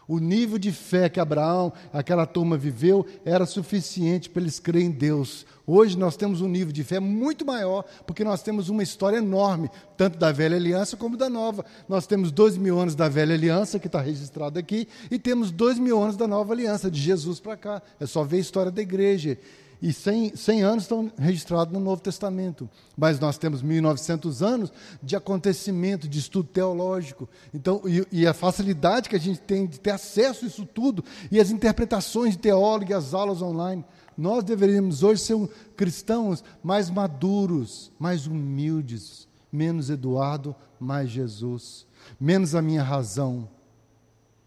O 0.06 0.18
nível 0.18 0.58
de 0.58 0.72
fé 0.72 1.08
que 1.08 1.20
Abraão, 1.20 1.72
aquela 1.92 2.26
turma 2.26 2.56
viveu, 2.56 3.06
era 3.24 3.46
suficiente 3.46 4.28
para 4.28 4.42
eles 4.42 4.58
crerem 4.58 4.88
em 4.88 4.90
Deus. 4.90 5.46
Hoje 5.72 5.96
nós 5.96 6.16
temos 6.16 6.40
um 6.40 6.48
nível 6.48 6.72
de 6.72 6.82
fé 6.82 6.98
muito 6.98 7.46
maior, 7.46 7.84
porque 8.04 8.24
nós 8.24 8.42
temos 8.42 8.68
uma 8.68 8.82
história 8.82 9.18
enorme, 9.18 9.70
tanto 9.96 10.18
da 10.18 10.32
velha 10.32 10.56
aliança 10.56 10.96
como 10.96 11.16
da 11.16 11.30
nova. 11.30 11.64
Nós 11.88 12.08
temos 12.08 12.32
dois 12.32 12.56
mil 12.56 12.76
anos 12.80 12.96
da 12.96 13.08
velha 13.08 13.36
aliança, 13.36 13.78
que 13.78 13.86
está 13.86 14.00
registrado 14.00 14.58
aqui, 14.58 14.88
e 15.12 15.16
temos 15.16 15.52
dois 15.52 15.78
mil 15.78 16.02
anos 16.02 16.16
da 16.16 16.26
nova 16.26 16.52
aliança, 16.52 16.90
de 16.90 17.00
Jesus 17.00 17.38
para 17.38 17.56
cá. 17.56 17.82
É 18.00 18.06
só 18.06 18.24
ver 18.24 18.38
a 18.38 18.40
história 18.40 18.72
da 18.72 18.82
igreja 18.82 19.38
e 19.82 19.92
100, 19.92 20.36
100 20.36 20.62
anos 20.62 20.84
estão 20.84 21.10
registrados 21.16 21.72
no 21.72 21.80
Novo 21.80 22.02
Testamento. 22.02 22.68
Mas 22.96 23.18
nós 23.18 23.38
temos 23.38 23.62
1.900 23.62 24.44
anos 24.44 24.72
de 25.00 25.16
acontecimento, 25.16 26.08
de 26.08 26.18
estudo 26.18 26.48
teológico. 26.48 27.28
Então, 27.54 27.80
e, 27.86 28.04
e, 28.10 28.26
a 28.26 28.34
facilidade 28.34 29.08
que 29.08 29.16
a 29.16 29.20
gente 29.20 29.40
tem 29.40 29.66
de 29.66 29.80
ter 29.80 29.92
acesso 29.92 30.44
a 30.44 30.48
isso 30.48 30.66
tudo, 30.66 31.04
e 31.30 31.40
as 31.40 31.50
interpretações 31.50 32.32
de 32.32 32.40
teólogo 32.40 32.90
e 32.90 32.94
as 32.94 33.14
aulas 33.14 33.40
online. 33.40 33.84
Nós 34.16 34.44
deveríamos 34.44 35.02
hoje 35.02 35.22
ser 35.22 35.36
cristãos 35.76 36.44
mais 36.62 36.90
maduros, 36.90 37.90
mais 37.98 38.26
humildes, 38.26 39.28
menos 39.50 39.90
Eduardo, 39.90 40.54
mais 40.78 41.10
Jesus, 41.10 41.86
menos 42.18 42.54
a 42.54 42.62
minha 42.62 42.82
razão, 42.82 43.48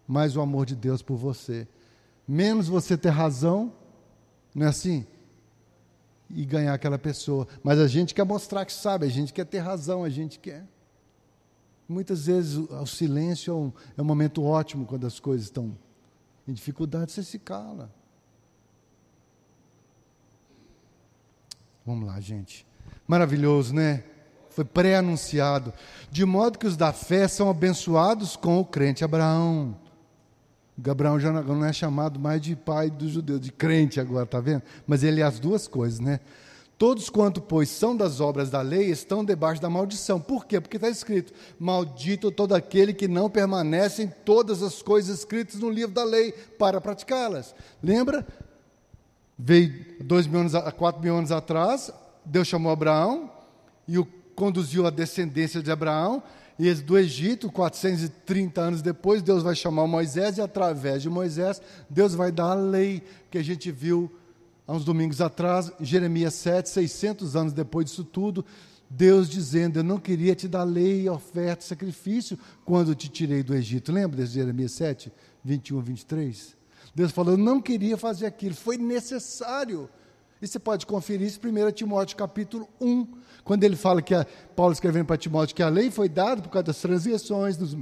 mais 0.07 0.35
o 0.35 0.41
amor 0.41 0.65
de 0.65 0.75
Deus 0.75 1.01
por 1.01 1.15
você. 1.15 1.67
Menos 2.27 2.67
você 2.67 2.97
ter 2.97 3.09
razão, 3.09 3.73
não 4.53 4.65
é 4.65 4.69
assim? 4.69 5.05
e 6.29 6.45
ganhar 6.45 6.73
aquela 6.73 6.97
pessoa. 6.97 7.47
Mas 7.63 7.79
a 7.79 7.87
gente 7.87 8.13
quer 8.13 8.25
mostrar 8.25 8.65
que 8.65 8.73
sabe, 8.73 9.05
a 9.05 9.09
gente 9.09 9.31
quer 9.31 9.45
ter 9.45 9.59
razão, 9.59 10.03
a 10.03 10.09
gente 10.09 10.39
quer. 10.39 10.65
Muitas 11.87 12.25
vezes 12.25 12.57
o, 12.57 12.85
silêncio 12.85 13.51
é 13.51 13.55
um, 13.55 13.73
é 13.97 14.01
um 14.01 14.05
momento 14.05 14.43
ótimo 14.43 14.85
quando 14.85 15.05
as 15.05 15.19
coisas 15.19 15.45
estão 15.45 15.77
em 16.47 16.53
dificuldade, 16.53 17.11
você 17.11 17.23
se 17.23 17.37
cala. 17.37 17.93
Vamos 21.85 22.07
lá, 22.07 22.19
gente. 22.19 22.65
Maravilhoso, 23.07 23.73
né? 23.73 24.03
Foi 24.49 24.63
pré-anunciado. 24.63 25.73
De 26.09 26.23
modo 26.25 26.57
que 26.57 26.67
os 26.67 26.77
da 26.77 26.93
fé 26.93 27.27
são 27.27 27.49
abençoados 27.49 28.35
com 28.35 28.59
o 28.59 28.65
crente 28.65 29.03
Abraão. 29.03 29.75
Gabriel 30.77 31.19
já 31.19 31.31
não 31.31 31.65
é 31.65 31.73
chamado 31.73 32.19
mais 32.19 32.41
de 32.41 32.55
pai 32.55 32.89
dos 32.89 33.11
judeus, 33.11 33.41
de 33.41 33.51
crente 33.51 33.99
agora, 33.99 34.23
está 34.23 34.39
vendo? 34.39 34.63
Mas 34.87 35.03
ele 35.03 35.21
é 35.21 35.23
as 35.23 35.39
duas 35.39 35.67
coisas, 35.67 35.99
né? 35.99 36.19
Todos 36.77 37.09
quanto, 37.09 37.39
pois, 37.39 37.69
são 37.69 37.95
das 37.95 38.19
obras 38.19 38.49
da 38.49 38.61
lei, 38.61 38.89
estão 38.89 39.23
debaixo 39.23 39.61
da 39.61 39.69
maldição. 39.69 40.19
Por 40.19 40.45
quê? 40.45 40.59
Porque 40.59 40.77
está 40.77 40.89
escrito: 40.89 41.31
Maldito 41.59 42.31
todo 42.31 42.55
aquele 42.55 42.93
que 42.93 43.07
não 43.07 43.29
permanece 43.29 44.03
em 44.03 44.07
todas 44.07 44.63
as 44.63 44.81
coisas 44.81 45.19
escritas 45.19 45.59
no 45.59 45.69
livro 45.69 45.93
da 45.93 46.03
lei 46.03 46.31
para 46.31 46.81
praticá-las. 46.81 47.53
Lembra? 47.81 48.25
Veio 49.45 49.73
dois 49.99 50.25
mil 50.25 50.39
anos, 50.39 50.53
quatro 50.77 51.01
mil 51.01 51.17
anos 51.17 51.29
atrás, 51.29 51.91
Deus 52.23 52.47
chamou 52.47 52.71
Abraão 52.71 53.29
e 53.85 53.99
o 53.99 54.05
conduziu 54.33 54.87
à 54.87 54.89
descendência 54.89 55.61
de 55.61 55.69
Abraão 55.69 56.23
e 56.57 56.73
do 56.75 56.97
Egito, 56.97 57.51
430 57.51 58.61
anos 58.61 58.81
depois, 58.81 59.21
Deus 59.21 59.43
vai 59.43 59.53
chamar 59.53 59.85
Moisés 59.85 60.37
e 60.37 60.41
através 60.41 61.01
de 61.01 61.09
Moisés, 61.09 61.61
Deus 61.89 62.15
vai 62.15 62.31
dar 62.31 62.51
a 62.51 62.53
lei 62.53 63.03
que 63.29 63.37
a 63.37 63.43
gente 63.43 63.69
viu 63.69 64.09
há 64.65 64.71
uns 64.71 64.85
domingos 64.85 65.19
atrás, 65.19 65.69
Jeremias 65.81 66.35
7, 66.35 66.69
600 66.69 67.35
anos 67.35 67.51
depois 67.51 67.87
disso 67.87 68.05
tudo, 68.05 68.45
Deus 68.89 69.27
dizendo: 69.29 69.79
Eu 69.79 69.83
não 69.83 69.99
queria 69.99 70.35
te 70.35 70.47
dar 70.47 70.63
lei, 70.63 71.09
oferta, 71.09 71.65
sacrifício 71.65 72.39
quando 72.63 72.95
te 72.95 73.09
tirei 73.09 73.43
do 73.43 73.53
Egito. 73.53 73.91
Lembra 73.91 74.23
de 74.23 74.31
Jeremias 74.31 74.71
7, 74.71 75.11
21, 75.43 75.81
23? 75.81 76.62
Deus 76.93 77.11
falou: 77.11 77.33
Eu 77.33 77.37
não 77.37 77.61
queria 77.61 77.97
fazer 77.97 78.25
aquilo, 78.25 78.55
foi 78.55 78.77
necessário. 78.77 79.89
E 80.41 80.47
você 80.47 80.59
pode 80.59 80.85
conferir 80.85 81.25
isso 81.25 81.39
em 81.47 81.65
1 81.67 81.71
Timóteo 81.71 82.17
capítulo 82.17 82.67
1, 82.81 83.07
quando 83.45 83.63
ele 83.63 83.77
fala 83.77 84.01
que 84.01 84.13
a, 84.13 84.27
Paulo 84.55 84.73
escrevendo 84.73 85.05
para 85.05 85.15
Timóteo 85.15 85.55
que 85.55 85.63
a 85.63 85.69
lei 85.69 85.89
foi 85.89 86.09
dada 86.09 86.41
por 86.41 86.49
causa 86.49 86.65
das 86.65 86.81
transgressões, 86.81 87.55
dos, 87.55 87.77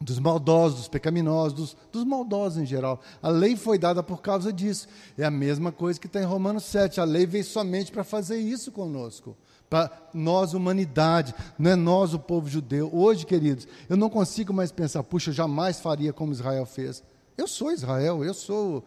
dos 0.00 0.18
maldosos, 0.20 0.78
dos 0.78 0.88
pecaminosos, 0.88 1.52
dos, 1.52 1.76
dos, 1.90 2.04
maldosos 2.04 2.62
em 2.62 2.66
geral. 2.66 3.00
A 3.20 3.28
lei 3.28 3.56
foi 3.56 3.76
dada 3.76 4.04
por 4.04 4.22
causa 4.22 4.52
disso. 4.52 4.86
É 5.18 5.24
a 5.24 5.32
mesma 5.32 5.72
coisa 5.72 5.98
que 5.98 6.06
está 6.06 6.20
em 6.20 6.24
Romanos 6.24 6.62
7. 6.62 7.00
A 7.00 7.04
lei 7.04 7.26
veio 7.26 7.44
somente 7.44 7.90
para 7.90 8.04
fazer 8.04 8.36
isso 8.38 8.70
conosco. 8.70 9.36
Para 9.68 9.90
nós, 10.14 10.54
humanidade, 10.54 11.34
não 11.58 11.72
é 11.72 11.74
nós, 11.74 12.14
o 12.14 12.20
povo 12.20 12.48
judeu. 12.48 12.88
Hoje, 12.92 13.26
queridos, 13.26 13.66
eu 13.88 13.96
não 13.96 14.08
consigo 14.08 14.52
mais 14.52 14.70
pensar, 14.70 15.02
puxa, 15.02 15.30
eu 15.30 15.34
jamais 15.34 15.80
faria 15.80 16.12
como 16.12 16.30
Israel 16.30 16.66
fez. 16.66 17.02
Eu 17.36 17.48
sou 17.48 17.72
Israel, 17.72 18.24
eu 18.24 18.34
sou 18.34 18.84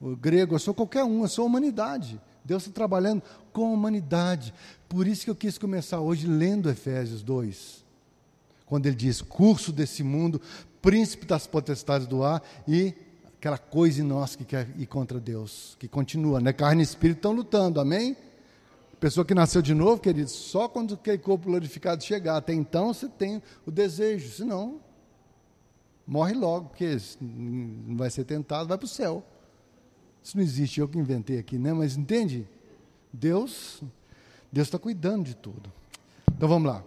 o 0.00 0.16
grego, 0.16 0.54
eu 0.54 0.58
sou 0.58 0.74
qualquer 0.74 1.04
um, 1.04 1.22
eu 1.22 1.28
sou 1.28 1.44
a 1.44 1.46
humanidade. 1.46 2.20
Deus 2.44 2.64
está 2.64 2.74
trabalhando 2.74 3.22
com 3.52 3.66
a 3.66 3.70
humanidade. 3.70 4.52
Por 4.88 5.06
isso 5.06 5.24
que 5.24 5.30
eu 5.30 5.36
quis 5.36 5.58
começar 5.58 6.00
hoje 6.00 6.26
lendo 6.26 6.68
Efésios 6.70 7.22
2. 7.22 7.84
Quando 8.66 8.86
ele 8.86 8.96
diz: 8.96 9.22
curso 9.22 9.72
desse 9.72 10.02
mundo, 10.02 10.40
príncipe 10.80 11.26
das 11.26 11.46
potestades 11.46 12.06
do 12.06 12.24
ar 12.24 12.42
e 12.66 12.94
aquela 13.36 13.58
coisa 13.58 14.00
em 14.00 14.04
nós 14.04 14.34
que 14.34 14.44
quer 14.44 14.68
ir 14.76 14.86
contra 14.86 15.20
Deus, 15.20 15.76
que 15.78 15.86
continua, 15.86 16.40
né? 16.40 16.52
Carne 16.52 16.82
e 16.82 16.84
espírito 16.84 17.18
estão 17.18 17.32
lutando, 17.32 17.80
amém? 17.80 18.16
Pessoa 18.98 19.24
que 19.24 19.34
nasceu 19.34 19.60
de 19.60 19.74
novo, 19.74 20.00
querido, 20.00 20.30
só 20.30 20.68
quando 20.68 20.94
aquele 20.94 21.18
corpo 21.18 21.46
glorificado 21.46 22.04
chegar. 22.04 22.36
Até 22.36 22.54
então 22.54 22.94
você 22.94 23.08
tem 23.08 23.42
o 23.66 23.70
desejo, 23.70 24.30
senão 24.32 24.80
morre 26.12 26.34
logo, 26.34 26.68
porque 26.68 26.98
não 27.18 27.96
vai 27.96 28.10
ser 28.10 28.24
tentado, 28.24 28.68
vai 28.68 28.76
para 28.76 28.84
o 28.84 28.88
céu. 28.88 29.24
Isso 30.22 30.36
não 30.36 30.44
existe, 30.44 30.78
eu 30.78 30.86
que 30.86 30.98
inventei 30.98 31.38
aqui, 31.38 31.56
né? 31.58 31.72
Mas 31.72 31.96
entende? 31.96 32.46
Deus, 33.10 33.82
Deus 34.52 34.68
está 34.68 34.78
cuidando 34.78 35.24
de 35.24 35.34
tudo. 35.34 35.72
Então 36.30 36.46
vamos 36.46 36.70
lá. 36.70 36.84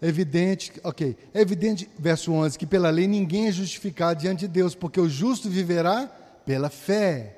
É 0.00 0.08
evidente, 0.08 0.72
ok, 0.82 1.18
é 1.34 1.40
evidente, 1.42 1.86
verso 1.98 2.32
11, 2.32 2.58
que 2.58 2.64
pela 2.64 2.88
lei 2.88 3.06
ninguém 3.06 3.48
é 3.48 3.52
justificado 3.52 4.18
diante 4.18 4.40
de 4.40 4.48
Deus, 4.48 4.74
porque 4.74 4.98
o 4.98 5.08
justo 5.08 5.50
viverá 5.50 6.06
pela 6.46 6.70
fé, 6.70 7.36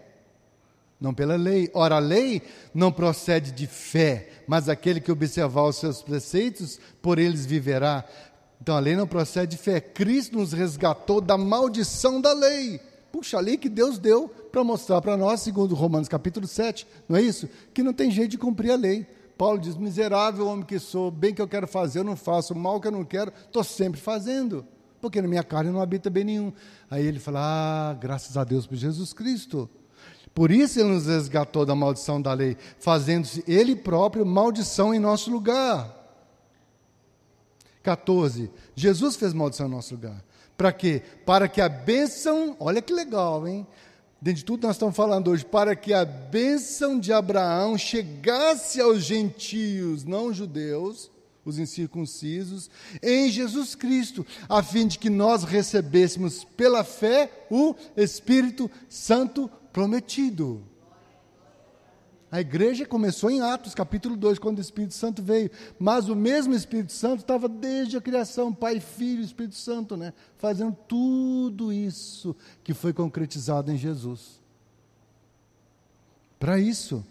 não 1.01 1.12
pela 1.12 1.34
lei. 1.34 1.68
Ora, 1.74 1.97
a 1.97 1.99
lei 1.99 2.43
não 2.72 2.93
procede 2.93 3.51
de 3.51 3.66
fé, 3.66 4.45
mas 4.47 4.68
aquele 4.68 5.01
que 5.01 5.11
observar 5.11 5.64
os 5.64 5.78
seus 5.78 6.01
preceitos, 6.01 6.78
por 7.03 7.18
eles 7.18 7.45
viverá. 7.45 8.05
Então 8.63 8.77
a 8.77 8.81
lei 8.81 8.97
não 8.97 9.07
procede 9.07 9.57
de 9.57 9.63
fé. 9.63 9.81
Cristo 9.81 10.39
nos 10.39 10.55
resgatou 10.55 11.21
da 11.21 11.37
maldição 11.37 12.21
da 12.21 12.33
lei 12.33 12.81
Puxa, 13.13 13.37
a 13.37 13.41
lei 13.41 13.59
que 13.59 13.69
Deus 13.69 13.99
deu 13.99 14.27
para 14.27 14.65
mostrar 14.65 15.03
para 15.03 15.19
nós, 15.19 15.43
segundo 15.43 15.75
Romanos 15.75 16.09
capítulo 16.09 16.47
7, 16.47 16.87
não 17.07 17.19
é 17.19 17.21
isso? 17.21 17.47
Que 17.75 17.83
não 17.83 17.93
tem 17.93 18.11
jeito 18.11 18.31
de 18.31 18.39
cumprir 18.39 18.71
a 18.71 18.77
lei. 18.77 19.07
Paulo 19.37 19.59
diz: 19.59 19.77
miserável 19.77 20.47
homem 20.47 20.65
que 20.65 20.79
sou, 20.79 21.11
bem 21.11 21.35
que 21.35 21.43
eu 21.43 21.47
quero 21.47 21.69
fazer, 21.69 21.99
eu 21.99 22.05
não 22.05 22.17
faço, 22.17 22.55
mal 22.55 22.81
que 22.81 22.89
eu 22.89 22.93
não 22.93 23.05
quero, 23.05 23.31
estou 23.45 23.63
sempre 23.63 24.01
fazendo, 24.01 24.65
porque 24.99 25.21
na 25.21 25.29
minha 25.29 25.45
carne 25.45 25.71
não 25.71 25.83
habita 25.83 26.09
bem 26.09 26.25
nenhum. 26.25 26.53
Aí 26.91 27.07
ele 27.07 27.19
fala: 27.19 27.41
ah, 27.91 27.95
graças 27.95 28.35
a 28.39 28.45
Deus 28.45 28.67
por 28.67 28.77
Jesus 28.77 29.13
Cristo. 29.13 29.69
Por 30.35 30.51
isso 30.51 30.81
ele 30.81 30.89
nos 30.89 31.07
resgatou 31.07 31.67
da 31.67 31.75
maldição 31.75 32.21
da 32.21 32.33
lei, 32.33 32.57
fazendo-se 32.79 33.45
ele 33.47 33.77
próprio 33.77 34.25
maldição 34.25 34.95
em 34.95 34.99
nosso 34.99 35.31
lugar. 35.31 36.01
14. 37.83 38.51
Jesus 38.74 39.16
fez 39.16 39.33
maldição 39.33 39.66
em 39.66 39.70
nosso 39.70 39.95
lugar. 39.95 40.22
Para 40.57 40.72
quê? 40.72 41.03
Para 41.26 41.49
que 41.49 41.61
a 41.61 41.68
bênção, 41.68 42.57
olha 42.61 42.83
que 42.83 42.93
legal, 42.93 43.47
hein? 43.47 43.66
Dentro 44.20 44.39
de 44.39 44.45
tudo 44.45 44.66
nós 44.66 44.76
estamos 44.76 44.95
falando 44.95 45.30
hoje, 45.30 45.45
para 45.45 45.74
que 45.74 45.93
a 45.93 46.05
bênção 46.05 46.99
de 47.01 47.12
Abraão 47.12 47.76
chegasse 47.76 48.80
aos 48.80 49.03
gentios 49.03 50.05
não 50.05 50.33
judeus, 50.33 51.11
os 51.45 51.59
incircuncisos, 51.59 52.70
em 53.03 53.28
Jesus 53.28 53.74
Cristo, 53.74 54.24
a 54.49 54.62
fim 54.62 54.87
de 54.87 54.99
que 54.99 55.11
nós 55.11 55.43
recebêssemos 55.43 56.45
pela 56.45 56.85
fé 56.85 57.47
o 57.51 57.74
Espírito 57.97 58.70
Santo 58.89 59.51
prometido. 59.72 60.62
A 62.33 62.41
igreja 62.41 62.87
começou 62.87 63.30
em 63.30 63.43
Atos, 63.43 63.74
capítulo 63.74 64.16
2, 64.16 64.39
quando 64.39 64.57
o 64.57 64.61
Espírito 64.62 64.95
Santo 64.95 65.22
veio. 65.22 65.51
Mas 65.78 66.09
o 66.09 66.16
mesmo 66.16 66.55
Espírito 66.55 66.91
Santo 66.91 67.20
estava 67.20 67.47
desde 67.47 67.99
a 67.99 68.01
criação, 68.01 68.51
Pai, 68.55 68.80
Filho 68.80 69.22
Espírito 69.22 69.55
Santo, 69.55 69.99
né? 69.99 70.14
Fazendo 70.39 70.74
tudo 70.89 71.70
isso 71.70 72.35
que 72.64 72.72
foi 72.72 72.95
concretizado 72.95 73.70
em 73.70 73.76
Jesus. 73.76 74.41
Para 76.41 76.59
isso, 76.59 77.05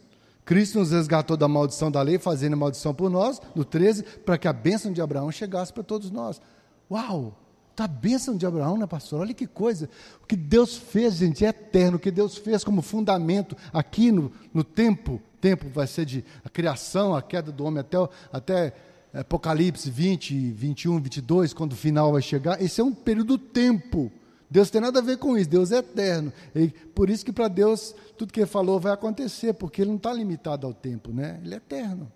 Cristo 0.43 0.79
nos 0.79 0.89
resgatou 0.89 1.37
da 1.37 1.47
maldição 1.47 1.91
da 1.91 2.01
lei, 2.01 2.17
fazendo 2.17 2.57
maldição 2.57 2.91
por 2.91 3.07
nós, 3.07 3.39
no 3.53 3.63
13, 3.63 4.01
para 4.25 4.39
que 4.39 4.47
a 4.47 4.53
bênção 4.53 4.91
de 4.91 5.03
Abraão 5.03 5.31
chegasse 5.31 5.71
para 5.71 5.83
todos 5.83 6.09
nós. 6.09 6.41
Uau! 6.89 7.37
A 7.83 7.87
bênção 7.87 8.37
de 8.37 8.45
Abraão, 8.45 8.77
né, 8.77 8.85
pastor? 8.85 9.21
Olha 9.21 9.33
que 9.33 9.47
coisa. 9.47 9.89
O 10.23 10.27
que 10.27 10.35
Deus 10.35 10.77
fez, 10.77 11.15
gente, 11.15 11.43
é 11.43 11.49
eterno. 11.49 11.97
O 11.97 11.99
que 11.99 12.11
Deus 12.11 12.37
fez 12.37 12.63
como 12.63 12.81
fundamento 12.81 13.55
aqui 13.73 14.11
no, 14.11 14.31
no 14.53 14.63
tempo. 14.63 15.21
Tempo 15.39 15.67
vai 15.69 15.87
ser 15.87 16.05
de 16.05 16.23
a 16.45 16.49
criação, 16.49 17.15
a 17.15 17.21
queda 17.21 17.51
do 17.51 17.63
homem 17.65 17.79
até, 17.79 17.97
até 18.31 18.73
Apocalipse 19.13 19.89
20, 19.89 20.51
21, 20.51 21.01
22, 21.01 21.53
quando 21.53 21.73
o 21.73 21.75
final 21.75 22.13
vai 22.13 22.21
chegar, 22.21 22.61
esse 22.61 22.79
é 22.79 22.83
um 22.83 22.93
período 22.93 23.37
do 23.37 23.37
tempo. 23.37 24.11
Deus 24.49 24.69
tem 24.69 24.81
nada 24.81 24.99
a 24.99 25.01
ver 25.01 25.17
com 25.17 25.37
isso, 25.37 25.49
Deus 25.49 25.71
é 25.71 25.77
eterno. 25.77 26.31
E 26.55 26.67
por 26.67 27.09
isso 27.09 27.25
que 27.25 27.31
para 27.31 27.47
Deus 27.47 27.95
tudo 28.17 28.31
que 28.31 28.39
ele 28.39 28.47
falou 28.47 28.79
vai 28.79 28.93
acontecer, 28.93 29.53
porque 29.53 29.81
ele 29.81 29.89
não 29.89 29.97
está 29.97 30.13
limitado 30.13 30.67
ao 30.67 30.73
tempo, 30.73 31.11
né? 31.11 31.39
Ele 31.43 31.53
é 31.53 31.57
eterno. 31.57 32.11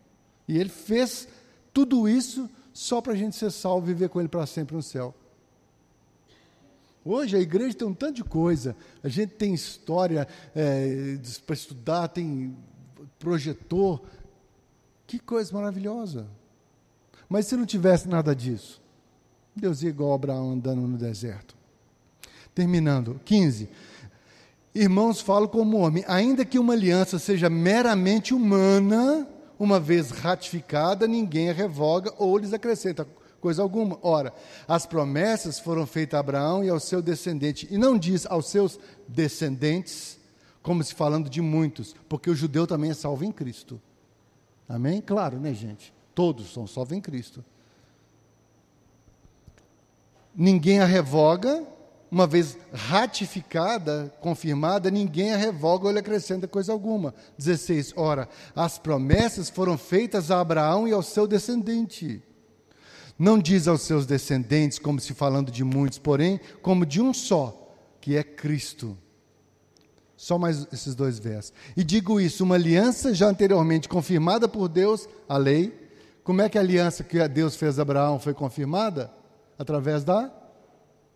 E 0.47 0.57
ele 0.57 0.69
fez 0.69 1.27
tudo 1.73 2.07
isso 2.07 2.49
só 2.73 3.01
para 3.01 3.13
a 3.13 3.15
gente 3.15 3.35
ser 3.35 3.51
salvo 3.51 3.89
e 3.89 3.93
viver 3.93 4.09
com 4.09 4.19
ele 4.19 4.29
para 4.29 4.45
sempre 4.45 4.75
no 4.75 4.83
céu. 4.83 5.15
Hoje 7.07 7.37
a 7.37 7.39
igreja 7.39 7.77
tem 7.77 7.87
um 7.87 7.93
tanto 7.93 8.15
de 8.15 8.23
coisa, 8.23 8.75
a 9.03 9.07
gente 9.07 9.33
tem 9.35 9.53
história 9.53 10.27
é, 10.55 11.19
para 11.45 11.53
estudar, 11.53 12.07
tem 12.07 12.57
projetor, 13.19 14.01
que 15.05 15.19
coisa 15.19 15.53
maravilhosa. 15.53 16.25
Mas 17.29 17.45
se 17.45 17.55
não 17.55 17.63
tivesse 17.63 18.07
nada 18.07 18.35
disso, 18.35 18.81
Deus 19.55 19.83
ia 19.83 19.89
igual 19.89 20.13
Abraão 20.13 20.53
andando 20.53 20.81
no 20.81 20.97
deserto. 20.97 21.55
Terminando, 22.55 23.21
15. 23.23 23.69
Irmãos, 24.73 25.21
falo 25.21 25.47
como 25.47 25.77
homem, 25.77 26.03
ainda 26.07 26.43
que 26.43 26.57
uma 26.57 26.73
aliança 26.73 27.19
seja 27.19 27.51
meramente 27.51 28.33
humana, 28.33 29.27
uma 29.59 29.79
vez 29.79 30.09
ratificada, 30.09 31.07
ninguém 31.07 31.51
a 31.51 31.53
revoga 31.53 32.11
ou 32.17 32.35
lhes 32.35 32.51
acrescenta 32.51 33.07
coisa 33.41 33.61
alguma. 33.61 33.97
Ora, 34.01 34.33
as 34.67 34.85
promessas 34.85 35.59
foram 35.59 35.85
feitas 35.85 36.17
a 36.17 36.19
Abraão 36.19 36.63
e 36.63 36.69
ao 36.69 36.79
seu 36.79 37.01
descendente, 37.01 37.67
e 37.69 37.77
não 37.77 37.97
diz 37.97 38.25
aos 38.25 38.49
seus 38.49 38.79
descendentes, 39.07 40.19
como 40.61 40.83
se 40.83 40.95
falando 40.95 41.29
de 41.29 41.41
muitos, 41.41 41.95
porque 42.09 42.29
o 42.29 42.35
judeu 42.35 42.65
também 42.65 42.91
é 42.91 42.93
salvo 42.95 43.23
em 43.23 43.31
Cristo. 43.31 43.79
Amém? 44.67 44.99
Claro, 44.99 45.39
né, 45.39 45.53
gente? 45.53 45.93
Todos 46.13 46.51
são 46.51 46.65
salvos 46.65 46.97
em 46.97 47.01
Cristo. 47.01 47.43
Ninguém 50.35 50.79
a 50.79 50.85
revoga, 50.85 51.63
uma 52.09 52.25
vez 52.25 52.57
ratificada, 52.73 54.13
confirmada, 54.19 54.89
ninguém 54.89 55.33
a 55.33 55.37
revoga 55.37 55.85
ou 55.85 55.91
lhe 55.91 55.99
acrescenta 55.99 56.47
coisa 56.47 56.71
alguma. 56.71 57.13
16. 57.37 57.93
Ora, 57.95 58.27
as 58.55 58.77
promessas 58.77 59.49
foram 59.49 59.77
feitas 59.77 60.31
a 60.31 60.39
Abraão 60.39 60.87
e 60.87 60.91
ao 60.91 61.03
seu 61.03 61.27
descendente. 61.27 62.23
Não 63.17 63.39
diz 63.39 63.67
aos 63.67 63.81
seus 63.81 64.05
descendentes, 64.05 64.77
como 64.77 64.99
se 64.99 65.13
falando 65.13 65.51
de 65.51 65.63
muitos, 65.63 65.97
porém, 65.97 66.39
como 66.61 66.85
de 66.85 67.01
um 67.01 67.13
só, 67.13 67.73
que 68.01 68.15
é 68.15 68.23
Cristo. 68.23 68.97
Só 70.17 70.37
mais 70.37 70.67
esses 70.71 70.95
dois 70.95 71.17
versos. 71.19 71.53
E 71.75 71.83
digo 71.83 72.19
isso, 72.19 72.43
uma 72.43 72.55
aliança 72.55 73.13
já 73.13 73.27
anteriormente 73.27 73.87
confirmada 73.87 74.47
por 74.47 74.67
Deus, 74.67 75.07
a 75.27 75.37
lei. 75.37 75.89
Como 76.23 76.41
é 76.41 76.49
que 76.49 76.57
a 76.57 76.61
aliança 76.61 77.03
que 77.03 77.25
Deus 77.27 77.55
fez 77.55 77.79
a 77.79 77.83
Abraão 77.83 78.19
foi 78.19 78.33
confirmada? 78.33 79.13
Através 79.57 80.03
da 80.03 80.31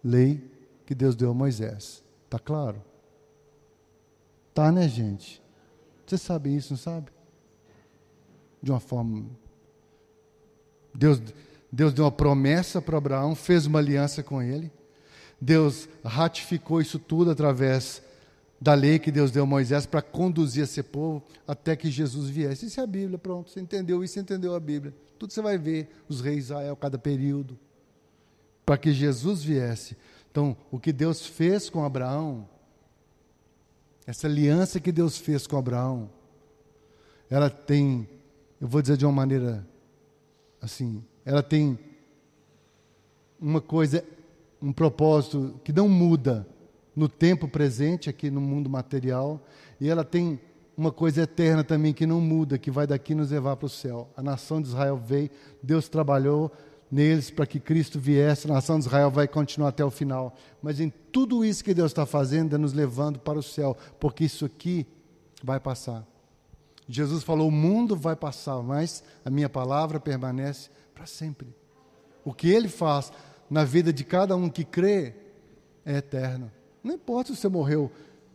lei 0.04 0.42
que 0.86 0.96
Deus 0.96 1.16
deu 1.16 1.32
a 1.32 1.34
Moisés. 1.34 2.04
Está 2.26 2.40
claro? 2.40 2.82
Tá, 4.54 4.72
né, 4.72 4.88
gente? 4.88 5.42
Você 6.06 6.18
sabe 6.18 6.56
isso, 6.56 6.74
não 6.74 6.78
sabe? 6.78 7.12
De 8.62 8.72
uma 8.72 8.80
forma. 8.80 9.26
Deus, 10.94 11.22
Deus 11.72 11.94
deu 11.94 12.06
uma 12.06 12.12
promessa 12.12 12.82
para 12.82 12.98
Abraão, 12.98 13.36
fez 13.36 13.66
uma 13.66 13.80
aliança 13.80 14.24
com 14.24 14.42
ele. 14.42 14.72
Deus 15.40 15.88
ratificou 16.04 16.82
isso 16.82 17.00
tudo 17.00 17.32
através 17.32 18.02
da 18.60 18.74
lei 18.74 19.00
que 19.00 19.12
Deus 19.12 19.32
deu 19.32 19.44
a 19.44 19.46
Moisés 19.46 19.86
para 19.86 20.02
conduzir 20.02 20.64
esse 20.64 20.84
povo 20.84 21.24
até 21.48 21.76
que 21.76 21.90
Jesus 21.90 22.30
viesse. 22.30 22.66
Isso 22.66 22.80
é 22.80 22.84
a 22.84 22.88
Bíblia, 22.88 23.18
pronto. 23.18 23.50
Você 23.50 23.62
entendeu 23.62 24.04
isso, 24.04 24.20
entendeu 24.20 24.54
a 24.54 24.60
Bíblia. 24.60 24.94
Tudo 25.18 25.32
você 25.32 25.42
vai 25.42 25.58
ver, 25.58 25.90
os 26.10 26.20
reis 26.20 26.38
de 26.38 26.42
Israel, 26.44 26.76
cada 26.76 26.98
período. 26.98 27.58
Para 28.66 28.78
que 28.78 28.92
Jesus 28.92 29.42
viesse. 29.42 29.96
Então, 30.30 30.58
o 30.70 30.80
que 30.80 30.92
Deus 30.92 31.26
fez 31.26 31.70
com 31.70 31.84
Abraão, 31.84 32.48
essa 34.06 34.28
aliança 34.28 34.80
que 34.80 34.92
Deus 34.92 35.18
fez 35.18 35.48
com 35.48 35.58
Abraão, 35.58 36.10
ela 37.30 37.50
tem, 37.50 38.10
eu 38.60 38.68
vou 38.68 38.82
dizer 38.82 38.98
de 38.98 39.06
uma 39.06 39.12
maneira 39.12 39.66
assim, 40.62 41.04
ela 41.26 41.44
tem 41.44 41.78
uma 43.40 43.62
coisa, 43.62 44.04
um 44.62 44.74
propósito 44.74 45.60
que 45.64 45.72
não 45.72 45.88
muda 45.88 46.48
no 46.96 47.08
tempo 47.08 47.48
presente, 47.48 48.10
aqui 48.10 48.30
no 48.30 48.42
mundo 48.42 48.70
material, 48.70 49.42
e 49.80 49.88
ela 49.88 50.04
tem 50.04 50.40
uma 50.76 50.92
coisa 50.92 51.24
eterna 51.24 51.64
também 51.64 51.94
que 51.94 52.06
não 52.06 52.22
muda, 52.22 52.58
que 52.58 52.72
vai 52.72 52.88
daqui 52.88 53.14
nos 53.14 53.32
levar 53.32 53.56
para 53.58 53.66
o 53.66 53.70
céu. 53.70 54.10
A 54.16 54.24
nação 54.24 54.62
de 54.62 54.70
Israel 54.70 54.98
veio, 54.98 55.30
Deus 55.62 55.90
trabalhou 55.90 56.52
neles 56.92 57.30
para 57.30 57.46
que 57.46 57.60
Cristo 57.60 58.00
viesse, 58.00 58.50
a 58.50 58.54
nação 58.54 58.80
de 58.80 58.86
Israel 58.86 59.12
vai 59.12 59.28
continuar 59.28 59.70
até 59.70 59.84
o 59.84 59.92
final. 59.92 60.36
Mas 60.62 60.80
em 60.80 60.90
tudo 61.12 61.46
isso 61.46 61.64
que 61.64 61.74
Deus 61.74 61.92
está 61.92 62.06
fazendo, 62.06 62.56
é 62.56 62.58
nos 62.58 62.74
levando 62.74 63.20
para 63.20 63.38
o 63.38 63.44
céu, 63.44 63.78
porque 64.00 64.24
isso 64.24 64.46
aqui 64.46 64.88
vai 65.44 65.60
passar. 65.60 66.06
Jesus 66.88 67.24
falou: 67.24 67.48
o 67.48 67.52
mundo 67.52 67.96
vai 67.96 68.16
passar, 68.16 68.62
mas 68.64 69.04
a 69.24 69.30
minha 69.30 69.48
palavra 69.48 70.00
permanece 70.00 70.70
para 71.00 71.06
sempre. 71.06 71.56
O 72.26 72.34
que 72.34 72.50
ele 72.50 72.68
faz 72.68 73.10
na 73.50 73.64
vida 73.64 73.94
de 73.94 74.04
cada 74.04 74.36
um 74.36 74.50
que 74.50 74.66
crê 74.66 75.16
é 75.86 75.96
eterno. 75.96 76.52
Não 76.84 76.96
importa 76.96 77.34
se 77.34 77.40
você 77.40 77.48
morreu 77.48 77.90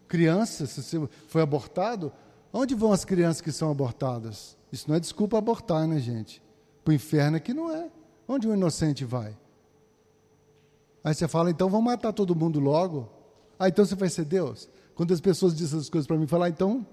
criança, 0.08 0.64
se 0.64 0.82
você 0.82 1.08
foi 1.28 1.42
abortado, 1.42 2.10
onde 2.50 2.74
vão 2.74 2.90
as 2.90 3.04
crianças 3.04 3.42
que 3.42 3.52
são 3.52 3.70
abortadas? 3.70 4.56
Isso 4.72 4.88
não 4.88 4.96
é 4.96 5.00
desculpa 5.00 5.36
abortar, 5.36 5.86
né, 5.86 5.98
gente? 5.98 6.42
Para 6.82 6.92
o 6.92 6.94
inferno 6.94 7.36
aqui 7.36 7.52
não 7.52 7.70
é. 7.70 7.90
Onde 8.26 8.48
o 8.48 8.54
inocente 8.54 9.04
vai? 9.04 9.36
Aí 11.04 11.14
você 11.14 11.28
fala, 11.28 11.50
então 11.50 11.68
vamos 11.68 11.84
matar 11.84 12.14
todo 12.14 12.34
mundo 12.34 12.58
logo. 12.58 13.10
Ah, 13.58 13.68
então 13.68 13.84
você 13.84 13.94
vai 13.94 14.08
ser 14.08 14.24
Deus? 14.24 14.70
Quando 14.94 15.12
as 15.12 15.20
pessoas 15.20 15.54
dizem 15.54 15.78
essas 15.78 15.90
coisas 15.90 16.06
para 16.06 16.16
mim, 16.16 16.26
falar, 16.26 16.46
ah, 16.46 16.48
então, 16.48 16.86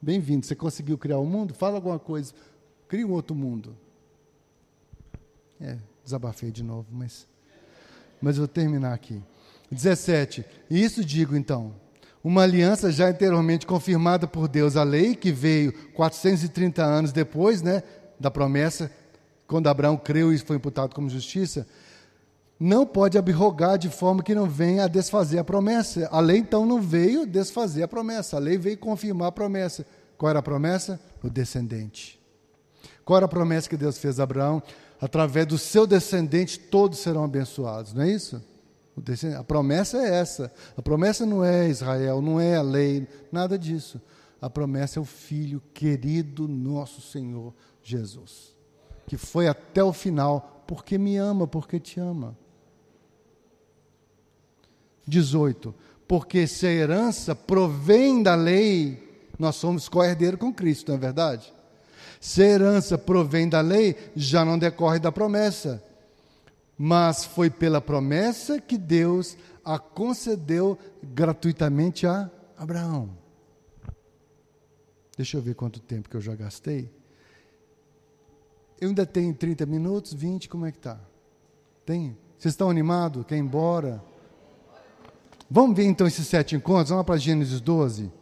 bem-vindo, 0.00 0.46
você 0.46 0.54
conseguiu 0.54 0.96
criar 0.96 1.18
um 1.18 1.26
mundo? 1.26 1.52
Fala 1.52 1.74
alguma 1.74 1.98
coisa, 1.98 2.32
cria 2.86 3.04
um 3.04 3.10
outro 3.10 3.34
mundo. 3.34 3.76
É, 5.60 5.76
desabafei 6.04 6.50
de 6.50 6.62
novo, 6.62 6.86
mas, 6.90 7.26
mas 8.20 8.36
vou 8.36 8.48
terminar 8.48 8.92
aqui. 8.92 9.22
17. 9.70 10.44
E 10.70 10.82
isso 10.82 11.04
digo 11.04 11.36
então, 11.36 11.74
uma 12.22 12.42
aliança 12.42 12.90
já 12.90 13.08
anteriormente 13.08 13.66
confirmada 13.66 14.26
por 14.26 14.48
Deus, 14.48 14.76
a 14.76 14.82
lei 14.82 15.14
que 15.14 15.32
veio 15.32 15.72
430 15.92 16.82
anos 16.82 17.12
depois, 17.12 17.62
né, 17.62 17.82
da 18.18 18.30
promessa, 18.30 18.90
quando 19.46 19.68
Abraão 19.68 19.96
creu 19.96 20.32
e 20.32 20.38
foi 20.38 20.56
imputado 20.56 20.94
como 20.94 21.08
justiça, 21.08 21.66
não 22.58 22.86
pode 22.86 23.18
abrogar 23.18 23.78
de 23.78 23.90
forma 23.90 24.22
que 24.22 24.34
não 24.34 24.46
venha 24.46 24.84
a 24.84 24.88
desfazer 24.88 25.38
a 25.38 25.44
promessa. 25.44 26.08
A 26.10 26.20
lei 26.20 26.38
então 26.38 26.64
não 26.64 26.80
veio 26.80 27.26
desfazer 27.26 27.82
a 27.82 27.88
promessa, 27.88 28.36
a 28.36 28.40
lei 28.40 28.56
veio 28.56 28.78
confirmar 28.78 29.28
a 29.28 29.32
promessa. 29.32 29.86
Qual 30.16 30.30
era 30.30 30.38
a 30.38 30.42
promessa? 30.42 30.98
O 31.22 31.28
descendente. 31.28 32.18
Qual 33.04 33.18
era 33.18 33.26
a 33.26 33.28
promessa 33.28 33.68
que 33.68 33.76
Deus 33.76 33.98
fez 33.98 34.18
a 34.18 34.24
Abraão? 34.24 34.62
Através 35.00 35.46
do 35.46 35.58
seu 35.58 35.86
descendente 35.86 36.58
todos 36.58 36.98
serão 36.98 37.24
abençoados, 37.24 37.92
não 37.92 38.02
é 38.02 38.10
isso? 38.10 38.42
A 39.38 39.44
promessa 39.44 39.98
é 39.98 40.14
essa. 40.14 40.52
A 40.76 40.80
promessa 40.80 41.26
não 41.26 41.44
é 41.44 41.68
Israel, 41.68 42.22
não 42.22 42.40
é 42.40 42.56
a 42.56 42.62
lei, 42.62 43.06
nada 43.30 43.58
disso. 43.58 44.00
A 44.40 44.48
promessa 44.48 44.98
é 44.98 45.02
o 45.02 45.04
Filho 45.04 45.62
querido 45.74 46.48
nosso 46.48 47.00
Senhor 47.00 47.54
Jesus, 47.82 48.54
que 49.06 49.16
foi 49.16 49.48
até 49.48 49.82
o 49.84 49.92
final, 49.92 50.64
porque 50.66 50.96
me 50.96 51.16
ama, 51.16 51.46
porque 51.46 51.78
te 51.78 52.00
ama. 52.00 52.36
18. 55.06 55.74
Porque 56.08 56.46
se 56.46 56.66
a 56.66 56.70
herança 56.70 57.34
provém 57.34 58.22
da 58.22 58.34
lei, 58.34 59.28
nós 59.38 59.56
somos 59.56 59.88
co-herdeiro 59.88 60.38
com 60.38 60.52
Cristo, 60.52 60.88
não 60.88 60.96
é 60.96 61.00
verdade? 61.00 61.52
Se 62.20 62.42
a 62.42 62.46
herança 62.46 62.96
provém 62.96 63.48
da 63.48 63.60
lei, 63.60 63.96
já 64.14 64.44
não 64.44 64.58
decorre 64.58 64.98
da 64.98 65.10
promessa 65.12 65.82
mas 66.78 67.24
foi 67.24 67.48
pela 67.48 67.80
promessa 67.80 68.60
que 68.60 68.76
Deus 68.76 69.36
a 69.64 69.78
concedeu 69.78 70.78
gratuitamente 71.02 72.06
a 72.06 72.30
Abraão. 72.56 73.10
Deixa 75.16 75.38
eu 75.38 75.42
ver 75.42 75.54
quanto 75.54 75.80
tempo 75.80 76.10
que 76.10 76.16
eu 76.16 76.20
já 76.20 76.34
gastei. 76.34 76.90
Eu 78.78 78.88
ainda 78.88 79.06
tenho 79.06 79.32
30 79.32 79.64
minutos, 79.64 80.12
20, 80.12 80.48
como 80.50 80.66
é 80.66 80.70
que 80.70 80.76
está? 80.76 81.00
Tem? 81.86 82.16
Vocês 82.38 82.52
estão 82.52 82.68
animados? 82.68 83.24
Quer 83.24 83.36
ir 83.36 83.40
embora? 83.40 84.04
Vamos 85.50 85.74
ver 85.74 85.84
então 85.84 86.06
esses 86.06 86.26
sete 86.26 86.54
encontros? 86.54 86.90
Vamos 86.90 87.06
para 87.06 87.16
Gênesis 87.16 87.60
12. 87.60 88.12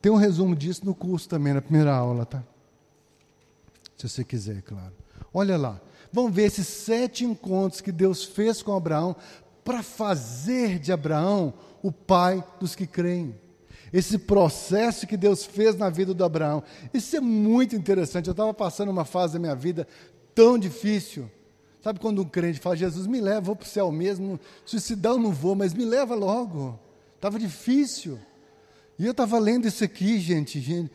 Tem 0.00 0.10
um 0.10 0.16
resumo 0.16 0.56
disso 0.56 0.84
no 0.84 0.94
curso 0.94 1.28
também, 1.28 1.52
na 1.52 1.60
primeira 1.60 1.94
aula, 1.94 2.24
tá? 2.24 2.42
Se 3.96 4.08
você 4.08 4.24
quiser, 4.24 4.62
claro. 4.62 4.92
Olha 5.32 5.56
lá. 5.56 5.80
Vamos 6.12 6.34
ver 6.34 6.44
esses 6.44 6.66
sete 6.66 7.24
encontros 7.24 7.80
que 7.80 7.92
Deus 7.92 8.24
fez 8.24 8.62
com 8.62 8.74
Abraão 8.74 9.16
para 9.64 9.82
fazer 9.82 10.78
de 10.78 10.92
Abraão 10.92 11.54
o 11.82 11.90
pai 11.90 12.44
dos 12.60 12.74
que 12.74 12.86
creem. 12.86 13.34
esse 13.92 14.16
processo 14.16 15.06
que 15.06 15.16
Deus 15.16 15.44
fez 15.44 15.76
na 15.76 15.90
vida 15.90 16.14
do 16.14 16.24
Abraão. 16.24 16.62
Isso 16.94 17.14
é 17.14 17.20
muito 17.20 17.76
interessante. 17.76 18.26
Eu 18.26 18.32
estava 18.32 18.54
passando 18.54 18.90
uma 18.90 19.04
fase 19.04 19.34
da 19.34 19.38
minha 19.38 19.54
vida 19.54 19.86
tão 20.34 20.58
difícil. 20.58 21.30
Sabe 21.82 22.00
quando 22.00 22.22
um 22.22 22.24
crente 22.24 22.60
fala, 22.60 22.76
Jesus, 22.76 23.06
me 23.06 23.20
leva, 23.20 23.40
vou 23.40 23.56
para 23.56 23.66
o 23.66 23.68
céu 23.68 23.90
mesmo, 23.92 24.40
suicidar 24.64 25.12
eu 25.12 25.18
não 25.18 25.32
vou, 25.32 25.54
mas 25.54 25.74
me 25.74 25.84
leva 25.84 26.14
logo. 26.14 26.78
Estava 27.16 27.38
difícil. 27.38 28.18
E 29.02 29.04
eu 29.04 29.10
estava 29.10 29.36
lendo 29.36 29.66
isso 29.66 29.82
aqui, 29.82 30.20
gente, 30.20 30.60
gente, 30.60 30.88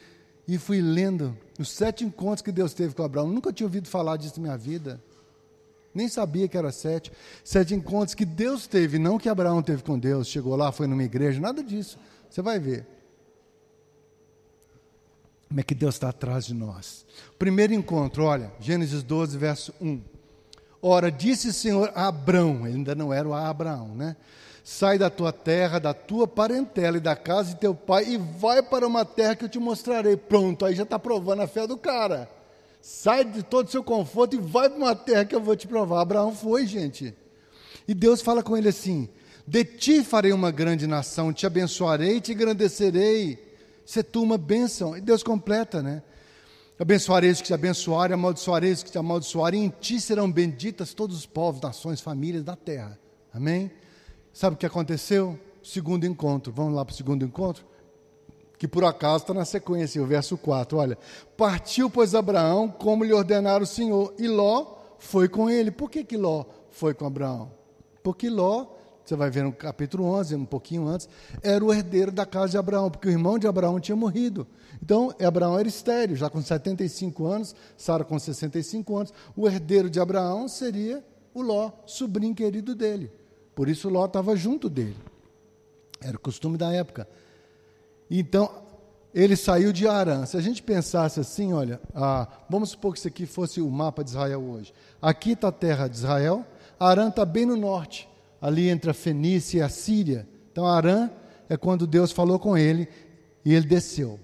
e 0.47 0.57
fui 0.57 0.79
lendo 0.79 1.37
os 1.59 1.69
sete 1.69 2.05
encontros 2.05 2.41
que 2.41 2.53
Deus 2.53 2.73
teve 2.73 2.95
com 2.95 3.03
Abraão. 3.03 3.27
Nunca 3.27 3.51
tinha 3.51 3.67
ouvido 3.67 3.89
falar 3.89 4.15
disso 4.15 4.35
na 4.37 4.43
minha 4.43 4.57
vida. 4.57 5.03
Nem 5.93 6.07
sabia 6.07 6.47
que 6.47 6.57
era 6.57 6.71
sete. 6.71 7.11
Sete 7.43 7.75
encontros 7.75 8.15
que 8.15 8.23
Deus 8.23 8.65
teve, 8.65 8.97
não 8.97 9.17
que 9.17 9.27
Abraão 9.27 9.61
teve 9.61 9.83
com 9.83 9.99
Deus. 9.99 10.29
Chegou 10.29 10.55
lá, 10.55 10.71
foi 10.71 10.87
numa 10.87 11.03
igreja, 11.03 11.41
nada 11.41 11.61
disso. 11.61 11.99
Você 12.29 12.41
vai 12.41 12.57
ver. 12.61 12.87
Como 15.49 15.59
é 15.59 15.63
que 15.63 15.75
Deus 15.75 15.95
está 15.95 16.07
atrás 16.07 16.45
de 16.45 16.53
nós? 16.53 17.05
Primeiro 17.37 17.73
encontro, 17.73 18.23
olha, 18.23 18.53
Gênesis 18.61 19.03
12, 19.03 19.37
verso 19.37 19.73
1. 19.81 20.01
Ora, 20.81 21.11
disse 21.11 21.49
o 21.49 21.53
Senhor 21.53 21.91
a 21.93 22.07
Abrão, 22.07 22.65
ele 22.65 22.77
ainda 22.77 22.95
não 22.95 23.11
era 23.11 23.27
o 23.27 23.33
Abraão, 23.33 23.93
né? 23.93 24.15
Sai 24.69 24.97
da 24.97 25.09
tua 25.09 25.31
terra, 25.31 25.79
da 25.79 25.93
tua 25.93 26.27
parentela 26.27 26.97
e 26.97 26.99
da 26.99 27.15
casa 27.15 27.53
de 27.53 27.55
teu 27.55 27.73
pai 27.73 28.03
e 28.03 28.17
vai 28.17 28.61
para 28.61 28.85
uma 28.85 29.05
terra 29.05 29.33
que 29.33 29.45
eu 29.45 29.49
te 29.49 29.57
mostrarei. 29.57 30.17
Pronto, 30.17 30.65
aí 30.65 30.75
já 30.75 30.83
está 30.83 30.99
provando 30.99 31.41
a 31.41 31.47
fé 31.47 31.65
do 31.65 31.77
cara. 31.77 32.29
Sai 32.81 33.23
de 33.23 33.43
todo 33.43 33.67
o 33.67 33.71
seu 33.71 33.81
conforto 33.81 34.35
e 34.35 34.39
vai 34.39 34.69
para 34.69 34.77
uma 34.77 34.93
terra 34.93 35.23
que 35.23 35.33
eu 35.33 35.39
vou 35.39 35.55
te 35.55 35.69
provar. 35.69 36.01
Abraão 36.01 36.35
foi, 36.35 36.67
gente. 36.67 37.15
E 37.87 37.93
Deus 37.93 38.21
fala 38.21 38.43
com 38.43 38.57
ele 38.57 38.67
assim: 38.67 39.07
De 39.47 39.63
ti 39.63 40.03
farei 40.03 40.33
uma 40.33 40.51
grande 40.51 40.85
nação, 40.85 41.31
te 41.31 41.45
abençoarei 41.45 42.19
te 42.19 42.33
engrandecerei. 42.33 43.39
Ser 43.85 44.03
tu 44.03 44.21
uma 44.21 44.37
bênção. 44.37 44.97
E 44.97 44.99
Deus 44.99 45.23
completa, 45.23 45.81
né? 45.81 46.03
Abençoarei 46.77 47.31
os 47.31 47.39
que 47.39 47.47
te 47.47 47.53
abençoarem, 47.53 48.15
amaldiçoarei 48.15 48.73
os 48.73 48.83
que 48.83 48.91
te 48.91 48.97
amaldiçoarem, 48.97 49.63
em 49.63 49.69
ti 49.79 50.01
serão 50.01 50.29
benditas 50.29 50.93
todos 50.93 51.15
os 51.15 51.25
povos, 51.25 51.61
nações, 51.61 52.01
famílias 52.01 52.43
da 52.43 52.57
terra. 52.57 52.99
Amém? 53.33 53.71
Sabe 54.37 54.53
o 54.53 54.59
que 54.59 54.67
aconteceu? 54.67 55.35
Segundo 55.63 56.05
encontro. 56.05 56.53
Vamos 56.53 56.75
lá 56.75 56.85
para 56.85 56.93
o 56.93 56.95
segundo 56.95 57.25
encontro? 57.25 57.65
Que 58.59 58.67
por 58.67 58.83
acaso 58.83 59.23
está 59.23 59.33
na 59.33 59.45
sequência, 59.45 59.99
o 59.99 60.05
verso 60.05 60.37
4. 60.37 60.77
Olha, 60.77 60.95
partiu, 61.35 61.89
pois, 61.89 62.13
Abraão, 62.13 62.69
como 62.69 63.03
lhe 63.03 63.11
ordenara 63.11 63.63
o 63.63 63.65
Senhor, 63.65 64.13
e 64.15 64.27
Ló 64.27 64.75
foi 64.99 65.27
com 65.27 65.49
ele. 65.49 65.71
Por 65.71 65.89
que, 65.89 66.03
que 66.03 66.15
Ló 66.15 66.45
foi 66.69 66.93
com 66.93 67.07
Abraão? 67.07 67.51
Porque 68.03 68.29
Ló, 68.29 68.67
você 69.03 69.15
vai 69.15 69.31
ver 69.31 69.43
no 69.43 69.51
capítulo 69.51 70.03
11, 70.03 70.35
um 70.35 70.45
pouquinho 70.45 70.87
antes, 70.87 71.09
era 71.41 71.65
o 71.65 71.73
herdeiro 71.73 72.11
da 72.11 72.23
casa 72.23 72.51
de 72.51 72.57
Abraão, 72.59 72.91
porque 72.91 73.07
o 73.07 73.11
irmão 73.11 73.39
de 73.39 73.47
Abraão 73.47 73.79
tinha 73.79 73.95
morrido. 73.95 74.45
Então, 74.79 75.11
Abraão 75.19 75.57
era 75.57 75.67
estéreo, 75.67 76.15
já 76.15 76.29
com 76.29 76.39
75 76.43 77.25
anos, 77.25 77.55
Sara 77.75 78.03
com 78.03 78.19
65 78.19 78.97
anos. 78.97 79.13
O 79.35 79.47
herdeiro 79.47 79.89
de 79.89 79.99
Abraão 79.99 80.47
seria 80.47 81.03
o 81.33 81.41
Ló, 81.41 81.71
sobrinho 81.87 82.35
querido 82.35 82.75
dele. 82.75 83.11
Por 83.57 83.67
isso 83.67 83.89
Ló 83.89 84.05
estava 84.05 84.35
junto 84.35 84.69
dele. 84.69 84.95
Era 85.99 86.15
o 86.15 86.19
costume 86.19 86.59
da 86.59 86.71
época. 86.71 87.07
Então, 88.07 88.51
ele 89.11 89.35
saiu 89.35 89.73
de 89.73 89.87
Arã. 89.87 90.27
Se 90.27 90.37
a 90.37 90.41
gente 90.41 90.61
pensasse 90.61 91.19
assim, 91.19 91.53
olha, 91.53 91.81
ah, 91.95 92.27
vamos 92.47 92.69
supor 92.69 92.93
que 92.93 92.99
isso 92.99 93.07
aqui 93.07 93.25
fosse 93.25 93.59
o 93.59 93.67
mapa 93.67 94.03
de 94.03 94.11
Israel 94.11 94.43
hoje. 94.43 94.71
Aqui 95.01 95.31
está 95.31 95.47
a 95.47 95.51
terra 95.51 95.87
de 95.87 95.95
Israel, 95.95 96.45
Arã 96.79 97.07
está 97.07 97.25
bem 97.25 97.47
no 97.47 97.55
norte, 97.57 98.07
ali 98.39 98.69
entre 98.69 98.91
a 98.91 98.93
Fenícia 98.93 99.57
e 99.57 99.61
a 99.63 99.69
Síria. 99.69 100.27
Então, 100.51 100.67
Arã 100.67 101.09
é 101.49 101.57
quando 101.57 101.87
Deus 101.87 102.11
falou 102.11 102.37
com 102.37 102.55
ele 102.55 102.87
e 103.43 103.55
ele 103.55 103.65
desceu 103.65 104.19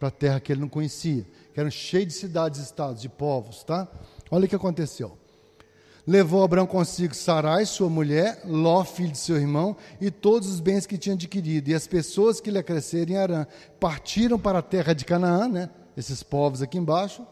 para 0.00 0.08
a 0.08 0.10
terra 0.10 0.40
que 0.40 0.50
ele 0.50 0.62
não 0.62 0.68
conhecia, 0.68 1.24
que 1.54 1.60
eram 1.60 1.70
cheios 1.70 2.08
de 2.08 2.14
cidades, 2.14 2.58
estados, 2.58 3.00
de 3.00 3.08
povos, 3.08 3.62
tá? 3.62 3.86
Olha 4.32 4.46
o 4.46 4.48
que 4.48 4.56
aconteceu. 4.56 5.16
Levou 6.06 6.42
Abraão 6.42 6.66
consigo 6.66 7.14
Sarai, 7.14 7.64
sua 7.64 7.88
mulher, 7.88 8.42
Ló, 8.44 8.82
filho 8.84 9.12
de 9.12 9.18
seu 9.18 9.36
irmão, 9.36 9.76
e 10.00 10.10
todos 10.10 10.48
os 10.48 10.58
bens 10.58 10.84
que 10.84 10.98
tinha 10.98 11.14
adquirido. 11.14 11.68
E 11.68 11.74
as 11.74 11.86
pessoas 11.86 12.40
que 12.40 12.50
lhe 12.50 12.58
acresceram 12.58 13.12
em 13.12 13.16
Arã 13.16 13.46
partiram 13.78 14.38
para 14.38 14.58
a 14.58 14.62
terra 14.62 14.92
de 14.92 15.04
Canaã, 15.04 15.48
né? 15.48 15.70
esses 15.96 16.22
povos 16.22 16.60
aqui 16.60 16.76
embaixo. 16.76 17.24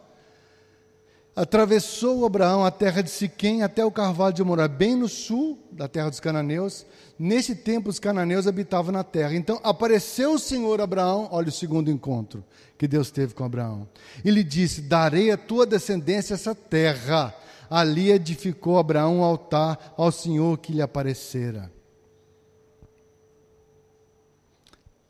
Atravessou 1.34 2.26
Abraão 2.26 2.64
a 2.64 2.70
terra 2.70 3.02
de 3.02 3.10
Siquém 3.10 3.62
até 3.62 3.84
o 3.84 3.90
carvalho 3.90 4.34
de 4.34 4.44
Morá, 4.44 4.68
bem 4.68 4.94
no 4.94 5.08
sul 5.08 5.58
da 5.72 5.88
terra 5.88 6.10
dos 6.10 6.20
cananeus. 6.20 6.84
Nesse 7.18 7.54
tempo, 7.54 7.88
os 7.88 7.98
cananeus 7.98 8.46
habitavam 8.46 8.92
na 8.92 9.04
terra. 9.04 9.34
Então, 9.34 9.60
apareceu 9.62 10.34
o 10.34 10.38
Senhor 10.38 10.80
Abraão, 10.80 11.28
olha 11.30 11.48
o 11.48 11.52
segundo 11.52 11.90
encontro 11.90 12.44
que 12.76 12.86
Deus 12.88 13.10
teve 13.10 13.32
com 13.32 13.44
Abraão. 13.44 13.88
E 14.24 14.30
lhe 14.30 14.42
disse: 14.42 14.82
Darei 14.82 15.30
a 15.30 15.36
tua 15.36 15.64
descendência 15.64 16.34
essa 16.34 16.54
terra 16.54 17.34
ali 17.70 18.10
edificou 18.10 18.78
Abraão 18.78 19.18
um 19.18 19.22
altar 19.22 19.94
ao 19.96 20.10
Senhor 20.10 20.58
que 20.58 20.72
lhe 20.72 20.82
aparecera. 20.82 21.72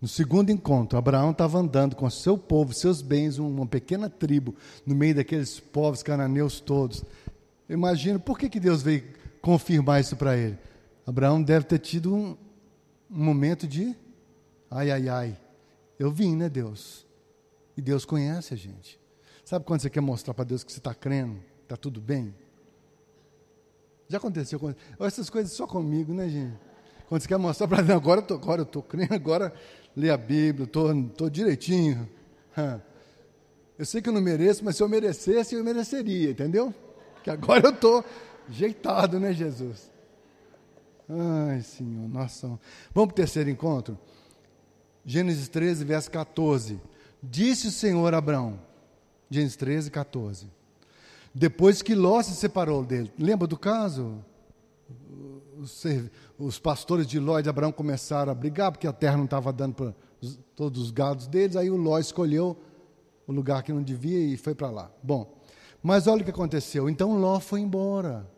No 0.00 0.08
segundo 0.08 0.50
encontro, 0.50 0.98
Abraão 0.98 1.30
estava 1.30 1.58
andando 1.58 1.96
com 1.96 2.08
seu 2.08 2.36
povo, 2.36 2.72
seus 2.72 3.02
bens, 3.02 3.38
uma 3.38 3.66
pequena 3.66 4.08
tribo, 4.08 4.54
no 4.86 4.94
meio 4.94 5.14
daqueles 5.14 5.58
povos 5.58 6.02
cananeus 6.02 6.60
todos. 6.60 7.04
Eu 7.68 7.74
imagino, 7.74 8.18
por 8.18 8.38
que, 8.38 8.48
que 8.48 8.60
Deus 8.60 8.82
veio 8.82 9.04
confirmar 9.42 10.00
isso 10.00 10.16
para 10.16 10.36
ele? 10.36 10.58
Abraão 11.06 11.42
deve 11.42 11.66
ter 11.66 11.78
tido 11.78 12.14
um, 12.14 12.36
um 13.10 13.24
momento 13.24 13.66
de 13.66 13.94
ai, 14.70 14.90
ai, 14.90 15.08
ai. 15.08 15.38
Eu 15.98 16.10
vim, 16.10 16.34
né, 16.34 16.48
Deus? 16.48 17.06
E 17.76 17.82
Deus 17.82 18.06
conhece 18.06 18.54
a 18.54 18.56
gente. 18.56 18.98
Sabe 19.44 19.66
quando 19.66 19.80
você 19.80 19.90
quer 19.90 20.00
mostrar 20.00 20.32
para 20.32 20.44
Deus 20.44 20.64
que 20.64 20.72
você 20.72 20.78
está 20.78 20.94
crendo, 20.94 21.40
está 21.62 21.76
tudo 21.76 22.00
bem? 22.00 22.34
Já 24.10 24.18
aconteceu 24.18 24.58
com 24.58 24.74
essas 24.98 25.30
coisas 25.30 25.52
só 25.52 25.68
comigo, 25.68 26.12
né, 26.12 26.28
gente? 26.28 26.58
Quando 27.08 27.22
você 27.22 27.28
quer 27.28 27.38
mostrar 27.38 27.68
para 27.68 27.80
Deus, 27.80 27.96
agora 27.96 28.20
eu 28.20 28.26
tô, 28.26 28.34
agora 28.34 28.60
eu 28.62 28.66
tô 28.66 28.82
crendo, 28.82 29.14
agora 29.14 29.54
lê 29.96 30.10
a 30.10 30.16
Bíblia, 30.16 30.66
tô, 30.66 30.92
tô 31.16 31.30
direitinho. 31.30 32.08
Eu 33.78 33.86
sei 33.86 34.02
que 34.02 34.08
eu 34.08 34.12
não 34.12 34.20
mereço, 34.20 34.64
mas 34.64 34.74
se 34.74 34.82
eu 34.82 34.88
merecesse, 34.88 35.54
eu 35.54 35.62
mereceria, 35.62 36.32
entendeu? 36.32 36.74
Que 37.22 37.30
agora 37.30 37.68
eu 37.68 37.72
tô 37.72 38.02
jeitado, 38.48 39.20
né, 39.20 39.32
Jesus? 39.32 39.88
Ai, 41.08 41.60
Senhor, 41.62 42.08
nossa. 42.08 42.48
Vamos 42.48 42.60
para 42.92 43.02
o 43.12 43.14
terceiro 43.14 43.48
encontro? 43.48 43.96
Gênesis 45.04 45.48
13, 45.48 45.84
verso 45.84 46.10
14. 46.10 46.80
Disse 47.22 47.68
o 47.68 47.70
Senhor 47.70 48.12
a 48.12 48.18
Abraão, 48.18 48.58
Gênesis 49.30 49.56
13, 49.56 49.88
14. 49.88 50.59
Depois 51.34 51.80
que 51.80 51.94
Ló 51.94 52.22
se 52.22 52.34
separou 52.34 52.84
dele. 52.84 53.12
Lembra 53.18 53.46
do 53.46 53.56
caso? 53.56 54.24
Os, 55.58 55.84
os 56.38 56.58
pastores 56.58 57.06
de 57.06 57.18
Ló 57.18 57.38
e 57.38 57.42
de 57.42 57.48
Abraão 57.48 57.70
começaram 57.70 58.32
a 58.32 58.34
brigar, 58.34 58.72
porque 58.72 58.86
a 58.86 58.92
terra 58.92 59.16
não 59.16 59.24
estava 59.24 59.52
dando 59.52 59.74
para 59.74 59.94
todos 60.56 60.82
os 60.82 60.90
gados 60.90 61.26
deles. 61.26 61.56
Aí 61.56 61.70
o 61.70 61.76
Ló 61.76 61.98
escolheu 61.98 62.56
o 63.26 63.32
lugar 63.32 63.62
que 63.62 63.72
não 63.72 63.82
devia 63.82 64.18
e 64.18 64.36
foi 64.36 64.54
para 64.54 64.70
lá. 64.70 64.90
Bom, 65.02 65.38
mas 65.82 66.06
olha 66.06 66.22
o 66.22 66.24
que 66.24 66.30
aconteceu. 66.30 66.88
Então 66.88 67.18
Ló 67.18 67.38
foi 67.38 67.60
embora. 67.60 68.28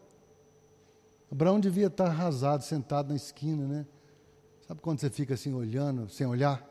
Abraão 1.30 1.59
devia 1.59 1.86
estar 1.86 2.09
arrasado, 2.09 2.62
sentado 2.62 3.09
na 3.09 3.16
esquina, 3.16 3.66
né? 3.66 3.86
Sabe 4.68 4.82
quando 4.82 5.01
você 5.01 5.09
fica 5.09 5.32
assim 5.32 5.55
olhando, 5.55 6.09
sem 6.11 6.26
olhar, 6.26 6.62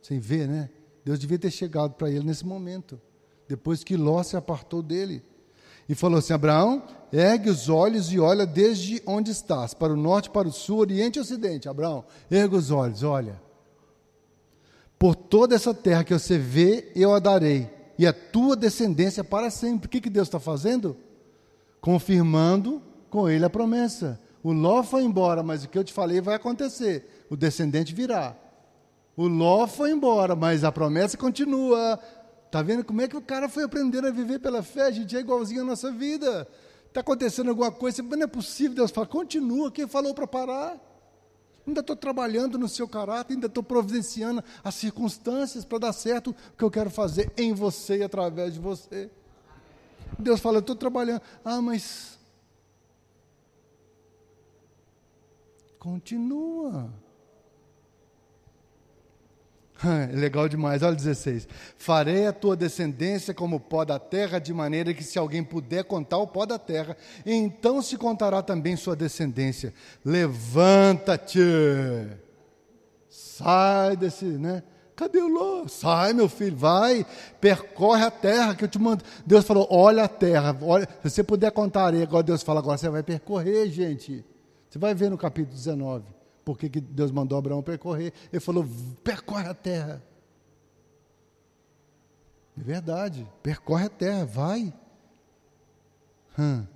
sem 0.00 0.20
ver, 0.20 0.46
né? 0.46 0.70
Deus 1.04 1.18
devia 1.18 1.38
ter 1.38 1.50
chegado 1.50 1.94
para 1.94 2.08
ele 2.08 2.24
nesse 2.24 2.46
momento, 2.46 3.00
depois 3.48 3.82
que 3.82 3.96
Ló 3.96 4.22
se 4.22 4.36
apartou 4.36 4.82
dele 4.82 5.22
e 5.88 5.94
falou 5.94 6.18
assim: 6.18 6.32
Abraão, 6.32 6.82
ergue 7.12 7.48
os 7.48 7.68
olhos 7.68 8.12
e 8.12 8.20
olha 8.20 8.44
desde 8.44 9.02
onde 9.06 9.30
estás, 9.30 9.72
para 9.72 9.92
o 9.92 9.96
norte, 9.96 10.30
para 10.30 10.48
o 10.48 10.52
sul, 10.52 10.78
oriente 10.78 11.18
e 11.18 11.22
ocidente. 11.22 11.68
Abraão, 11.68 12.04
ergue 12.30 12.56
os 12.56 12.70
olhos, 12.70 13.02
olha. 13.02 13.40
Por 14.98 15.14
toda 15.14 15.54
essa 15.54 15.72
terra 15.72 16.04
que 16.04 16.12
você 16.12 16.36
vê, 16.36 16.90
eu 16.94 17.14
a 17.14 17.18
darei, 17.18 17.70
e 17.96 18.06
a 18.06 18.12
tua 18.12 18.56
descendência 18.56 19.22
para 19.22 19.48
sempre. 19.48 19.86
O 19.86 19.88
que, 19.88 20.00
que 20.00 20.10
Deus 20.10 20.28
está 20.28 20.40
fazendo? 20.40 20.96
Confirmando 21.80 22.82
com 23.08 23.28
ele 23.28 23.44
a 23.44 23.50
promessa. 23.50 24.20
O 24.42 24.52
Ló 24.52 24.82
foi 24.82 25.04
embora, 25.04 25.42
mas 25.42 25.64
o 25.64 25.68
que 25.68 25.78
eu 25.78 25.84
te 25.84 25.92
falei 25.92 26.20
vai 26.20 26.34
acontecer. 26.34 27.26
O 27.30 27.36
descendente 27.36 27.94
virá. 27.94 28.36
O 29.16 29.26
Ló 29.26 29.66
foi 29.66 29.90
embora, 29.90 30.36
mas 30.36 30.62
a 30.62 30.70
promessa 30.70 31.16
continua. 31.16 31.98
Está 32.48 32.62
vendo 32.62 32.82
como 32.82 33.02
é 33.02 33.06
que 33.06 33.16
o 33.16 33.20
cara 33.20 33.46
foi 33.46 33.62
aprendendo 33.62 34.06
a 34.06 34.10
viver 34.10 34.38
pela 34.38 34.62
fé? 34.62 34.84
A 34.84 34.90
gente 34.90 35.14
é 35.14 35.20
igualzinho 35.20 35.60
à 35.60 35.64
nossa 35.64 35.92
vida. 35.92 36.48
Está 36.86 37.00
acontecendo 37.00 37.50
alguma 37.50 37.70
coisa, 37.70 38.02
mas 38.02 38.18
não 38.18 38.24
é 38.24 38.26
possível. 38.26 38.74
Deus 38.74 38.90
fala, 38.90 39.06
continua. 39.06 39.70
Quem 39.70 39.86
falou 39.86 40.14
para 40.14 40.26
parar? 40.26 40.80
Ainda 41.66 41.80
estou 41.80 41.94
trabalhando 41.94 42.58
no 42.58 42.66
seu 42.66 42.88
caráter, 42.88 43.34
ainda 43.34 43.48
estou 43.48 43.62
providenciando 43.62 44.42
as 44.64 44.74
circunstâncias 44.76 45.62
para 45.62 45.78
dar 45.78 45.92
certo 45.92 46.30
o 46.30 46.56
que 46.56 46.64
eu 46.64 46.70
quero 46.70 46.88
fazer 46.88 47.30
em 47.36 47.52
você 47.52 47.98
e 47.98 48.02
através 48.02 48.54
de 48.54 48.60
você. 48.60 49.10
Deus 50.18 50.40
fala, 50.40 50.60
estou 50.60 50.74
trabalhando. 50.74 51.20
Ah, 51.44 51.60
mas. 51.60 52.18
Continua. 55.78 56.90
Legal 60.12 60.48
demais, 60.48 60.82
olha 60.82 60.96
16. 60.96 61.48
Farei 61.76 62.26
a 62.26 62.32
tua 62.32 62.56
descendência 62.56 63.32
como 63.32 63.56
o 63.56 63.60
pó 63.60 63.84
da 63.84 63.98
terra, 63.98 64.38
de 64.38 64.52
maneira 64.52 64.92
que 64.92 65.04
se 65.04 65.18
alguém 65.18 65.44
puder 65.44 65.84
contar 65.84 66.18
o 66.18 66.26
pó 66.26 66.44
da 66.44 66.58
terra, 66.58 66.96
então 67.24 67.80
se 67.80 67.96
contará 67.96 68.42
também 68.42 68.76
sua 68.76 68.96
descendência. 68.96 69.72
Levanta-te, 70.04 71.38
sai 73.08 73.96
desse, 73.96 74.24
né? 74.24 74.62
Cadê 74.96 75.20
o 75.20 75.28
Ló? 75.28 75.68
Sai, 75.68 76.12
meu 76.12 76.28
filho, 76.28 76.56
vai, 76.56 77.06
percorre 77.40 78.02
a 78.02 78.10
terra 78.10 78.56
que 78.56 78.64
eu 78.64 78.68
te 78.68 78.80
mando. 78.80 79.04
Deus 79.24 79.44
falou: 79.44 79.68
olha 79.70 80.02
a 80.02 80.08
terra, 80.08 80.56
olha, 80.60 80.88
se 81.04 81.10
você 81.10 81.22
puder 81.22 81.52
contar 81.52 81.84
areia, 81.84 82.02
agora 82.02 82.24
Deus 82.24 82.42
fala, 82.42 82.58
agora 82.58 82.76
você 82.76 82.88
vai 82.88 83.04
percorrer, 83.04 83.70
gente. 83.70 84.24
Você 84.68 84.76
vai 84.76 84.94
ver 84.94 85.08
no 85.08 85.16
capítulo 85.16 85.54
19, 85.54 86.04
porque 86.48 86.70
que 86.70 86.80
Deus 86.80 87.10
mandou 87.10 87.36
Abraão 87.36 87.62
percorrer. 87.62 88.10
Ele 88.32 88.40
falou: 88.40 88.66
percorre 89.04 89.46
a 89.46 89.52
terra. 89.52 90.02
É 92.58 92.62
verdade, 92.62 93.30
percorre 93.42 93.84
a 93.84 93.90
terra, 93.90 94.24
vai. 94.24 94.72
Hum. 96.38 96.66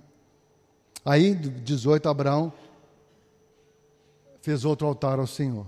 Aí, 1.03 1.33
18, 1.33 2.07
Abraão 2.07 2.53
fez 4.43 4.63
outro 4.63 4.85
altar 4.85 5.17
ao 5.17 5.25
Senhor. 5.25 5.65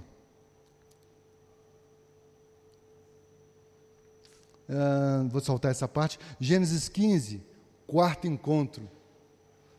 Uh, 4.69 5.27
vou 5.29 5.41
saltar 5.41 5.71
essa 5.71 5.87
parte. 5.87 6.19
Gênesis 6.39 6.87
15, 6.87 7.41
quarto 7.87 8.27
encontro. 8.27 8.87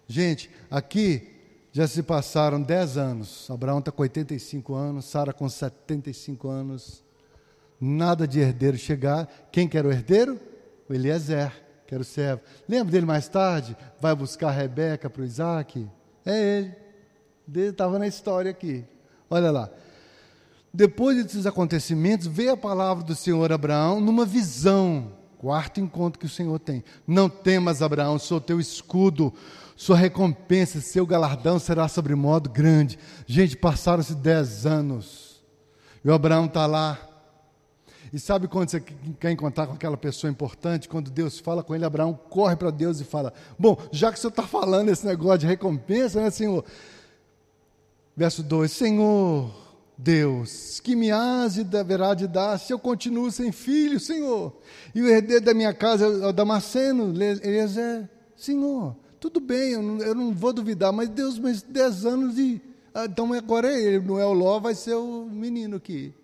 Gente, 0.09 0.51
aqui 0.69 1.36
já 1.77 1.87
se 1.87 2.03
passaram 2.03 2.63
10 2.63 2.97
anos. 2.97 3.51
Abraão 3.51 3.81
está 3.81 3.93
com 3.93 4.01
85 4.01 4.75
anos, 4.75 5.05
Sara 5.05 5.31
com 5.31 5.47
75 5.47 6.49
anos. 6.49 7.05
Nada 7.79 8.27
de 8.27 8.41
herdeiro 8.41 8.79
chegar. 8.79 9.29
Quem 9.53 9.69
quer 9.69 9.85
o 9.85 9.93
herdeiro? 9.93 10.41
O 10.89 10.95
Eliezer, 10.95 11.53
que 11.87 11.95
era 11.95 12.01
o 12.01 12.05
servo. 12.05 12.41
Lembra 12.67 12.93
dele 12.93 13.05
mais 13.05 13.29
tarde? 13.29 13.77
Vai 14.01 14.15
buscar 14.15 14.53
Rebeca 14.53 15.11
para 15.11 15.21
o 15.21 15.25
Isaac? 15.27 15.87
É 16.25 16.57
ele. 16.57 16.75
Ele 17.55 17.67
estava 17.67 17.99
na 17.99 18.07
história 18.07 18.51
aqui. 18.51 18.83
Olha 19.29 19.51
lá. 19.51 19.69
Depois 20.73 21.23
desses 21.23 21.45
acontecimentos, 21.45 22.27
veio 22.27 22.53
a 22.53 22.57
palavra 22.57 23.05
do 23.05 23.15
Senhor 23.15 23.53
Abraão 23.53 24.01
numa 24.01 24.25
visão. 24.25 25.13
Quarto 25.39 25.81
encontro 25.81 26.19
que 26.19 26.27
o 26.27 26.31
Senhor 26.31 26.59
tem. 26.59 26.83
Não 27.07 27.29
temas, 27.29 27.83
Abraão, 27.83 28.19
sou 28.19 28.41
teu 28.41 28.59
escudo, 28.59 29.33
sua 29.77 29.97
recompensa, 29.97 30.81
seu 30.81 31.07
galardão 31.07 31.59
será 31.59 31.87
sobre 31.89 32.15
modo 32.15 32.49
grande. 32.49 32.99
Gente, 33.27 33.57
passaram-se 33.57 34.15
dez 34.15 34.65
anos. 34.65 35.45
E 36.05 36.09
o 36.09 36.15
Abraão 36.15 36.47
está 36.47 36.67
lá. 36.67 36.99
E 38.13 38.19
sabe 38.19 38.49
quando 38.49 38.71
você 38.71 38.81
quer 38.81 39.31
encontrar 39.31 39.67
com 39.67 39.75
aquela 39.75 39.97
pessoa 39.97 40.31
importante? 40.31 40.89
Quando 40.89 41.11
Deus 41.11 41.39
fala 41.39 41.63
com 41.63 41.75
ele, 41.75 41.85
Abraão 41.85 42.15
corre 42.15 42.57
para 42.57 42.71
Deus 42.71 43.01
e 43.01 43.05
fala: 43.05 43.33
Bom, 43.59 43.77
já 43.93 44.11
que 44.11 44.19
o 44.19 44.21
senhor 44.21 44.31
está 44.31 44.45
falando 44.45 44.89
esse 44.89 45.05
negócio 45.05 45.41
de 45.41 45.47
recompensa, 45.47 46.23
né, 46.23 46.31
Senhor? 46.31 46.65
Verso 48.17 48.43
2: 48.43 48.71
Senhor 48.71 49.66
Deus, 49.99 50.79
que 50.81 50.95
me 50.95 51.11
has 51.11 51.57
e 51.57 51.65
deverá 51.65 52.13
de 52.15 52.27
dar 52.27 52.59
se 52.59 52.73
eu 52.73 52.79
continuo 52.79 53.31
sem 53.31 53.51
filho, 53.51 53.99
Senhor? 53.99 54.53
E 54.95 55.01
o 55.01 55.09
herdeiro 55.09 55.45
da 55.45 55.55
minha 55.55 55.73
casa 55.73 56.05
é 56.05 56.27
o 56.27 56.33
Damasceno, 56.33 57.11
Eliezer. 57.23 58.09
Senhor, 58.37 58.95
tudo 59.19 59.41
bem, 59.41 59.73
eu 59.73 59.83
não, 59.83 59.99
eu 60.01 60.15
não, 60.15 60.35
vou 60.35 60.53
duvidar, 60.53 60.93
mas 60.93 61.09
Deus, 61.09 61.39
mas 61.39 61.63
dez 61.63 62.05
anos 62.05 62.39
e. 62.39 62.61
Ah, 62.95 63.07
então 63.07 63.33
agora 63.33 63.73
é 63.73 63.81
ele, 63.81 64.07
não 64.07 64.19
é 64.19 64.27
o 64.27 64.33
Ló, 64.33 64.61
vai 64.61 64.75
ser 64.75 64.95
o 64.95 65.25
menino 65.25 65.77
aqui. 65.77 66.15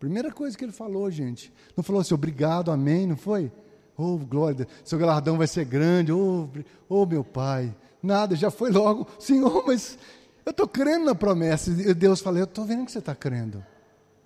Primeira 0.00 0.32
coisa 0.32 0.58
que 0.58 0.64
ele 0.64 0.72
falou, 0.72 1.10
gente. 1.10 1.52
Não 1.76 1.84
falou 1.84 2.00
assim, 2.00 2.14
obrigado, 2.14 2.70
amém, 2.70 3.06
não 3.06 3.16
foi? 3.16 3.50
Oh, 3.96 4.18
glória, 4.18 4.66
seu 4.84 4.98
galardão 4.98 5.38
vai 5.38 5.46
ser 5.46 5.64
grande, 5.64 6.12
oh, 6.12 6.48
oh 6.88 7.06
meu 7.06 7.22
pai. 7.22 7.74
Nada, 8.02 8.34
já 8.34 8.50
foi 8.50 8.70
logo, 8.70 9.06
Senhor, 9.18 9.64
mas 9.64 9.96
eu 10.44 10.50
estou 10.50 10.68
crendo 10.68 11.06
na 11.06 11.14
promessa. 11.14 11.70
E 11.70 11.94
Deus 11.94 12.20
fala: 12.20 12.38
Eu 12.38 12.44
estou 12.44 12.64
vendo 12.64 12.84
que 12.84 12.92
você 12.92 12.98
está 12.98 13.14
crendo. 13.14 13.64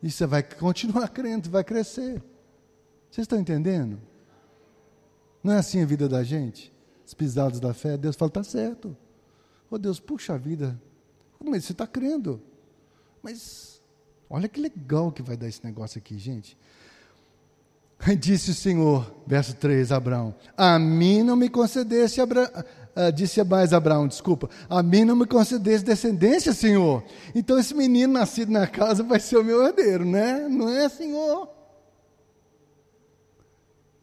E 0.02 0.10
você 0.10 0.26
vai 0.26 0.42
continuar 0.42 1.08
crendo, 1.10 1.48
vai 1.50 1.64
crescer. 1.64 2.22
Vocês 3.10 3.24
estão 3.24 3.38
entendendo? 3.38 4.00
Não 5.42 5.52
é 5.52 5.58
assim 5.58 5.82
a 5.82 5.86
vida 5.86 6.08
da 6.08 6.22
gente? 6.22 6.72
Os 7.06 7.14
pisados 7.14 7.60
da 7.60 7.72
fé. 7.72 7.96
Deus 7.96 8.16
fala: 8.16 8.28
Está 8.28 8.42
certo. 8.42 8.96
Oh 9.70 9.78
Deus, 9.78 10.00
puxa 10.00 10.36
vida. 10.36 10.80
Mas 11.42 11.64
você 11.64 11.72
está 11.72 11.86
crendo. 11.86 12.42
Mas 13.22 13.80
olha 14.28 14.48
que 14.48 14.60
legal 14.60 15.12
que 15.12 15.22
vai 15.22 15.36
dar 15.36 15.46
esse 15.46 15.64
negócio 15.64 15.98
aqui, 15.98 16.18
gente. 16.18 16.56
Disse 18.18 18.52
o 18.52 18.54
Senhor, 18.54 19.12
verso 19.26 19.54
3, 19.56 19.92
Abraão: 19.92 20.34
A 20.56 20.78
mim 20.78 21.22
não 21.22 21.36
me 21.36 21.48
concedesse, 21.48 22.20
Abra 22.20 22.50
uh, 22.98 23.12
disse 23.12 23.42
mais 23.44 23.72
Abraão, 23.72 24.08
desculpa, 24.08 24.50
a 24.68 24.82
mim 24.82 25.04
não 25.04 25.14
me 25.14 25.26
concedesse 25.26 25.84
descendência, 25.84 26.52
Senhor. 26.52 27.04
Então 27.34 27.58
esse 27.58 27.74
menino 27.74 28.12
nascido 28.12 28.50
na 28.50 28.66
casa 28.66 29.02
vai 29.02 29.20
ser 29.20 29.36
o 29.36 29.44
meu 29.44 29.64
herdeiro, 29.64 30.04
né? 30.04 30.48
Não 30.48 30.68
é, 30.68 30.88
Senhor? 30.88 31.48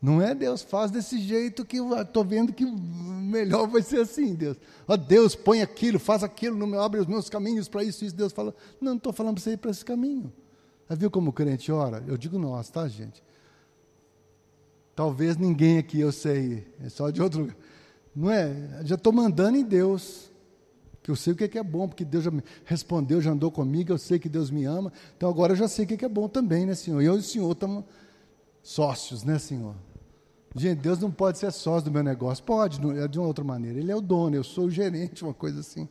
Não 0.01 0.21
é 0.21 0.35
Deus, 0.35 0.61
faz 0.61 0.91
desse 0.91 1.17
jeito 1.17 1.65
que 1.65 1.77
estou 1.77 2.23
vendo 2.23 2.53
que 2.53 2.63
melhor 2.63 3.67
vai 3.67 3.81
ser 3.81 4.01
assim, 4.01 4.35
Deus. 4.35 4.55
Ó 4.87 4.95
Deus, 4.95 5.35
põe 5.35 5.61
aquilo, 5.61 5.97
faz 5.97 6.23
aquilo, 6.23 6.55
não 6.55 6.67
me 6.67 6.77
abre 6.77 6.99
os 6.99 7.07
meus 7.07 7.27
caminhos 7.27 7.67
para 7.67 7.83
isso, 7.83 8.05
isso. 8.05 8.15
Deus 8.15 8.31
fala, 8.31 8.53
não, 8.79 8.91
não 8.91 8.97
estou 8.97 9.11
falando 9.11 9.35
para 9.35 9.43
você 9.43 9.53
ir 9.53 9.57
para 9.57 9.71
esse 9.71 9.83
caminho. 9.83 10.31
Já 10.87 10.95
viu 10.95 11.09
como 11.09 11.31
o 11.31 11.33
crente 11.33 11.71
ora? 11.71 12.03
Eu 12.07 12.17
digo 12.17 12.37
nós, 12.37 12.69
tá, 12.69 12.87
gente? 12.87 13.23
Talvez 14.95 15.35
ninguém 15.37 15.79
aqui 15.79 15.99
eu 15.99 16.11
sei, 16.11 16.67
é 16.83 16.89
só 16.89 17.09
de 17.09 17.21
outro 17.21 17.41
lugar. 17.41 17.57
Não 18.15 18.31
é? 18.31 18.81
Já 18.83 18.95
estou 18.95 19.11
mandando 19.11 19.57
em 19.57 19.63
Deus. 19.63 20.31
Que 21.03 21.11
eu 21.11 21.15
sei 21.15 21.33
o 21.33 21.35
que 21.35 21.55
é 21.55 21.63
bom, 21.63 21.87
porque 21.87 22.03
Deus 22.03 22.23
já 22.23 22.31
me 22.31 22.41
respondeu, 22.63 23.21
já 23.21 23.29
andou 23.29 23.51
comigo, 23.51 23.91
eu 23.91 23.97
sei 23.97 24.17
que 24.17 24.27
Deus 24.27 24.49
me 24.49 24.65
ama. 24.65 24.91
Então 25.15 25.29
agora 25.29 25.53
eu 25.53 25.55
já 25.55 25.67
sei 25.67 25.85
o 25.85 25.87
que 25.87 26.03
é 26.03 26.09
bom 26.09 26.27
também, 26.27 26.65
né, 26.65 26.73
Senhor? 26.73 26.99
Eu 26.99 27.15
e 27.15 27.19
o 27.19 27.21
Senhor 27.21 27.51
estamos 27.51 27.83
sócios, 28.63 29.23
né, 29.23 29.37
Senhor? 29.37 29.75
Gente, 30.55 30.79
Deus 30.79 30.97
não 30.97 31.11
pode 31.11 31.37
ser 31.37 31.51
sócio 31.51 31.85
do 31.85 31.91
meu 31.91 32.01
negócio. 32.01 32.43
Pode, 32.43 32.79
é 32.97 33.07
de 33.07 33.19
uma 33.19 33.27
outra 33.27 33.43
maneira. 33.43 33.77
Ele 33.77 33.91
é 33.91 33.95
o 33.95 34.01
dono, 34.01 34.35
eu 34.35 34.43
sou 34.43 34.65
o 34.65 34.71
gerente, 34.71 35.23
uma 35.23 35.33
coisa 35.33 35.59
assim. 35.59 35.87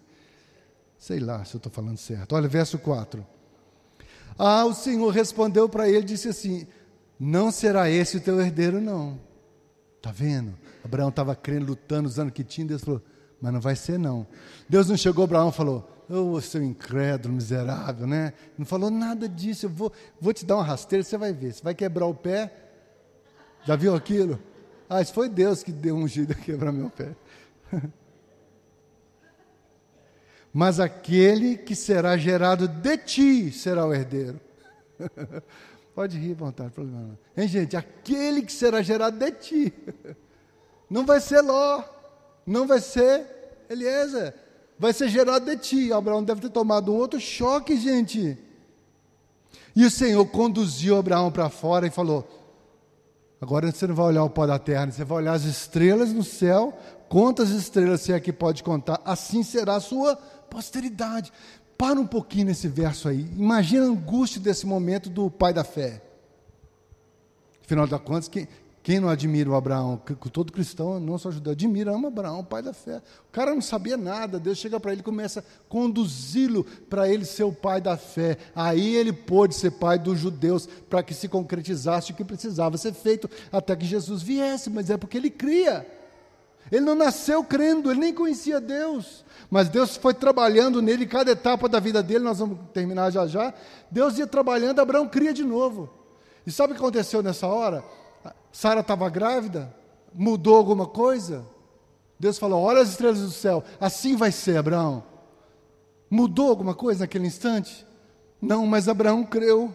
Sei 0.98 1.20
lá 1.20 1.44
se 1.44 1.54
eu 1.54 1.58
estou 1.58 1.70
falando 1.70 1.98
certo. 1.98 2.34
Olha, 2.34 2.48
verso 2.48 2.78
4. 2.78 3.24
Ah, 4.38 4.64
o 4.64 4.74
Senhor 4.74 5.10
respondeu 5.10 5.68
para 5.68 5.88
ele, 5.88 6.02
disse 6.02 6.28
assim: 6.28 6.66
Não 7.20 7.52
será 7.52 7.90
esse 7.90 8.16
o 8.16 8.20
teu 8.20 8.40
herdeiro, 8.40 8.80
não. 8.80 9.20
Está 10.04 10.12
vendo? 10.12 10.52
Abraão 10.84 11.08
estava 11.08 11.34
crendo, 11.34 11.64
lutando, 11.64 12.06
usando 12.06 12.28
o 12.28 12.32
que 12.32 12.44
tinha. 12.44 12.66
Deus 12.66 12.84
falou: 12.84 13.00
Mas 13.40 13.54
não 13.54 13.60
vai 13.60 13.74
ser, 13.74 13.98
não. 13.98 14.26
Deus 14.68 14.86
não 14.86 14.98
chegou 14.98 15.24
Abraão 15.24 15.50
falou: 15.50 15.90
Ô 16.10 16.32
oh, 16.32 16.40
seu 16.42 16.62
incrédulo, 16.62 17.34
miserável, 17.34 18.06
né? 18.06 18.34
Não 18.58 18.66
falou 18.66 18.90
nada 18.90 19.26
disso. 19.26 19.64
Eu 19.64 19.70
vou, 19.70 19.90
vou 20.20 20.34
te 20.34 20.44
dar 20.44 20.56
uma 20.56 20.62
rasteira, 20.62 21.02
você 21.02 21.16
vai 21.16 21.32
ver. 21.32 21.54
Você 21.54 21.62
vai 21.62 21.74
quebrar 21.74 22.04
o 22.04 22.14
pé. 22.14 22.52
Já 23.64 23.76
viu 23.76 23.94
aquilo? 23.94 24.38
Ah, 24.90 25.00
isso 25.00 25.14
foi 25.14 25.26
Deus 25.26 25.62
que 25.62 25.72
deu 25.72 25.96
um 25.96 26.06
jeito 26.06 26.34
de 26.34 26.40
quebrar 26.42 26.70
meu 26.70 26.90
pé. 26.90 27.16
Mas 30.52 30.78
aquele 30.78 31.56
que 31.56 31.74
será 31.74 32.14
gerado 32.18 32.68
de 32.68 32.98
ti 32.98 33.50
será 33.50 33.86
o 33.86 33.94
herdeiro. 33.94 34.38
Pode 35.94 36.18
rir 36.18 36.32
à 36.32 36.34
vontade, 36.34 36.70
problema 36.70 37.00
não. 37.00 37.18
Hein, 37.36 37.48
gente? 37.48 37.76
Aquele 37.76 38.42
que 38.42 38.52
será 38.52 38.82
gerado 38.82 39.16
de 39.16 39.30
ti. 39.32 39.74
Não 40.90 41.06
vai 41.06 41.18
ser 41.18 41.40
Ló, 41.40 41.82
não 42.46 42.66
vai 42.66 42.78
ser 42.78 43.26
Eliezer, 43.70 44.34
vai 44.78 44.92
ser 44.92 45.08
gerado 45.08 45.46
de 45.46 45.56
ti. 45.56 45.92
Abraão 45.92 46.22
deve 46.22 46.42
ter 46.42 46.50
tomado 46.50 46.92
um 46.92 46.96
outro 46.96 47.18
choque, 47.18 47.76
gente. 47.76 48.38
E 49.74 49.84
o 49.84 49.90
Senhor 49.90 50.24
conduziu 50.26 50.96
Abraão 50.96 51.32
para 51.32 51.48
fora 51.48 51.86
e 51.86 51.90
falou: 51.90 52.28
Agora 53.40 53.72
você 53.72 53.86
não 53.86 53.94
vai 53.94 54.06
olhar 54.06 54.24
o 54.24 54.30
pó 54.30 54.46
da 54.46 54.58
terra, 54.58 54.90
você 54.90 55.04
vai 55.04 55.18
olhar 55.18 55.32
as 55.32 55.44
estrelas 55.44 56.12
no 56.12 56.22
céu. 56.22 56.78
Quantas 57.08 57.50
estrelas 57.50 58.02
você 58.02 58.12
aqui 58.12 58.32
pode 58.32 58.62
contar? 58.62 59.00
Assim 59.04 59.42
será 59.42 59.76
a 59.76 59.80
sua 59.80 60.16
posteridade. 60.16 61.32
Para 61.76 61.98
um 61.98 62.06
pouquinho 62.06 62.46
nesse 62.46 62.68
verso 62.68 63.08
aí. 63.08 63.26
Imagina 63.36 63.84
a 63.84 63.88
angústia 63.88 64.40
desse 64.40 64.66
momento 64.66 65.10
do 65.10 65.30
pai 65.30 65.52
da 65.52 65.64
fé. 65.64 66.02
Afinal 67.64 67.86
de 67.86 67.98
contas, 67.98 68.28
quem, 68.28 68.46
quem 68.82 69.00
não 69.00 69.08
admira 69.08 69.48
o 69.48 69.54
Abraão? 69.54 69.96
Todo 70.30 70.52
cristão, 70.52 71.00
não 71.00 71.16
só 71.16 71.30
judeu, 71.30 71.52
admira, 71.52 71.90
ama 71.90 72.08
Abraão, 72.08 72.44
pai 72.44 72.62
da 72.62 72.74
fé. 72.74 73.00
O 73.28 73.32
cara 73.32 73.54
não 73.54 73.62
sabia 73.62 73.96
nada, 73.96 74.38
Deus 74.38 74.58
chega 74.58 74.78
para 74.78 74.92
ele 74.92 75.00
e 75.00 75.04
começa 75.04 75.40
a 75.40 75.42
conduzi-lo 75.70 76.64
para 76.90 77.08
ele 77.08 77.24
ser 77.24 77.44
o 77.44 77.52
pai 77.52 77.80
da 77.80 77.96
fé. 77.96 78.36
Aí 78.54 78.94
ele 78.94 79.10
pôde 79.10 79.54
ser 79.54 79.70
pai 79.70 79.98
dos 79.98 80.18
judeus, 80.18 80.68
para 80.90 81.02
que 81.02 81.14
se 81.14 81.28
concretizasse 81.28 82.12
o 82.12 82.14
que 82.14 82.22
precisava 82.22 82.76
ser 82.76 82.92
feito 82.92 83.28
até 83.50 83.74
que 83.74 83.86
Jesus 83.86 84.22
viesse, 84.22 84.68
mas 84.68 84.90
é 84.90 84.98
porque 84.98 85.16
ele 85.16 85.30
cria. 85.30 85.86
Ele 86.70 86.84
não 86.84 86.94
nasceu 86.94 87.44
crendo, 87.44 87.90
ele 87.90 88.00
nem 88.00 88.14
conhecia 88.14 88.60
Deus. 88.60 89.24
Mas 89.50 89.68
Deus 89.68 89.96
foi 89.96 90.14
trabalhando 90.14 90.80
nele, 90.80 91.06
cada 91.06 91.30
etapa 91.30 91.68
da 91.68 91.78
vida 91.78 92.02
dele, 92.02 92.24
nós 92.24 92.38
vamos 92.38 92.58
terminar 92.72 93.10
já 93.10 93.26
já. 93.26 93.52
Deus 93.90 94.18
ia 94.18 94.26
trabalhando, 94.26 94.80
Abraão 94.80 95.08
cria 95.08 95.32
de 95.32 95.44
novo. 95.44 95.88
E 96.46 96.50
sabe 96.50 96.72
o 96.72 96.76
que 96.76 96.82
aconteceu 96.82 97.22
nessa 97.22 97.46
hora? 97.46 97.84
Sara 98.50 98.80
estava 98.80 99.08
grávida? 99.08 99.74
Mudou 100.12 100.56
alguma 100.56 100.86
coisa? 100.86 101.44
Deus 102.18 102.38
falou: 102.38 102.62
Olha 102.62 102.80
as 102.80 102.90
estrelas 102.90 103.20
do 103.20 103.30
céu, 103.30 103.62
assim 103.80 104.16
vai 104.16 104.32
ser, 104.32 104.56
Abraão. 104.56 105.04
Mudou 106.08 106.48
alguma 106.48 106.74
coisa 106.74 107.00
naquele 107.00 107.26
instante? 107.26 107.86
Não, 108.40 108.66
mas 108.66 108.88
Abraão 108.88 109.24
creu. 109.24 109.72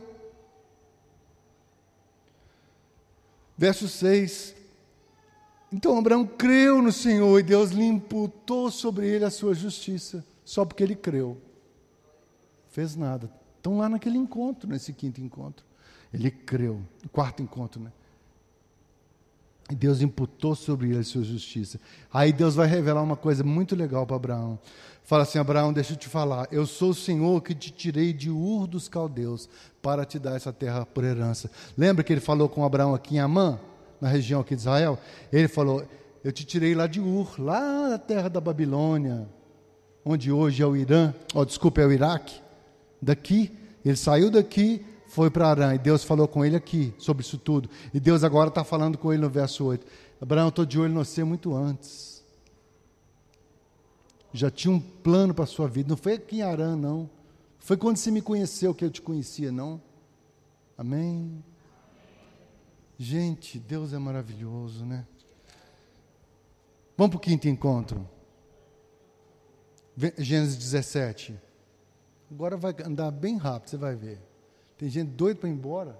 Verso 3.57 3.89
6. 3.89 4.55
Então 5.71 5.97
Abraão 5.97 6.25
creu 6.25 6.81
no 6.81 6.91
Senhor 6.91 7.39
e 7.39 7.43
Deus 7.43 7.71
lhe 7.71 7.85
imputou 7.85 8.71
sobre 8.71 9.07
ele 9.07 9.23
a 9.23 9.29
sua 9.29 9.53
justiça, 9.53 10.25
só 10.43 10.65
porque 10.65 10.83
ele 10.83 10.95
creu. 10.95 11.37
Fez 12.69 12.95
nada. 12.95 13.29
Estão 13.57 13.77
lá 13.77 13.89
naquele 13.89 14.17
encontro, 14.17 14.69
nesse 14.69 14.93
quinto 14.93 15.21
encontro. 15.21 15.65
Ele 16.13 16.31
creu. 16.31 16.81
Quarto 17.11 17.43
encontro, 17.43 17.81
né? 17.81 17.91
E 19.69 19.75
Deus 19.75 20.01
imputou 20.01 20.55
sobre 20.55 20.89
ele 20.89 20.99
a 20.99 21.03
sua 21.03 21.23
justiça. 21.23 21.79
Aí 22.11 22.33
Deus 22.33 22.55
vai 22.55 22.65
revelar 22.65 23.03
uma 23.03 23.15
coisa 23.15 23.43
muito 23.43 23.75
legal 23.75 24.05
para 24.07 24.15
Abraão. 24.15 24.59
Fala 25.03 25.23
assim: 25.23 25.37
Abraão, 25.37 25.71
deixa 25.71 25.93
eu 25.93 25.97
te 25.97 26.07
falar. 26.07 26.47
Eu 26.51 26.65
sou 26.65 26.89
o 26.89 26.95
Senhor 26.95 27.39
que 27.41 27.53
te 27.53 27.69
tirei 27.69 28.11
de 28.11 28.31
Ur 28.31 28.65
dos 28.65 28.87
caldeus 28.87 29.47
para 29.81 30.05
te 30.05 30.17
dar 30.17 30.35
essa 30.35 30.51
terra 30.51 30.85
por 30.87 31.03
herança. 31.03 31.51
Lembra 31.77 32.03
que 32.03 32.11
ele 32.11 32.19
falou 32.19 32.49
com 32.49 32.65
Abraão 32.65 32.95
aqui 32.95 33.17
em 33.17 33.19
Amã, 33.19 33.59
na 33.99 34.07
região 34.07 34.41
aqui 34.41 34.55
de 34.55 34.61
Israel? 34.61 34.97
Ele 35.31 35.47
falou: 35.47 35.83
Eu 36.23 36.31
te 36.31 36.45
tirei 36.45 36.73
lá 36.73 36.87
de 36.87 36.99
Ur, 36.99 37.35
lá 37.39 37.89
da 37.89 37.97
terra 37.97 38.29
da 38.29 38.41
Babilônia, 38.41 39.27
onde 40.03 40.31
hoje 40.31 40.61
é 40.63 40.65
o 40.65 40.75
Irã, 40.75 41.13
oh, 41.33 41.45
desculpa, 41.45 41.81
é 41.81 41.85
o 41.85 41.91
Iraque. 41.91 42.41
Daqui, 43.01 43.51
ele 43.83 43.95
saiu 43.95 44.29
daqui 44.29 44.85
foi 45.09 45.31
para 45.31 45.47
Arã, 45.47 45.73
e 45.73 45.79
Deus 45.79 46.03
falou 46.03 46.27
com 46.27 46.45
ele 46.45 46.55
aqui 46.55 46.93
sobre 46.97 47.23
isso 47.23 47.37
tudo. 47.37 47.67
E 47.93 47.99
Deus 47.99 48.23
agora 48.23 48.49
está 48.49 48.63
falando 48.63 48.97
com 48.97 49.11
ele 49.11 49.23
no 49.23 49.29
verso 49.29 49.65
8. 49.65 49.85
Abraão, 50.21 50.45
eu 50.45 50.49
estou 50.49 50.65
de 50.65 50.79
olho 50.79 50.91
em 50.91 50.95
você 50.95 51.23
muito 51.23 51.55
antes. 51.55 52.23
Já 54.31 54.51
tinha 54.51 54.71
um 54.71 54.79
plano 54.79 55.33
para 55.33 55.45
a 55.45 55.47
sua 55.47 55.67
vida. 55.67 55.89
Não 55.89 55.97
foi 55.97 56.13
aqui 56.13 56.37
em 56.37 56.41
Arã, 56.43 56.75
não. 56.75 57.09
Foi 57.57 57.75
quando 57.75 57.97
você 57.97 58.11
me 58.11 58.21
conheceu 58.21 58.73
que 58.73 58.85
eu 58.85 58.91
te 58.91 59.01
conhecia, 59.01 59.51
não. 59.51 59.81
Amém? 60.77 61.43
Gente, 63.01 63.57
Deus 63.57 63.93
é 63.93 63.97
maravilhoso, 63.97 64.85
né? 64.85 65.07
Vamos 66.97 67.11
para 67.11 67.17
o 67.17 67.21
quinto 67.21 67.47
encontro. 67.47 68.05
Gênesis 70.17 70.57
17. 70.57 71.39
Agora 72.29 72.57
vai 72.57 72.75
andar 72.83 73.09
bem 73.11 73.37
rápido, 73.37 73.69
você 73.69 73.77
vai 73.77 73.95
ver. 73.95 74.19
Tem 74.77 74.89
gente 74.89 75.11
doida 75.11 75.39
para 75.39 75.47
ir 75.47 75.53
embora. 75.53 75.97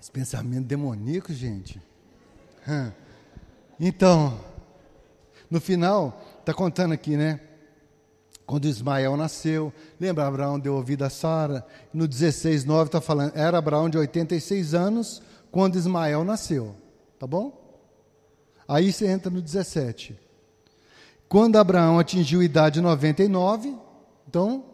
Esse 0.00 0.12
pensamento 0.12 0.66
demoníaco, 0.66 1.32
gente. 1.32 1.82
Então, 3.80 4.40
no 5.50 5.60
final, 5.60 6.22
está 6.38 6.54
contando 6.54 6.92
aqui, 6.92 7.16
né? 7.16 7.40
Quando 8.46 8.66
Ismael 8.66 9.16
nasceu, 9.16 9.72
lembra, 9.98 10.26
Abraão 10.26 10.58
deu 10.58 10.74
ouvido 10.74 11.04
a 11.04 11.10
Sara. 11.10 11.66
No 11.92 12.06
16, 12.06 12.64
9 12.64 12.88
está 12.88 13.00
falando, 13.00 13.32
era 13.34 13.56
Abraão 13.56 13.88
de 13.88 13.96
86 13.96 14.74
anos 14.74 15.22
quando 15.50 15.76
Ismael 15.76 16.24
nasceu. 16.24 16.74
Tá 17.18 17.26
bom? 17.26 17.58
Aí 18.68 18.92
você 18.92 19.06
entra 19.06 19.30
no 19.30 19.40
17. 19.40 20.18
Quando 21.28 21.56
Abraão 21.56 21.98
atingiu 21.98 22.40
a 22.40 22.44
idade 22.44 22.74
de 22.74 22.80
99, 22.80 23.74
então, 24.28 24.64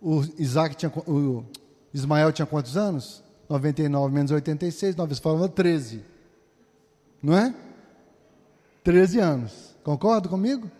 o 0.00 0.22
Isaac 0.38 0.74
tinha, 0.76 0.92
o 1.06 1.44
Ismael 1.92 2.32
tinha 2.32 2.46
quantos 2.46 2.76
anos? 2.76 3.22
99 3.48 4.14
menos 4.14 4.30
86, 4.30 4.96
nós 4.96 5.18
falamos 5.18 5.50
13. 5.54 6.02
Não 7.22 7.36
é? 7.36 7.54
13 8.82 9.18
anos. 9.18 9.76
Concorda 9.84 10.28
comigo? 10.28 10.70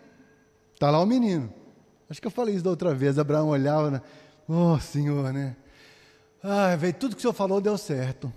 Está 0.73 0.89
lá 0.89 0.99
o 0.99 1.05
menino. 1.05 1.51
Acho 2.15 2.21
que 2.21 2.27
eu 2.27 2.31
falei 2.31 2.55
isso 2.55 2.63
da 2.63 2.69
outra 2.69 2.95
vez. 2.95 3.19
Abraão 3.19 3.49
olhava, 3.49 3.91
né? 3.91 4.01
Oh, 4.47 4.79
Senhor, 4.79 5.33
né? 5.33 5.53
Ah, 6.41 6.73
veio 6.77 6.93
tudo 6.93 7.13
que 7.13 7.19
o 7.19 7.21
Senhor 7.21 7.33
falou 7.33 7.59
deu 7.59 7.77
certo. 7.77 8.31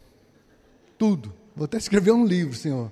Tudo. 0.98 1.32
Vou 1.54 1.66
até 1.66 1.76
escrever 1.76 2.10
um 2.10 2.26
livro, 2.26 2.56
Senhor. 2.56 2.90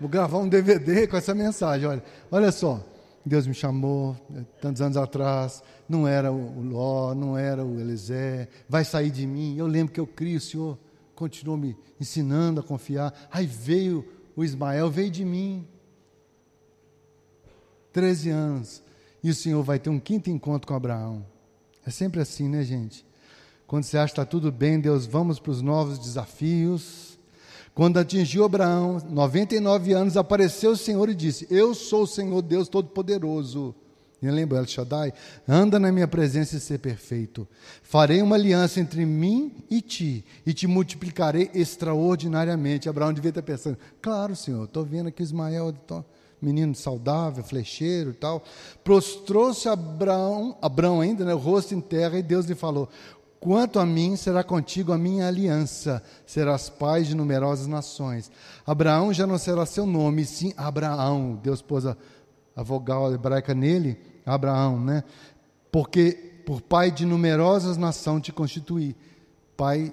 Vou 0.00 0.08
gravar 0.08 0.38
um 0.38 0.48
DVD 0.48 1.06
com 1.06 1.16
essa 1.16 1.36
mensagem. 1.36 1.86
Olha, 1.86 2.02
olha 2.32 2.50
só. 2.50 2.84
Deus 3.24 3.46
me 3.46 3.54
chamou 3.54 4.16
eh, 4.34 4.42
tantos 4.60 4.82
anos 4.82 4.96
atrás, 4.96 5.62
não 5.88 6.08
era 6.08 6.32
o 6.32 6.62
Ló, 6.62 7.14
não 7.14 7.38
era 7.38 7.64
o 7.64 7.78
Elisé, 7.78 8.48
vai 8.68 8.84
sair 8.84 9.12
de 9.12 9.24
mim. 9.24 9.56
Eu 9.56 9.68
lembro 9.68 9.94
que 9.94 10.00
eu 10.00 10.06
crio, 10.06 10.38
o 10.38 10.40
Senhor 10.40 10.78
continuou 11.14 11.56
me 11.56 11.76
ensinando 12.00 12.58
a 12.58 12.64
confiar. 12.64 13.14
Aí 13.30 13.46
veio 13.46 14.04
o 14.34 14.42
Ismael, 14.42 14.90
veio 14.90 15.12
de 15.12 15.24
mim. 15.24 15.64
Treze 17.92 18.30
anos. 18.30 18.87
E 19.22 19.30
o 19.30 19.34
Senhor 19.34 19.62
vai 19.62 19.78
ter 19.78 19.90
um 19.90 19.98
quinto 19.98 20.30
encontro 20.30 20.66
com 20.66 20.74
Abraão. 20.74 21.24
É 21.86 21.90
sempre 21.90 22.20
assim, 22.20 22.48
né, 22.48 22.62
gente? 22.62 23.04
Quando 23.66 23.84
você 23.84 23.98
acha 23.98 24.14
que 24.14 24.20
está 24.20 24.24
tudo 24.24 24.50
bem, 24.50 24.80
Deus, 24.80 25.06
vamos 25.06 25.38
para 25.38 25.50
os 25.50 25.60
novos 25.60 25.98
desafios. 25.98 27.18
Quando 27.74 27.98
atingiu 27.98 28.44
Abraão, 28.44 28.98
99 29.08 29.92
anos, 29.92 30.16
apareceu 30.16 30.72
o 30.72 30.76
Senhor 30.76 31.08
e 31.08 31.14
disse: 31.14 31.46
Eu 31.50 31.74
sou 31.74 32.02
o 32.02 32.06
Senhor 32.06 32.42
Deus 32.42 32.68
Todo-Poderoso. 32.68 33.74
E 34.20 34.28
lembra 34.28 34.58
El 34.58 34.66
Shaddai? 34.66 35.12
Anda 35.46 35.78
na 35.78 35.92
minha 35.92 36.08
presença 36.08 36.56
e 36.56 36.60
ser 36.60 36.78
perfeito. 36.78 37.46
Farei 37.82 38.20
uma 38.20 38.34
aliança 38.34 38.80
entre 38.80 39.06
mim 39.06 39.52
e 39.70 39.80
ti, 39.80 40.24
e 40.44 40.52
te 40.52 40.66
multiplicarei 40.66 41.50
extraordinariamente. 41.54 42.88
Abraão 42.88 43.12
devia 43.12 43.28
estar 43.28 43.42
pensando: 43.42 43.78
Claro, 44.02 44.34
Senhor, 44.34 44.64
estou 44.64 44.84
vendo 44.84 45.08
aqui 45.08 45.22
Ismael, 45.22 45.72
tô, 45.86 46.04
menino 46.40 46.74
saudável, 46.74 47.42
flecheiro 47.42 48.10
e 48.10 48.14
tal. 48.14 48.42
Prostrou-se 48.84 49.68
Abraão, 49.68 50.56
Abraão 50.62 51.00
ainda, 51.00 51.24
né, 51.24 51.34
o 51.34 51.38
rosto 51.38 51.74
em 51.74 51.80
terra, 51.80 52.18
e 52.18 52.22
Deus 52.22 52.46
lhe 52.46 52.54
falou: 52.54 52.88
Quanto 53.40 53.78
a 53.78 53.86
mim, 53.86 54.16
será 54.16 54.42
contigo 54.42 54.92
a 54.92 54.98
minha 54.98 55.28
aliança, 55.28 56.02
serás 56.26 56.68
pai 56.68 57.04
de 57.04 57.14
numerosas 57.14 57.68
nações. 57.68 58.30
Abraão 58.66 59.12
já 59.12 59.26
não 59.26 59.38
será 59.38 59.64
seu 59.64 59.86
nome, 59.86 60.24
sim 60.24 60.52
Abraão. 60.56 61.38
Deus 61.42 61.62
pôs 61.62 61.86
a, 61.86 61.96
a 62.56 62.62
vogal 62.62 63.12
hebraica 63.14 63.54
nele, 63.54 63.96
Abraão, 64.26 64.80
né? 64.80 65.04
Porque 65.70 66.42
por 66.44 66.60
pai 66.60 66.90
de 66.90 67.04
numerosas 67.04 67.76
nações 67.76 68.22
te 68.22 68.32
constituí. 68.32 68.96
Pai, 69.56 69.92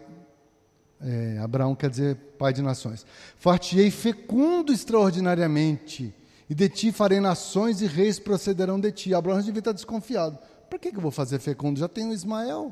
é, 1.00 1.38
Abraão 1.40 1.76
quer 1.76 1.90
dizer 1.90 2.16
pai 2.40 2.52
de 2.52 2.64
nações. 2.64 3.06
Fartiei 3.38 3.92
fecundo 3.92 4.74
extraordinariamente, 4.74 6.16
e 6.50 6.54
de 6.54 6.70
ti 6.70 6.92
farei 6.92 7.20
nações 7.20 7.82
e 7.82 7.88
reis 7.88 8.20
procederão 8.20 8.80
de 8.80 8.92
ti. 8.92 9.14
Abraão 9.14 9.42
devia 9.42 9.60
estar 9.60 9.72
desconfiado. 9.72 10.38
Para 10.70 10.80
que, 10.80 10.92
que 10.92 10.98
eu 10.98 11.02
vou 11.02 11.12
fazer 11.12 11.40
fecundo? 11.40 11.80
Já 11.80 11.88
tenho 11.88 12.14
Ismael. 12.14 12.72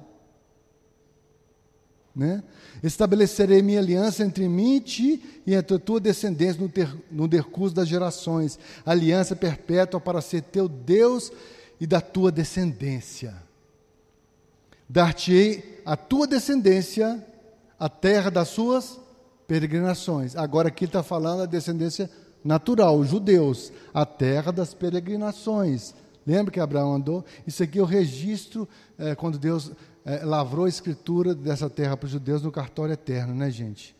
Né? 2.16 2.44
Estabelecerei 2.84 3.64
minha 3.64 3.80
aliança 3.80 4.24
entre 4.24 4.48
mim 4.48 4.76
e 4.76 4.80
ti 4.80 5.42
e 5.48 5.56
entre 5.56 5.78
a 5.78 5.80
tua 5.80 6.00
descendência 6.00 6.62
no, 6.62 6.70
ter, 6.70 6.96
no 7.10 7.28
decurso 7.28 7.74
das 7.74 7.88
gerações, 7.88 8.60
aliança 8.86 9.36
perpétua 9.36 10.00
para 10.00 10.22
ser 10.22 10.44
teu 10.44 10.68
Deus 10.68 11.32
e 11.80 11.88
da 11.88 12.00
tua 12.00 12.32
descendência. 12.32 13.36
Dar-te-ei 14.88 15.82
a 15.84 15.98
tua 15.98 16.28
descendência 16.28 17.26
a 17.80 17.90
terra 17.90 18.30
das 18.30 18.50
suas 18.50 19.00
peregrinações. 19.48 20.36
Agora 20.36 20.68
aqui 20.68 20.86
está 20.86 21.02
falando 21.02 21.42
a 21.42 21.48
descendência 21.48 22.10
natural, 22.44 23.04
judeus, 23.04 23.72
a 23.94 24.06
terra 24.06 24.52
das 24.52 24.74
peregrinações. 24.74 25.94
Lembra 26.26 26.52
que 26.52 26.60
Abraão 26.60 26.96
andou? 26.96 27.24
Isso 27.46 27.64
aqui 27.64 27.80
é 27.80 27.82
o 27.82 27.86
registro 27.86 28.68
é, 28.98 29.16
quando 29.16 29.38
Deus 29.38 29.72
é, 30.06 30.24
lavrou 30.24 30.66
a 30.66 30.70
escritura 30.70 31.34
dessa 31.34 31.70
terra 31.70 31.98
para 31.98 32.06
os 32.06 32.12
judeus 32.12 32.42
no 32.42 32.52
cartório 32.52 32.94
eterno, 32.94 33.34
né, 33.34 33.50
gente? 33.50 33.96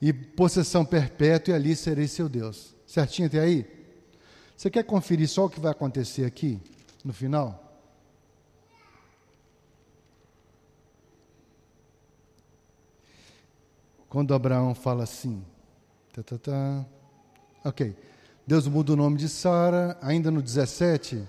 E 0.00 0.12
possessão 0.12 0.84
perpétua, 0.84 1.52
e 1.52 1.54
ali 1.54 1.74
serei 1.74 2.06
seu 2.06 2.28
Deus. 2.28 2.74
Certinho 2.86 3.26
até 3.26 3.40
aí? 3.40 3.66
Você 4.56 4.70
quer 4.70 4.84
conferir 4.84 5.28
só 5.28 5.46
o 5.46 5.50
que 5.50 5.60
vai 5.60 5.70
acontecer 5.70 6.24
aqui, 6.24 6.60
no 7.04 7.12
final? 7.12 7.64
Quando 14.08 14.32
Abraão 14.32 14.74
fala 14.74 15.04
assim, 15.04 15.44
tá, 16.14 16.22
tá, 16.22 16.38
tá. 16.38 16.86
Ok, 17.64 17.94
Deus 18.46 18.66
muda 18.66 18.92
o 18.92 18.96
nome 18.96 19.16
de 19.16 19.28
Sara, 19.28 19.98
ainda 20.00 20.30
no 20.30 20.40
17. 20.40 21.22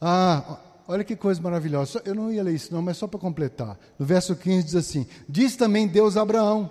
Ah, 0.00 0.58
olha 0.88 1.04
que 1.04 1.16
coisa 1.16 1.40
maravilhosa. 1.40 2.02
Eu 2.04 2.14
não 2.14 2.32
ia 2.32 2.42
ler 2.42 2.54
isso, 2.54 2.72
não, 2.72 2.82
mas 2.82 2.96
só 2.96 3.06
para 3.06 3.20
completar. 3.20 3.78
No 3.98 4.04
verso 4.04 4.34
15 4.34 4.64
diz 4.64 4.74
assim: 4.74 5.06
Diz 5.28 5.56
também 5.56 5.86
Deus 5.86 6.16
a 6.16 6.22
Abraão: 6.22 6.70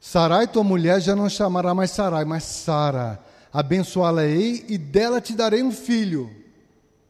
Sarai, 0.00 0.46
tua 0.46 0.62
mulher, 0.62 1.00
já 1.00 1.16
não 1.16 1.28
chamará 1.28 1.74
mais 1.74 1.90
Sarai, 1.90 2.24
mas 2.24 2.44
Sara. 2.44 3.18
Abençoá-la-ei 3.52 4.64
e 4.68 4.78
dela 4.78 5.20
te 5.20 5.34
darei 5.34 5.62
um 5.62 5.72
filho. 5.72 6.30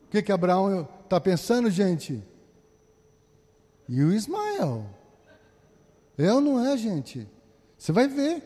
O 0.07 0.11
que, 0.11 0.23
que 0.23 0.32
Abraão 0.32 0.89
está 1.05 1.20
pensando, 1.20 1.70
gente? 1.70 2.23
E 3.89 4.03
o 4.03 4.12
Ismael. 4.12 4.86
Ou 6.19 6.40
não 6.40 6.65
é, 6.65 6.77
gente? 6.77 7.28
Você 7.77 7.93
vai 7.93 8.09
ver. 8.09 8.43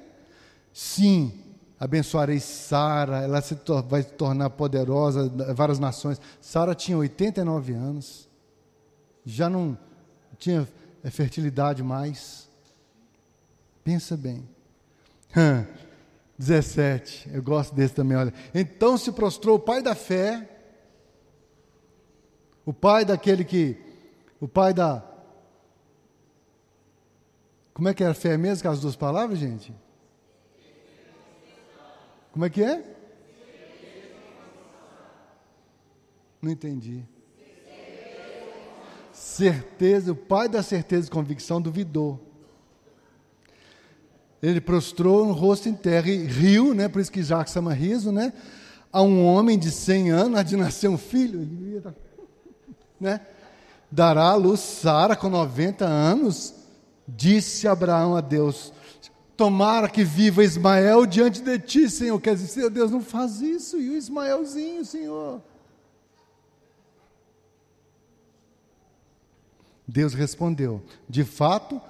Sim, 0.73 1.33
abençoarei 1.79 2.41
Sara, 2.41 3.19
ela 3.23 3.41
se 3.43 3.59
vai 3.89 4.03
se 4.03 4.13
tornar 4.13 4.51
poderosa, 4.51 5.29
várias 5.55 5.79
nações. 5.79 6.21
Sara 6.41 6.75
tinha 6.75 6.97
89 6.97 7.73
anos, 7.75 8.29
já 9.25 9.51
não 9.51 9.77
tinha 10.39 10.69
é, 11.05 11.11
fertilidade 11.11 11.83
mais. 11.83 12.49
Pensa 13.85 14.17
bem. 14.17 14.49
17, 16.39 17.31
eu 17.33 17.43
gosto 17.43 17.75
desse 17.75 17.95
também, 17.95 18.17
olha. 18.17 18.33
Então 18.55 18.97
se 18.97 19.13
prostrou 19.13 19.57
o 19.57 19.61
pai 19.61 19.83
da 19.83 19.95
fé, 19.95 20.49
o 22.65 22.73
pai 22.73 23.05
daquele 23.05 23.45
que, 23.45 23.77
o 24.41 24.49
pai 24.49 24.73
da. 24.73 25.05
Como 27.75 27.89
é 27.89 27.95
que 27.95 28.05
é 28.05 28.07
a 28.07 28.15
fé 28.15 28.37
mesmo, 28.37 28.63
com 28.63 28.71
as 28.71 28.81
duas 28.81 28.97
palavras, 28.97 29.39
gente? 29.39 29.75
Como 32.33 32.47
é 32.47 32.51
que 32.51 32.63
é? 32.63 32.83
Não 36.41 36.51
entendi. 36.51 37.05
Certeza, 39.13 40.13
o 40.13 40.17
pai 40.17 40.49
da 40.49 40.63
certeza 40.63 41.07
e 41.07 41.11
convicção 41.11 41.61
duvidou. 41.61 42.21
Ele 44.43 44.61
prostrou 44.61 45.29
o 45.29 45.33
rosto 45.33 45.69
em 45.69 45.75
terra 45.75 46.09
e 46.09 46.25
riu, 46.25 46.75
né? 46.75 46.89
Por 46.89 47.01
isso 47.01 47.13
que 47.13 47.23
Jacques 47.23 47.53
chama 47.53 47.73
riso, 47.73 48.11
né? 48.11 48.33
A 48.91 49.01
um 49.03 49.25
homem 49.25 49.59
de 49.59 49.71
100 49.71 50.11
anos, 50.11 50.39
há 50.39 50.43
de 50.43 50.57
nascer 50.57 50.89
um 50.89 50.99
filho, 50.99 51.49
né? 52.99 53.21
Dará 53.91 54.31
à 54.31 54.35
luz 54.35 54.59
Sara 54.59 55.15
com 55.15 55.29
90 55.29 55.85
anos, 55.85 56.55
disse 57.07 57.69
Abraão 57.69 58.17
a 58.17 58.21
Deus: 58.21 58.73
Tomara 59.37 59.89
que 59.89 60.05
viva 60.05 60.45
Ismael 60.45 61.07
diante 61.07 61.41
de 61.41 61.59
ti, 61.59 61.89
Senhor. 61.89 62.21
Quer 62.21 62.35
dizer, 62.35 62.69
Deus 62.71 62.91
não 62.91 63.01
faz 63.01 63.41
isso, 63.41 63.81
e 63.81 63.91
o 63.91 63.97
Ismaelzinho, 63.97 64.85
Senhor. 64.85 65.41
Deus 69.87 70.15
respondeu: 70.15 70.83
De 71.09 71.25
fato, 71.25 71.81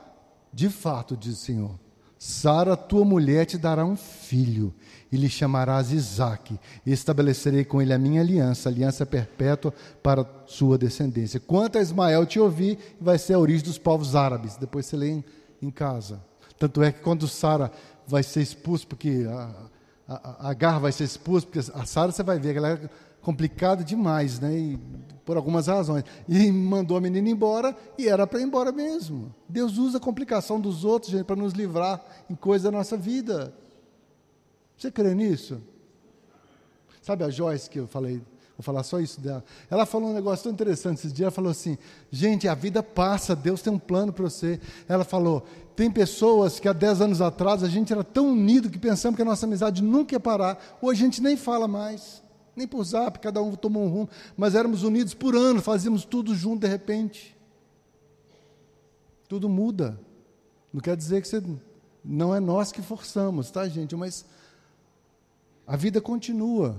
de 0.52 0.68
fato, 0.68 1.16
diz 1.16 1.34
o 1.34 1.44
Senhor, 1.44 1.78
Sara, 2.18 2.76
tua 2.76 3.04
mulher, 3.04 3.46
te 3.46 3.58
dará 3.58 3.84
um 3.84 3.96
filho, 3.96 4.72
e 5.10 5.16
lhe 5.16 5.28
chamarás 5.28 5.90
Isaque, 5.90 6.58
e 6.86 6.92
estabelecerei 6.92 7.64
com 7.64 7.82
ele 7.82 7.92
a 7.92 7.98
minha 7.98 8.20
aliança, 8.20 8.68
aliança 8.68 9.04
perpétua 9.04 9.74
para 10.02 10.24
sua 10.46 10.78
descendência. 10.78 11.40
Quanto 11.40 11.78
a 11.78 11.82
Ismael 11.82 12.24
te 12.24 12.38
ouvi, 12.38 12.78
vai 13.00 13.18
ser 13.18 13.34
a 13.34 13.38
origem 13.38 13.64
dos 13.64 13.76
povos 13.76 14.14
árabes. 14.14 14.56
Depois 14.56 14.86
você 14.86 14.96
lê 14.96 15.10
em, 15.10 15.24
em 15.60 15.70
casa. 15.70 16.22
Tanto 16.62 16.80
é 16.80 16.92
que 16.92 17.00
quando 17.00 17.26
Sara 17.26 17.72
vai 18.06 18.22
ser 18.22 18.40
expulsa, 18.40 18.86
porque 18.86 19.26
a, 19.28 19.68
a, 20.06 20.46
a 20.46 20.50
Agar 20.50 20.78
vai 20.78 20.92
ser 20.92 21.02
expulsa, 21.02 21.44
porque 21.44 21.58
a 21.58 21.84
Sara 21.84 22.12
você 22.12 22.22
vai 22.22 22.38
ver 22.38 22.52
que 22.52 22.58
ela 22.58 22.70
é 22.70 22.90
complicada 23.20 23.82
demais, 23.82 24.38
né? 24.38 24.56
E, 24.56 24.78
por 25.24 25.36
algumas 25.36 25.66
razões. 25.66 26.04
E 26.28 26.52
mandou 26.52 26.96
a 26.96 27.00
menina 27.00 27.28
embora 27.28 27.76
e 27.98 28.06
era 28.06 28.28
para 28.28 28.38
ir 28.38 28.44
embora 28.44 28.70
mesmo. 28.70 29.34
Deus 29.48 29.76
usa 29.76 29.98
a 29.98 30.00
complicação 30.00 30.60
dos 30.60 30.84
outros, 30.84 31.10
gente, 31.10 31.24
para 31.24 31.34
nos 31.34 31.52
livrar 31.52 32.00
em 32.30 32.36
coisas 32.36 32.62
da 32.62 32.70
nossa 32.70 32.96
vida. 32.96 33.52
Você 34.78 34.88
crê 34.88 35.16
nisso? 35.16 35.60
Sabe 37.02 37.24
a 37.24 37.28
Joyce 37.28 37.68
que 37.68 37.80
eu 37.80 37.88
falei? 37.88 38.22
Vou 38.62 38.66
falar 38.66 38.84
só 38.84 39.00
isso 39.00 39.20
dela. 39.20 39.44
Ela 39.68 39.84
falou 39.84 40.10
um 40.10 40.14
negócio 40.14 40.44
tão 40.44 40.52
interessante 40.52 40.98
esses 40.98 41.12
dias. 41.12 41.26
Ela 41.26 41.30
falou 41.32 41.50
assim: 41.50 41.76
gente, 42.12 42.46
a 42.46 42.54
vida 42.54 42.80
passa, 42.82 43.34
Deus 43.34 43.60
tem 43.60 43.72
um 43.72 43.78
plano 43.78 44.12
para 44.12 44.22
você. 44.22 44.60
Ela 44.88 45.04
falou: 45.04 45.44
tem 45.74 45.90
pessoas 45.90 46.60
que 46.60 46.68
há 46.68 46.72
10 46.72 47.00
anos 47.00 47.20
atrás 47.20 47.64
a 47.64 47.68
gente 47.68 47.92
era 47.92 48.04
tão 48.04 48.30
unido 48.30 48.70
que 48.70 48.78
pensamos 48.78 49.16
que 49.16 49.22
a 49.22 49.24
nossa 49.24 49.46
amizade 49.46 49.82
nunca 49.82 50.14
ia 50.14 50.20
parar. 50.20 50.78
Hoje 50.80 51.02
a 51.02 51.04
gente 51.04 51.20
nem 51.20 51.36
fala 51.36 51.66
mais 51.66 52.22
nem 52.54 52.66
por 52.66 52.84
zap, 52.84 53.18
cada 53.18 53.40
um 53.40 53.54
tomou 53.54 53.82
um 53.84 53.88
rumo, 53.88 54.10
mas 54.36 54.54
éramos 54.54 54.82
unidos 54.82 55.14
por 55.14 55.34
ano, 55.34 55.62
fazíamos 55.62 56.04
tudo 56.04 56.34
junto 56.34 56.60
de 56.60 56.68
repente. 56.68 57.34
Tudo 59.26 59.48
muda. 59.48 59.98
Não 60.70 60.78
quer 60.78 60.94
dizer 60.94 61.22
que 61.22 61.28
você, 61.28 61.42
não 62.04 62.34
é 62.34 62.38
nós 62.38 62.70
que 62.70 62.82
forçamos, 62.82 63.50
tá, 63.50 63.66
gente? 63.66 63.96
Mas 63.96 64.26
a 65.66 65.76
vida 65.76 65.98
continua 65.98 66.78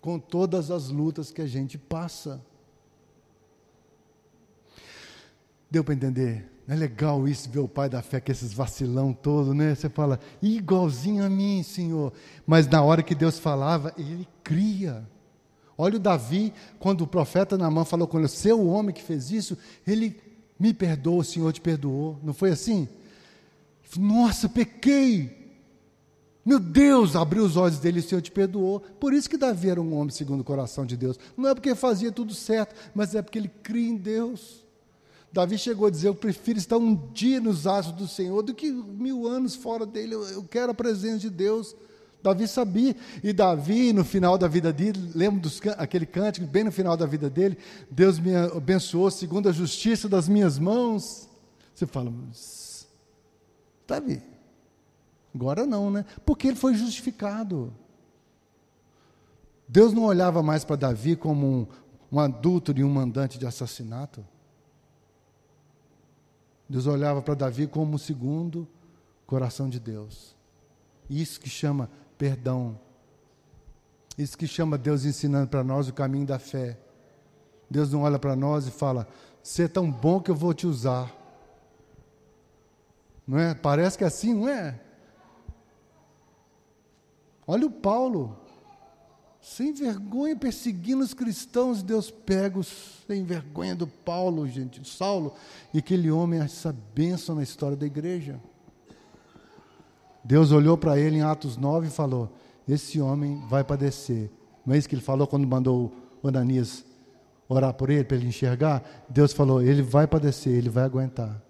com 0.00 0.18
todas 0.18 0.70
as 0.70 0.88
lutas 0.88 1.30
que 1.30 1.42
a 1.42 1.46
gente 1.46 1.76
passa. 1.76 2.40
Deu 5.70 5.84
para 5.84 5.94
entender? 5.94 6.48
É 6.66 6.74
legal 6.74 7.26
isso, 7.26 7.48
ver 7.48 7.60
o 7.60 7.68
pai 7.68 7.88
da 7.88 8.02
fé 8.02 8.20
com 8.20 8.30
esses 8.30 8.52
vacilão 8.52 9.12
todo, 9.12 9.54
né? 9.54 9.74
Você 9.74 9.88
fala, 9.88 10.20
igualzinho 10.42 11.24
a 11.24 11.28
mim, 11.28 11.62
Senhor. 11.62 12.12
Mas 12.46 12.66
na 12.66 12.82
hora 12.82 13.02
que 13.02 13.14
Deus 13.14 13.38
falava, 13.38 13.92
ele 13.96 14.28
cria. 14.44 15.06
Olha 15.76 15.96
o 15.96 16.00
Davi, 16.00 16.52
quando 16.78 17.02
o 17.02 17.06
profeta 17.06 17.56
Namã 17.56 17.84
falou 17.84 18.06
com 18.06 18.18
ele, 18.18 18.28
seu 18.28 18.66
homem 18.66 18.94
que 18.94 19.02
fez 19.02 19.30
isso, 19.30 19.56
ele 19.86 20.20
me 20.58 20.74
perdoou, 20.74 21.20
o 21.20 21.24
Senhor 21.24 21.52
te 21.52 21.60
perdoou. 21.60 22.18
Não 22.22 22.34
foi 22.34 22.50
assim? 22.50 22.88
Nossa, 23.96 24.48
pequei. 24.48 25.37
Meu 26.48 26.58
Deus, 26.58 27.14
abriu 27.14 27.44
os 27.44 27.58
olhos 27.58 27.78
dele 27.78 27.98
e 27.98 28.00
o 28.00 28.02
Senhor 28.02 28.22
te 28.22 28.30
perdoou. 28.30 28.80
Por 28.80 29.12
isso 29.12 29.28
que 29.28 29.36
Davi 29.36 29.68
era 29.68 29.82
um 29.82 29.94
homem 29.94 30.08
segundo 30.08 30.40
o 30.40 30.44
coração 30.44 30.86
de 30.86 30.96
Deus. 30.96 31.18
Não 31.36 31.46
é 31.46 31.54
porque 31.54 31.74
fazia 31.74 32.10
tudo 32.10 32.32
certo, 32.32 32.74
mas 32.94 33.14
é 33.14 33.20
porque 33.20 33.38
ele 33.38 33.50
cria 33.62 33.86
em 33.86 33.96
Deus. 33.96 34.64
Davi 35.30 35.58
chegou 35.58 35.86
a 35.86 35.90
dizer: 35.90 36.08
Eu 36.08 36.14
prefiro 36.14 36.58
estar 36.58 36.78
um 36.78 36.94
dia 37.12 37.38
nos 37.38 37.66
atos 37.66 37.92
do 37.92 38.08
Senhor 38.08 38.40
do 38.40 38.54
que 38.54 38.72
mil 38.72 39.28
anos 39.28 39.54
fora 39.54 39.84
dele. 39.84 40.14
Eu, 40.14 40.42
quero 40.42 40.72
a 40.72 40.74
presença 40.74 41.18
de 41.18 41.28
Deus. 41.28 41.76
Davi 42.22 42.48
sabia. 42.48 42.96
E 43.22 43.30
Davi, 43.34 43.92
no 43.92 44.02
final 44.02 44.38
da 44.38 44.48
vida 44.48 44.72
dele, 44.72 45.12
lembra 45.14 45.40
dos, 45.40 45.60
aquele 45.76 46.06
cântico, 46.06 46.46
bem 46.46 46.64
no 46.64 46.72
final 46.72 46.96
da 46.96 47.04
vida 47.04 47.28
dele: 47.28 47.58
Deus 47.90 48.18
me 48.18 48.34
abençoou 48.34 49.10
segundo 49.10 49.50
a 49.50 49.52
justiça 49.52 50.08
das 50.08 50.26
minhas 50.26 50.58
mãos. 50.58 51.28
Você 51.74 51.86
fala, 51.86 52.10
Davi, 53.86 54.22
agora 55.38 55.64
não, 55.64 55.88
né? 55.88 56.04
Porque 56.26 56.48
ele 56.48 56.56
foi 56.56 56.74
justificado. 56.74 57.72
Deus 59.68 59.92
não 59.92 60.04
olhava 60.04 60.42
mais 60.42 60.64
para 60.64 60.74
Davi 60.74 61.14
como 61.14 61.46
um, 61.46 61.66
um 62.10 62.18
adulto 62.18 62.72
e 62.76 62.82
um 62.82 62.90
mandante 62.90 63.38
de 63.38 63.46
assassinato. 63.46 64.26
Deus 66.68 66.86
olhava 66.86 67.22
para 67.22 67.34
Davi 67.34 67.68
como 67.68 67.94
o 67.94 67.98
segundo 67.98 68.66
coração 69.26 69.68
de 69.68 69.78
Deus. 69.78 70.34
Isso 71.08 71.40
que 71.40 71.48
chama 71.48 71.88
perdão. 72.18 72.78
Isso 74.16 74.36
que 74.36 74.46
chama 74.46 74.76
Deus 74.76 75.04
ensinando 75.04 75.46
para 75.46 75.62
nós 75.62 75.88
o 75.88 75.92
caminho 75.92 76.26
da 76.26 76.38
fé. 76.38 76.76
Deus 77.70 77.92
não 77.92 78.02
olha 78.02 78.18
para 78.18 78.34
nós 78.34 78.66
e 78.66 78.70
fala: 78.72 79.06
Você 79.42 79.64
é 79.64 79.68
tão 79.68 79.90
bom 79.90 80.20
que 80.20 80.30
eu 80.30 80.34
vou 80.34 80.52
te 80.52 80.66
usar. 80.66 81.14
Não 83.26 83.38
é? 83.38 83.54
Parece 83.54 83.96
que 83.96 84.04
é 84.04 84.06
assim, 84.06 84.34
não 84.34 84.48
é? 84.48 84.87
Olha 87.50 87.66
o 87.66 87.70
Paulo 87.70 88.36
sem 89.40 89.72
vergonha, 89.72 90.36
perseguindo 90.36 91.02
os 91.02 91.14
cristãos, 91.14 91.82
Deus 91.82 92.10
pega 92.10 92.58
os 92.58 92.98
sem 93.06 93.24
vergonha 93.24 93.74
do 93.74 93.86
Paulo, 93.86 94.46
gente, 94.46 94.86
Saulo, 94.86 95.32
e 95.72 95.78
aquele 95.78 96.10
homem, 96.10 96.40
essa 96.40 96.76
bênção 96.94 97.36
na 97.36 97.42
história 97.42 97.74
da 97.74 97.86
igreja. 97.86 98.38
Deus 100.22 100.52
olhou 100.52 100.76
para 100.76 100.98
ele 100.98 101.16
em 101.16 101.22
Atos 101.22 101.56
9 101.56 101.86
e 101.86 101.90
falou: 101.90 102.30
Esse 102.68 103.00
homem 103.00 103.42
vai 103.48 103.64
padecer. 103.64 104.30
Não 104.66 104.74
é 104.74 104.78
isso 104.78 104.86
que 104.86 104.94
ele 104.94 105.00
falou 105.00 105.26
quando 105.26 105.46
mandou 105.46 105.90
o 106.22 106.28
Ananias 106.28 106.84
orar 107.48 107.72
por 107.72 107.88
ele, 107.88 108.04
para 108.04 108.18
ele 108.18 108.28
enxergar? 108.28 109.06
Deus 109.08 109.32
falou: 109.32 109.62
Ele 109.62 109.80
vai 109.80 110.06
padecer, 110.06 110.52
ele 110.52 110.68
vai 110.68 110.84
aguentar. 110.84 111.40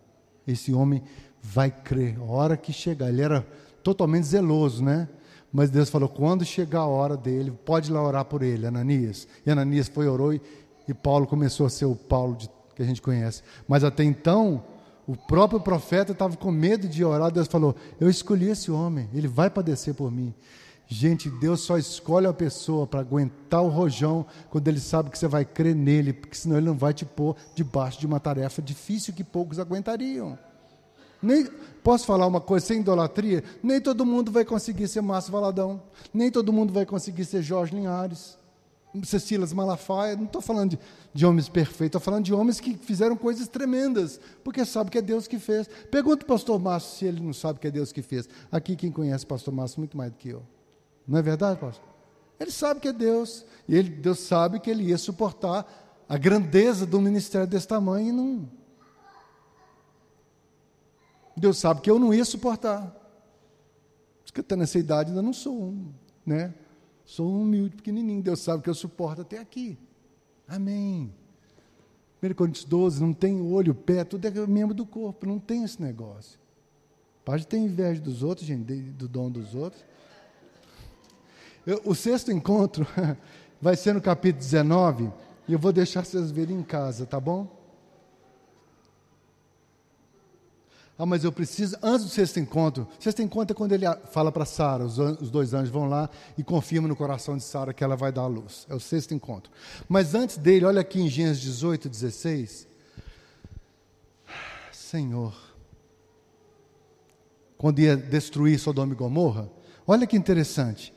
Esse 0.46 0.72
homem 0.72 1.02
vai 1.42 1.72
crer. 1.72 2.16
A 2.20 2.24
hora 2.24 2.56
que 2.56 2.72
chegar, 2.72 3.08
ele 3.08 3.22
era 3.22 3.44
totalmente 3.82 4.28
zeloso, 4.28 4.84
né? 4.84 5.08
Mas 5.52 5.70
Deus 5.70 5.88
falou: 5.88 6.08
quando 6.08 6.44
chegar 6.44 6.80
a 6.80 6.86
hora 6.86 7.16
dele, 7.16 7.50
pode 7.50 7.90
ir 7.90 7.92
lá 7.92 8.02
orar 8.02 8.24
por 8.24 8.42
ele, 8.42 8.66
Ananias. 8.66 9.26
E 9.44 9.50
Ananias 9.50 9.88
foi, 9.88 10.06
orou 10.06 10.32
e, 10.32 10.40
e 10.86 10.94
Paulo 10.94 11.26
começou 11.26 11.66
a 11.66 11.70
ser 11.70 11.86
o 11.86 11.96
Paulo 11.96 12.36
de, 12.36 12.50
que 12.74 12.82
a 12.82 12.84
gente 12.84 13.02
conhece. 13.02 13.42
Mas 13.66 13.84
até 13.84 14.04
então, 14.04 14.62
o 15.06 15.16
próprio 15.16 15.60
profeta 15.60 16.12
estava 16.12 16.36
com 16.36 16.50
medo 16.50 16.86
de 16.86 17.04
orar. 17.04 17.30
Deus 17.30 17.48
falou: 17.48 17.74
Eu 17.98 18.10
escolhi 18.10 18.50
esse 18.50 18.70
homem, 18.70 19.08
ele 19.14 19.28
vai 19.28 19.48
padecer 19.48 19.94
por 19.94 20.10
mim. 20.10 20.34
Gente, 20.90 21.28
Deus 21.28 21.60
só 21.60 21.76
escolhe 21.76 22.26
a 22.26 22.32
pessoa 22.32 22.86
para 22.86 23.00
aguentar 23.00 23.62
o 23.62 23.68
rojão 23.68 24.24
quando 24.48 24.68
ele 24.68 24.80
sabe 24.80 25.10
que 25.10 25.18
você 25.18 25.28
vai 25.28 25.44
crer 25.44 25.74
nele, 25.74 26.14
porque 26.14 26.34
senão 26.34 26.56
ele 26.56 26.66
não 26.66 26.78
vai 26.78 26.94
te 26.94 27.04
pôr 27.04 27.36
debaixo 27.54 28.00
de 28.00 28.06
uma 28.06 28.18
tarefa 28.18 28.62
difícil 28.62 29.12
que 29.12 29.22
poucos 29.22 29.58
aguentariam. 29.58 30.38
Nem, 31.22 31.46
posso 31.82 32.06
falar 32.06 32.26
uma 32.26 32.40
coisa 32.40 32.66
sem 32.66 32.80
idolatria? 32.80 33.42
Nem 33.62 33.80
todo 33.80 34.06
mundo 34.06 34.30
vai 34.30 34.44
conseguir 34.44 34.88
ser 34.88 35.00
Márcio 35.00 35.32
Valadão. 35.32 35.82
Nem 36.12 36.30
todo 36.30 36.52
mundo 36.52 36.72
vai 36.72 36.86
conseguir 36.86 37.24
ser 37.24 37.42
Jorge 37.42 37.74
Linhares. 37.74 38.38
Cecílias 39.04 39.52
Malafaia, 39.52 40.16
não 40.16 40.24
estou 40.24 40.40
falando 40.40 40.70
de, 40.70 40.78
de, 41.12 41.26
homens 41.26 41.48
perfeitos, 41.48 41.86
estou 41.86 42.00
falando 42.00 42.24
de 42.24 42.32
homens 42.32 42.58
que 42.58 42.76
fizeram 42.76 43.16
coisas 43.16 43.46
tremendas, 43.46 44.18
porque 44.42 44.64
sabe 44.64 44.90
que 44.90 44.98
é 44.98 45.02
Deus 45.02 45.28
que 45.28 45.38
fez. 45.38 45.68
Pergunta 45.90 46.24
o 46.24 46.26
pastor 46.26 46.58
Márcio 46.58 46.98
se 46.98 47.04
ele 47.04 47.20
não 47.20 47.32
sabe 47.32 47.58
que 47.58 47.66
é 47.66 47.70
Deus 47.70 47.92
que 47.92 48.02
fez. 48.02 48.28
Aqui 48.50 48.74
quem 48.74 48.90
conhece 48.90 49.24
o 49.24 49.28
pastor 49.28 49.52
Márcio 49.52 49.80
muito 49.80 49.96
mais 49.96 50.10
do 50.10 50.16
que 50.16 50.30
eu. 50.30 50.42
Não 51.06 51.18
é 51.18 51.22
verdade, 51.22 51.60
pastor? 51.60 51.86
Ele 52.40 52.50
sabe 52.50 52.80
que 52.80 52.88
é 52.88 52.92
Deus, 52.92 53.44
e 53.68 53.76
ele, 53.76 53.90
Deus 53.90 54.20
sabe 54.20 54.58
que 54.60 54.70
ele 54.70 54.84
ia 54.84 54.98
suportar 54.98 55.66
a 56.08 56.16
grandeza 56.16 56.86
do 56.86 57.00
ministério 57.00 57.46
desse 57.46 57.68
tamanho 57.68 58.08
e 58.08 58.12
não. 58.12 58.48
Deus 61.38 61.58
sabe 61.58 61.80
que 61.80 61.90
eu 61.90 61.98
não 61.98 62.12
ia 62.12 62.24
suportar. 62.24 62.94
Porque 64.24 64.40
até 64.40 64.56
nessa 64.56 64.78
idade 64.78 65.10
ainda 65.10 65.22
não 65.22 65.32
sou 65.32 65.60
um, 65.60 65.92
né? 66.24 66.54
Sou 67.04 67.26
um 67.26 67.42
humilde, 67.42 67.76
pequenininho. 67.76 68.22
Deus 68.22 68.40
sabe 68.40 68.62
que 68.62 68.68
eu 68.68 68.74
suporto 68.74 69.22
até 69.22 69.38
aqui. 69.38 69.78
Amém. 70.46 71.12
1 72.22 72.34
Coríntios 72.34 72.64
12, 72.64 73.00
não 73.00 73.12
tem 73.12 73.40
olho, 73.40 73.74
pé, 73.74 74.04
tudo 74.04 74.26
é 74.26 74.46
membro 74.46 74.74
do 74.74 74.84
corpo, 74.84 75.26
não 75.26 75.38
tem 75.38 75.62
esse 75.62 75.80
negócio. 75.80 76.38
Pode 77.24 77.46
ter 77.46 77.58
inveja 77.58 78.00
dos 78.00 78.22
outros, 78.22 78.46
gente, 78.46 78.64
do 78.74 79.06
dom 79.06 79.30
dos 79.30 79.54
outros. 79.54 79.84
Eu, 81.66 81.80
o 81.84 81.94
sexto 81.94 82.32
encontro 82.32 82.86
vai 83.60 83.76
ser 83.76 83.94
no 83.94 84.00
capítulo 84.00 84.42
19, 84.42 85.12
e 85.46 85.52
eu 85.52 85.58
vou 85.58 85.72
deixar 85.72 86.04
vocês 86.04 86.30
verem 86.30 86.58
em 86.58 86.62
casa, 86.62 87.06
tá 87.06 87.20
bom? 87.20 87.57
Ah, 90.98 91.06
mas 91.06 91.22
eu 91.22 91.30
preciso, 91.30 91.76
antes 91.80 92.06
do 92.06 92.10
sexto 92.10 92.40
encontro, 92.40 92.88
sexto 92.98 93.22
encontro 93.22 93.54
é 93.54 93.56
quando 93.56 93.72
ele 93.72 93.84
fala 94.10 94.32
para 94.32 94.44
Sara, 94.44 94.84
os, 94.84 94.98
os, 94.98 95.30
dois 95.30 95.54
anjos 95.54 95.70
vão 95.70 95.88
lá 95.88 96.10
e 96.36 96.42
confirmam 96.42 96.88
no 96.88 96.96
coração 96.96 97.36
de 97.36 97.44
Sara 97.44 97.72
que 97.72 97.84
ela 97.84 97.94
vai 97.94 98.10
dar 98.10 98.22
a 98.22 98.26
luz. 98.26 98.66
É 98.68 98.74
o 98.74 98.80
sexto 98.80 99.14
encontro. 99.14 99.52
Mas 99.88 100.16
antes 100.16 100.36
dele, 100.36 100.64
olha 100.64 100.80
aqui 100.80 101.00
em 101.00 101.08
Gênesis 101.08 101.40
18, 101.40 101.88
16. 101.88 102.66
Senhor, 104.72 105.34
quando 107.56 107.78
ia 107.78 107.96
destruir 107.96 108.58
Sodoma 108.58 108.92
e 108.92 108.96
Gomorra, 108.96 109.48
olha 109.86 110.06
que 110.06 110.16
interessante. 110.16 110.92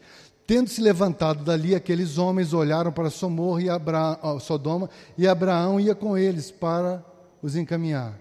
Tendo 0.47 0.69
se 0.69 0.81
levantado 0.81 1.43
dali, 1.43 1.75
aqueles 1.75 2.17
homens 2.17 2.53
olharam 2.53 2.91
para 2.91 3.11
Somor 3.11 3.61
e 3.61 3.69
Abra, 3.69 4.19
Sodoma, 4.39 4.89
e 5.15 5.27
Abraão 5.27 5.79
ia 5.79 5.93
com 5.93 6.17
eles 6.17 6.49
para 6.49 7.05
os 7.41 7.55
encaminhar. 7.55 8.20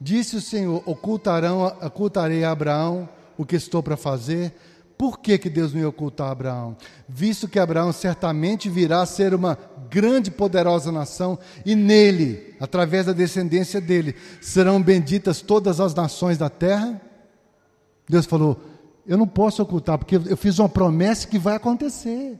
Disse 0.00 0.36
o 0.36 0.40
Senhor: 0.40 0.82
ocultarão, 0.86 1.66
ocultarei 1.82 2.42
a 2.42 2.52
Abraão 2.52 3.08
o 3.36 3.44
que 3.44 3.56
estou 3.56 3.82
para 3.82 3.96
fazer. 3.96 4.54
Por 4.96 5.18
que, 5.18 5.38
que 5.38 5.48
Deus 5.48 5.72
não 5.72 5.80
ia 5.80 5.88
ocultar 5.88 6.30
Abraão? 6.30 6.76
Visto 7.08 7.48
que 7.48 7.58
Abraão 7.58 7.90
certamente 7.90 8.68
virá 8.68 9.00
a 9.00 9.06
ser 9.06 9.34
uma 9.34 9.58
grande 9.90 10.28
e 10.28 10.32
poderosa 10.32 10.92
nação, 10.92 11.38
e 11.64 11.74
nele, 11.74 12.54
através 12.60 13.06
da 13.06 13.14
descendência 13.14 13.80
dele, 13.80 14.14
serão 14.42 14.82
benditas 14.82 15.40
todas 15.40 15.80
as 15.80 15.94
nações 15.94 16.36
da 16.36 16.50
terra. 16.50 17.00
Deus 18.08 18.26
falou: 18.26 18.60
Eu 19.06 19.16
não 19.16 19.26
posso 19.26 19.62
ocultar, 19.62 19.98
porque 19.98 20.16
eu 20.16 20.36
fiz 20.36 20.58
uma 20.58 20.68
promessa 20.68 21.26
que 21.26 21.38
vai 21.38 21.56
acontecer. 21.56 22.38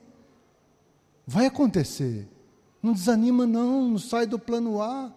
Vai 1.26 1.46
acontecer. 1.46 2.28
Não 2.82 2.92
desanima, 2.92 3.46
não, 3.46 3.88
não 3.88 3.98
sai 3.98 4.26
do 4.26 4.38
plano 4.38 4.82
A. 4.82 5.12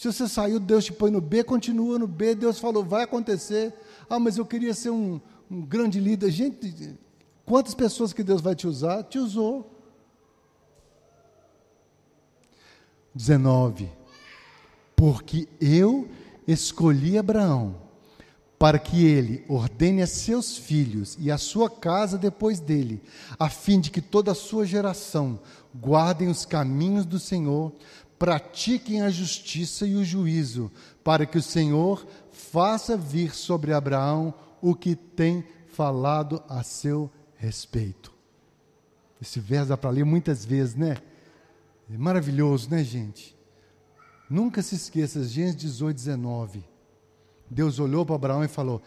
Se 0.00 0.10
você 0.10 0.26
saiu, 0.26 0.58
Deus 0.58 0.86
te 0.86 0.94
põe 0.94 1.10
no 1.10 1.20
B, 1.20 1.44
continua 1.44 1.98
no 1.98 2.06
B, 2.06 2.34
Deus 2.34 2.58
falou, 2.58 2.82
vai 2.82 3.02
acontecer. 3.04 3.74
Ah, 4.08 4.18
mas 4.18 4.38
eu 4.38 4.46
queria 4.46 4.72
ser 4.72 4.88
um, 4.88 5.20
um 5.50 5.60
grande 5.60 6.00
líder. 6.00 6.30
Gente, 6.30 6.98
quantas 7.44 7.74
pessoas 7.74 8.10
que 8.10 8.22
Deus 8.22 8.40
vai 8.40 8.54
te 8.54 8.66
usar? 8.66 9.02
Te 9.02 9.18
usou. 9.18 9.70
19. 13.14 13.90
Porque 14.96 15.46
eu 15.60 16.08
escolhi 16.48 17.18
Abraão 17.18 17.76
para 18.58 18.78
que 18.78 19.04
ele 19.04 19.44
ordene 19.50 20.00
a 20.00 20.06
seus 20.06 20.56
filhos 20.56 21.14
e 21.20 21.30
a 21.30 21.36
sua 21.36 21.68
casa 21.68 22.16
depois 22.16 22.58
dele, 22.58 23.02
a 23.38 23.50
fim 23.50 23.78
de 23.78 23.90
que 23.90 24.00
toda 24.00 24.32
a 24.32 24.34
sua 24.34 24.64
geração 24.64 25.40
guardem 25.74 26.28
os 26.28 26.46
caminhos 26.46 27.04
do 27.04 27.18
Senhor, 27.18 27.72
pratiquem 28.20 29.00
a 29.00 29.08
justiça 29.08 29.86
e 29.86 29.96
o 29.96 30.04
juízo, 30.04 30.70
para 31.02 31.24
que 31.24 31.38
o 31.38 31.42
Senhor 31.42 32.06
faça 32.30 32.94
vir 32.94 33.34
sobre 33.34 33.72
Abraão 33.72 34.34
o 34.60 34.74
que 34.74 34.94
tem 34.94 35.42
falado 35.72 36.42
a 36.46 36.62
seu 36.62 37.10
respeito. 37.36 38.12
Esse 39.22 39.40
verso 39.40 39.70
dá 39.70 39.76
para 39.78 39.88
ler 39.88 40.04
muitas 40.04 40.44
vezes, 40.44 40.74
né? 40.74 40.98
É 41.90 41.96
maravilhoso, 41.96 42.68
né, 42.68 42.84
gente? 42.84 43.34
Nunca 44.28 44.60
se 44.60 44.74
esqueça, 44.74 45.24
Gênesis 45.24 45.56
18, 45.56 45.96
19. 45.96 46.62
Deus 47.48 47.78
olhou 47.78 48.04
para 48.04 48.16
Abraão 48.16 48.44
e 48.44 48.48
falou: 48.48 48.82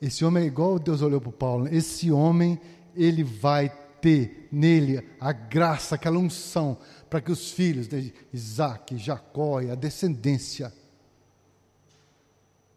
Esse 0.00 0.26
homem 0.26 0.44
é 0.44 0.46
igual 0.46 0.78
Deus 0.78 1.00
olhou 1.00 1.22
para 1.22 1.32
Paulo. 1.32 1.68
Esse 1.74 2.12
homem, 2.12 2.60
ele 2.94 3.24
vai 3.24 3.72
ter 4.04 4.48
nele 4.52 5.02
a 5.18 5.32
graça, 5.32 5.94
aquela 5.94 6.18
unção, 6.18 6.76
para 7.08 7.22
que 7.22 7.32
os 7.32 7.50
filhos 7.50 7.88
de 7.88 8.12
Isaac, 8.34 8.98
Jacó 8.98 9.62
e 9.62 9.70
a 9.70 9.74
descendência, 9.74 10.70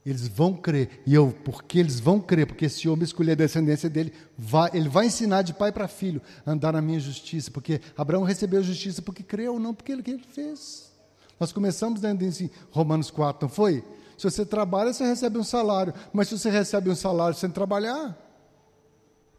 eles 0.05 0.25
vão 0.25 0.53
crer, 0.53 1.01
e 1.05 1.13
eu, 1.13 1.35
porque 1.43 1.79
eles 1.79 1.99
vão 1.99 2.21
crer, 2.21 2.47
porque 2.47 2.63
esse 2.63 2.87
homem 2.87 3.03
escolher 3.03 3.33
a 3.33 3.35
descendência 3.35 3.89
dele, 3.89 4.13
vai, 4.37 4.69
ele 4.73 4.87
vai 4.87 5.07
ensinar 5.07 5.41
de 5.41 5.53
pai 5.53 5.69
para 5.69 5.85
filho 5.89 6.21
a 6.45 6.51
andar 6.51 6.71
na 6.71 6.81
minha 6.81 6.97
justiça, 6.97 7.51
porque 7.51 7.81
Abraão 7.97 8.23
recebeu 8.23 8.63
justiça 8.63 9.01
porque 9.01 9.21
creu, 9.21 9.59
não 9.59 9.73
porque 9.73 9.91
ele, 9.91 10.01
que 10.01 10.11
ele 10.11 10.23
fez. 10.31 10.93
Nós 11.37 11.51
começamos 11.51 11.99
dentro 11.99 12.25
em 12.25 12.49
Romanos 12.71 13.11
4, 13.11 13.49
não 13.49 13.53
foi? 13.53 13.83
Se 14.17 14.23
você 14.23 14.45
trabalha, 14.45 14.93
você 14.93 15.05
recebe 15.05 15.37
um 15.37 15.43
salário, 15.43 15.93
mas 16.13 16.29
se 16.29 16.39
você 16.39 16.49
recebe 16.49 16.89
um 16.89 16.95
salário 16.95 17.37
sem 17.37 17.49
trabalhar, 17.49 18.17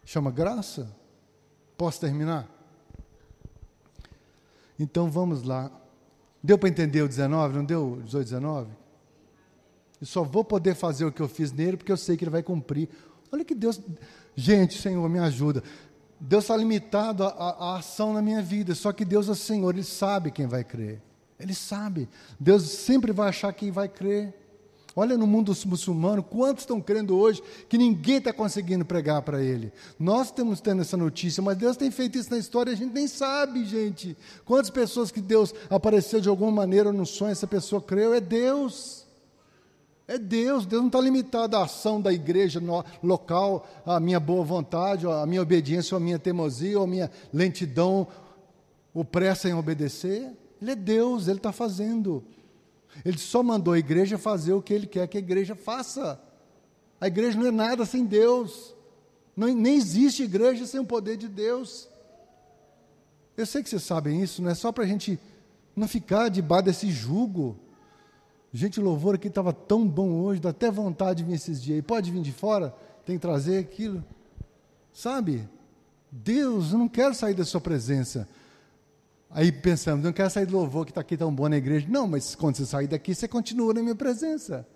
chama 0.05 0.31
graça. 0.31 0.95
Posso 1.79 2.01
terminar? 2.01 2.47
Então 4.79 5.09
vamos 5.09 5.45
lá. 5.45 5.71
Deu 6.43 6.59
para 6.59 6.69
entender 6.69 7.03
o 7.03 7.09
19, 7.09 7.57
não 7.57 7.65
deu 7.65 8.03
18, 8.05 8.25
19? 8.25 8.71
Eu 10.01 10.07
só 10.07 10.25
vou 10.25 10.45
poder 10.45 10.75
fazer 10.75 11.05
o 11.05 11.13
que 11.13 11.23
eu 11.23 11.29
fiz 11.29 11.53
nele 11.53 11.77
porque 11.77 11.91
eu 11.91 11.97
sei 11.97 12.17
que 12.17 12.25
ele 12.25 12.33
vai 12.33 12.43
cumprir. 12.43 12.89
Olha 13.31 13.45
que 13.45 13.55
Deus. 13.55 13.81
Gente, 14.35 14.77
Senhor, 14.81 15.09
me 15.09 15.21
ajuda. 15.21 15.63
Deus 16.21 16.45
está 16.45 16.57
limitado 16.57 17.23
à 17.25 17.77
ação 17.77 18.13
na 18.13 18.21
minha 18.21 18.43
vida, 18.43 18.75
só 18.75 18.93
que 18.93 19.05
Deus 19.05 19.29
é 19.29 19.35
Senhor, 19.37 19.73
Ele 19.73 19.85
sabe 19.85 20.33
quem 20.33 20.49
vai 20.49 20.65
crer. 20.65 21.01
Ele 21.39 21.55
sabe. 21.55 22.09
Deus 22.41 22.65
sempre 22.65 23.13
vai 23.13 23.29
achar 23.29 23.53
quem 23.53 23.71
vai 23.71 23.89
crer. 23.89 24.35
Olha 25.01 25.17
no 25.17 25.29
mundo 25.29 25.57
muçulmano, 25.65 26.25
quantos 26.25 26.65
estão 26.65 26.81
crendo 26.81 27.17
hoje 27.17 27.41
que 27.69 27.79
ninguém 27.79 28.17
está 28.17 28.33
conseguindo 28.33 28.85
pregar 28.85 29.23
para 29.23 29.41
ele. 29.41 29.73
Nós 29.97 30.27
estamos 30.27 30.61
tendo 30.61 30.83
essa 30.83 30.97
notícia, 30.97 31.41
mas 31.41 31.57
Deus 31.57 31.77
tem 31.77 31.89
feito 31.89 32.19
isso 32.19 32.33
na 32.33 32.37
história, 32.37 32.73
a 32.73 32.75
gente 32.75 32.93
nem 32.93 33.07
sabe, 33.07 33.65
gente. 33.65 34.17
Quantas 34.45 34.71
pessoas 34.71 35.13
que 35.13 35.21
Deus 35.21 35.55
apareceu 35.71 36.21
de 36.21 36.29
alguma 36.29 36.51
maneira 36.51 36.93
no 36.93 37.07
sonho, 37.07 37.31
essa 37.31 37.47
pessoa 37.47 37.81
creu, 37.81 38.13
é 38.13 38.21
Deus. 38.21 39.07
É 40.09 40.19
Deus, 40.19 40.67
Deus 40.67 40.81
não 40.83 40.89
está 40.89 41.01
limitado 41.01 41.57
à 41.57 41.63
ação 41.63 42.01
da 42.01 42.13
igreja 42.13 42.59
no, 42.59 42.85
local, 43.01 43.69
à 43.87 44.01
minha 44.01 44.19
boa 44.19 44.43
vontade, 44.43 45.07
à 45.07 45.25
minha 45.27 45.43
obediência, 45.43 45.97
à 45.97 46.01
minha 46.01 46.19
teimosia, 46.19 46.77
à 46.77 46.87
minha 46.89 47.09
lentidão, 47.33 48.05
ou 48.93 49.05
pressa 49.05 49.49
em 49.49 49.55
obedecer. 49.55 50.33
Ele 50.61 50.73
é 50.73 50.75
Deus, 50.75 51.29
Ele 51.29 51.39
está 51.39 51.53
fazendo. 51.53 52.25
Ele 53.05 53.19
só 53.19 53.43
mandou 53.43 53.75
a 53.75 53.79
igreja 53.79 54.19
fazer 54.19 54.53
o 54.53 54.63
que 54.63 54.75
ele 54.75 54.87
quer 54.87 55.07
que 55.07 55.17
a 55.17 55.21
igreja 55.21 55.55
faça. 55.55 56.21
A 57.01 57.07
igreja 57.07 57.39
não 57.39 57.47
é 57.47 57.51
nada 57.51 57.85
sem 57.85 58.05
Deus. 58.05 58.75
Não, 59.37 59.49
nem 59.49 59.77
existe 59.77 60.25
igreja 60.25 60.67
sem 60.67 60.81
o 60.81 60.85
poder 60.85 61.17
de 61.17 61.29
Deus. 61.29 61.89
Eu 63.37 63.47
sei 63.47 63.63
que 63.63 63.69
vocês 63.69 63.85
sabem 63.85 64.21
isso, 64.21 64.43
não 64.43 64.51
é 64.51 64.55
só 64.55 64.73
para 64.73 64.83
a 64.83 64.87
gente 64.87 65.19
não 65.77 65.87
ficar 65.87 66.29
debaixo 66.29 66.65
desse 66.65 66.91
jugo. 66.91 67.57
Gente, 68.53 68.81
o 68.81 68.83
louvor 68.83 69.15
aqui 69.15 69.29
estava 69.29 69.53
tão 69.53 69.87
bom 69.87 70.11
hoje, 70.23 70.41
dá 70.41 70.51
até 70.51 70.71
vontade 70.71 71.23
de 71.23 71.25
vir 71.29 71.37
esses 71.37 71.63
dias. 71.63 71.85
Pode 71.87 72.11
vir 72.11 72.21
de 72.21 72.33
fora, 72.33 72.75
tem 73.07 73.17
que 73.17 73.23
trazer 73.23 73.59
aquilo. 73.59 74.05
Sabe? 74.93 75.49
Deus, 76.11 76.73
eu 76.73 76.79
não 76.79 76.89
quero 76.89 77.15
sair 77.15 77.35
da 77.35 77.45
sua 77.45 77.61
presença. 77.61 78.29
Aí 79.31 79.53
pensamos, 79.53 80.05
não 80.05 80.13
quero 80.13 80.31
sair 80.31 80.47
do 80.47 80.57
louvor 80.57 80.85
que 80.87 80.91
está 80.91 81.03
aqui 81.03 81.17
tão 81.17 81.35
bom 81.35 81.49
na 81.49 81.57
igreja. 81.57 81.87
Não, 81.89 82.07
mas 82.09 82.35
quando 82.35 82.57
você 82.57 82.65
sair 82.65 82.87
daqui, 82.87 83.15
você 83.15 83.29
continua 83.29 83.75
na 83.75 83.83
minha 83.83 83.95
presença. 83.95 84.67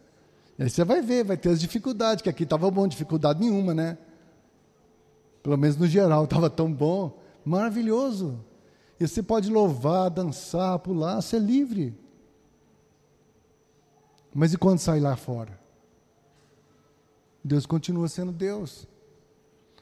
Aí 0.59 0.69
você 0.69 0.85
vai 0.85 1.01
ver, 1.01 1.24
vai 1.24 1.37
ter 1.37 1.49
as 1.49 1.61
dificuldades, 1.61 2.23
que 2.23 2.29
aqui 2.29 2.45
estava 2.45 2.70
bom, 2.70 2.87
dificuldade 2.87 3.41
nenhuma, 3.41 3.73
né? 3.73 3.97
Pelo 5.43 5.57
menos 5.57 5.77
no 5.77 5.87
geral, 5.87 6.24
estava 6.24 6.51
tão 6.51 6.73
bom, 6.73 7.19
maravilhoso. 7.45 8.45
E 9.01 9.09
você 9.09 9.23
pode 9.23 9.51
louvar, 9.51 10.11
dançar, 10.11 10.79
pular, 10.79 11.20
ser 11.23 11.41
livre. 11.41 11.99
Mas 14.35 14.53
e 14.53 14.59
quando 14.59 14.79
sai 14.79 15.01
lá 15.01 15.16
fora? 15.16 15.59
Deus 17.43 17.66
continua 17.66 18.07
sendo 18.07 18.31
Deus. 18.31 18.87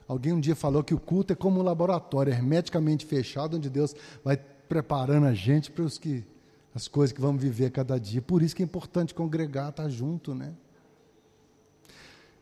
Alguém 0.08 0.32
um 0.32 0.40
dia 0.40 0.56
falou 0.56 0.82
que 0.82 0.94
o 0.94 0.98
culto 0.98 1.32
é 1.32 1.36
como 1.36 1.60
um 1.60 1.62
laboratório 1.62 2.32
hermeticamente 2.32 3.04
fechado, 3.04 3.56
onde 3.56 3.68
Deus 3.68 3.94
vai 4.24 4.36
preparando 4.70 5.26
a 5.26 5.34
gente 5.34 5.68
para 5.68 5.82
os 5.82 5.98
que, 5.98 6.24
as 6.72 6.86
coisas 6.86 7.12
que 7.12 7.20
vamos 7.20 7.42
viver 7.42 7.72
cada 7.72 7.98
dia. 7.98 8.22
Por 8.22 8.40
isso 8.40 8.54
que 8.54 8.62
é 8.62 8.64
importante 8.64 9.12
congregar, 9.12 9.70
estar 9.70 9.82
tá 9.82 9.88
junto, 9.88 10.32
né? 10.32 10.54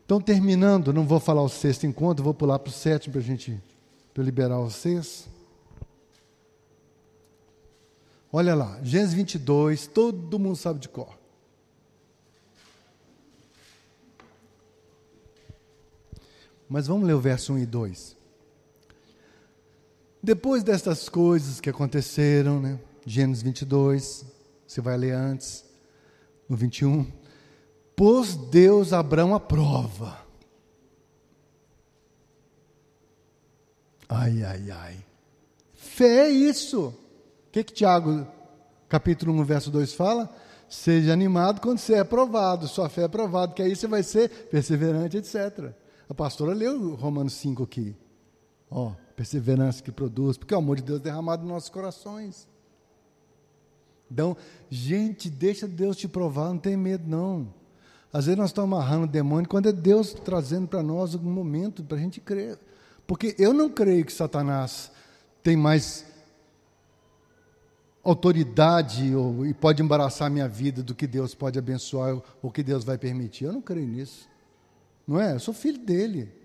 Então, 0.05 0.21
terminando, 0.21 0.93
não 0.93 1.07
vou 1.07 1.19
falar 1.19 1.41
o 1.41 1.49
sexto 1.49 1.87
encontro, 1.87 2.23
vou 2.23 2.33
pular 2.33 2.59
para 2.59 2.69
o 2.69 2.71
sétimo 2.71 3.13
para 3.13 3.21
a 3.21 3.23
gente 3.23 3.59
para 4.13 4.23
liberar 4.23 4.59
vocês. 4.59 5.27
Olha 8.31 8.53
lá, 8.53 8.79
Gênesis 8.83 9.15
22, 9.15 9.87
todo 9.87 10.37
mundo 10.37 10.55
sabe 10.55 10.79
de 10.79 10.87
cor. 10.87 11.17
Mas 16.69 16.85
vamos 16.85 17.07
ler 17.07 17.13
o 17.13 17.19
verso 17.19 17.53
1 17.53 17.57
e 17.57 17.65
2. 17.65 18.18
Depois 20.21 20.63
destas 20.63 21.07
coisas 21.07 21.61
que 21.61 21.69
aconteceram, 21.69 22.59
né? 22.59 22.79
Gênesis 23.05 23.41
22, 23.41 24.25
você 24.67 24.81
vai 24.81 24.97
ler 24.97 25.13
antes, 25.13 25.63
no 26.47 26.57
21. 26.57 27.07
Pôs 27.95 28.35
Deus 28.35 28.93
Abraão 28.93 29.33
à 29.33 29.39
prova. 29.39 30.19
Ai, 34.07 34.43
ai, 34.43 34.71
ai. 34.71 34.97
Fé 35.73 36.27
é 36.27 36.29
isso. 36.29 36.87
O 36.87 37.51
que, 37.51 37.63
que 37.63 37.73
Tiago, 37.73 38.27
capítulo 38.87 39.33
1, 39.33 39.43
verso 39.43 39.71
2 39.71 39.93
fala? 39.93 40.29
Seja 40.69 41.13
animado 41.13 41.61
quando 41.61 41.79
você 41.79 41.95
é 41.95 42.03
provado, 42.03 42.67
sua 42.67 42.89
fé 42.89 43.03
é 43.03 43.07
provada, 43.07 43.53
que 43.53 43.61
aí 43.61 43.75
você 43.75 43.87
vai 43.87 44.03
ser 44.03 44.29
perseverante, 44.49 45.17
etc. 45.17 45.73
A 46.07 46.13
pastora 46.13 46.53
leu 46.53 46.95
Romanos 46.95 47.33
5 47.33 47.63
aqui. 47.63 47.95
Ó, 48.69 48.93
perseverança 49.19 49.83
que 49.83 49.91
produz, 49.91 50.37
porque 50.37 50.53
é 50.53 50.57
o 50.57 50.61
amor 50.61 50.77
de 50.77 50.83
Deus 50.83 51.01
derramado 51.01 51.41
nos 51.41 51.51
nossos 51.51 51.69
corações. 51.69 52.47
Então, 54.09 54.37
gente, 54.69 55.29
deixa 55.29 55.67
Deus 55.67 55.97
te 55.97 56.07
provar, 56.07 56.47
não 56.47 56.57
tem 56.57 56.77
medo 56.77 57.03
não. 57.05 57.53
Às 58.13 58.27
vezes 58.27 58.37
nós 58.37 58.51
estamos 58.51 58.71
amarrando 58.71 59.03
o 59.03 59.07
demônio 59.09 59.49
quando 59.49 59.67
é 59.67 59.73
Deus 59.73 60.13
trazendo 60.13 60.69
para 60.69 60.81
nós 60.81 61.15
um 61.15 61.19
momento 61.19 61.83
para 61.83 61.97
a 61.97 61.99
gente 61.99 62.21
crer. 62.21 62.57
Porque 63.05 63.35
eu 63.37 63.53
não 63.53 63.69
creio 63.69 64.05
que 64.05 64.13
Satanás 64.13 64.89
tem 65.43 65.57
mais 65.57 66.05
autoridade 68.01 69.13
ou, 69.13 69.45
e 69.45 69.53
pode 69.53 69.83
embaraçar 69.83 70.27
a 70.27 70.29
minha 70.29 70.47
vida 70.47 70.81
do 70.81 70.95
que 70.95 71.05
Deus 71.05 71.35
pode 71.35 71.59
abençoar 71.59 72.21
ou 72.41 72.49
que 72.49 72.63
Deus 72.63 72.85
vai 72.85 72.97
permitir. 72.97 73.43
Eu 73.43 73.51
não 73.53 73.61
creio 73.61 73.85
nisso. 73.85 74.29
Não 75.05 75.19
é? 75.19 75.33
Eu 75.33 75.39
sou 75.41 75.53
filho 75.53 75.79
dele. 75.79 76.38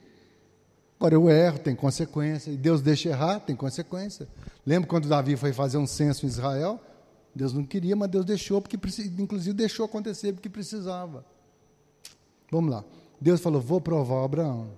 Agora 1.05 1.17
eu 1.17 1.29
erro, 1.29 1.59
tem 1.59 1.77
consequência. 1.77 2.51
E 2.51 2.57
Deus 2.57 2.81
deixa 2.81 3.11
errar, 3.11 3.39
tem 3.39 3.55
consequência. 3.55 4.27
Lembra 4.65 4.89
quando 4.89 5.07
Davi 5.07 5.37
foi 5.37 5.53
fazer 5.53 5.77
um 5.77 5.87
censo 5.87 6.25
em 6.25 6.31
Israel? 6.31 6.81
Deus 7.35 7.53
não 7.53 7.63
queria, 7.63 7.95
mas 7.95 8.09
Deus 8.09 8.25
deixou, 8.25 8.63
porque 8.63 8.79
inclusive 9.19 9.53
deixou 9.53 9.85
acontecer 9.85 10.33
porque 10.33 10.49
precisava. 10.49 11.23
Vamos 12.51 12.71
lá. 12.71 12.83
Deus 13.21 13.39
falou: 13.43 13.61
Vou 13.61 13.83
provar 13.83 14.25
Abraão. 14.25 14.71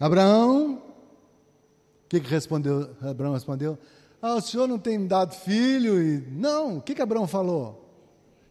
Abraão, 0.00 0.76
o 0.76 2.08
que, 2.08 2.18
que 2.18 2.30
respondeu? 2.30 2.96
Abraão 3.02 3.34
respondeu: 3.34 3.78
Ah, 4.22 4.36
o 4.36 4.40
senhor 4.40 4.66
não 4.66 4.78
tem 4.78 4.96
me 4.96 5.06
dado 5.06 5.34
filho? 5.34 6.02
E... 6.02 6.22
Não, 6.30 6.78
o 6.78 6.80
que, 6.80 6.94
que 6.94 7.02
Abraão 7.02 7.26
falou? 7.26 7.94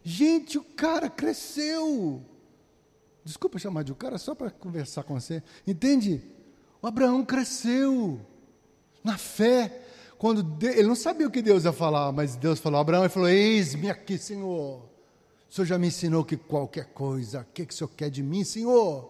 Gente, 0.04 0.56
o 0.56 0.62
cara 0.62 1.10
cresceu. 1.10 2.22
Desculpa 3.24 3.58
chamar 3.58 3.82
de 3.82 3.90
o 3.90 3.96
cara 3.96 4.18
só 4.18 4.36
para 4.36 4.52
conversar 4.52 5.02
com 5.02 5.18
você. 5.18 5.42
Entende? 5.66 6.33
O 6.84 6.86
Abraão 6.86 7.24
cresceu 7.24 8.20
na 9.02 9.16
fé. 9.16 9.80
Quando 10.18 10.42
Deus, 10.42 10.76
ele 10.76 10.86
não 10.86 10.94
sabia 10.94 11.26
o 11.26 11.30
que 11.30 11.40
Deus 11.40 11.64
ia 11.64 11.72
falar, 11.72 12.12
mas 12.12 12.36
Deus 12.36 12.60
falou: 12.60 12.78
Abraão, 12.78 13.04
ele 13.04 13.08
falou: 13.08 13.26
Eis-me 13.26 13.88
aqui, 13.88 14.18
Senhor. 14.18 14.82
O 14.82 15.54
Senhor 15.54 15.64
já 15.64 15.78
me 15.78 15.86
ensinou 15.86 16.22
que 16.22 16.36
qualquer 16.36 16.84
coisa, 16.92 17.40
o 17.40 17.54
que, 17.54 17.64
que 17.64 17.72
o 17.72 17.76
Senhor 17.76 17.88
quer 17.96 18.10
de 18.10 18.22
mim, 18.22 18.44
Senhor? 18.44 19.02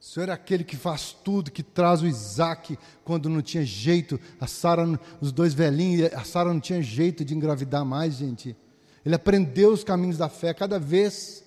O 0.00 0.02
Senhor 0.02 0.30
é 0.30 0.32
aquele 0.32 0.64
que 0.64 0.78
faz 0.78 1.12
tudo, 1.12 1.50
que 1.50 1.62
traz 1.62 2.00
o 2.00 2.06
Isaac 2.06 2.78
quando 3.04 3.28
não 3.28 3.42
tinha 3.42 3.62
jeito. 3.62 4.18
A 4.40 4.46
Sara, 4.46 4.98
os 5.20 5.30
dois 5.30 5.52
velhinhos, 5.52 6.10
a 6.14 6.24
Sara 6.24 6.54
não 6.54 6.60
tinha 6.60 6.80
jeito 6.80 7.22
de 7.22 7.34
engravidar 7.34 7.84
mais, 7.84 8.14
gente. 8.14 8.56
Ele 9.04 9.14
aprendeu 9.14 9.74
os 9.74 9.84
caminhos 9.84 10.16
da 10.16 10.30
fé 10.30 10.54
cada 10.54 10.78
vez 10.78 11.43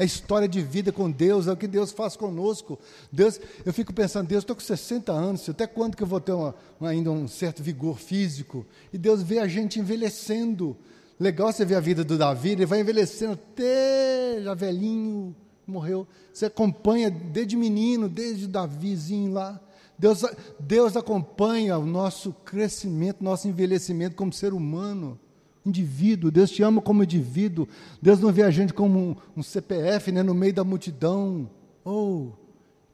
é 0.00 0.04
história 0.04 0.48
de 0.48 0.62
vida 0.62 0.90
com 0.90 1.10
Deus, 1.10 1.46
é 1.46 1.52
o 1.52 1.56
que 1.56 1.66
Deus 1.66 1.92
faz 1.92 2.16
conosco. 2.16 2.78
Deus, 3.12 3.38
eu 3.66 3.70
fico 3.70 3.92
pensando, 3.92 4.26
Deus, 4.26 4.42
estou 4.42 4.56
com 4.56 4.62
60 4.62 5.12
anos, 5.12 5.46
até 5.46 5.66
quando 5.66 5.94
que 5.94 6.02
eu 6.02 6.06
vou 6.06 6.18
ter 6.18 6.32
uma, 6.32 6.54
ainda 6.80 7.10
um 7.10 7.28
certo 7.28 7.62
vigor 7.62 7.98
físico? 7.98 8.64
E 8.94 8.96
Deus 8.96 9.22
vê 9.22 9.40
a 9.40 9.46
gente 9.46 9.78
envelhecendo. 9.78 10.74
Legal 11.18 11.52
você 11.52 11.66
ver 11.66 11.74
a 11.74 11.80
vida 11.80 12.02
do 12.02 12.16
Davi, 12.16 12.52
ele 12.52 12.64
vai 12.64 12.80
envelhecendo 12.80 13.34
até 13.34 14.40
já 14.42 14.54
velhinho, 14.54 15.36
morreu. 15.66 16.08
Você 16.32 16.46
acompanha 16.46 17.10
desde 17.10 17.54
menino, 17.54 18.08
desde 18.08 18.46
Davizinho 18.46 19.34
lá. 19.34 19.60
Deus, 19.98 20.24
Deus 20.58 20.96
acompanha 20.96 21.76
o 21.76 21.84
nosso 21.84 22.32
crescimento, 22.42 23.22
nosso 23.22 23.46
envelhecimento 23.46 24.16
como 24.16 24.32
ser 24.32 24.54
humano 24.54 25.20
indivíduo, 25.64 26.30
Deus 26.30 26.50
te 26.50 26.62
ama 26.62 26.80
como 26.80 27.04
indivíduo, 27.04 27.68
Deus 28.00 28.20
não 28.20 28.32
vê 28.32 28.42
a 28.42 28.50
gente 28.50 28.72
como 28.72 28.98
um, 28.98 29.16
um 29.36 29.42
CPF 29.42 30.10
né, 30.12 30.22
no 30.22 30.34
meio 30.34 30.52
da 30.52 30.64
multidão. 30.64 31.48
Oh, 31.84 32.28
o 32.28 32.38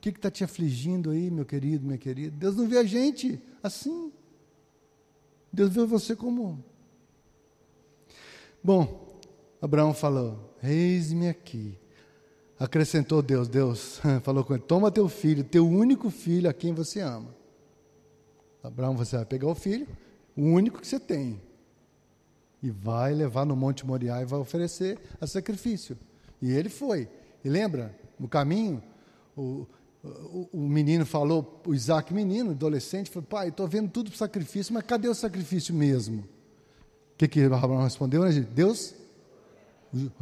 que 0.00 0.10
está 0.10 0.30
te 0.30 0.44
afligindo 0.44 1.10
aí, 1.10 1.30
meu 1.30 1.44
querido, 1.44 1.86
minha 1.86 1.98
querida? 1.98 2.36
Deus 2.36 2.56
não 2.56 2.68
vê 2.68 2.78
a 2.78 2.84
gente 2.84 3.40
assim. 3.62 4.12
Deus 5.52 5.72
vê 5.72 5.84
você 5.84 6.14
como. 6.14 6.62
Bom, 8.62 9.20
Abraão 9.60 9.94
falou: 9.94 10.54
Eis-me 10.62 11.28
aqui. 11.28 11.78
Acrescentou 12.58 13.20
Deus, 13.20 13.48
Deus 13.48 14.00
falou 14.22 14.44
com 14.44 14.54
ele: 14.54 14.62
Toma 14.62 14.90
teu 14.90 15.08
filho, 15.08 15.44
teu 15.44 15.66
único 15.68 16.10
filho 16.10 16.48
a 16.48 16.52
quem 16.52 16.72
você 16.72 17.00
ama. 17.00 17.34
Abraão, 18.62 18.96
você 18.96 19.16
vai 19.16 19.24
pegar 19.24 19.46
o 19.46 19.54
filho, 19.54 19.86
o 20.36 20.42
único 20.42 20.80
que 20.80 20.86
você 20.86 20.98
tem, 20.98 21.40
e 22.62 22.70
vai 22.70 23.14
levar 23.14 23.44
no 23.44 23.54
Monte 23.54 23.86
Moriá 23.86 24.22
e 24.22 24.24
vai 24.24 24.38
oferecer 24.38 24.98
a 25.20 25.26
sacrifício. 25.26 25.96
E 26.40 26.50
ele 26.50 26.68
foi. 26.68 27.08
E 27.44 27.48
lembra, 27.48 27.94
no 28.18 28.28
caminho, 28.28 28.82
o, 29.36 29.66
o, 30.02 30.48
o 30.52 30.60
menino 30.68 31.04
falou, 31.06 31.62
o 31.66 31.74
Isaac 31.74 32.12
menino, 32.12 32.50
adolescente, 32.52 33.10
falou, 33.10 33.26
pai, 33.28 33.48
estou 33.48 33.68
vendo 33.68 33.90
tudo 33.90 34.10
para 34.10 34.18
sacrifício, 34.18 34.74
mas 34.74 34.84
cadê 34.84 35.08
o 35.08 35.14
sacrifício 35.14 35.74
mesmo? 35.74 36.20
O 36.20 37.18
que, 37.18 37.28
que 37.28 37.44
Abraão 37.44 37.82
respondeu? 37.82 38.22
Né, 38.24 38.30
Deus 38.52 38.94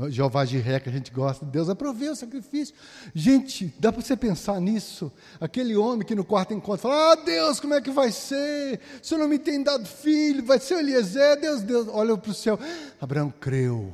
Jeová 0.08 0.44
Jiré, 0.44 0.80
que 0.80 0.88
a 0.88 0.92
gente 0.92 1.10
gosta, 1.10 1.44
Deus 1.44 1.68
aproveu 1.68 2.12
o 2.12 2.16
sacrifício. 2.16 2.74
Gente, 3.14 3.74
dá 3.78 3.92
para 3.92 4.02
você 4.02 4.16
pensar 4.16 4.60
nisso? 4.60 5.12
Aquele 5.40 5.76
homem 5.76 6.06
que 6.06 6.14
no 6.14 6.24
quarto 6.24 6.52
encontro 6.52 6.82
fala: 6.82 7.12
Ah, 7.12 7.14
Deus, 7.16 7.60
como 7.60 7.74
é 7.74 7.80
que 7.80 7.90
vai 7.90 8.10
ser? 8.12 8.80
O 9.02 9.06
Senhor 9.06 9.20
não 9.20 9.28
me 9.28 9.38
tem 9.38 9.62
dado 9.62 9.86
filho, 9.86 10.44
vai 10.44 10.58
ser 10.58 10.78
Eliezer, 10.78 11.40
Deus, 11.40 11.62
Deus, 11.62 11.88
olha 11.90 12.16
para 12.16 12.30
o 12.30 12.34
céu. 12.34 12.58
Abraão 13.00 13.32
creu. 13.40 13.92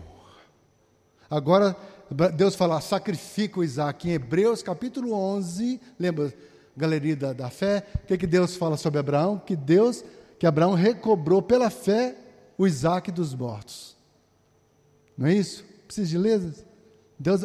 Agora, 1.31 1.77
Deus 2.35 2.55
fala: 2.57 2.81
sacrifica 2.81 3.61
o 3.61 3.65
Isaac. 3.65 4.09
Em 4.09 4.13
Hebreus 4.13 4.63
capítulo 4.63 5.13
11, 5.13 5.81
lembra, 5.99 6.35
galeria 6.77 7.17
da, 7.17 7.33
da 7.33 7.51
fé? 7.51 7.87
O 8.03 8.07
que, 8.07 8.19
que 8.19 8.27
Deus 8.27 8.57
fala 8.57 8.77
sobre 8.77 8.99
Abraão? 8.99 9.39
Que 9.39 9.55
Deus, 9.55 10.05
que 10.39 10.47
Abraão 10.47 10.75
recobrou 10.75 11.41
pela 11.41 11.71
fé 11.71 12.17
o 12.59 12.67
Isaac 12.67 13.11
dos 13.11 13.35
mortos. 13.35 13.97
Não 15.17 15.27
é 15.27 15.35
isso? 15.35 15.65
Precisa 15.91 16.09
de 16.09 16.19
ler? 16.19 16.55
Deus. 17.19 17.41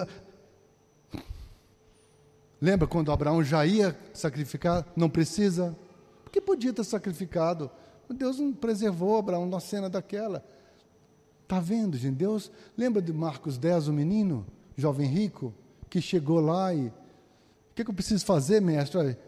Lembra 2.61 2.87
quando 2.87 3.11
Abraão 3.11 3.43
já 3.43 3.65
ia 3.65 3.97
sacrificar? 4.13 4.85
Não 4.95 5.09
precisa? 5.09 5.75
Porque 6.23 6.39
podia 6.39 6.71
ter 6.71 6.83
sacrificado. 6.83 7.71
Deus 8.07 8.37
não 8.37 8.53
preservou 8.53 9.17
Abraão 9.17 9.47
na 9.47 9.59
cena 9.59 9.89
daquela. 9.89 10.45
Está 11.41 11.59
vendo, 11.59 11.97
gente? 11.97 12.17
Deus. 12.17 12.51
Lembra 12.77 13.01
de 13.01 13.11
Marcos 13.11 13.57
10, 13.57 13.87
o 13.87 13.93
menino, 13.93 14.45
jovem 14.77 15.07
rico, 15.07 15.51
que 15.89 15.99
chegou 15.99 16.39
lá 16.39 16.71
e. 16.71 16.89
O 16.89 16.93
que, 17.73 17.83
que 17.83 17.89
eu 17.89 17.95
preciso 17.95 18.23
fazer, 18.23 18.61
mestre? 18.61 18.99
Olha, 18.99 19.19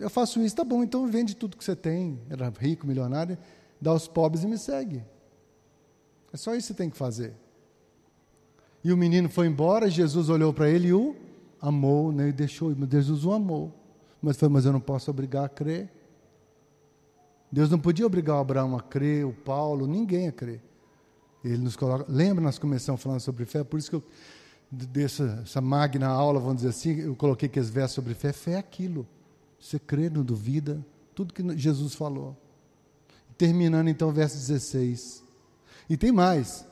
eu 0.00 0.10
faço 0.10 0.42
isso, 0.42 0.56
tá 0.56 0.64
bom, 0.64 0.82
então 0.82 1.06
vende 1.06 1.36
tudo 1.36 1.56
que 1.56 1.62
você 1.62 1.76
tem. 1.76 2.18
Era 2.28 2.52
rico, 2.58 2.84
milionário, 2.84 3.38
dá 3.80 3.92
aos 3.92 4.08
pobres 4.08 4.42
e 4.42 4.48
me 4.48 4.58
segue. 4.58 5.04
É 6.32 6.36
só 6.36 6.52
isso 6.52 6.66
que 6.66 6.72
você 6.72 6.74
tem 6.74 6.90
que 6.90 6.96
fazer. 6.96 7.43
E 8.84 8.92
o 8.92 8.96
menino 8.96 9.30
foi 9.30 9.46
embora, 9.46 9.88
Jesus 9.88 10.28
olhou 10.28 10.52
para 10.52 10.68
ele 10.68 10.88
e 10.88 10.92
o 10.92 11.16
amou, 11.60 12.12
né? 12.12 12.28
e 12.28 12.32
deixou, 12.32 12.76
Jesus 12.90 13.24
o 13.24 13.32
amou. 13.32 13.72
Mas 14.20 14.36
foi, 14.36 14.48
mas 14.50 14.66
eu 14.66 14.72
não 14.72 14.80
posso 14.80 15.10
obrigar 15.10 15.46
a 15.46 15.48
crer. 15.48 15.90
Deus 17.50 17.70
não 17.70 17.78
podia 17.78 18.04
obrigar 18.04 18.36
o 18.36 18.40
Abraão 18.40 18.76
a 18.76 18.82
crer, 18.82 19.24
o 19.24 19.32
Paulo, 19.32 19.86
ninguém 19.86 20.28
a 20.28 20.32
crer. 20.32 20.60
Ele 21.42 21.58
nos 21.58 21.76
coloca. 21.76 22.04
Lembra, 22.08 22.42
nós 22.42 22.58
começamos 22.58 23.02
falando 23.02 23.20
sobre 23.20 23.46
fé, 23.46 23.64
por 23.64 23.78
isso 23.78 23.88
que 23.88 23.96
eu, 23.96 24.02
dessa 24.70 25.42
essa 25.42 25.60
magna 25.60 26.08
aula, 26.08 26.38
vamos 26.40 26.56
dizer 26.56 26.68
assim, 26.68 27.00
eu 27.00 27.14
coloquei 27.14 27.48
que 27.48 27.58
as 27.58 27.70
versos 27.70 27.94
sobre 27.94 28.12
fé. 28.12 28.32
Fé 28.32 28.52
é 28.52 28.58
aquilo. 28.58 29.06
Você 29.58 29.78
crê, 29.78 30.10
não 30.10 30.22
duvida, 30.22 30.84
tudo 31.14 31.32
que 31.32 31.56
Jesus 31.56 31.94
falou. 31.94 32.36
Terminando 33.38 33.88
então 33.88 34.10
o 34.10 34.12
verso 34.12 34.36
16. 34.36 35.24
E 35.88 35.96
tem 35.96 36.12
mais. 36.12 36.66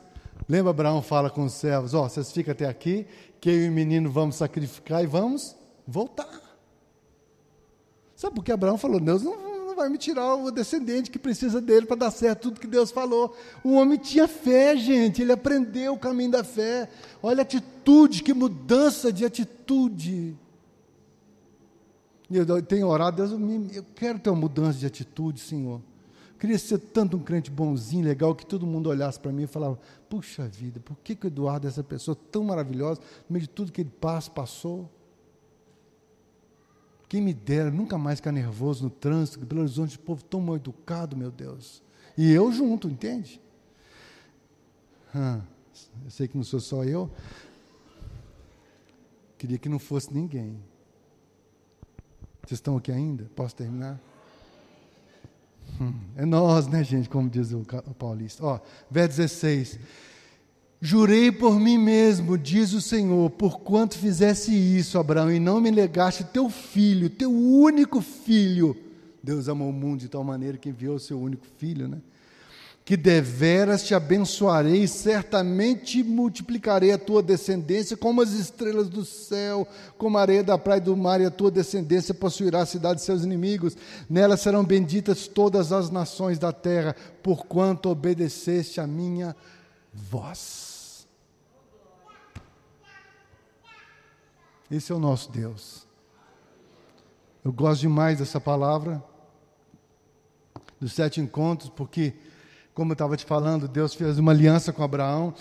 Lembra 0.47 0.71
Abraão 0.71 1.01
fala 1.01 1.29
com 1.29 1.45
os 1.45 1.53
servos: 1.53 1.93
Ó, 1.93 2.05
oh, 2.05 2.09
vocês 2.09 2.31
ficam 2.31 2.51
até 2.51 2.65
aqui, 2.65 3.05
que 3.39 3.49
eu 3.49 3.65
e 3.65 3.69
o 3.69 3.71
menino 3.71 4.09
vamos 4.09 4.35
sacrificar 4.35 5.03
e 5.03 5.07
vamos 5.07 5.55
voltar. 5.87 6.41
Sabe 8.15 8.35
por 8.35 8.43
que 8.43 8.51
Abraão 8.51 8.77
falou? 8.77 8.99
Deus 8.99 9.23
não, 9.23 9.65
não 9.65 9.75
vai 9.75 9.89
me 9.89 9.97
tirar 9.97 10.35
o 10.35 10.51
descendente 10.51 11.09
que 11.09 11.19
precisa 11.19 11.59
dele 11.59 11.85
para 11.85 11.95
dar 11.95 12.11
certo 12.11 12.43
tudo 12.43 12.59
que 12.59 12.67
Deus 12.67 12.91
falou. 12.91 13.35
O 13.63 13.73
homem 13.73 13.97
tinha 13.97 14.27
fé, 14.27 14.75
gente, 14.77 15.21
ele 15.21 15.31
aprendeu 15.31 15.93
o 15.93 15.99
caminho 15.99 16.31
da 16.31 16.43
fé. 16.43 16.89
Olha 17.21 17.39
a 17.39 17.43
atitude, 17.43 18.23
que 18.23 18.33
mudança 18.33 19.11
de 19.11 19.25
atitude. 19.25 20.37
Eu 22.31 22.61
tenho 22.63 22.87
orado, 22.87 23.17
Deus, 23.17 23.31
eu 23.75 23.85
quero 23.95 24.19
ter 24.19 24.29
uma 24.29 24.39
mudança 24.39 24.79
de 24.79 24.85
atitude, 24.85 25.39
Senhor 25.39 25.81
queria 26.43 26.59
ser 26.59 26.77
tanto 26.77 27.15
um 27.15 27.21
crente 27.21 27.49
bonzinho, 27.49 28.03
legal, 28.03 28.35
que 28.35 28.45
todo 28.45 28.67
mundo 28.67 28.89
olhasse 28.89 29.17
para 29.17 29.31
mim 29.31 29.43
e 29.43 29.47
falava: 29.47 29.79
puxa 30.09 30.45
vida, 30.45 30.77
por 30.77 30.97
que, 30.97 31.15
que 31.15 31.25
o 31.25 31.29
Eduardo 31.29 31.65
é 31.65 31.69
essa 31.69 31.81
pessoa 31.81 32.17
tão 32.29 32.43
maravilhosa, 32.43 32.99
no 33.29 33.33
meio 33.33 33.43
de 33.43 33.49
tudo 33.49 33.71
que 33.71 33.79
ele 33.79 33.89
passa, 33.89 34.29
passou? 34.29 34.91
Quem 37.07 37.21
me 37.21 37.33
dera 37.33 37.71
nunca 37.71 37.97
mais 37.97 38.19
ficar 38.19 38.33
nervoso 38.33 38.83
no 38.83 38.89
trânsito, 38.89 39.45
Belo 39.45 39.61
Horizonte, 39.61 39.97
povo 39.97 40.21
tão 40.21 40.41
mal 40.41 40.57
educado, 40.57 41.15
meu 41.15 41.31
Deus. 41.31 41.81
E 42.17 42.29
eu 42.29 42.51
junto, 42.51 42.89
entende? 42.89 43.39
Ah, 45.15 45.39
eu 46.03 46.11
sei 46.11 46.27
que 46.27 46.35
não 46.35 46.43
sou 46.43 46.59
só 46.59 46.83
eu. 46.83 47.09
Queria 49.37 49.57
que 49.57 49.69
não 49.69 49.79
fosse 49.79 50.13
ninguém. 50.13 50.61
Vocês 52.41 52.57
estão 52.57 52.75
aqui 52.75 52.91
ainda? 52.91 53.31
Posso 53.33 53.55
terminar? 53.55 53.97
Hum, 55.79 55.93
é 56.15 56.25
nós, 56.25 56.67
né, 56.67 56.83
gente? 56.83 57.09
Como 57.09 57.29
diz 57.29 57.51
o, 57.51 57.65
paulista. 57.97 58.45
Ó, 58.45 58.59
verso 58.89 59.17
16. 59.17 59.79
Jurei 60.79 61.31
por 61.31 61.59
mim 61.59 61.77
mesmo, 61.77 62.37
diz 62.37 62.73
o 62.73 62.81
Senhor, 62.81 63.29
por 63.31 63.61
quanto 63.61 63.97
fizesse 63.97 64.53
isso, 64.53 64.99
Abraão, 64.99 65.31
e 65.31 65.39
não 65.39 65.61
me 65.61 65.71
negaste 65.71 66.25
teu 66.25 66.49
filho, 66.49 67.09
teu 67.09 67.31
único 67.31 68.01
filho. 68.01 68.75
Deus 69.23 69.47
amou 69.47 69.69
o 69.69 69.73
mundo 69.73 70.01
de 70.01 70.09
tal 70.09 70.23
maneira 70.25 70.57
que 70.57 70.67
enviou 70.67 70.97
o 70.97 70.99
seu 70.99 71.17
único 71.17 71.45
filho, 71.57 71.87
né? 71.87 71.99
Que 72.85 72.97
deveras 72.97 73.83
te 73.83 73.95
abençoarei, 73.95 74.85
certamente 74.87 76.03
multiplicarei 76.03 76.91
a 76.91 76.97
tua 76.97 77.23
descendência 77.23 77.95
como 77.95 78.21
as 78.21 78.33
estrelas 78.33 78.89
do 78.89 79.05
céu, 79.05 79.65
como 79.97 80.17
a 80.17 80.21
areia 80.21 80.43
da 80.43 80.57
praia 80.57 80.81
do 80.81 80.95
mar, 80.97 81.21
e 81.21 81.25
a 81.25 81.31
tua 81.31 81.49
descendência 81.49 82.13
possuirá 82.13 82.61
a 82.61 82.65
cidade 82.65 82.99
de 82.99 83.05
seus 83.05 83.23
inimigos. 83.23 83.77
Nela 84.09 84.35
serão 84.35 84.65
benditas 84.65 85.27
todas 85.27 85.71
as 85.71 85.89
nações 85.89 86.37
da 86.37 86.51
terra, 86.51 86.93
porquanto 87.21 87.89
obedeceste 87.89 88.81
a 88.81 88.87
minha 88.87 89.33
voz. 89.93 91.07
Esse 94.69 94.91
é 94.91 94.95
o 94.95 94.99
nosso 94.99 95.31
Deus. 95.31 95.87
Eu 97.45 97.53
gosto 97.53 97.81
demais 97.81 98.19
dessa 98.19 98.41
palavra, 98.41 99.01
dos 100.81 100.91
sete 100.91 101.21
encontros, 101.21 101.69
porque 101.69 102.13
como 102.73 102.91
eu 102.91 102.93
estava 102.93 103.15
te 103.15 103.25
falando, 103.25 103.67
Deus 103.67 103.93
fez 103.93 104.17
uma 104.17 104.31
aliança 104.31 104.73
com 104.73 104.83
Abraão, 104.83 105.33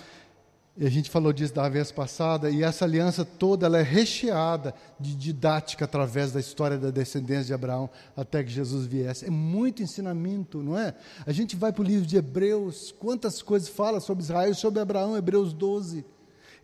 e 0.74 0.86
a 0.86 0.90
gente 0.90 1.10
falou 1.10 1.34
disso 1.34 1.52
da 1.52 1.68
vez 1.68 1.92
passada, 1.92 2.50
e 2.50 2.62
essa 2.62 2.86
aliança 2.86 3.26
toda 3.26 3.66
ela 3.66 3.78
é 3.78 3.82
recheada 3.82 4.74
de 4.98 5.14
didática 5.14 5.84
através 5.84 6.32
da 6.32 6.40
história 6.40 6.78
da 6.78 6.90
descendência 6.90 7.44
de 7.44 7.52
Abraão 7.52 7.90
até 8.16 8.42
que 8.42 8.50
Jesus 8.50 8.86
viesse. 8.86 9.26
É 9.26 9.30
muito 9.30 9.82
ensinamento, 9.82 10.62
não 10.62 10.78
é? 10.78 10.94
A 11.26 11.32
gente 11.32 11.56
vai 11.56 11.72
para 11.72 11.82
o 11.82 11.84
livro 11.84 12.06
de 12.06 12.16
Hebreus, 12.16 12.90
quantas 12.98 13.42
coisas 13.42 13.68
fala 13.68 14.00
sobre 14.00 14.24
Israel 14.24 14.54
sobre 14.54 14.80
Abraão, 14.80 15.14
Hebreus 15.14 15.52
12. 15.52 16.06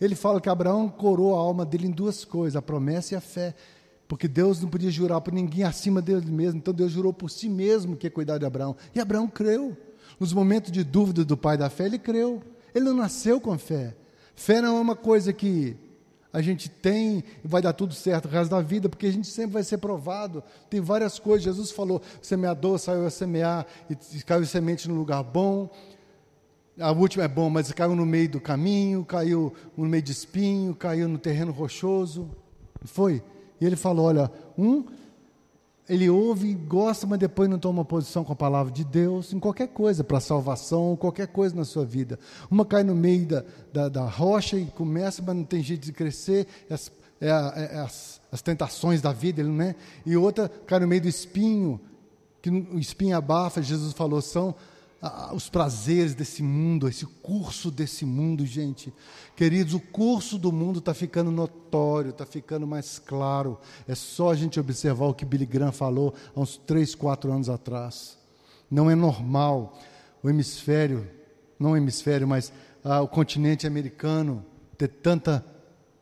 Ele 0.01 0.15
fala 0.15 0.40
que 0.40 0.49
Abraão 0.49 0.89
corou 0.89 1.36
a 1.36 1.40
alma 1.40 1.66
dele 1.66 1.89
em 1.89 1.90
duas 1.90 2.24
coisas, 2.24 2.57
a 2.57 2.62
promessa 2.62 3.12
e 3.12 3.16
a 3.16 3.20
fé. 3.20 3.55
Porque 4.07 4.27
Deus 4.27 4.62
não 4.62 4.70
podia 4.70 4.90
jurar 4.90 5.20
por 5.20 5.35
ninguém 5.35 5.65
acima 5.65 6.01
dele 6.01 6.31
mesmo, 6.31 6.59
então 6.59 6.73
Deus 6.73 6.93
jurou 6.93 7.12
por 7.12 7.28
si 7.28 7.47
mesmo 7.47 7.95
que 7.95 8.07
ia 8.07 8.11
cuidar 8.11 8.39
de 8.39 8.47
Abraão. 8.47 8.74
E 8.95 9.01
Abraão 9.01 9.28
creu. 9.28 9.77
Nos 10.19 10.32
momentos 10.32 10.73
de 10.73 10.82
dúvida 10.82 11.24
do 11.24 11.36
pai 11.36 11.57
da 11.57 11.70
fé, 11.70 11.86
ele 11.86 11.99
creu. 11.99 12.43
Ele 12.74 12.85
não 12.85 12.95
nasceu 12.95 13.40
com 13.40 13.57
fé. 13.59 13.95
Fé 14.35 14.61
não 14.61 14.77
é 14.77 14.81
uma 14.81 14.97
coisa 14.97 15.32
que 15.32 15.77
a 16.32 16.40
gente 16.40 16.69
tem 16.69 17.24
e 17.43 17.49
vai 17.49 17.62
dar 17.62 17.73
tudo 17.73 17.95
certo 17.95 18.27
o 18.27 18.28
resto 18.28 18.51
da 18.51 18.61
vida, 18.61 18.89
porque 18.89 19.07
a 19.07 19.12
gente 19.12 19.28
sempre 19.28 19.53
vai 19.53 19.62
ser 19.62 19.78
provado. 19.78 20.43
Tem 20.69 20.81
várias 20.81 21.19
coisas. 21.19 21.45
Jesus 21.45 21.70
falou: 21.70 22.03
semeador 22.20 22.78
saiu 22.78 23.07
a 23.07 23.11
semear 23.11 23.66
e 23.89 24.23
caiu 24.23 24.45
semente 24.47 24.89
no 24.89 24.95
lugar 24.95 25.23
bom. 25.23 25.70
A 26.78 26.93
última 26.93 27.24
é 27.24 27.28
bom, 27.28 27.51
mas 27.51 27.73
caiu 27.73 27.97
no 27.97 28.07
meio 28.07 28.28
do 28.28 28.40
caminho, 28.40 29.05
caiu 29.05 29.53
no 29.77 29.86
meio 29.86 30.03
de 30.03 30.12
espinho, 30.12 30.74
caiu 30.74 31.09
no 31.09 31.19
terreno 31.19 31.51
rochoso. 31.51 32.31
Foi. 32.85 33.23
E 33.61 33.66
ele 33.66 33.77
falou: 33.77 34.07
olha, 34.07 34.31
um 34.57 34.85
ele 35.89 36.10
ouve, 36.10 36.55
gosta, 36.55 37.06
mas 37.06 37.19
depois 37.19 37.48
não 37.48 37.59
toma 37.59 37.85
posição 37.85 38.23
com 38.23 38.32
a 38.32 38.36
palavra 38.36 38.70
de 38.70 38.85
Deus, 38.85 39.32
em 39.32 39.39
qualquer 39.39 39.69
coisa, 39.69 40.05
para 40.05 40.20
salvação, 40.20 40.97
qualquer 40.97 41.28
coisa 41.28 41.56
na 41.56 41.65
sua 41.65 41.85
vida. 41.85 42.19
Uma 42.51 42.65
cai 42.65 42.85
no 42.85 42.94
meio 42.94 43.27
da, 43.27 43.44
da, 43.73 43.89
da 43.89 44.05
rocha 44.05 44.59
e 44.59 44.66
começa, 44.66 45.23
mas 45.27 45.35
não 45.35 45.44
tem 45.44 45.62
jeito 45.62 45.86
de 45.86 45.93
crescer, 45.93 46.47
as, 46.69 46.93
é, 47.20 47.28
é, 47.28 47.78
as, 47.78 48.20
as, 48.31 48.43
tentações 48.43 49.01
da 49.01 49.12
vida, 49.12 49.43
né? 49.43 49.74
e 50.05 50.16
outra 50.16 50.48
cai 50.66 50.78
no 50.78 50.86
meio 50.86 51.01
do 51.01 51.09
espinho, 51.09 51.81
que 52.43 52.51
o 52.51 52.78
espinho 52.78 53.16
abafa, 53.16 53.62
Jesus 53.62 53.94
falou, 53.94 54.20
são 54.20 54.55
os 55.33 55.49
prazeres 55.49 56.15
desse 56.15 56.43
mundo, 56.43 56.89
esse 56.89 57.07
curso 57.07 57.70
desse 57.70 58.05
mundo, 58.05 58.45
gente. 58.45 58.93
Queridos, 59.37 59.75
o 59.75 59.81
curso 59.81 60.37
do 60.37 60.51
mundo 60.51 60.81
está 60.81 60.93
ficando 60.93 61.31
notório, 61.31 62.11
está 62.11 62.27
ficando 62.27 62.66
mais 62.66 62.99
claro. 62.99 63.59
É 63.87 63.95
só 63.95 64.33
a 64.33 64.35
gente 64.35 64.59
observar 64.59 65.07
o 65.07 65.15
que 65.15 65.25
Billy 65.25 65.47
Graham 65.47 65.70
falou 65.70 66.15
há 66.35 66.41
uns 66.41 66.57
três, 66.57 66.95
quatro 66.97 67.33
anos 67.33 67.49
atrás. 67.49 68.19
Não 68.69 68.91
é 68.91 68.97
normal 68.97 69.79
o 70.23 70.29
hemisfério, 70.29 71.09
não 71.59 71.73
o 71.73 71.77
hemisfério, 71.77 72.27
mas 72.27 72.53
ah, 72.83 73.01
o 73.01 73.07
continente 73.07 73.66
americano 73.66 74.45
ter 74.77 74.89
tanta 74.89 75.45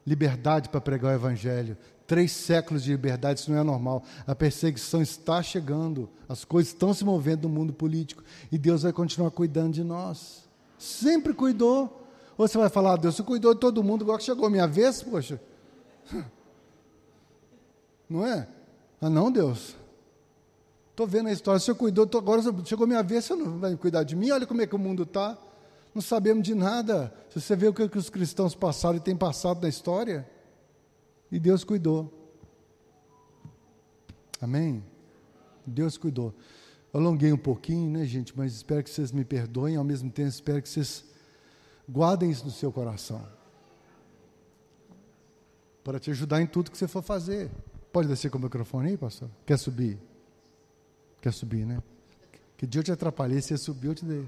liberdade 0.07 0.69
para 0.71 0.81
pregar 0.81 1.13
o 1.13 1.15
evangelho, 1.17 1.77
Três 2.07 2.31
séculos 2.33 2.85
de 2.85 2.93
liberdade, 2.93 3.41
isso 3.41 3.51
não 3.51 3.59
é 3.59 3.63
normal. 3.65 4.03
A 4.27 4.35
perseguição 4.35 5.03
está 5.03 5.43
chegando, 5.43 6.09
as 6.29 6.45
coisas 6.45 6.73
estão 6.73 6.95
se 6.95 7.05
movendo 7.05 7.49
no 7.49 7.55
mundo 7.55 7.73
político 7.73 8.23
e 8.51 8.57
Deus 8.57 8.83
vai 8.83 8.93
continuar 8.93 9.31
cuidando 9.33 9.73
de 9.75 9.83
nós. 9.83 10.49
Sempre 10.79 11.35
cuidou. 11.35 12.05
Ou 12.39 12.47
você 12.47 12.59
vai 12.59 12.69
falar, 12.69 12.93
ah, 12.93 12.97
Deus, 12.97 13.17
você 13.17 13.23
cuidou 13.23 13.55
de 13.55 13.61
todo 13.61 13.83
mundo, 13.83 14.03
agora 14.03 14.19
que 14.19 14.25
chegou 14.25 14.47
a 14.47 14.51
minha 14.51 14.67
vez, 14.67 15.03
poxa. 15.03 15.41
Não 18.09 18.25
é? 18.25 18.47
Ah, 19.01 19.11
não, 19.11 19.33
Deus. 19.33 19.75
Estou 20.91 21.07
vendo 21.07 21.29
a 21.29 21.33
história, 21.33 21.59
Senhor 21.59 21.77
cuidou, 21.77 22.07
tô, 22.07 22.19
agora 22.19 22.41
chegou 22.65 22.85
a 22.85 22.87
minha 22.87 23.03
vez, 23.03 23.25
você 23.25 23.35
não 23.35 23.59
vai 23.59 23.77
cuidar 23.77 24.03
de 24.03 24.17
mim? 24.17 24.31
Olha 24.31 24.47
como 24.47 24.63
é 24.63 24.67
que 24.67 24.75
o 24.75 24.79
mundo 24.79 25.03
está. 25.03 25.37
Não 25.95 26.01
sabemos 26.01 26.43
de 26.43 26.55
nada. 26.55 27.13
Se 27.29 27.41
você 27.41 27.55
vê 27.55 27.69
o 27.69 27.75
que, 27.75 27.87
que 27.89 27.99
os 27.99 28.09
cristãos 28.09 28.55
passaram 28.55 28.97
e 28.97 29.01
têm 29.01 29.17
passado 29.17 29.61
na 29.61 29.69
história, 29.69 30.27
e 31.31 31.39
Deus 31.39 31.65
cuidou. 31.65 32.13
Amém? 34.41 34.85
Deus 35.67 35.97
cuidou. 35.97 36.35
Alonguei 36.93 37.33
um 37.33 37.39
pouquinho, 37.39 37.91
né, 37.91 38.05
gente? 38.05 38.37
Mas 38.37 38.55
espero 38.55 38.83
que 38.83 38.91
vocês 38.91 39.13
me 39.13 39.25
perdoem. 39.25 39.77
Ao 39.77 39.85
mesmo 39.85 40.11
tempo, 40.11 40.29
espero 40.29 40.63
que 40.63 40.69
vocês 40.69 41.05
guardem 41.89 42.31
isso 42.31 42.45
no 42.45 42.51
seu 42.51 42.73
coração. 42.73 43.27
Para 45.83 45.99
te 45.99 46.11
ajudar 46.11 46.41
em 46.41 46.47
tudo 46.47 46.71
que 46.71 46.79
você 46.79 46.89
for 46.89 47.03
fazer. 47.03 47.51
Pode 47.93 48.09
descer 48.09 48.31
com 48.31 48.39
o 48.39 48.41
microfone 48.41 48.91
aí, 48.91 48.97
pastor? 48.97 49.29
Quer 49.45 49.59
subir? 49.59 49.99
Quer 51.21 51.33
subir, 51.33 51.67
né? 51.67 51.83
Que 52.57 52.67
dia 52.67 52.81
eu 52.81 52.85
te 52.85 52.93
atrapalhei, 52.93 53.41
você 53.41 53.57
subiu, 53.57 53.91
eu 53.91 53.95
te 53.95 54.05
dei. 54.05 54.27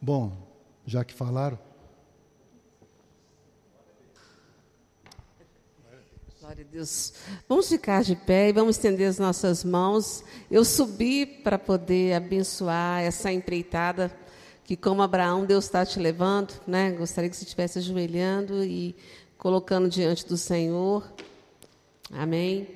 Bom, 0.00 0.36
já 0.86 1.04
que 1.04 1.14
falaram. 1.14 1.58
Glória 6.44 6.62
a 6.62 6.70
Deus. 6.70 7.14
Vamos 7.48 7.70
ficar 7.70 8.04
de 8.04 8.14
pé 8.14 8.50
e 8.50 8.52
vamos 8.52 8.76
estender 8.76 9.08
as 9.08 9.18
nossas 9.18 9.64
mãos. 9.64 10.22
Eu 10.50 10.62
subi 10.62 11.24
para 11.24 11.58
poder 11.58 12.12
abençoar 12.12 13.00
essa 13.00 13.32
empreitada 13.32 14.14
que, 14.62 14.76
como 14.76 15.00
Abraão, 15.00 15.46
Deus 15.46 15.64
está 15.64 15.86
te 15.86 15.98
levando. 15.98 16.52
Né? 16.66 16.90
Gostaria 16.90 17.30
que 17.30 17.36
você 17.36 17.44
estivesse 17.44 17.78
ajoelhando 17.78 18.62
e 18.62 18.94
colocando 19.38 19.88
diante 19.88 20.26
do 20.26 20.36
Senhor. 20.36 21.10
Amém. 22.12 22.68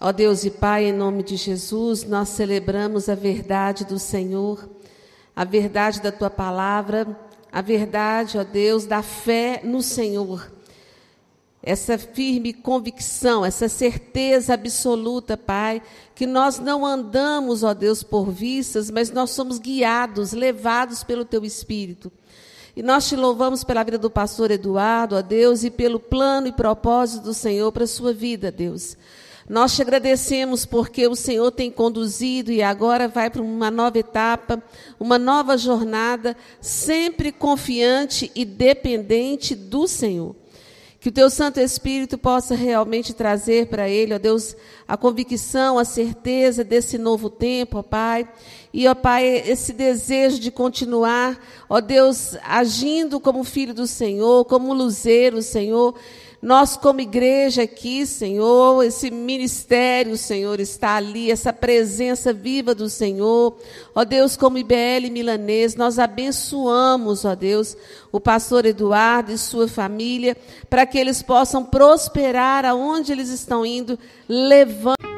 Ó 0.00 0.10
Deus 0.10 0.46
e 0.46 0.50
Pai, 0.50 0.86
em 0.86 0.92
nome 0.94 1.22
de 1.22 1.36
Jesus, 1.36 2.02
nós 2.02 2.30
celebramos 2.30 3.10
a 3.10 3.14
verdade 3.14 3.84
do 3.84 3.98
Senhor 3.98 4.66
a 5.36 5.44
verdade 5.44 6.00
da 6.00 6.10
tua 6.10 6.30
palavra, 6.30 7.06
a 7.52 7.60
verdade, 7.60 8.38
ó 8.38 8.42
Deus, 8.42 8.86
da 8.86 9.02
fé 9.02 9.60
no 9.62 9.82
Senhor. 9.82 10.57
Essa 11.68 11.98
firme 11.98 12.54
convicção, 12.54 13.44
essa 13.44 13.68
certeza 13.68 14.54
absoluta, 14.54 15.36
Pai, 15.36 15.82
que 16.14 16.26
nós 16.26 16.58
não 16.58 16.86
andamos, 16.86 17.62
ó 17.62 17.74
Deus, 17.74 18.02
por 18.02 18.30
vistas, 18.30 18.90
mas 18.90 19.10
nós 19.10 19.32
somos 19.32 19.58
guiados, 19.58 20.32
levados 20.32 21.04
pelo 21.04 21.26
Teu 21.26 21.44
Espírito. 21.44 22.10
E 22.74 22.82
nós 22.82 23.06
te 23.06 23.16
louvamos 23.16 23.64
pela 23.64 23.84
vida 23.84 23.98
do 23.98 24.08
pastor 24.08 24.50
Eduardo, 24.50 25.14
ó 25.14 25.20
Deus, 25.20 25.62
e 25.62 25.70
pelo 25.70 26.00
plano 26.00 26.46
e 26.46 26.52
propósito 26.52 27.24
do 27.24 27.34
Senhor 27.34 27.70
para 27.70 27.84
a 27.84 27.86
sua 27.86 28.14
vida, 28.14 28.50
Deus. 28.50 28.96
Nós 29.46 29.76
te 29.76 29.82
agradecemos 29.82 30.64
porque 30.64 31.06
o 31.06 31.14
Senhor 31.14 31.50
tem 31.50 31.70
conduzido 31.70 32.50
e 32.50 32.62
agora 32.62 33.08
vai 33.08 33.28
para 33.28 33.42
uma 33.42 33.70
nova 33.70 33.98
etapa, 33.98 34.62
uma 34.98 35.18
nova 35.18 35.58
jornada, 35.58 36.34
sempre 36.62 37.30
confiante 37.30 38.32
e 38.34 38.46
dependente 38.46 39.54
do 39.54 39.86
Senhor. 39.86 40.34
Que 41.00 41.10
o 41.10 41.12
teu 41.12 41.30
Santo 41.30 41.60
Espírito 41.60 42.18
possa 42.18 42.56
realmente 42.56 43.14
trazer 43.14 43.68
para 43.68 43.88
ele, 43.88 44.14
ó 44.14 44.18
Deus, 44.18 44.56
a 44.86 44.96
convicção, 44.96 45.78
a 45.78 45.84
certeza 45.84 46.64
desse 46.64 46.98
novo 46.98 47.30
tempo, 47.30 47.78
ó 47.78 47.82
Pai. 47.84 48.28
E, 48.72 48.88
ó 48.88 48.94
Pai, 48.96 49.24
esse 49.24 49.72
desejo 49.72 50.40
de 50.40 50.50
continuar, 50.50 51.40
ó 51.68 51.80
Deus, 51.80 52.36
agindo 52.42 53.20
como 53.20 53.44
filho 53.44 53.72
do 53.72 53.86
Senhor, 53.86 54.44
como 54.46 54.74
luzeiro, 54.74 55.40
Senhor 55.40 55.94
nós, 56.40 56.76
como 56.76 57.00
igreja 57.00 57.62
aqui, 57.62 58.06
Senhor, 58.06 58.84
esse 58.84 59.10
ministério, 59.10 60.16
Senhor, 60.16 60.60
está 60.60 60.94
ali, 60.94 61.32
essa 61.32 61.52
presença 61.52 62.32
viva 62.32 62.76
do 62.76 62.88
Senhor. 62.88 63.58
Ó 63.92 64.04
Deus, 64.04 64.36
como 64.36 64.56
IBL 64.56 65.10
Milanês, 65.10 65.74
nós 65.74 65.98
abençoamos, 65.98 67.24
ó 67.24 67.34
Deus, 67.34 67.76
o 68.12 68.20
pastor 68.20 68.66
Eduardo 68.66 69.32
e 69.32 69.38
sua 69.38 69.66
família, 69.66 70.36
para 70.70 70.86
que 70.86 70.96
eles 70.96 71.22
possam 71.22 71.64
prosperar 71.64 72.64
aonde 72.64 73.10
eles 73.10 73.30
estão 73.30 73.66
indo, 73.66 73.98
levando. 74.28 75.17